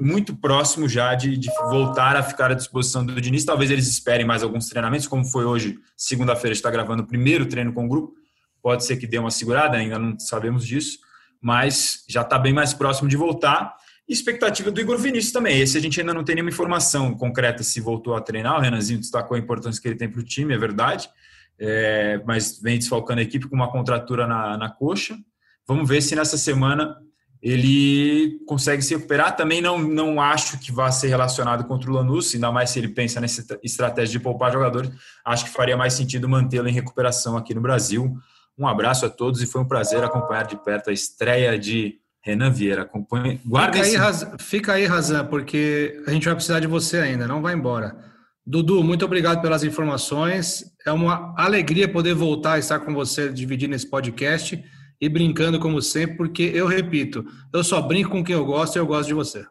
muito 0.00 0.34
próximo 0.34 0.88
já 0.88 1.14
de, 1.14 1.36
de, 1.36 1.48
voltar 1.70 2.16
a 2.16 2.22
ficar 2.24 2.50
à 2.50 2.54
disposição 2.54 3.06
do 3.06 3.20
Diniz. 3.20 3.44
Talvez 3.44 3.70
eles 3.70 3.86
esperem 3.86 4.26
mais 4.26 4.42
alguns 4.42 4.68
treinamentos, 4.68 5.06
como 5.06 5.24
foi 5.24 5.44
hoje, 5.44 5.78
segunda-feira, 5.96 6.52
está 6.52 6.70
gravando 6.70 7.04
o 7.04 7.06
primeiro 7.06 7.46
treino 7.46 7.72
com 7.72 7.84
o 7.86 7.88
grupo. 7.88 8.14
Pode 8.60 8.84
ser 8.84 8.96
que 8.96 9.06
dê 9.06 9.18
uma 9.18 9.30
segurada, 9.30 9.76
ainda 9.76 9.98
não 9.98 10.18
sabemos 10.18 10.66
disso 10.66 10.98
mas 11.42 12.04
já 12.08 12.22
está 12.22 12.38
bem 12.38 12.52
mais 12.52 12.72
próximo 12.72 13.08
de 13.08 13.16
voltar. 13.16 13.74
E 14.08 14.12
expectativa 14.12 14.70
do 14.70 14.80
Igor 14.80 14.96
Vinícius 14.96 15.32
também. 15.32 15.60
Esse 15.60 15.76
a 15.76 15.80
gente 15.80 15.98
ainda 16.00 16.14
não 16.14 16.22
tem 16.22 16.36
nenhuma 16.36 16.50
informação 16.50 17.14
concreta 17.14 17.64
se 17.64 17.80
voltou 17.80 18.14
a 18.14 18.20
treinar. 18.20 18.56
O 18.56 18.60
Renanzinho 18.60 19.00
destacou 19.00 19.36
a 19.36 19.40
importância 19.40 19.82
que 19.82 19.88
ele 19.88 19.96
tem 19.96 20.08
para 20.08 20.20
o 20.20 20.24
time, 20.24 20.54
é 20.54 20.58
verdade. 20.58 21.10
É, 21.58 22.22
mas 22.24 22.60
vem 22.60 22.78
desfalcando 22.78 23.20
a 23.20 23.24
equipe 23.24 23.48
com 23.48 23.56
uma 23.56 23.70
contratura 23.70 24.26
na, 24.26 24.56
na 24.56 24.70
coxa. 24.70 25.18
Vamos 25.66 25.88
ver 25.88 26.00
se 26.00 26.14
nessa 26.14 26.38
semana 26.38 26.96
ele 27.40 28.40
consegue 28.46 28.82
se 28.82 28.94
recuperar. 28.94 29.34
Também 29.34 29.60
não, 29.60 29.78
não 29.78 30.20
acho 30.20 30.58
que 30.58 30.70
vá 30.70 30.90
ser 30.92 31.08
relacionado 31.08 31.64
contra 31.64 31.90
o 31.90 31.94
Lanús, 31.94 32.32
ainda 32.34 32.52
mais 32.52 32.70
se 32.70 32.78
ele 32.78 32.88
pensa 32.88 33.20
nessa 33.20 33.58
estratégia 33.64 34.12
de 34.12 34.20
poupar 34.20 34.52
jogadores. 34.52 34.90
Acho 35.24 35.44
que 35.46 35.50
faria 35.50 35.76
mais 35.76 35.94
sentido 35.94 36.28
mantê-lo 36.28 36.68
em 36.68 36.72
recuperação 36.72 37.36
aqui 37.36 37.52
no 37.52 37.60
Brasil 37.60 38.16
Um 38.58 38.66
abraço 38.66 39.06
a 39.06 39.10
todos 39.10 39.42
e 39.42 39.46
foi 39.46 39.60
um 39.60 39.68
prazer 39.68 40.02
acompanhar 40.04 40.46
de 40.46 40.56
perto 40.56 40.90
a 40.90 40.92
estreia 40.92 41.58
de 41.58 41.98
Renan 42.22 42.50
Vieira. 42.50 42.82
Acompanhe, 42.82 43.40
guarda 43.44 43.74
fica, 43.74 43.86
esse... 43.86 43.96
aí, 43.96 44.02
Razan, 44.02 44.38
fica 44.38 44.72
aí, 44.74 44.86
Razan, 44.86 45.26
porque 45.26 46.02
a 46.06 46.10
gente 46.10 46.24
vai 46.24 46.34
precisar 46.34 46.60
de 46.60 46.66
você 46.66 46.98
ainda, 46.98 47.26
não 47.26 47.42
vai 47.42 47.54
embora. 47.54 47.96
Dudu, 48.44 48.82
muito 48.82 49.04
obrigado 49.04 49.40
pelas 49.40 49.62
informações. 49.62 50.64
É 50.84 50.90
uma 50.90 51.34
alegria 51.36 51.90
poder 51.90 52.14
voltar 52.14 52.54
a 52.54 52.58
estar 52.58 52.80
com 52.80 52.92
você 52.92 53.32
dividindo 53.32 53.74
esse 53.74 53.88
podcast 53.88 54.62
e 55.00 55.08
brincando 55.08 55.58
como 55.58 55.80
sempre, 55.80 56.16
porque 56.16 56.50
eu 56.54 56.66
repito, 56.66 57.24
eu 57.52 57.64
só 57.64 57.80
brinco 57.80 58.10
com 58.10 58.22
quem 58.22 58.34
eu 58.34 58.44
gosto 58.44 58.76
e 58.76 58.78
eu 58.78 58.86
gosto 58.86 59.08
de 59.08 59.14
você. 59.14 59.44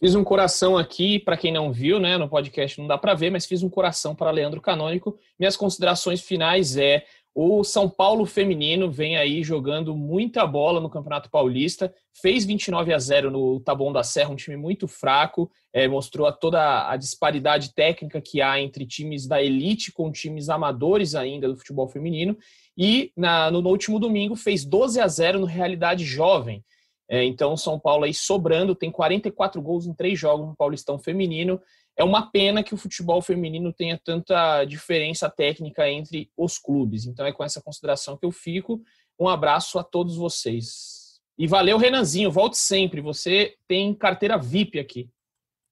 Fiz 0.00 0.14
um 0.14 0.24
coração 0.24 0.78
aqui, 0.78 1.18
para 1.18 1.36
quem 1.36 1.52
não 1.52 1.72
viu, 1.72 2.00
né, 2.00 2.16
no 2.16 2.28
podcast 2.28 2.80
não 2.80 2.86
dá 2.86 2.96
para 2.96 3.14
ver, 3.14 3.30
mas 3.30 3.44
fiz 3.44 3.62
um 3.62 3.68
coração 3.68 4.14
para 4.14 4.30
Leandro 4.30 4.60
Canônico. 4.60 5.18
Minhas 5.38 5.56
considerações 5.56 6.22
finais 6.22 6.76
é 6.76 7.04
o 7.42 7.64
São 7.64 7.88
Paulo 7.88 8.26
feminino 8.26 8.90
vem 8.90 9.16
aí 9.16 9.42
jogando 9.42 9.96
muita 9.96 10.46
bola 10.46 10.78
no 10.78 10.90
Campeonato 10.90 11.30
Paulista, 11.30 11.90
fez 12.20 12.44
29 12.44 12.92
a 12.92 12.98
0 12.98 13.30
no 13.30 13.58
Taboão 13.60 13.94
da 13.94 14.02
Serra, 14.02 14.28
um 14.28 14.36
time 14.36 14.58
muito 14.58 14.86
fraco, 14.86 15.50
é, 15.72 15.88
mostrou 15.88 16.30
toda 16.32 16.86
a 16.86 16.94
disparidade 16.98 17.72
técnica 17.72 18.20
que 18.20 18.42
há 18.42 18.60
entre 18.60 18.86
times 18.86 19.26
da 19.26 19.42
elite 19.42 19.90
com 19.90 20.12
times 20.12 20.50
amadores 20.50 21.14
ainda 21.14 21.48
do 21.48 21.56
futebol 21.56 21.88
feminino, 21.88 22.36
e 22.76 23.10
na, 23.16 23.50
no, 23.50 23.62
no 23.62 23.70
último 23.70 23.98
domingo 23.98 24.36
fez 24.36 24.62
12 24.62 25.00
a 25.00 25.08
0 25.08 25.40
no 25.40 25.46
Realidade 25.46 26.04
Jovem. 26.04 26.62
É, 27.08 27.24
então, 27.24 27.56
São 27.56 27.80
Paulo 27.80 28.04
aí 28.04 28.12
sobrando, 28.12 28.74
tem 28.74 28.90
44 28.90 29.62
gols 29.62 29.86
em 29.86 29.94
três 29.94 30.18
jogos 30.18 30.46
no 30.46 30.54
Paulistão 30.54 30.98
Feminino. 30.98 31.58
É 32.00 32.02
uma 32.02 32.30
pena 32.30 32.62
que 32.62 32.72
o 32.72 32.78
futebol 32.78 33.20
feminino 33.20 33.74
tenha 33.74 34.00
tanta 34.02 34.64
diferença 34.64 35.28
técnica 35.28 35.86
entre 35.86 36.30
os 36.34 36.56
clubes. 36.56 37.04
Então, 37.04 37.26
é 37.26 37.32
com 37.32 37.44
essa 37.44 37.60
consideração 37.60 38.16
que 38.16 38.24
eu 38.24 38.32
fico. 38.32 38.80
Um 39.18 39.28
abraço 39.28 39.78
a 39.78 39.84
todos 39.84 40.16
vocês. 40.16 41.20
E 41.36 41.46
valeu, 41.46 41.76
Renanzinho. 41.76 42.30
Volte 42.30 42.56
sempre. 42.56 43.02
Você 43.02 43.54
tem 43.68 43.92
carteira 43.92 44.38
VIP 44.38 44.78
aqui. 44.78 45.10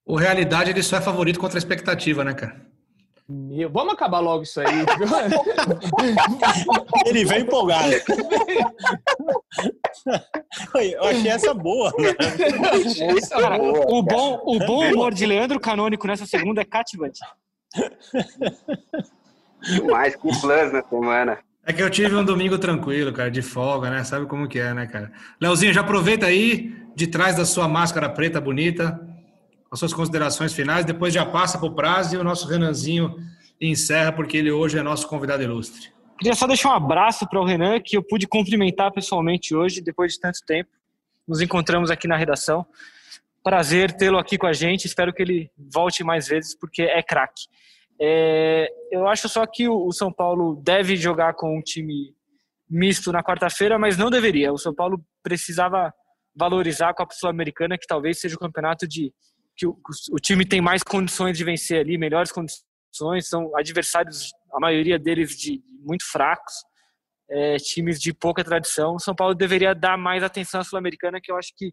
O 0.05 0.17
Realidade 0.17 0.71
ele 0.71 0.83
só 0.83 0.99
é 0.99 1.01
favorito 1.01 1.41
contra 1.41 1.57
a 1.57 1.61
expectativa, 1.61 2.23
né, 2.23 2.35
cara? 2.35 2.61
Meu, 3.27 3.71
vamos 3.71 3.95
acabar 3.95 4.21
logo 4.21 4.43
isso 4.43 4.61
aí. 4.61 4.67
Ele 7.05 7.27
vem 7.27 7.41
empolgado. 7.41 7.93
Eu 10.75 11.05
achei 11.05 11.31
essa 11.31 11.55
boa. 11.55 11.93
Né? 11.99 12.15
Cara, 13.29 13.61
o, 13.61 14.03
bom, 14.03 14.41
o 14.45 14.59
bom 14.59 14.91
humor 14.91 15.13
de 15.15 15.27
Leandro 15.27 15.61
Canônico 15.61 16.07
nessa 16.07 16.27
segunda 16.27 16.63
é 16.63 16.65
cativante. 16.65 17.21
Mais 19.91 20.17
com 20.17 20.31
plus 20.41 20.73
na 20.73 20.83
semana. 20.83 21.39
É 21.67 21.73
que 21.73 21.83
eu 21.83 21.91
tive 21.91 22.17
um 22.17 22.25
domingo 22.25 22.59
tranquilo, 22.59 23.13
cara, 23.13 23.31
de 23.31 23.43
folga, 23.43 23.91
né? 23.91 24.03
Sabe 24.03 24.27
como 24.27 24.49
que 24.49 24.59
é, 24.59 24.73
né, 24.73 24.87
cara? 24.87 25.13
Leozinho, 25.41 25.73
já 25.73 25.83
aproveita 25.83 26.27
aí, 26.27 26.75
de 26.95 27.07
trás 27.07 27.37
da 27.37 27.45
sua 27.45 27.69
máscara 27.69 28.09
preta 28.09 28.41
bonita, 28.41 28.99
as 29.71 29.79
suas 29.79 29.93
considerações 29.93 30.55
finais, 30.55 30.87
depois 30.87 31.13
já 31.13 31.27
passa 31.27 31.59
para 31.59 31.69
o 31.69 31.75
prazo 31.75 32.15
e 32.15 32.19
o 32.19 32.25
nosso 32.25 32.49
Renanzinho 32.49 33.17
encerra, 33.61 34.13
porque 34.13 34.37
ele 34.37 34.51
hoje 34.51 34.79
é 34.79 34.83
nosso 34.83 35.07
convidado 35.07 35.43
ilustre. 35.43 35.91
Queria 36.19 36.35
só 36.35 36.47
deixar 36.47 36.71
um 36.71 36.73
abraço 36.73 37.29
para 37.29 37.41
o 37.41 37.45
Renan, 37.45 37.81
que 37.81 37.97
eu 37.97 38.03
pude 38.03 38.27
cumprimentar 38.27 38.93
pessoalmente 38.93 39.55
hoje, 39.55 39.81
depois 39.81 40.15
de 40.15 40.21
tanto 40.21 40.41
tempo. 40.45 40.71
Nos 41.27 41.41
encontramos 41.41 41.91
aqui 41.91 42.09
na 42.09 42.17
redação. 42.17 42.67
Prazer 43.43 43.93
tê-lo 43.93 44.19
aqui 44.19 44.37
com 44.37 44.47
a 44.47 44.53
gente. 44.53 44.87
Espero 44.87 45.13
que 45.13 45.23
ele 45.23 45.51
volte 45.57 46.03
mais 46.03 46.27
vezes, 46.27 46.57
porque 46.59 46.83
é 46.83 47.03
craque. 47.03 47.47
É, 48.01 48.69
eu 48.91 49.07
acho 49.07 49.29
só 49.29 49.47
que 49.47 49.69
o 49.69 49.93
São 49.93 50.13
Paulo 50.13 50.61
deve 50.65 50.97
jogar 50.97 51.35
com 51.35 51.57
um 51.57 51.63
time 51.63 52.15
misto 52.69 53.13
na 53.13 53.23
quarta-feira, 53.23 53.79
mas 53.79 53.97
não 53.97 54.11
deveria. 54.11 54.53
O 54.53 54.59
São 54.59 54.75
Paulo 54.75 55.01
precisava 55.23 55.93
valorizar 56.35 56.91
a 56.91 56.95
Copa 56.95 57.15
Sul-Americana, 57.15 57.79
que 57.79 57.87
talvez 57.87 58.21
seja 58.21 58.37
o 58.37 58.39
campeonato 58.39 58.87
de 58.87 59.13
que 59.57 59.67
o, 59.67 59.77
o 60.13 60.17
time 60.21 60.45
tem 60.45 60.61
mais 60.61 60.83
condições 60.83 61.37
de 61.37 61.45
vencer 61.45 61.81
ali, 61.81 61.99
melhores 61.99 62.31
condições, 62.31 63.29
são 63.29 63.57
adversários, 63.57 64.31
a 64.53 64.61
maioria 64.61 64.99
deles 64.99 65.37
de 65.37 65.63
muito 65.81 66.05
fracos, 66.11 66.55
é, 67.31 67.57
times 67.57 68.01
de 68.01 68.13
pouca 68.13 68.43
tradição. 68.43 68.95
O 68.95 69.01
São 69.01 69.15
Paulo 69.15 69.35
deveria 69.35 69.75
dar 69.75 69.97
mais 69.97 70.23
atenção 70.23 70.61
à 70.61 70.65
Sul-Americana, 70.65 71.21
que 71.21 71.31
eu 71.31 71.37
acho 71.37 71.53
que 71.57 71.73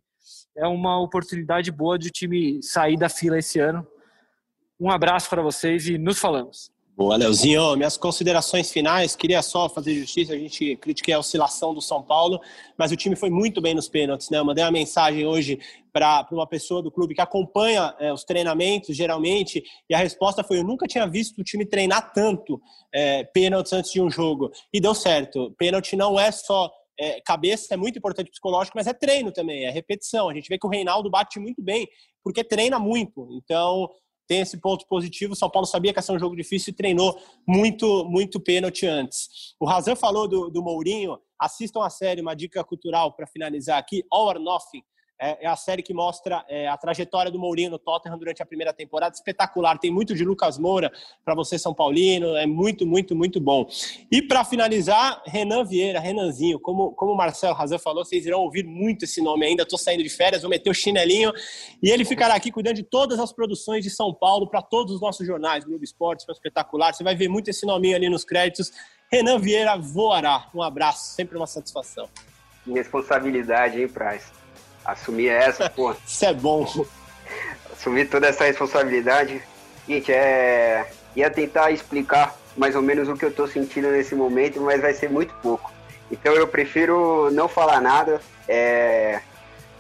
é 0.58 0.68
uma 0.68 1.02
oportunidade 1.02 1.72
boa 1.72 1.98
de 1.98 2.08
o 2.08 2.12
time 2.12 2.62
sair 2.62 2.98
da 2.98 3.10
fila 3.10 3.38
esse 3.38 3.60
ano. 3.60 3.88
Um 4.80 4.92
abraço 4.92 5.30
para 5.30 5.42
vocês 5.42 5.88
e 5.88 5.98
nos 5.98 6.20
falamos. 6.20 6.75
Boa, 6.98 7.18
Leozinho. 7.18 7.76
Minhas 7.76 7.98
considerações 7.98 8.72
finais, 8.72 9.18
queria 9.18 9.42
só 9.42 9.68
fazer 9.68 9.94
justiça, 9.96 10.32
a 10.32 10.38
gente 10.38 10.78
critiquei 10.78 11.14
a 11.14 11.20
oscilação 11.20 11.74
do 11.74 11.82
São 11.82 12.02
Paulo, 12.02 12.40
mas 12.78 12.90
o 12.90 12.96
time 12.96 13.18
foi 13.18 13.30
muito 13.30 13.60
bem 13.60 13.76
nos 13.76 13.90
pênaltis, 13.90 14.30
né? 14.30 14.38
Eu 14.38 14.46
mandei 14.46 14.64
uma 14.64 14.72
mensagem 14.72 15.26
hoje 15.26 15.60
para 15.92 16.26
uma 16.32 16.48
pessoa 16.48 16.82
do 16.82 16.90
clube 16.90 17.14
que 17.14 17.20
acompanha 17.20 17.94
é, 18.00 18.14
os 18.14 18.24
treinamentos, 18.24 18.96
geralmente, 18.96 19.62
e 19.90 19.94
a 19.94 19.98
resposta 19.98 20.42
foi, 20.42 20.60
eu 20.60 20.64
nunca 20.64 20.88
tinha 20.88 21.06
visto 21.06 21.40
o 21.40 21.44
time 21.44 21.66
treinar 21.66 22.14
tanto 22.14 22.62
é, 22.94 23.26
pênaltis 23.26 23.74
antes 23.74 23.92
de 23.92 24.02
um 24.02 24.10
jogo. 24.10 24.50
E 24.74 24.80
deu 24.80 24.96
certo. 24.96 25.54
Pênalti 25.58 25.98
não 25.98 26.18
é 26.18 26.32
só 26.32 26.72
é, 26.98 27.20
cabeça 27.20 27.74
é 27.74 27.78
muito 27.78 27.98
importante 27.98 28.32
psicológico, 28.32 28.78
mas 28.78 28.88
é 28.88 28.94
treino 28.94 29.34
também, 29.34 29.66
é 29.66 29.70
repetição. 29.70 30.30
A 30.30 30.34
gente 30.34 30.48
vê 30.48 30.58
que 30.58 30.66
o 30.66 30.70
Reinaldo 30.70 31.10
bate 31.10 31.40
muito 31.40 31.62
bem, 31.62 31.88
porque 32.24 32.42
treina 32.42 32.80
muito. 32.80 33.28
Então, 33.34 33.90
tem 34.28 34.42
esse 34.42 34.58
ponto 34.58 34.88
positivo. 34.88 35.34
O 35.34 35.36
São 35.36 35.50
Paulo 35.50 35.66
sabia 35.66 35.94
que 35.94 36.00
ia 36.00 36.04
ser 36.04 36.12
um 36.12 36.20
jogo 36.20 36.36
difícil 36.36 36.72
e 36.72 36.76
treinou 36.76 37.20
muito, 37.48 38.06
muito 38.06 38.40
pênalti 38.40 38.86
antes. 38.86 39.56
O 39.60 39.66
Razan 39.66 39.96
falou 39.96 40.28
do, 40.28 40.50
do 40.50 40.64
Mourinho. 40.64 41.18
Assistam 41.40 41.84
a 41.84 41.90
série, 41.90 42.22
uma 42.22 42.36
dica 42.36 42.64
cultural 42.64 43.14
para 43.14 43.28
finalizar 43.28 43.78
aqui: 43.78 44.04
All 44.12 44.28
or 44.28 44.40
Nothing 44.40 44.82
é, 45.20 45.46
é, 45.46 45.48
a 45.48 45.56
série 45.56 45.82
que 45.82 45.94
mostra 45.94 46.44
é, 46.50 46.68
a 46.68 46.76
trajetória 46.76 47.32
do 47.32 47.40
Mourinho 47.40 47.72
no 47.72 47.80
Tottenham 47.80 48.18
durante 48.18 48.42
a 48.44 48.46
primeira 48.46 48.74
temporada. 48.74 49.16
Espetacular. 49.16 49.78
Tem 49.78 49.90
muito 49.90 50.14
de 50.14 50.26
Lucas 50.26 50.58
Moura 50.58 50.92
para 51.24 51.34
você, 51.34 51.58
São 51.58 51.74
Paulino. 51.74 52.36
É 52.36 52.46
muito, 52.46 52.86
muito, 52.86 53.16
muito 53.16 53.40
bom. 53.40 53.68
E 54.12 54.22
para 54.22 54.44
finalizar, 54.44 55.22
Renan 55.26 55.64
Vieira, 55.64 56.00
Renanzinho. 56.00 56.60
Como, 56.60 56.92
como 56.92 57.14
o 57.14 57.18
Marcelo 57.18 57.54
Razan 57.54 57.80
falou, 57.80 58.04
vocês 58.04 58.26
irão 58.26 58.42
ouvir 58.42 58.66
muito 58.66 59.06
esse 59.06 59.22
nome 59.22 59.46
ainda. 59.46 59.64
Estou 59.64 59.80
saindo 59.80 60.04
de 60.04 60.10
férias, 60.10 60.42
vou 60.42 60.50
meter 60.50 60.70
o 60.70 60.74
chinelinho. 60.74 61.32
E 61.82 61.90
ele 61.90 62.04
ficará 62.04 62.36
aqui 62.36 62.52
cuidando 62.52 62.76
de 62.76 62.84
todas 62.84 63.20
as 63.20 63.32
produções 63.32 63.84
de 63.84 63.90
São 63.90 64.14
Paulo 64.14 64.50
para 64.50 64.62
todos 64.62 64.96
os 64.96 65.02
nossos 65.02 65.26
jornais, 65.26 65.64
Globo 65.64 65.84
Esportes, 65.84 66.26
Espetacular. 66.28 66.94
Você 66.94 67.04
vai 67.04 67.16
ver 67.16 67.30
muito 67.30 67.50
esse 67.50 67.66
nominho 67.66 67.96
ali 67.96 68.10
nos 68.10 68.26
créditos. 68.26 68.72
Renan 69.10 69.40
Vieira 69.40 69.78
voará. 69.78 70.50
Um 70.54 70.62
abraço, 70.62 71.14
sempre 71.14 71.38
uma 71.38 71.48
satisfação. 71.48 72.10
Responsabilidade, 72.68 73.80
hein, 73.80 73.88
Price? 73.88 74.45
Assumir 74.86 75.30
essa, 75.30 75.70
pô. 75.70 75.94
Isso 76.06 76.26
é 76.26 76.34
bom. 76.34 76.86
Assumir 77.72 78.10
toda 78.10 78.28
essa 78.28 78.46
responsabilidade. 78.46 79.42
Gente, 79.88 80.12
é. 80.12 80.90
Ia 81.16 81.30
tentar 81.30 81.72
explicar 81.72 82.36
mais 82.58 82.76
ou 82.76 82.82
menos 82.82 83.08
o 83.08 83.16
que 83.16 83.26
eu 83.26 83.32
tô 83.32 83.48
sentindo 83.48 83.90
nesse 83.90 84.16
momento, 84.16 84.62
mas 84.62 84.82
vai 84.82 84.94
ser 84.94 85.10
muito 85.10 85.34
pouco. 85.42 85.72
Então 86.12 86.34
eu 86.34 86.48
prefiro 86.48 87.30
não 87.32 87.48
falar 87.48 87.82
nada. 87.82 88.22
É... 88.48 89.22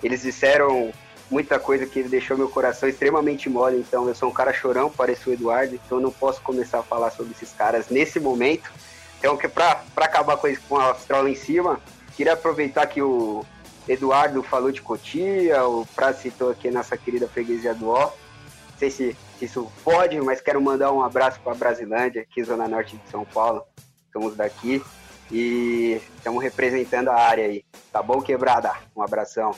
Eles 0.01 0.21
disseram 0.21 0.91
muita 1.29 1.59
coisa 1.59 1.85
que 1.85 2.03
deixou 2.03 2.37
meu 2.37 2.49
coração 2.49 2.87
extremamente 2.87 3.49
mole, 3.49 3.77
então 3.77 4.07
eu 4.07 4.15
sou 4.15 4.29
um 4.29 4.33
cara 4.33 4.53
chorão, 4.53 4.91
pareço 4.91 5.29
o 5.29 5.33
Eduardo, 5.33 5.75
então 5.75 5.97
eu 5.97 6.01
não 6.01 6.11
posso 6.11 6.41
começar 6.41 6.79
a 6.79 6.83
falar 6.83 7.09
sobre 7.11 7.33
esses 7.33 7.51
caras 7.51 7.89
nesse 7.89 8.19
momento. 8.19 8.71
Então, 9.17 9.35
que 9.35 9.47
para 9.47 9.81
acabar 9.97 10.37
com, 10.37 10.53
com 10.69 10.77
a 10.77 10.91
astral 10.91 11.27
em 11.27 11.35
cima, 11.35 11.79
queria 12.15 12.33
aproveitar 12.33 12.85
que 12.85 13.01
o, 13.01 13.43
Eduardo 13.87 14.41
falou 14.41 14.71
de 14.71 14.81
Cotia, 14.81 15.63
o 15.65 15.85
Prato 15.95 16.21
citou 16.21 16.49
aqui 16.49 16.71
nossa 16.71 16.97
querida 16.97 17.27
freguesia 17.27 17.73
do 17.73 17.89
Ó. 17.89 18.05
Não 18.05 18.79
sei 18.79 18.89
se, 18.89 19.17
se 19.37 19.45
isso 19.45 19.71
pode, 19.83 20.19
mas 20.21 20.41
quero 20.41 20.61
mandar 20.61 20.91
um 20.91 21.01
abraço 21.01 21.39
para 21.41 21.53
a 21.53 21.55
Brasilândia, 21.55 22.21
aqui 22.23 22.43
Zona 22.43 22.67
Norte 22.67 22.97
de 22.97 23.09
São 23.09 23.23
Paulo. 23.23 23.63
Estamos 24.07 24.35
daqui 24.35 24.81
e 25.31 26.01
estamos 26.17 26.43
representando 26.43 27.09
a 27.09 27.15
área 27.15 27.45
aí. 27.45 27.63
Tá 27.91 28.01
bom, 28.01 28.21
quebrada? 28.21 28.73
Um 28.95 29.01
abração. 29.01 29.55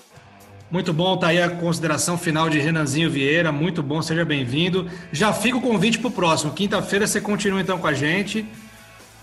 Muito 0.69 0.91
bom, 0.91 1.15
tá 1.15 1.27
aí 1.27 1.41
a 1.41 1.49
consideração 1.49 2.17
final 2.17 2.49
de 2.49 2.59
Renanzinho 2.59 3.09
Vieira, 3.09 3.53
muito 3.53 3.81
bom, 3.81 4.01
seja 4.01 4.25
bem-vindo. 4.25 4.89
Já 5.13 5.31
fica 5.31 5.55
o 5.55 5.61
convite 5.61 5.97
para 5.97 6.09
o 6.09 6.11
próximo. 6.11 6.51
Quinta-feira 6.51 7.07
você 7.07 7.21
continua 7.21 7.61
então 7.61 7.79
com 7.79 7.87
a 7.87 7.93
gente 7.93 8.45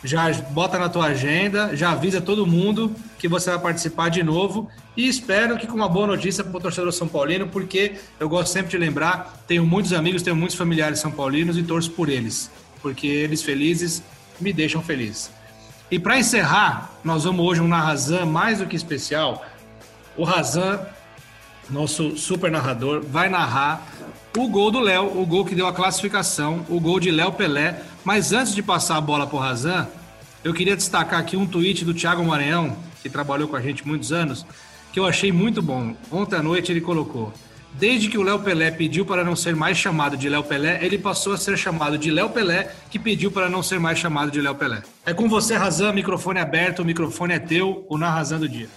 já 0.04 0.30
bota 0.50 0.78
na 0.78 0.88
tua 0.88 1.06
agenda, 1.06 1.74
já 1.74 1.92
avisa 1.92 2.20
todo 2.20 2.46
mundo 2.46 2.94
que 3.18 3.26
você 3.26 3.50
vai 3.50 3.58
participar 3.58 4.10
de 4.10 4.22
novo 4.22 4.68
e 4.94 5.08
espero 5.08 5.56
que 5.56 5.66
com 5.66 5.74
uma 5.74 5.88
boa 5.88 6.06
notícia 6.06 6.44
para 6.44 6.56
o 6.56 6.60
torcedor 6.60 6.92
São 6.92 7.08
Paulino, 7.08 7.48
porque 7.48 7.94
eu 8.20 8.28
gosto 8.28 8.52
sempre 8.52 8.70
de 8.70 8.78
lembrar, 8.78 9.42
tenho 9.48 9.64
muitos 9.64 9.94
amigos, 9.94 10.22
tenho 10.22 10.36
muitos 10.36 10.56
familiares 10.56 11.00
são 11.00 11.10
paulinos 11.10 11.56
e 11.56 11.62
torço 11.62 11.90
por 11.90 12.10
eles, 12.10 12.50
porque 12.82 13.06
eles 13.06 13.42
felizes 13.42 14.02
me 14.38 14.52
deixam 14.52 14.82
feliz. 14.82 15.30
E 15.90 15.98
para 15.98 16.18
encerrar, 16.18 16.92
nós 17.02 17.24
vamos 17.24 17.44
hoje 17.44 17.60
um 17.60 17.68
Narrazan 17.68 18.26
mais 18.26 18.58
do 18.58 18.66
que 18.66 18.76
especial. 18.76 19.44
O 20.16 20.24
Razan, 20.24 20.80
nosso 21.70 22.16
super 22.16 22.50
narrador, 22.50 23.02
vai 23.02 23.28
narrar 23.28 23.86
o 24.36 24.48
gol 24.48 24.70
do 24.70 24.80
Léo, 24.80 25.20
o 25.20 25.24
gol 25.24 25.44
que 25.44 25.54
deu 25.54 25.66
a 25.66 25.72
classificação, 25.72 26.64
o 26.68 26.78
gol 26.80 27.00
de 27.00 27.10
Léo 27.10 27.32
Pelé. 27.32 27.80
Mas 28.04 28.32
antes 28.32 28.54
de 28.54 28.62
passar 28.62 28.98
a 28.98 29.00
bola 29.00 29.26
para 29.26 29.36
o 29.36 29.40
Razan, 29.40 29.88
eu 30.44 30.52
queria 30.52 30.76
destacar 30.76 31.18
aqui 31.18 31.36
um 31.36 31.46
tweet 31.46 31.84
do 31.86 31.94
Thiago 31.94 32.22
Maranhão, 32.22 32.76
que 33.02 33.08
trabalhou 33.08 33.48
com 33.48 33.56
a 33.56 33.62
gente 33.62 33.86
muitos 33.86 34.12
anos, 34.12 34.44
que 34.92 35.00
eu 35.00 35.06
achei 35.06 35.32
muito 35.32 35.62
bom. 35.62 35.96
Ontem 36.12 36.36
à 36.36 36.42
noite 36.42 36.70
ele 36.70 36.82
colocou: 36.82 37.32
Desde 37.72 38.08
que 38.08 38.18
o 38.18 38.22
Léo 38.22 38.40
Pelé 38.40 38.70
pediu 38.70 39.06
para 39.06 39.24
não 39.24 39.34
ser 39.34 39.56
mais 39.56 39.78
chamado 39.78 40.18
de 40.18 40.28
Léo 40.28 40.44
Pelé, 40.44 40.78
ele 40.82 40.98
passou 40.98 41.32
a 41.32 41.38
ser 41.38 41.56
chamado 41.56 41.96
de 41.96 42.10
Léo 42.10 42.28
Pelé, 42.28 42.70
que 42.90 42.98
pediu 42.98 43.30
para 43.30 43.48
não 43.48 43.62
ser 43.62 43.80
mais 43.80 43.98
chamado 43.98 44.30
de 44.30 44.40
Léo 44.40 44.54
Pelé. 44.54 44.82
É 45.06 45.14
com 45.14 45.26
você, 45.26 45.56
Razan, 45.56 45.92
microfone 45.92 46.38
aberto, 46.38 46.80
o 46.80 46.84
microfone 46.84 47.32
é 47.32 47.38
teu, 47.38 47.86
o 47.88 47.96
Na 47.96 48.10
Razan 48.10 48.38
do 48.38 48.48
Dia. 48.48 48.68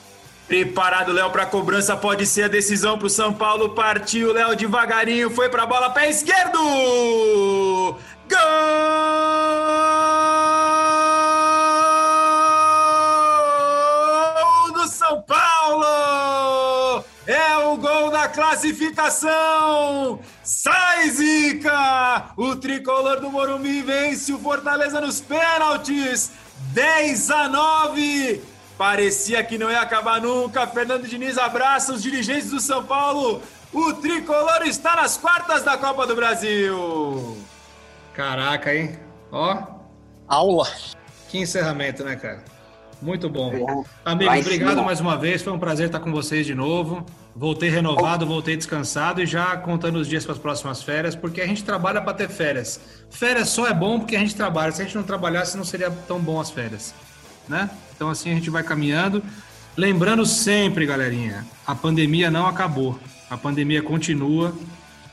Preparado, 0.48 1.12
Léo, 1.12 1.30
para 1.30 1.44
a 1.44 1.46
cobrança, 1.46 1.98
pode 1.98 2.26
ser 2.26 2.44
a 2.44 2.48
decisão 2.48 2.98
para 2.98 3.08
o 3.08 3.10
São 3.10 3.34
Paulo. 3.34 3.72
Partiu, 3.72 4.32
Léo 4.32 4.56
devagarinho, 4.56 5.30
foi 5.30 5.50
para 5.50 5.64
a 5.64 5.66
bola, 5.66 5.90
pé 5.90 6.10
esquerdo! 6.10 7.98
Gol 14.36 14.74
do 14.74 14.88
São 14.88 15.22
Paulo! 15.22 17.04
É 17.26 17.58
o 17.58 17.78
gol 17.78 18.12
da 18.12 18.28
classificação! 18.28 20.20
Sai, 20.44 21.10
Zica! 21.10 22.32
O 22.36 22.56
tricolor 22.56 23.20
do 23.20 23.30
Morumbi 23.30 23.82
vence 23.82 24.34
o 24.34 24.40
Fortaleza 24.40 25.00
nos 25.00 25.22
pênaltis! 25.22 26.32
10 26.74 27.32
a 27.32 27.48
9! 27.48 28.42
Parecia 28.78 29.44
que 29.44 29.58
não 29.58 29.72
ia 29.72 29.82
acabar 29.82 30.22
nunca. 30.22 30.68
Fernando 30.68 31.08
Diniz 31.08 31.38
abraça 31.38 31.94
os 31.94 32.04
dirigentes 32.04 32.52
do 32.52 32.60
São 32.60 32.84
Paulo. 32.84 33.42
O 33.74 33.94
tricolor 33.94 34.62
está 34.66 34.96
nas 34.96 35.18
quartas 35.18 35.64
da 35.64 35.78
Copa 35.78 36.06
do 36.06 36.16
Brasil! 36.16 37.38
Caraca, 38.18 38.74
hein? 38.74 38.98
Ó. 39.32 39.62
Aula. 40.28 40.68
Que 41.30 41.38
encerramento, 41.38 42.04
né, 42.04 42.16
cara? 42.16 42.44
Muito 43.00 43.30
bom. 43.30 43.86
Amigos, 44.04 44.40
obrigado 44.40 44.84
mais 44.84 45.00
uma 45.00 45.16
vez. 45.16 45.44
Foi 45.44 45.54
um 45.54 45.60
prazer 45.60 45.86
estar 45.86 46.00
com 46.00 46.12
vocês 46.12 46.44
de 46.44 46.56
novo. 46.56 47.06
Voltei 47.36 47.70
renovado, 47.70 48.26
voltei 48.26 48.58
descansado 48.58 49.22
e 49.22 49.28
já 49.28 49.56
contando 49.58 49.98
os 49.98 50.08
dias 50.08 50.26
para 50.26 50.34
as 50.34 50.40
próximas 50.40 50.82
férias, 50.82 51.16
porque 51.16 51.42
a 51.42 51.46
gente 51.46 51.64
trabalha 51.64 52.02
para 52.02 52.12
ter 52.16 52.28
férias. 52.28 52.82
Férias 53.12 53.50
só 53.50 53.68
é 53.68 53.74
bom 53.74 54.00
porque 54.00 54.16
a 54.16 54.20
gente 54.20 54.36
trabalha. 54.36 54.72
Se 54.72 54.82
a 54.82 54.86
gente 54.86 54.96
não 54.96 55.04
trabalhasse, 55.04 55.56
não 55.56 55.64
seria 55.64 55.92
tão 55.92 56.20
bom 56.20 56.40
as 56.40 56.50
férias, 56.50 56.96
né? 57.48 57.70
Então 57.96 58.10
assim 58.10 58.32
a 58.32 58.34
gente 58.34 58.50
vai 58.50 58.64
caminhando. 58.64 59.24
Lembrando 59.78 60.26
sempre, 60.26 60.88
galerinha, 60.88 61.46
a 61.68 61.76
pandemia 61.76 62.32
não 62.32 62.48
acabou. 62.48 63.00
A 63.30 63.38
pandemia 63.38 63.84
continua. 63.84 64.56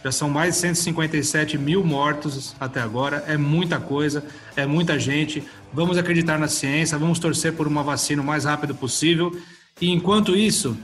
Já 0.05 0.13
são 0.13 0.29
mais 0.29 0.55
de 0.55 0.61
157 0.61 1.57
mil 1.57 1.83
mortos 1.83 2.55
até 2.61 2.79
agora. 2.79 3.25
É 3.27 3.39
muita 3.39 3.81
coisa, 3.81 4.23
é 4.55 4.67
muita 4.67 4.99
gente. 4.99 5.43
Vamos 5.73 5.97
acreditar 5.97 6.39
na 6.39 6.47
ciência, 6.47 6.99
vamos 6.99 7.19
torcer 7.19 7.55
por 7.55 7.67
uma 7.67 7.83
vacina 7.83 8.21
o 8.21 8.25
mais 8.25 8.45
rápido 8.45 8.75
possível. 8.75 9.35
E 9.81 9.91
enquanto 9.91 10.37
isso, 10.37 10.77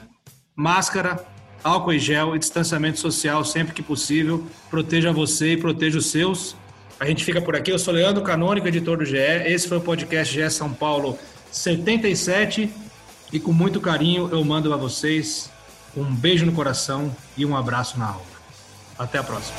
máscara, 0.57 1.23
álcool 1.63 1.93
e 1.93 1.99
gel 1.99 2.35
e 2.35 2.39
distanciamento 2.39 2.99
social 2.99 3.45
sempre 3.45 3.75
que 3.75 3.83
possível. 3.83 4.47
Proteja 4.71 5.13
você 5.13 5.53
e 5.53 5.57
proteja 5.59 5.99
os 5.99 6.07
seus. 6.07 6.57
A 6.99 7.05
gente 7.05 7.23
fica 7.23 7.43
por 7.43 7.55
aqui. 7.55 7.71
Eu 7.71 7.79
sou 7.79 7.93
Leandro 7.93 8.23
Canônico, 8.23 8.69
editor 8.69 8.97
do 8.97 9.05
GE. 9.05 9.19
Esse 9.19 9.69
foi 9.69 9.77
o 9.77 9.83
podcast 9.83 10.33
GE 10.33 10.51
São 10.51 10.73
Paulo 10.73 11.19
77. 11.53 12.71
E 13.35 13.39
com 13.39 13.53
muito 13.53 13.83
carinho 13.83 14.31
eu 14.33 14.43
mando 14.43 14.73
a 14.73 14.79
vocês 14.79 15.51
um 15.95 16.05
beijo 16.05 16.47
no 16.47 16.53
coração 16.53 17.15
e 17.37 17.45
um 17.45 17.55
abraço 17.55 17.99
na 17.99 18.07
alma. 18.07 18.30
Até 19.01 19.17
a 19.17 19.23
próxima. 19.23 19.57